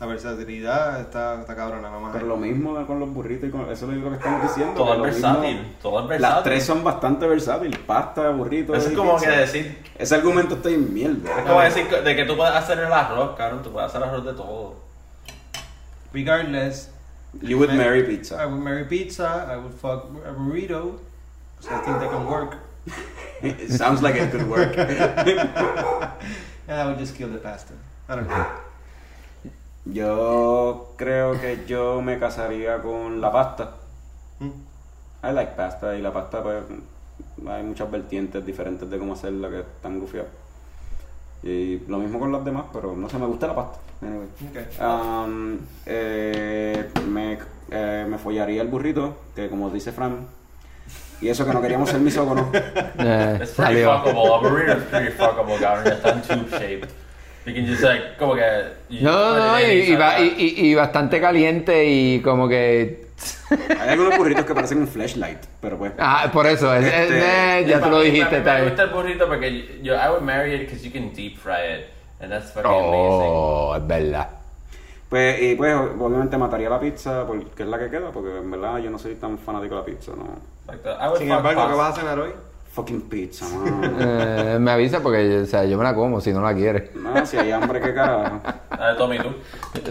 La 0.00 0.06
versatilidad 0.06 1.00
está, 1.00 1.40
está 1.40 1.56
cabrona, 1.56 1.90
mamá. 1.90 2.10
Pero 2.12 2.26
lo 2.26 2.36
mismo 2.36 2.86
con 2.86 3.00
los 3.00 3.12
burritos 3.12 3.48
y 3.48 3.52
con. 3.52 3.62
Eso 3.70 3.90
es 3.90 3.98
lo 3.98 4.10
que 4.10 4.16
estamos 4.16 4.42
diciendo. 4.42 4.74
Todo 4.74 4.94
es 4.94 5.02
versátil. 5.14 5.56
mismo- 5.56 5.72
Todo 5.82 6.00
es 6.02 6.08
versátil. 6.08 6.34
Las 6.36 6.42
tres 6.44 6.64
son 6.64 6.84
bastante 6.84 7.26
versátiles. 7.26 7.78
Pasta, 7.80 8.28
burrito. 8.30 8.74
Eso 8.74 8.90
es 8.90 8.96
como 8.96 9.16
pizza. 9.16 9.30
que 9.30 9.36
decir. 9.38 9.82
Ese 9.98 10.14
argumento 10.14 10.54
está 10.54 10.68
en 10.70 10.94
mierda. 10.94 11.38
Es 11.38 11.44
como 11.46 11.60
decir 11.60 11.88
de 11.88 12.16
que 12.16 12.24
tú 12.24 12.36
puedes 12.36 12.54
hacer 12.54 12.78
el 12.78 12.92
arroz, 12.92 13.36
cabrón. 13.36 13.62
Tú 13.62 13.72
puedes 13.72 13.88
hacer 13.90 14.02
arroz 14.02 14.24
de 14.24 14.34
todo. 14.34 14.76
Regardless, 16.12 16.90
You 17.42 17.58
would 17.58 17.70
marry 17.74 18.00
I 18.00 18.04
pizza. 18.04 18.46
would 18.46 18.60
marry 18.62 18.84
pizza, 18.84 19.46
I 19.52 19.56
would 19.56 19.74
fuck 19.74 20.06
a 20.26 20.30
burrito. 20.32 20.98
So 21.60 21.70
I 21.70 21.78
think 21.84 21.98
they 21.98 22.08
can 22.08 22.24
work. 22.26 22.56
It 23.42 23.70
sounds 23.76 24.00
like 24.00 24.16
it 24.16 24.30
could 24.30 24.48
work. 24.48 24.76
And 26.68 26.78
I 26.80 26.86
would 26.86 26.98
just 26.98 27.16
kill 27.16 27.28
the 27.28 27.38
pasta. 27.38 27.72
I 28.08 28.14
don't 28.16 28.28
know. 28.28 28.46
Yo 29.92 30.92
creo 30.96 31.40
que 31.40 31.64
yo 31.66 32.02
me 32.02 32.18
casaría 32.18 32.78
con 32.82 33.20
la 33.20 33.32
pasta. 33.32 33.72
Hmm. 34.38 34.50
I 35.26 35.32
like 35.32 35.52
pasta 35.56 35.96
y 35.96 36.02
la 36.02 36.12
pasta 36.12 36.42
pues 36.42 36.62
hay 37.48 37.62
muchas 37.62 37.90
vertientes 37.90 38.44
diferentes 38.44 38.88
de 38.88 38.98
cómo 38.98 39.14
hacerla 39.14 39.48
que 39.48 39.60
están 39.60 39.98
gufiadas. 39.98 40.30
Y 41.42 41.78
lo 41.88 41.98
mismo 41.98 42.18
con 42.18 42.32
las 42.32 42.44
demás, 42.44 42.64
pero 42.72 42.94
no 42.96 43.08
sé, 43.08 43.18
me 43.18 43.26
gusta 43.26 43.46
la 43.46 43.54
pasta. 43.54 43.78
Anyway. 44.02 44.28
Okay. 44.50 44.66
Um, 44.86 45.58
eh, 45.86 46.90
me, 47.08 47.38
eh, 47.70 48.06
me 48.08 48.18
follaría 48.18 48.62
el 48.62 48.68
burrito, 48.68 49.16
que 49.34 49.48
como 49.48 49.70
dice 49.70 49.92
Fran, 49.92 50.26
y 51.20 51.28
eso 51.28 51.44
que 51.46 51.52
no 51.52 51.60
queríamos 51.62 51.90
ser 51.90 52.00
misógonos. 52.00 52.46
Eh, 53.00 53.38
It's 53.40 53.52
pretty 53.52 53.82
salió. 53.82 53.98
fuckable. 53.98 54.34
A 54.34 54.38
burrito 54.38 54.72
is 54.76 54.84
pretty 54.84 55.12
fuckable, 55.12 55.56
cabrón. 55.60 55.92
Está 55.92 56.10
en 56.10 56.22
tube 56.22 56.50
shaped. 56.50 56.90
You 57.48 57.54
can 57.54 57.66
just 57.66 57.82
like, 57.82 58.16
como 58.18 58.34
que. 58.34 58.42
No, 59.00 59.36
no, 59.38 59.58
y, 59.60 59.64
y, 59.64 59.96
ba- 59.96 60.20
y- 60.20 60.74
bastante 60.74 61.20
caliente 61.20 61.84
y 61.86 62.20
como 62.20 62.46
que... 62.48 63.06
Hay 63.80 63.88
algunos 63.88 64.16
burritos 64.18 64.44
que 64.44 64.54
parecen 64.54 64.78
un 64.78 64.88
flashlight, 64.88 65.38
pero 65.60 65.78
pues. 65.78 65.92
Ah, 65.98 66.28
por 66.32 66.46
eso, 66.46 66.72
es- 66.74 66.84
es- 66.86 66.92
Este, 66.92 67.18
eh, 67.60 67.64
ya 67.66 67.80
pa- 67.80 67.88
lo 67.88 68.00
dijiste, 68.00 68.38
Me 68.40 68.44
bien. 68.52 68.64
gusta 68.64 68.82
el 68.82 68.90
burrito 68.90 69.26
porque 69.26 69.80
yo, 69.82 69.94
I 69.94 70.08
would 70.10 70.20
marry 70.22 70.54
it 70.54 70.60
because 70.60 70.84
you 70.86 70.92
can 70.92 71.12
deep 71.14 71.38
fry 71.38 71.78
it. 71.78 71.86
And 72.20 72.30
that's 72.30 72.52
fucking 72.52 72.70
amazing. 72.70 72.92
Oh, 72.92 73.74
es 73.76 73.86
verdad. 73.86 74.28
Pues, 75.08 75.40
y 75.40 75.54
pues 75.54 75.74
obviamente 75.74 76.36
mataría 76.36 76.68
la 76.68 76.78
pizza 76.78 77.24
porque 77.26 77.62
es 77.62 77.68
la 77.68 77.78
que 77.78 77.88
queda, 77.88 78.10
porque 78.10 78.36
en 78.38 78.50
verdad 78.50 78.78
yo 78.78 78.90
no 78.90 78.98
soy 78.98 79.14
tan 79.14 79.38
fanático 79.38 79.76
de 79.76 79.80
la 79.80 79.86
pizza, 79.86 80.12
no. 80.14 80.26
Like 80.66 80.82
that. 80.82 80.98
I 81.00 81.06
would 81.08 81.18
Sin 81.18 81.30
embargo, 81.30 81.66
¿qué 81.68 81.74
vas 81.74 81.96
a 81.96 82.00
cenar 82.00 82.18
hoy? 82.18 82.30
Fucking 82.72 83.02
pizza, 83.08 83.46
mano. 83.48 83.96
Eh, 83.98 84.58
me 84.60 84.70
avisa 84.70 85.00
porque 85.00 85.38
o 85.40 85.46
sea, 85.46 85.64
yo 85.64 85.76
me 85.78 85.84
la 85.84 85.94
como 85.94 86.20
si 86.20 86.32
no 86.32 86.40
la 86.42 86.54
quieres. 86.54 86.94
No, 86.94 87.24
si 87.26 87.36
hay 87.36 87.50
hambre, 87.50 87.80
qué 87.80 87.92
carajo. 87.94 88.40
A 88.70 88.86
ver, 88.88 88.96
Tommy, 88.96 89.18
tú. 89.18 89.34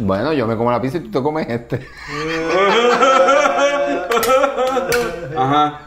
Bueno, 0.01 0.31
yo 0.33 0.47
me 0.47 0.55
como 0.55 0.71
la 0.71 0.81
pizza 0.81 0.97
y 0.97 1.01
tú 1.01 1.11
te 1.11 1.21
comes 1.21 1.47
este. 1.49 1.85
Ajá. 5.35 5.81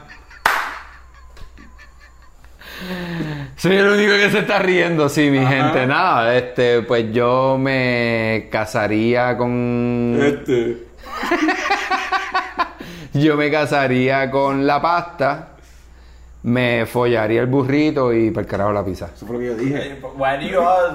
Soy 3.57 3.77
el 3.77 3.89
único 3.89 4.13
que 4.13 4.31
se 4.31 4.39
está 4.39 4.59
riendo, 4.59 5.09
sí, 5.09 5.31
mi 5.31 5.39
Ajá. 5.39 5.49
gente. 5.51 5.87
Nada, 5.87 6.35
este, 6.35 6.83
pues 6.83 7.13
yo 7.13 7.57
me 7.59 8.49
casaría 8.51 9.37
con. 9.37 10.19
Este. 10.21 10.85
Yo 13.13 13.37
me 13.37 13.51
casaría 13.51 14.31
con 14.31 14.67
la 14.69 14.81
pasta. 14.81 15.49
Me 16.43 16.87
follaría 16.87 17.43
el 17.43 17.47
burrito 17.47 18.13
y 18.15 18.31
por 18.31 18.47
carajo 18.47 18.73
la 18.73 18.85
pizza. 18.85 19.11
Eso 19.15 19.27
fue 19.27 19.35
lo 19.35 19.41
que 19.41 19.47
yo 19.47 19.55
dije. 19.55 19.99
Want 20.03 20.43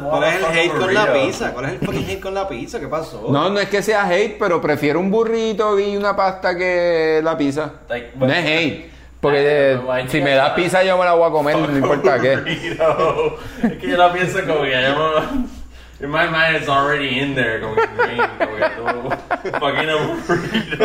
¿Cuál 0.09 0.23
es 0.23 0.43
a 0.43 0.51
el 0.51 0.59
hate 0.59 0.77
con 0.77 0.93
la 0.93 1.13
pizza? 1.13 1.53
¿Cuál 1.53 1.65
es 1.65 1.71
el 1.73 1.79
fucking 1.79 2.09
hate 2.09 2.19
con 2.19 2.33
la 2.33 2.47
pizza? 2.47 2.79
¿Qué 2.79 2.87
pasó? 2.87 3.27
No, 3.29 3.49
no 3.49 3.59
es 3.59 3.69
que 3.69 3.83
sea 3.83 4.07
hate, 4.07 4.37
pero 4.39 4.59
prefiero 4.59 4.99
un 4.99 5.11
burrito 5.11 5.79
y 5.79 5.95
una 5.95 6.15
pasta 6.15 6.57
que 6.57 7.21
la 7.23 7.37
pizza. 7.37 7.73
Like, 7.89 8.13
No 8.15 8.25
es 8.25 8.45
hate. 8.45 8.95
Porque 9.21 9.39
eh, 9.41 9.79
Ay, 9.89 10.03
pero 10.03 10.09
si 10.11 10.21
me 10.21 10.31
das 10.31 10.51
pizza 10.51 10.83
yo 10.83 10.97
me 10.97 11.05
la 11.05 11.13
voy 11.13 11.27
a 11.27 11.31
comer, 11.31 11.57
no 11.57 11.77
importa 11.77 12.19
qué. 12.19 12.33
Es 13.63 13.73
que 13.77 13.87
yo 13.87 13.97
la 13.97 14.13
pienso 14.13 14.39
como 14.45 14.61
que 14.61 14.71
ya 14.71 14.93
no... 14.93 15.54
In 16.01 16.09
my 16.09 16.29
mind 16.29 16.57
it's 16.57 16.67
already 16.67 17.19
in 17.19 17.35
there, 17.35 17.59
going 17.61 17.75
green, 17.75 18.17
como 18.17 18.57
oh, 18.85 19.09
que. 19.41 19.51
Fucking 19.51 19.89
a 19.89 19.97
burrito. 20.27 20.75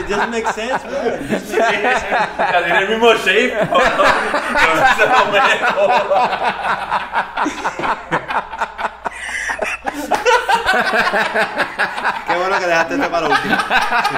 It 0.00 0.08
doesn't 0.08 0.30
make 0.30 0.46
sense, 0.48 0.82
bro. 0.82 1.00
It 1.14 1.28
doesn't 1.28 1.58
make 1.58 1.96
sense. 1.96 2.36
Ya 2.38 2.60
tiene 2.62 2.80
el 2.80 2.88
mismo 2.88 3.14
shape. 3.24 3.56
Qué 12.28 12.36
bueno 12.36 12.58
que 12.58 12.66
dejaste 12.66 12.94
esto 12.94 13.10
para 13.10 13.28
último. 13.28 13.56
Sí. 13.56 14.16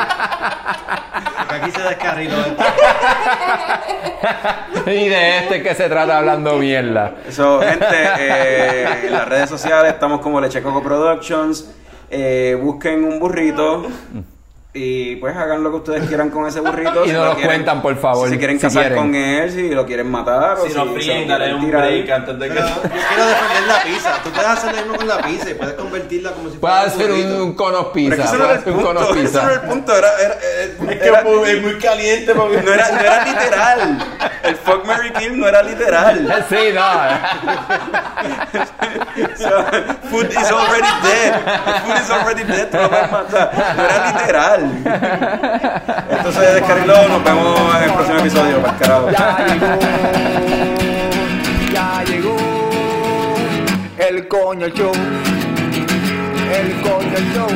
Porque 1.39 1.55
aquí 1.55 1.71
se 1.71 1.83
descarriló 1.83 2.41
esto. 2.41 2.65
Y 4.87 5.09
de 5.09 5.39
este 5.39 5.63
que 5.63 5.75
se 5.75 5.89
trata 5.89 6.19
hablando 6.19 6.57
mierda. 6.57 7.15
So, 7.31 7.61
gente, 7.61 7.87
eh, 7.91 9.07
en 9.07 9.13
las 9.13 9.29
redes 9.29 9.49
sociales 9.49 9.93
estamos 9.93 10.21
como 10.21 10.41
Leche 10.41 10.63
Coco 10.63 10.83
Productions. 10.83 11.71
Eh, 12.11 12.59
busquen 12.61 13.05
un 13.05 13.19
burrito 13.19 13.87
y 14.75 15.17
pues 15.17 15.37
hagan 15.37 15.63
lo 15.63 15.71
que 15.71 15.77
ustedes 15.77 16.09
quieran 16.09 16.31
con 16.31 16.47
ese 16.47 16.61
burrito. 16.61 17.05
Y 17.05 17.09
Si 17.09 17.13
nos 17.13 17.27
lo 17.27 17.35
lo 17.35 17.41
cuentan, 17.47 17.83
por 17.83 17.95
favor, 17.99 18.27
Si 18.29 18.33
se 18.35 18.39
quieren 18.39 18.57
si 18.59 18.63
casar 18.63 18.83
quieren. 18.85 18.99
con 18.99 19.15
él, 19.15 19.51
si 19.53 19.69
lo 19.69 19.85
quieren 19.85 20.11
matar 20.11 20.59
o 20.61 20.67
Si 20.67 20.73
no 20.73 20.87
fríen, 20.95 21.29
dale 21.29 21.45
quieren 21.45 21.63
un 21.65 21.71
break 21.71 22.11
antes 22.11 22.39
de 22.39 22.49
que... 22.49 22.55
Pero 22.55 22.67
yo 22.69 22.81
quiero 22.83 23.27
defender 23.27 23.63
la 23.69 23.83
pizza. 23.83 24.13
Tú 24.25 24.31
puedes 24.31 24.49
hacer 24.49 24.71
lo 24.73 24.77
mismo 24.83 24.97
con 24.97 25.09
la 25.09 25.19
pizza 25.19 25.51
y 25.51 25.55
puedes 25.55 25.75
convertirla 25.75 26.31
como 26.33 26.51
si 26.51 26.57
Puedes 26.57 26.93
fuera 26.95 27.13
hacer 27.15 27.27
un, 27.27 27.41
un 27.43 27.55
conos 27.55 27.87
Pero 27.93 28.07
es 28.07 28.11
que 28.15 28.17
pizza. 28.17 28.25
ese 28.25 28.39
no 28.39 28.45
Puedes 28.45 28.45
era 28.45 28.53
el 28.53 28.59
hacer 28.61 28.73
un 28.73 28.83
conos 28.83 29.07
punto, 29.07 29.21
ese 29.23 29.33
no 29.37 29.43
era 29.43 29.53
el 29.53 29.61
pizza. 29.61 29.73
punto, 29.75 29.97
era, 29.99 30.09
era, 30.19 30.35
era- 30.35 30.93
Es 30.93 30.99
que 31.01 31.09
era- 31.09 31.21
es 31.51 31.63
muy 31.63 31.75
caliente 31.79 32.35
mí. 32.35 32.57
no, 32.65 32.73
era, 32.73 32.89
no 32.93 33.01
era 33.01 33.25
literal. 33.27 33.99
El 34.43 34.57
fuck 34.57 34.85
Mary 34.87 35.13
Kill 35.13 35.39
no 35.39 35.47
era 35.49 35.63
literal. 35.63 36.45
Sí, 36.49 36.57
no. 36.75 36.83
So, 39.37 39.51
food 40.11 40.31
is 40.31 40.51
already 40.51 40.89
dead. 41.03 41.33
The 41.45 41.73
food 41.81 41.97
is 42.03 42.11
already 42.11 42.45
dead. 42.45 42.71
Tú 42.71 42.77
lo 42.79 42.89
puedes 42.89 43.11
matar. 43.13 43.51
No 43.77 43.85
era 43.85 44.13
literal. 44.13 44.62
Entonces, 46.11 46.55
descarriló. 46.55 47.09
Nos 47.09 47.25
vemos 47.25 47.77
en 47.77 47.83
el 47.85 47.93
próximo 47.93 48.19
episodio. 48.19 48.63
Para 48.63 48.79
carajo. 48.79 49.11
Ya 49.11 49.47
llegó, 49.49 49.79
ya 51.73 52.05
llegó 52.05 52.37
el 54.09 54.29
coño 54.29 54.69
show, 54.69 54.93
el 56.53 56.81
coño 56.83 57.19
show. 57.35 57.49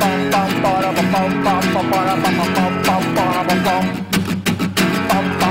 Pam 0.00 0.30
pam 0.30 0.50
para 0.62 0.90
pam 0.90 1.06
pam 1.12 1.30
pam 1.44 1.60
pam 1.72 1.90
para 1.90 2.14
pam 2.14 2.34
pam 2.36 2.52
pam 2.54 3.02
pam 3.12 3.24
para 3.24 3.44
pam 3.44 3.60
pam. 3.64 3.84
Pam 5.08 5.26
pam 5.38 5.50